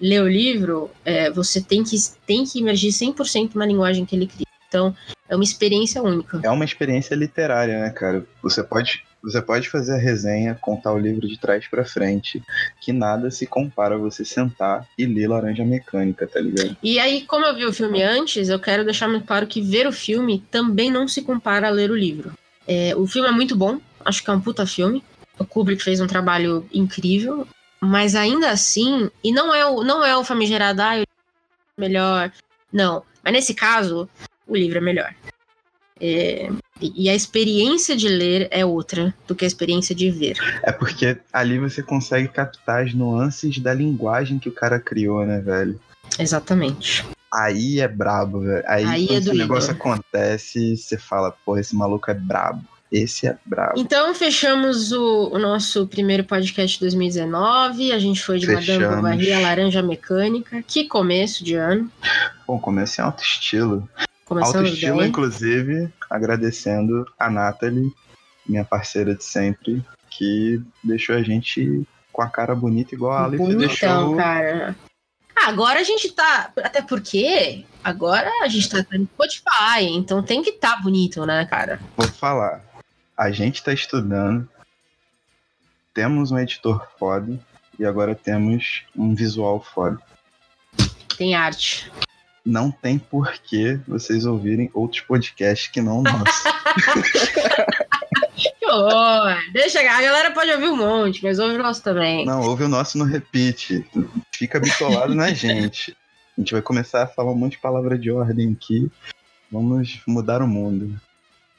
ler 0.00 0.22
o 0.22 0.28
livro, 0.28 0.90
é, 1.04 1.30
você 1.30 1.60
tem 1.60 1.82
que, 1.82 1.96
tem 2.26 2.44
que 2.44 2.58
imergir 2.58 2.92
100% 2.92 3.54
na 3.54 3.66
linguagem 3.66 4.04
que 4.04 4.14
ele 4.14 4.26
cria. 4.26 4.46
Então, 4.68 4.94
é 5.28 5.34
uma 5.34 5.42
experiência 5.42 6.02
única. 6.02 6.40
É 6.44 6.50
uma 6.50 6.64
experiência 6.64 7.14
literária, 7.14 7.80
né, 7.80 7.90
cara? 7.90 8.24
Você 8.42 8.62
pode 8.62 9.04
você 9.22 9.40
pode 9.40 9.68
fazer 9.68 9.94
a 9.94 9.98
resenha, 9.98 10.58
contar 10.60 10.92
o 10.92 10.98
livro 10.98 11.26
de 11.26 11.38
trás 11.38 11.66
para 11.68 11.84
frente, 11.84 12.42
que 12.80 12.92
nada 12.92 13.30
se 13.30 13.46
compara 13.46 13.94
a 13.94 13.98
você 13.98 14.24
sentar 14.24 14.86
e 14.96 15.06
ler 15.06 15.28
Laranja 15.28 15.64
Mecânica, 15.64 16.26
tá 16.26 16.40
ligado? 16.40 16.76
E 16.82 16.98
aí, 16.98 17.22
como 17.22 17.44
eu 17.44 17.54
vi 17.54 17.64
o 17.64 17.72
filme 17.72 18.02
antes, 18.02 18.48
eu 18.48 18.58
quero 18.58 18.84
deixar 18.84 19.08
muito 19.08 19.26
claro 19.26 19.46
que 19.46 19.60
ver 19.60 19.86
o 19.86 19.92
filme 19.92 20.42
também 20.50 20.90
não 20.90 21.06
se 21.06 21.22
compara 21.22 21.68
a 21.68 21.70
ler 21.70 21.90
o 21.90 21.96
livro. 21.96 22.32
É, 22.66 22.94
o 22.96 23.06
filme 23.06 23.28
é 23.28 23.32
muito 23.32 23.56
bom, 23.56 23.78
acho 24.04 24.22
que 24.22 24.30
é 24.30 24.32
um 24.32 24.40
puta 24.40 24.66
filme. 24.66 25.02
O 25.38 25.44
Kubrick 25.44 25.82
fez 25.82 26.00
um 26.00 26.06
trabalho 26.06 26.66
incrível, 26.72 27.46
mas 27.80 28.14
ainda 28.14 28.50
assim, 28.50 29.10
e 29.24 29.32
não 29.32 29.54
é 29.54 29.66
o, 29.66 29.82
não 29.82 30.04
é 30.04 30.16
o 30.16 30.24
famigerado, 30.24 30.82
ah, 30.82 31.02
melhor. 31.76 32.30
Não, 32.72 33.02
mas 33.22 33.32
nesse 33.32 33.54
caso, 33.54 34.08
o 34.46 34.56
livro 34.56 34.78
é 34.78 34.80
melhor. 34.80 35.14
É, 36.00 36.50
e 36.80 37.10
a 37.10 37.14
experiência 37.14 37.94
de 37.94 38.08
ler 38.08 38.48
é 38.50 38.64
outra 38.64 39.14
do 39.26 39.34
que 39.34 39.44
a 39.44 39.48
experiência 39.48 39.94
de 39.94 40.10
ver. 40.10 40.36
É 40.62 40.72
porque 40.72 41.18
ali 41.32 41.58
você 41.58 41.82
consegue 41.82 42.28
captar 42.28 42.84
as 42.84 42.94
nuances 42.94 43.58
da 43.58 43.74
linguagem 43.74 44.38
que 44.38 44.48
o 44.48 44.52
cara 44.52 44.80
criou, 44.80 45.24
né, 45.26 45.40
velho? 45.40 45.78
Exatamente. 46.18 47.04
Aí 47.32 47.80
é 47.80 47.86
brabo, 47.86 48.40
velho. 48.40 48.64
Aí, 48.66 48.84
Aí 48.84 49.06
quando 49.06 49.16
é 49.16 49.18
esse 49.18 49.34
negócio 49.34 49.72
acontece, 49.72 50.76
você 50.76 50.96
fala, 50.96 51.32
porra, 51.44 51.60
esse 51.60 51.76
maluco 51.76 52.10
é 52.10 52.14
brabo. 52.14 52.64
Esse 52.90 53.28
é 53.28 53.36
brabo. 53.46 53.74
Então, 53.76 54.12
fechamos 54.14 54.90
o, 54.90 55.30
o 55.32 55.38
nosso 55.38 55.86
primeiro 55.86 56.24
podcast 56.24 56.76
de 56.76 56.84
2019. 56.86 57.92
A 57.92 57.98
gente 58.00 58.20
foi 58.20 58.40
de 58.40 58.46
fechamos. 58.46 58.82
Madame 58.82 58.96
Bovary 59.02 59.32
a 59.32 59.38
Laranja 59.38 59.80
Mecânica. 59.80 60.60
Que 60.66 60.88
começo 60.88 61.44
de 61.44 61.54
ano. 61.54 61.88
Bom, 62.48 62.58
começo 62.58 63.00
em 63.00 63.04
alto 63.04 63.22
estilo. 63.22 63.88
Começando 64.30 64.66
Alto 64.66 64.74
estilo, 64.74 64.98
bem. 64.98 65.08
inclusive, 65.08 65.92
agradecendo 66.08 67.04
a 67.18 67.28
Nathalie, 67.28 67.92
minha 68.46 68.64
parceira 68.64 69.12
de 69.12 69.24
sempre, 69.24 69.84
que 70.08 70.62
deixou 70.84 71.16
a 71.16 71.22
gente 71.24 71.84
com 72.12 72.22
a 72.22 72.28
cara 72.28 72.54
bonita 72.54 72.94
igual 72.94 73.10
a 73.10 73.24
Aleph 73.24 73.40
deixou. 73.40 73.88
Então, 73.88 74.16
cara. 74.16 74.76
Agora 75.34 75.80
a 75.80 75.82
gente 75.82 76.12
tá. 76.12 76.52
Até 76.58 76.80
porque 76.80 77.64
agora 77.82 78.30
a 78.44 78.46
gente 78.46 78.70
tá 78.70 78.86
no 78.92 79.04
Spotify, 79.06 79.82
então 79.88 80.22
tem 80.22 80.44
que 80.44 80.50
estar 80.50 80.76
tá 80.76 80.80
bonito, 80.80 81.26
né, 81.26 81.44
cara? 81.46 81.80
Vou 81.96 82.06
falar. 82.06 82.62
A 83.16 83.32
gente 83.32 83.64
tá 83.64 83.72
estudando, 83.72 84.48
temos 85.92 86.30
um 86.30 86.38
editor 86.38 86.86
foda 87.00 87.36
e 87.76 87.84
agora 87.84 88.14
temos 88.14 88.84
um 88.94 89.12
visual 89.12 89.60
foda. 89.60 89.98
Tem 91.18 91.34
arte 91.34 91.90
não 92.44 92.70
tem 92.70 92.98
por 92.98 93.32
que 93.34 93.78
vocês 93.86 94.24
ouvirem 94.24 94.70
outros 94.72 95.02
podcasts 95.02 95.68
que 95.68 95.80
não 95.80 96.00
o 96.00 96.02
nosso. 96.02 96.44
que 98.36 98.66
horror! 98.66 99.36
Deixa, 99.52 99.80
a 99.80 100.02
galera 100.02 100.30
pode 100.32 100.50
ouvir 100.50 100.68
um 100.68 100.76
monte, 100.76 101.22
mas 101.22 101.38
ouve 101.38 101.56
o 101.56 101.62
nosso 101.62 101.82
também. 101.82 102.24
Não, 102.24 102.42
ouve 102.42 102.64
o 102.64 102.68
nosso 102.68 102.98
no 102.98 103.04
repeat. 103.04 103.84
Fica 104.34 104.58
bitolado 104.58 105.14
na 105.14 105.30
gente. 105.34 105.96
A 106.36 106.40
gente 106.40 106.52
vai 106.52 106.62
começar 106.62 107.02
a 107.02 107.06
falar 107.06 107.32
um 107.32 107.36
monte 107.36 107.52
de 107.52 107.58
palavra 107.58 107.98
de 107.98 108.10
ordem 108.10 108.56
aqui. 108.58 108.90
Vamos 109.50 110.00
mudar 110.06 110.42
o 110.42 110.46
mundo. 110.46 110.98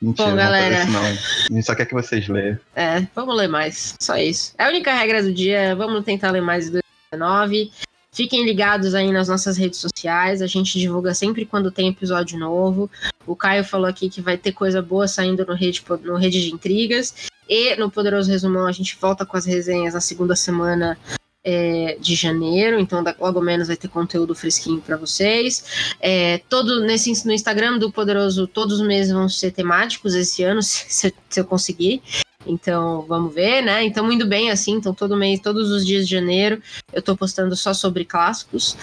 Mentira, 0.02 0.30
Bom, 0.30 0.36
galera. 0.36 0.86
não. 0.86 1.06
A 1.06 1.54
gente 1.54 1.64
só 1.64 1.76
quer 1.76 1.86
que 1.86 1.94
vocês 1.94 2.28
leiam. 2.28 2.58
É, 2.76 3.06
vamos 3.14 3.38
ler 3.38 3.48
mais. 3.48 3.96
Só 4.00 4.18
isso. 4.18 4.56
É 4.58 4.64
a 4.64 4.70
única 4.70 4.92
regra 4.94 5.22
do 5.22 5.32
dia. 5.32 5.76
Vamos 5.76 6.04
tentar 6.04 6.32
ler 6.32 6.42
mais 6.42 6.66
de 6.66 6.82
2019. 7.12 7.72
Fiquem 8.14 8.44
ligados 8.46 8.94
aí 8.94 9.10
nas 9.10 9.30
nossas 9.30 9.56
redes 9.56 9.80
sociais, 9.80 10.42
a 10.42 10.48
gente 10.48 10.78
divulga 10.78 11.14
sempre 11.14 11.46
quando 11.46 11.72
tem 11.72 11.88
episódio 11.88 12.38
novo. 12.38 12.92
O 13.26 13.38
Caio 13.38 13.64
falou 13.64 13.88
aqui 13.88 14.10
que 14.10 14.20
vai 14.20 14.38
ter 14.38 14.52
coisa 14.52 14.82
boa 14.82 15.08
saindo 15.08 15.46
no 15.46 15.54
Rede, 15.54 15.82
no 16.04 16.18
rede 16.18 16.42
de 16.42 16.54
Intrigas. 16.54 17.16
E 17.48 17.76
no 17.78 17.90
Poderoso 17.90 18.30
Resumão 18.30 18.68
a 18.68 18.72
gente 18.74 18.98
volta 19.00 19.26
com 19.26 19.38
as 19.38 19.46
resenhas 19.46 19.94
na 19.94 20.02
segunda 20.02 20.36
semana 20.36 20.98
é, 21.44 21.98
de 22.02 22.14
janeiro, 22.16 22.80
então 22.80 23.04
logo 23.20 23.42
menos 23.42 23.68
vai 23.68 23.78
ter 23.78 23.88
conteúdo 23.88 24.36
fresquinho 24.36 24.82
para 24.82 24.98
vocês. 24.98 25.94
É, 26.00 26.40
todo 26.50 26.82
nesse 26.82 27.26
no 27.26 27.32
Instagram 27.32 27.78
do 27.78 27.92
Poderoso, 27.94 28.46
todos 28.46 28.82
os 28.82 28.86
meses 28.88 29.14
vão 29.14 29.30
ser 29.30 29.52
temáticos 29.52 30.16
esse 30.16 30.44
ano, 30.44 30.62
se- 30.64 31.14
se 31.30 31.40
eu 31.40 31.46
conseguir. 31.46 32.02
Então, 32.46 33.06
vamos 33.08 33.34
ver, 33.34 33.62
né? 33.62 33.84
Então, 33.84 34.12
indo 34.12 34.26
bem 34.26 34.50
assim, 34.50 34.74
então 34.74 34.94
todo 34.94 35.18
mês, 35.18 35.40
todos 35.40 35.70
os 35.70 35.86
dias 35.86 36.08
de 36.08 36.16
janeiro, 36.16 36.62
eu 36.92 37.02
tô 37.02 37.16
postando 37.16 37.56
só 37.56 37.74
sobre 37.74 38.06
clássicos. 38.06 38.76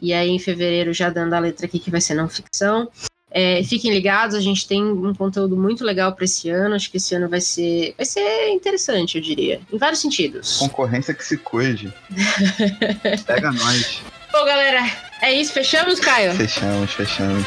E 0.00 0.12
aí, 0.12 0.30
em 0.30 0.38
fevereiro, 0.38 0.92
já 0.92 1.10
dando 1.10 1.34
a 1.34 1.38
letra 1.38 1.66
aqui 1.66 1.78
que 1.78 1.90
vai 1.90 2.00
ser 2.00 2.14
não 2.14 2.28
ficção. 2.28 2.90
É, 3.34 3.64
fiquem 3.64 3.90
ligados, 3.90 4.36
a 4.36 4.40
gente 4.40 4.68
tem 4.68 4.84
um 4.84 5.14
conteúdo 5.14 5.56
muito 5.56 5.84
legal 5.84 6.12
para 6.12 6.24
esse 6.24 6.50
ano. 6.50 6.74
Acho 6.74 6.90
que 6.90 6.98
esse 6.98 7.14
ano 7.14 7.28
vai 7.28 7.40
ser, 7.40 7.94
vai 7.96 8.04
ser 8.04 8.50
interessante, 8.50 9.16
eu 9.16 9.22
diria, 9.22 9.60
em 9.72 9.78
vários 9.78 10.00
sentidos. 10.00 10.58
Concorrência 10.58 11.14
que 11.14 11.24
se 11.24 11.38
cuide. 11.38 11.92
Pega 13.26 13.52
nós. 13.52 14.02
Bom, 14.32 14.44
galera, 14.44 14.80
é 15.22 15.32
isso. 15.32 15.52
Fechamos, 15.52 16.00
Caio? 16.00 16.34
Fechamos, 16.34 16.90
fechamos. 16.92 17.46